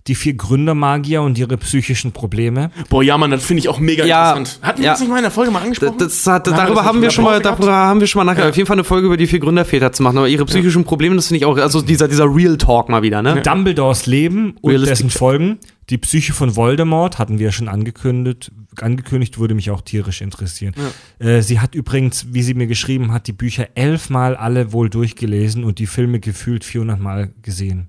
[0.08, 2.72] die vier Gründermagier und ihre psychischen Probleme.
[2.90, 4.60] Boah, ja, Mann, das finde ich auch mega Ja, interessant.
[4.62, 4.92] Hatten wir ja.
[4.92, 5.98] das nicht mal in der Folge mal Das, angesprochen?
[5.98, 7.60] das hat, darüber haben wir schon mal, gehabt?
[7.60, 9.94] darüber haben wir schon mal nachher auf jeden Fall eine Folge über die vier Gründerväter
[9.94, 10.18] zu machen.
[10.18, 13.22] Aber ihre psychischen Probleme, das finde ich auch, also dieser, dieser Real Talk mal wieder,
[13.22, 13.42] ne?
[13.42, 15.60] Dumbledores Leben und Realistic dessen Folgen.
[15.90, 18.52] Die Psyche von Voldemort hatten wir ja schon angekündigt.
[18.80, 20.74] Angekündigt würde mich auch tierisch interessieren.
[21.20, 25.64] Äh, sie hat übrigens, wie sie mir geschrieben hat, die Bücher elfmal alle wohl durchgelesen
[25.64, 27.88] und die Filme gefühlt 400 Mal gesehen.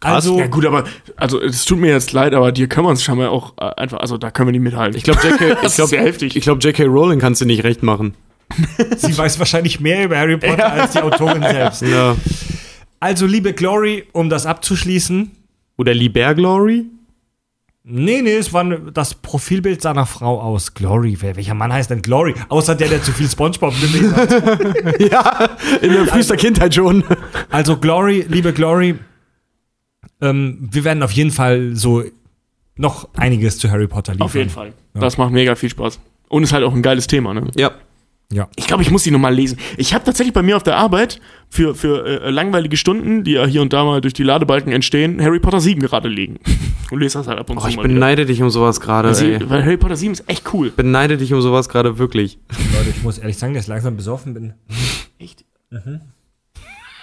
[0.00, 0.84] Also, ja gut, aber
[1.16, 3.98] also es tut mir jetzt leid, aber dir können wir uns scheinbar auch äh, einfach,
[3.98, 4.96] also da können wir nicht mithalten.
[4.96, 6.36] Ich glaube, JK, ich glaub, ist sehr heftig.
[6.36, 8.14] ich glaub, JK Rowling kannst du nicht recht machen.
[8.96, 11.82] sie weiß wahrscheinlich mehr über Harry Potter als die Autorin selbst.
[11.82, 12.14] Ja.
[13.00, 15.30] Also, liebe Glory, um das abzuschließen.
[15.78, 16.86] Oder Liber Glory?
[17.88, 20.74] Nee, nee, es war das Profilbild seiner Frau aus.
[20.74, 21.16] Glory.
[21.20, 22.34] Wer, welcher Mann heißt denn Glory?
[22.48, 24.30] Außer der, der zu viel Spongebob gesehen hat.
[25.00, 25.50] ja,
[25.80, 27.04] in der frühester Kindheit schon.
[27.50, 28.96] Also Glory, liebe Glory,
[30.20, 32.02] ähm, wir werden auf jeden Fall so
[32.76, 34.24] noch einiges zu Harry Potter liefern.
[34.26, 34.72] Auf jeden Fall.
[34.94, 35.98] Das macht mega viel Spaß.
[36.28, 37.48] Und ist halt auch ein geiles Thema, ne?
[37.56, 37.72] Ja.
[38.32, 38.48] Ja.
[38.56, 39.56] Ich glaube, ich muss die nochmal lesen.
[39.76, 43.46] Ich habe tatsächlich bei mir auf der Arbeit für, für äh, langweilige Stunden, die ja
[43.46, 46.38] hier und da mal durch die Ladebalken entstehen, Harry Potter 7 gerade liegen.
[46.92, 47.94] Und lese das halt ab und Oh, zu ich mal wieder.
[47.94, 49.08] beneide dich um sowas gerade,
[49.50, 50.70] weil Harry Potter 7 ist echt cool.
[50.76, 52.38] Beneide dich um sowas gerade wirklich.
[52.76, 54.54] Leute, ich muss ehrlich sagen, dass ich langsam besoffen bin.
[55.18, 55.44] Echt?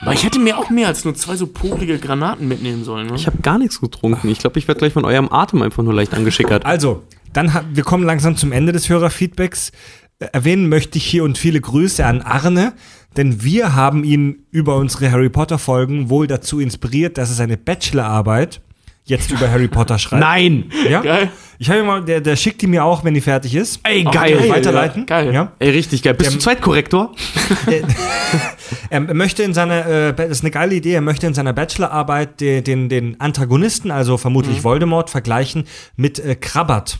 [0.01, 3.07] Aber ich hätte mir auch mehr als nur zwei so popelige Granaten mitnehmen sollen.
[3.07, 3.15] Ne?
[3.15, 4.27] Ich habe gar nichts getrunken.
[4.29, 6.65] Ich glaube, ich werde gleich von eurem Atem einfach nur leicht angeschickert.
[6.65, 9.71] Also, dann wir kommen langsam zum Ende des Hörerfeedbacks.
[10.19, 12.73] Äh, Erwähnen möchte ich hier und viele Grüße an Arne,
[13.17, 17.57] denn wir haben ihn über unsere Harry Potter Folgen wohl dazu inspiriert, dass er seine
[17.57, 18.61] Bachelorarbeit
[19.05, 20.21] jetzt über Harry Potter schreibt.
[20.21, 20.71] Nein!
[20.89, 21.01] Ja?
[21.01, 21.29] Geil.
[21.59, 23.79] Ich habe mal, der, der schickt die mir auch, wenn die fertig ist.
[23.83, 24.37] Ey, geil!
[24.37, 24.49] geil.
[24.49, 25.01] Weiterleiten.
[25.01, 25.05] ja.
[25.05, 25.33] Geil.
[25.33, 25.51] Ja.
[25.59, 26.13] Ey, richtig geil.
[26.13, 27.13] Bist Der- du Zweitkorrektor?
[28.89, 32.41] Er möchte in seiner, äh, das ist eine geile Idee, er möchte in seiner Bachelorarbeit
[32.41, 34.63] den, den, den Antagonisten, also vermutlich Mhm.
[34.63, 35.65] Voldemort, vergleichen
[35.95, 36.99] mit äh, Krabbert.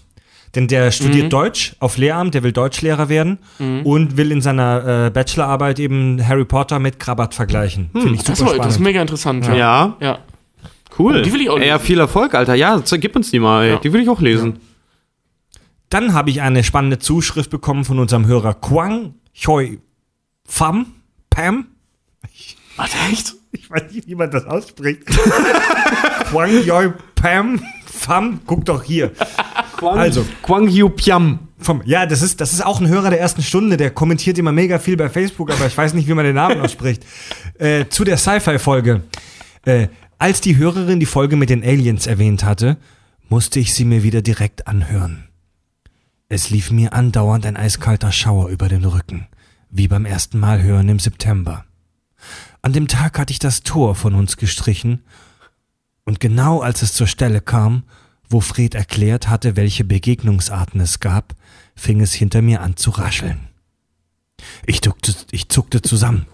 [0.56, 1.30] Denn der studiert Mhm.
[1.32, 6.46] Deutsch auf Lehramt, der will Deutschlehrer werden und will in seiner äh, Bachelorarbeit eben Harry
[6.46, 7.90] Potter mit Krabbert vergleichen.
[7.92, 8.86] Finde ich Hm, Das, super war, das ist spannend.
[8.88, 9.48] mega interessant.
[9.48, 9.96] Ja.
[10.00, 10.20] ja.
[10.98, 11.22] Cool.
[11.22, 11.86] Die will ich auch Ey, ja, lesen.
[11.86, 12.56] viel Erfolg, Alter.
[12.56, 13.72] Ja, gib uns die mal, ey.
[13.72, 13.78] Ja.
[13.78, 14.60] Die will ich auch lesen.
[15.90, 19.80] Dann habe ich eine spannende Zuschrift bekommen von unserem Hörer Quang Choi
[20.46, 20.88] Pham
[21.30, 21.68] Pam.
[22.76, 23.36] Warte, echt?
[23.52, 25.06] Ich weiß nicht, wie man das ausspricht.
[26.30, 28.40] Quang Choi Pam Pham.
[28.46, 29.12] Guck doch hier.
[29.82, 30.26] Also.
[30.42, 31.40] Kwang Yu Piam.
[31.60, 34.52] Vom, ja, das ist, das ist auch ein Hörer der ersten Stunde, der kommentiert immer
[34.52, 37.06] mega viel bei Facebook, aber ich weiß nicht, wie man den Namen ausspricht.
[37.60, 39.04] Äh, zu der Sci-Fi-Folge.
[39.64, 39.88] Äh,
[40.24, 42.78] als die Hörerin die Folge mit den Aliens erwähnt hatte,
[43.28, 45.28] musste ich sie mir wieder direkt anhören.
[46.30, 49.28] Es lief mir andauernd ein eiskalter Schauer über den Rücken,
[49.70, 51.66] wie beim ersten Mal hören im September.
[52.62, 55.04] An dem Tag hatte ich das Tor von uns gestrichen,
[56.06, 57.84] und genau als es zur Stelle kam,
[58.30, 61.36] wo Fred erklärt hatte, welche Begegnungsarten es gab,
[61.76, 63.50] fing es hinter mir an zu rascheln.
[64.66, 66.28] Ich zuckte, ich zuckte zusammen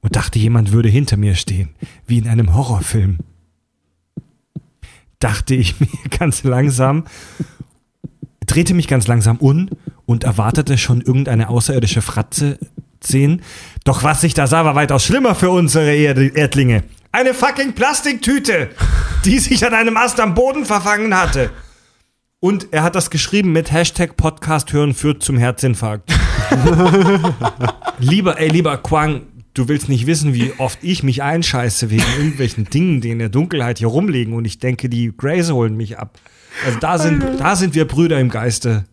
[0.00, 1.70] und dachte, jemand würde hinter mir stehen,
[2.06, 3.18] wie in einem Horrorfilm.
[5.18, 5.88] Dachte ich mir
[6.18, 7.04] ganz langsam,
[8.46, 9.68] drehte mich ganz langsam um
[10.06, 12.58] und erwartete schon irgendeine außerirdische Fratze
[13.02, 13.42] sehen.
[13.84, 16.84] Doch was ich da sah, war weitaus schlimmer für unsere Erd Erdlinge.
[17.12, 18.70] Eine fucking Plastiktüte,
[19.24, 21.50] die sich an einem Ast am Boden verfangen hatte.
[22.40, 26.12] Und er hat das geschrieben mit Hashtag Podcast hören führt zum Herzinfarkt.
[27.98, 29.22] lieber, ey, lieber Quang,
[29.58, 33.28] du willst nicht wissen, wie oft ich mich einscheiße wegen irgendwelchen Dingen, die in der
[33.28, 36.18] Dunkelheit hier rumliegen und ich denke, die Grays holen mich ab.
[36.64, 38.84] Also da sind, da sind wir Brüder im Geiste.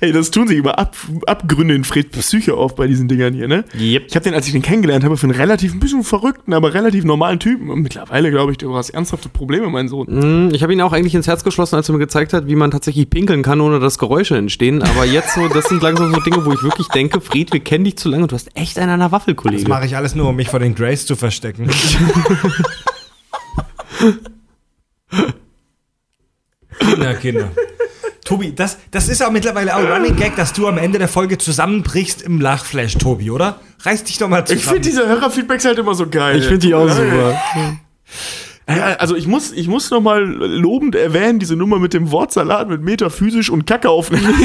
[0.00, 0.96] Ey, das tun sich über Ab
[1.26, 3.64] Abgründe in Fred Psyche auf bei diesen Dingern hier, ne?
[3.78, 4.04] Yep.
[4.08, 6.74] Ich habe den, als ich den kennengelernt habe, für einen relativ ein bisschen verrückten, aber
[6.74, 7.70] relativ normalen Typen.
[7.70, 10.06] Und mittlerweile, glaube ich, du hast ernsthafte Probleme, mein Sohn.
[10.48, 12.56] Mm, Ich habe ihn auch eigentlich ins Herz geschlossen, als er mir gezeigt hat, wie
[12.56, 14.82] man tatsächlich pinkeln kann, ohne dass Geräusche entstehen.
[14.82, 17.84] Aber jetzt so, das sind langsam so Dinge, wo ich wirklich denke, Fried, wir kennen
[17.84, 19.68] dich zu lange und du hast echt einen an der Waffel, Das Kollege.
[19.68, 21.68] mache ich alles nur, um mich vor den Grays zu verstecken.
[26.78, 27.50] Kinder, Kinder.
[28.26, 31.08] Tobi, das, das ist auch mittlerweile auch ein Running Gag, dass du am Ende der
[31.08, 33.60] Folge zusammenbrichst im Lachflash, Tobi, oder?
[33.80, 34.60] Reiß dich doch mal zusammen.
[34.60, 36.38] Ich finde diese Hörerfeedbacks halt immer so geil.
[36.38, 37.40] Ich finde die auch super.
[38.68, 42.68] Ja, also ich muss, ich muss noch mal lobend erwähnen, diese Nummer mit dem Wortsalat
[42.68, 44.34] mit metaphysisch und Kacke aufnehmen.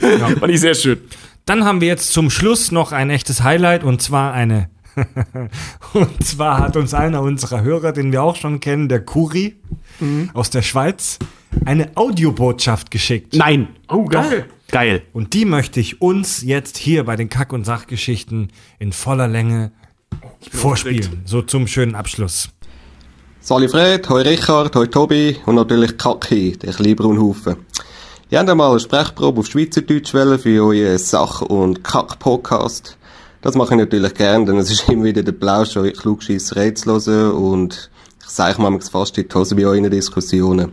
[0.00, 0.28] ja.
[0.38, 0.98] Fand ich sehr schön.
[1.44, 4.70] Dann haben wir jetzt zum Schluss noch ein echtes Highlight und zwar eine.
[5.94, 9.56] und zwar hat uns einer unserer Hörer, den wir auch schon kennen, der Kuri
[10.32, 11.18] aus der Schweiz,
[11.64, 13.34] eine Audiobotschaft geschickt.
[13.34, 13.68] Nein.
[13.88, 14.46] Oh, geil.
[14.70, 15.02] Geil.
[15.12, 18.48] Und die möchte ich uns jetzt hier bei den Kack- und Sachgeschichten
[18.78, 19.72] in voller Länge
[20.52, 21.22] vorspielen.
[21.24, 22.50] So zum schönen Abschluss.
[23.40, 27.56] Sali Fred, hoi Richard, hoi Tobi und natürlich Kaki, der kleine Braunhaufen.
[28.30, 32.96] Ihr habt einmal eine Sprechprobe auf Schweizerdeutsch für euren Sach- und Kack-Podcast.
[33.42, 37.00] Das mache ich natürlich gern, denn es ist immer wieder der Plausch, euch klugscheiss Rätsel
[37.00, 37.90] zu hören und
[38.22, 40.72] ich sage manchmal fast in die Hose bei euren Diskussionen.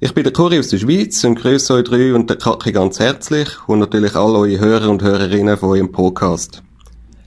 [0.00, 3.00] Ich bin der Kuri aus der Schweiz und grüße euch drei und der Kaki ganz
[3.00, 6.62] herzlich und natürlich alle eure Hörer und Hörerinnen von eurem Podcast.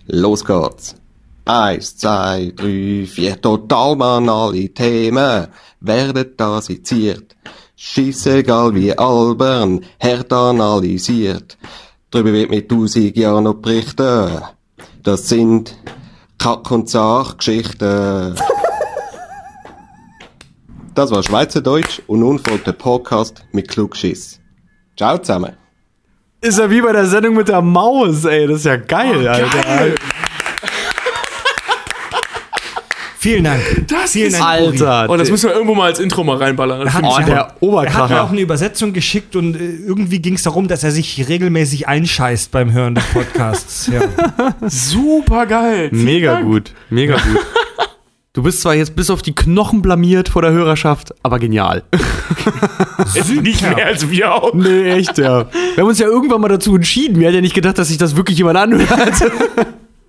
[0.07, 0.95] Los geht's!
[1.45, 5.47] Eins, zwei, drei, vier, total banale Themen
[5.81, 7.35] werden da seziert.
[7.75, 11.57] Scheissegal wie albern, hart analysiert.
[12.11, 14.41] Darüber wird mit tausend Jahren noch berichten.
[15.03, 15.77] Das sind
[16.37, 18.35] Kack- und Sachgeschichten.
[20.95, 24.39] Das war Schweizerdeutsch und nun folgt der Podcast mit Klugschiss.
[24.97, 25.57] Ciao zusammen.
[26.41, 28.47] Ist ja wie bei der Sendung mit der Maus, ey.
[28.47, 29.95] Das ist ja geil, Alter.
[33.19, 33.61] Vielen Dank.
[33.87, 34.45] Das Vielen ist- Dank.
[34.45, 35.07] Alter.
[35.09, 36.81] Oh, das müssen wir irgendwo mal als Intro mal reinballern.
[36.85, 38.29] Das hat- finde ich Oh, der Er hat mir auch Oberkracher.
[38.29, 42.71] eine Übersetzung geschickt und äh, irgendwie ging es darum, dass er sich regelmäßig einscheißt beim
[42.71, 43.87] Hören des Podcasts.
[43.91, 44.01] Ja.
[44.69, 45.89] super geil.
[45.91, 46.73] Mega gut.
[46.89, 47.23] Mega gut.
[48.33, 51.81] Du bist zwar jetzt bis auf die Knochen blamiert vor der Hörerschaft, aber genial.
[53.41, 54.53] Nicht mehr als wir auch.
[54.53, 55.47] Nee, echt, ja.
[55.73, 57.19] Wir haben uns ja irgendwann mal dazu entschieden.
[57.19, 58.87] Wir hatten ja nicht gedacht, dass sich das wirklich jemand anhört.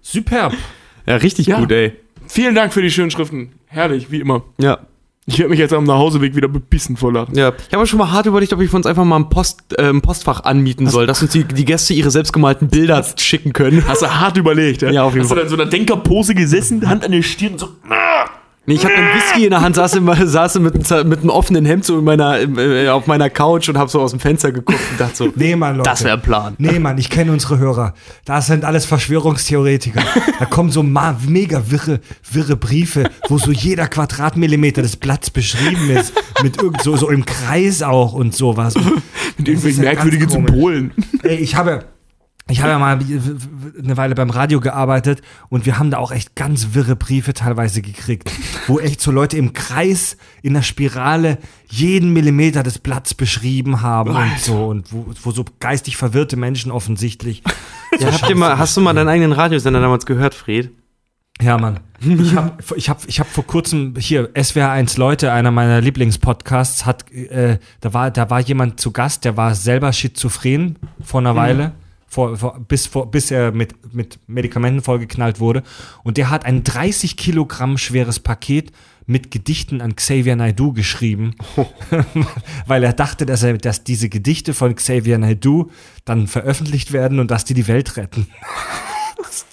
[0.03, 0.53] Superb.
[1.07, 1.59] Ja, richtig Ja.
[1.59, 1.93] gut, ey.
[2.29, 3.53] Vielen Dank für die schönen Schriften.
[3.67, 4.43] Herrlich, wie immer.
[4.61, 4.79] Ja.
[5.27, 7.35] Ich werde mich jetzt am Nachhauseweg wieder bebissen vor Lachen.
[7.37, 9.91] Ja, ich habe schon mal hart überlegt, ob ich uns einfach mal ein, Post, äh,
[9.91, 13.87] ein Postfach anmieten soll, dass uns die, die Gäste ihre selbstgemalten Bilder schicken können.
[13.87, 14.91] Hast du hart überlegt, ja?
[14.91, 15.45] Ja, auf jeden Hast du Fall.
[15.45, 17.69] dann in so einer Denkerpose gesessen, Hand an der Stirn und so.
[18.69, 21.65] Nee, ich hatte einen Whisky in der Hand, saß, immer, saß mit, mit einem offenen
[21.65, 24.79] Hemd so in meiner, äh, auf meiner Couch und habe so aus dem Fenster geguckt
[24.91, 25.89] und dachte so, Nee, Mann, Leute.
[25.89, 26.55] das wäre ein Plan.
[26.59, 27.95] Nee, Mann, ich kenne unsere Hörer.
[28.27, 30.03] Das sind alles Verschwörungstheoretiker.
[30.39, 32.01] Da kommen so ma mega wirre,
[32.31, 36.13] wirre Briefe, wo so jeder Quadratmillimeter des Blatts beschrieben ist.
[36.43, 38.75] Mit irgend so, so im Kreis auch und sowas.
[39.39, 40.29] Mit irgendwelchen ja merkwürdigen.
[40.29, 40.93] Symbolen.
[41.23, 41.87] Ey, ich habe,
[42.51, 46.35] ich habe ja mal eine Weile beim Radio gearbeitet und wir haben da auch echt
[46.35, 48.31] ganz wirre Briefe teilweise gekriegt,
[48.67, 51.39] wo echt so Leute im Kreis in der Spirale
[51.69, 56.73] jeden Millimeter des Blatts beschrieben haben und so und wo, wo so geistig verwirrte Menschen
[56.73, 57.43] offensichtlich.
[57.99, 60.71] Ja, habt ihr mal, hast du mal deinen eigenen Radiosender damals gehört, Fred?
[61.41, 61.81] Ja, Mann.
[62.01, 67.11] Ich habe ich hab, ich hab vor kurzem hier SWR1 Leute, einer meiner Lieblingspodcasts, hat
[67.13, 71.73] äh, da war da war jemand zu Gast, der war selber schizophren vor einer Weile,
[72.09, 75.63] vor, vor, bis vor, bis er mit mit Medikamenten vollgeknallt wurde
[76.03, 78.73] und der hat ein 30 Kilogramm schweres Paket
[79.07, 81.35] mit Gedichten an Xavier Naidoo geschrieben,
[82.67, 85.71] weil er dachte, dass er dass diese Gedichte von Xavier Naidoo
[86.05, 88.27] dann veröffentlicht werden und dass die die Welt retten.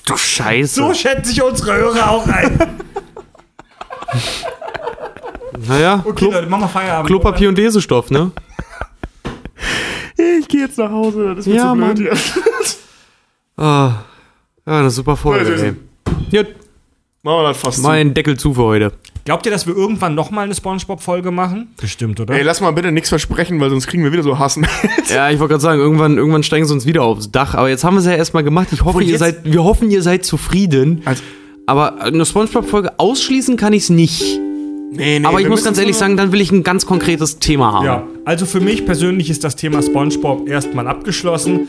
[0.06, 0.76] Du Scheiße.
[0.76, 2.60] So schätzen sich unsere Hörer auch ein.
[5.68, 7.08] naja, Okay, Leute, machen wir Feierabend.
[7.08, 8.32] Klopapier und Lesestoff, ne?
[10.18, 11.98] Ich gehe jetzt nach Hause, das ist mir Ja, zu blöd Mann.
[11.98, 12.14] hier.
[13.58, 14.04] Ah,
[14.68, 15.74] ja, eine super Folge, Ja, ey.
[16.32, 16.44] Ja,
[17.24, 18.92] Machen wir das fast mein Deckel zu für heute.
[19.24, 21.70] Glaubt ihr, dass wir irgendwann nochmal eine Spongebob-Folge machen?
[21.82, 22.36] Bestimmt, oder?
[22.36, 24.68] Ey, lass mal bitte nichts versprechen, weil sonst kriegen wir wieder so Hassen.
[25.10, 27.56] Ja, ich wollte gerade sagen, irgendwann, irgendwann steigen sie uns wieder aufs Dach.
[27.56, 28.68] Aber jetzt haben wir es ja erstmal gemacht.
[28.72, 31.02] Ich hoffe, ihr seid, wir hoffen, ihr seid zufrieden.
[31.06, 31.24] Also-
[31.68, 34.40] aber eine Spongebob-Folge ausschließen kann ich es nicht.
[34.96, 35.26] Nee, nee.
[35.26, 37.86] aber ich muss ganz ehrlich sagen, dann will ich ein ganz konkretes Thema haben.
[37.86, 41.68] Ja, also für mich persönlich ist das Thema SpongeBob erstmal abgeschlossen.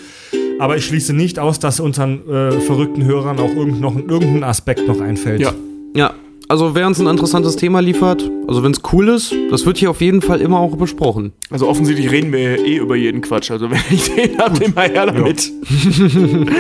[0.59, 4.87] Aber ich schließe nicht aus, dass unseren äh, verrückten Hörern auch irgend noch, irgendein Aspekt
[4.89, 5.41] noch einfällt.
[5.41, 5.53] Ja.
[5.95, 6.15] Ja,
[6.49, 9.91] also wer uns ein interessantes Thema liefert, also wenn es cool ist, das wird hier
[9.91, 11.33] auf jeden Fall immer auch besprochen.
[11.51, 13.51] Also offensichtlich reden wir eh über jeden Quatsch.
[13.51, 15.51] Also wenn ich den hab, den mal her damit.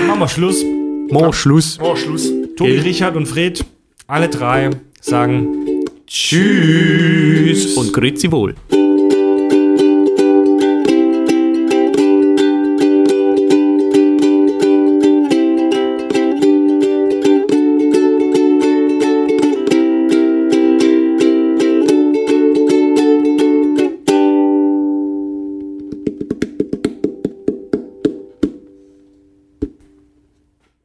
[0.08, 0.64] Machen wir Schluss.
[1.10, 1.78] Mo, Schluss.
[1.80, 2.28] Oh, Schluss.
[2.56, 3.64] Tobi, Richard und Fred,
[4.08, 4.70] alle drei
[5.00, 5.65] sagen
[6.06, 7.76] Tschüss.
[7.76, 8.54] Und grüezi wohl.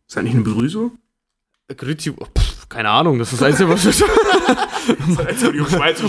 [0.08, 0.92] Ist das nicht eine Begrüßung?
[1.70, 4.02] Grüezi, pff, keine Ahnung, das ist das Einzige, was ich.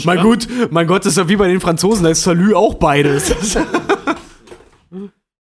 [0.05, 2.75] mein, gut, mein Gott, das ist ja wie bei den Franzosen, da ist Salü auch
[2.75, 3.35] beides.